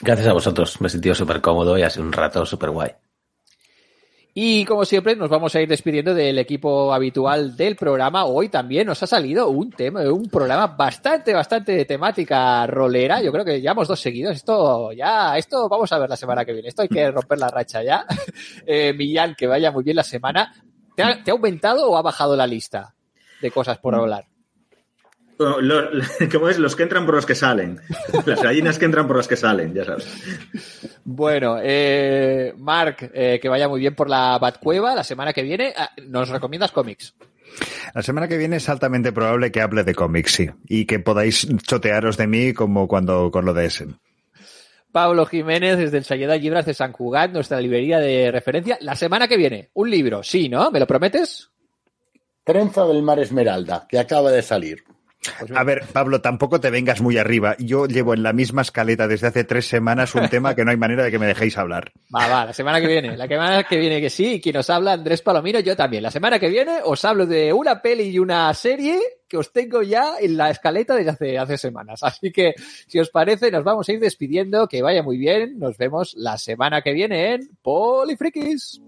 Gracias 0.00 0.26
a 0.28 0.32
vosotros. 0.32 0.80
Me 0.80 0.88
he 0.88 0.90
sentido 0.90 1.14
súper 1.14 1.40
cómodo 1.40 1.78
y 1.78 1.82
ha 1.82 1.90
sido 1.90 2.04
un 2.04 2.12
rato 2.12 2.44
súper 2.44 2.70
guay. 2.70 2.90
Y 4.36 4.64
como 4.64 4.84
siempre, 4.84 5.14
nos 5.14 5.30
vamos 5.30 5.54
a 5.54 5.60
ir 5.60 5.68
despidiendo 5.68 6.12
del 6.12 6.36
equipo 6.40 6.92
habitual 6.92 7.56
del 7.56 7.76
programa. 7.76 8.24
Hoy 8.24 8.48
también 8.48 8.88
nos 8.88 9.00
ha 9.04 9.06
salido 9.06 9.48
un 9.48 9.70
tema, 9.70 10.00
un 10.12 10.28
programa 10.28 10.66
bastante, 10.66 11.32
bastante 11.32 11.70
de 11.70 11.84
temática 11.84 12.66
rolera. 12.66 13.22
Yo 13.22 13.30
creo 13.30 13.44
que 13.44 13.60
llevamos 13.60 13.86
dos 13.86 14.00
seguidos. 14.00 14.34
Esto 14.34 14.90
ya, 14.90 15.38
esto 15.38 15.68
vamos 15.68 15.92
a 15.92 16.00
ver 16.00 16.10
la 16.10 16.16
semana 16.16 16.44
que 16.44 16.52
viene. 16.52 16.68
Esto 16.68 16.82
hay 16.82 16.88
que 16.88 17.12
romper 17.12 17.38
la 17.38 17.48
racha 17.48 17.82
ya. 17.84 18.04
Eh, 18.66 18.92
Millán, 18.94 19.34
que 19.36 19.46
vaya 19.46 19.70
muy 19.70 19.84
bien 19.84 19.96
la 19.96 20.02
semana. 20.02 20.52
¿Te 20.96 21.02
ha, 21.02 21.22
te 21.22 21.30
ha 21.30 21.34
aumentado 21.34 21.88
o 21.88 21.96
ha 21.96 22.02
bajado 22.02 22.34
la 22.34 22.46
lista 22.46 22.94
de 23.40 23.50
cosas 23.50 23.78
por 23.78 23.94
hablar? 23.94 24.26
Bueno, 25.38 25.60
lo- 25.60 25.90
lo- 25.90 26.04
¿Cómo 26.32 26.48
es? 26.48 26.58
Los 26.58 26.76
que 26.76 26.82
entran 26.84 27.04
por 27.06 27.14
los 27.16 27.26
que 27.26 27.34
salen. 27.34 27.80
Las 28.26 28.42
gallinas 28.42 28.78
que 28.78 28.84
entran 28.84 29.06
por 29.06 29.16
las 29.16 29.26
que 29.28 29.36
salen, 29.36 29.74
ya 29.74 29.84
sabes. 29.84 30.06
Bueno, 31.04 31.58
eh, 31.62 32.52
Mark, 32.56 33.10
eh, 33.12 33.38
que 33.42 33.48
vaya 33.48 33.68
muy 33.68 33.80
bien 33.80 33.94
por 33.94 34.08
la 34.08 34.38
Batcueva 34.38 34.94
la 34.94 35.04
semana 35.04 35.32
que 35.32 35.42
viene. 35.42 35.74
Ah, 35.76 35.90
¿Nos 36.06 36.28
recomiendas 36.28 36.72
cómics? 36.72 37.14
La 37.94 38.02
semana 38.02 38.26
que 38.26 38.38
viene 38.38 38.56
es 38.56 38.68
altamente 38.68 39.12
probable 39.12 39.52
que 39.52 39.60
hable 39.60 39.84
de 39.84 39.94
cómics, 39.94 40.32
sí. 40.32 40.50
Y 40.68 40.86
que 40.86 40.98
podáis 40.98 41.46
chotearos 41.62 42.16
de 42.16 42.26
mí 42.26 42.52
como 42.52 42.88
cuando 42.88 43.30
con 43.30 43.44
lo 43.44 43.52
de 43.54 43.66
Essen. 43.66 43.96
Pablo 44.92 45.26
Jiménez 45.26 45.76
desde 45.78 45.98
el 45.98 46.04
Sayeda 46.04 46.36
Libras 46.36 46.66
de 46.66 46.74
San 46.74 46.92
Cugat, 46.92 47.32
nuestra 47.32 47.60
librería 47.60 47.98
de 47.98 48.30
referencia. 48.30 48.78
La 48.80 48.94
semana 48.94 49.26
que 49.28 49.36
viene, 49.36 49.70
un 49.74 49.90
libro, 49.90 50.22
sí, 50.22 50.48
¿no? 50.48 50.70
¿Me 50.70 50.78
lo 50.80 50.86
prometes? 50.86 51.50
Trenza 52.44 52.84
del 52.86 53.02
Mar 53.02 53.18
Esmeralda, 53.18 53.86
que 53.88 53.98
acaba 53.98 54.30
de 54.30 54.42
salir. 54.42 54.84
Pues 55.38 55.50
A 55.52 55.64
ver, 55.64 55.84
Pablo, 55.92 56.20
tampoco 56.20 56.60
te 56.60 56.70
vengas 56.70 57.00
muy 57.00 57.18
arriba. 57.18 57.56
Yo 57.58 57.86
llevo 57.86 58.14
en 58.14 58.22
la 58.22 58.32
misma 58.32 58.62
escaleta 58.62 59.08
desde 59.08 59.28
hace 59.28 59.44
tres 59.44 59.66
semanas 59.66 60.14
un 60.14 60.28
tema 60.28 60.54
que 60.54 60.64
no 60.64 60.70
hay 60.70 60.76
manera 60.76 61.04
de 61.04 61.10
que 61.10 61.18
me 61.18 61.26
dejéis 61.26 61.56
hablar. 61.56 61.92
Va, 62.14 62.28
va, 62.28 62.46
la 62.46 62.52
semana 62.52 62.80
que 62.80 62.86
viene. 62.86 63.16
La 63.16 63.26
semana 63.26 63.64
que 63.64 63.78
viene 63.78 64.00
que 64.00 64.10
sí, 64.10 64.40
quien 64.40 64.56
os 64.56 64.68
habla, 64.70 64.92
Andrés 64.92 65.22
Palomino, 65.22 65.60
yo 65.60 65.76
también. 65.76 66.02
La 66.02 66.10
semana 66.10 66.38
que 66.38 66.48
viene 66.48 66.78
os 66.84 67.04
hablo 67.04 67.26
de 67.26 67.52
una 67.52 67.80
peli 67.80 68.04
y 68.04 68.18
una 68.18 68.52
serie 68.54 68.98
que 69.28 69.38
os 69.38 69.52
tengo 69.52 69.82
ya 69.82 70.14
en 70.20 70.36
la 70.36 70.50
escaleta 70.50 70.94
desde 70.94 71.10
hace, 71.10 71.38
hace 71.38 71.58
semanas. 71.58 72.02
Así 72.02 72.30
que, 72.30 72.54
si 72.86 72.98
os 72.98 73.10
parece, 73.10 73.50
nos 73.50 73.64
vamos 73.64 73.88
a 73.88 73.92
ir 73.92 74.00
despidiendo. 74.00 74.68
Que 74.68 74.82
vaya 74.82 75.02
muy 75.02 75.16
bien. 75.16 75.58
Nos 75.58 75.76
vemos 75.78 76.14
la 76.16 76.38
semana 76.38 76.82
que 76.82 76.92
viene 76.92 77.34
en 77.34 77.50
Polifrikis. 77.62 78.80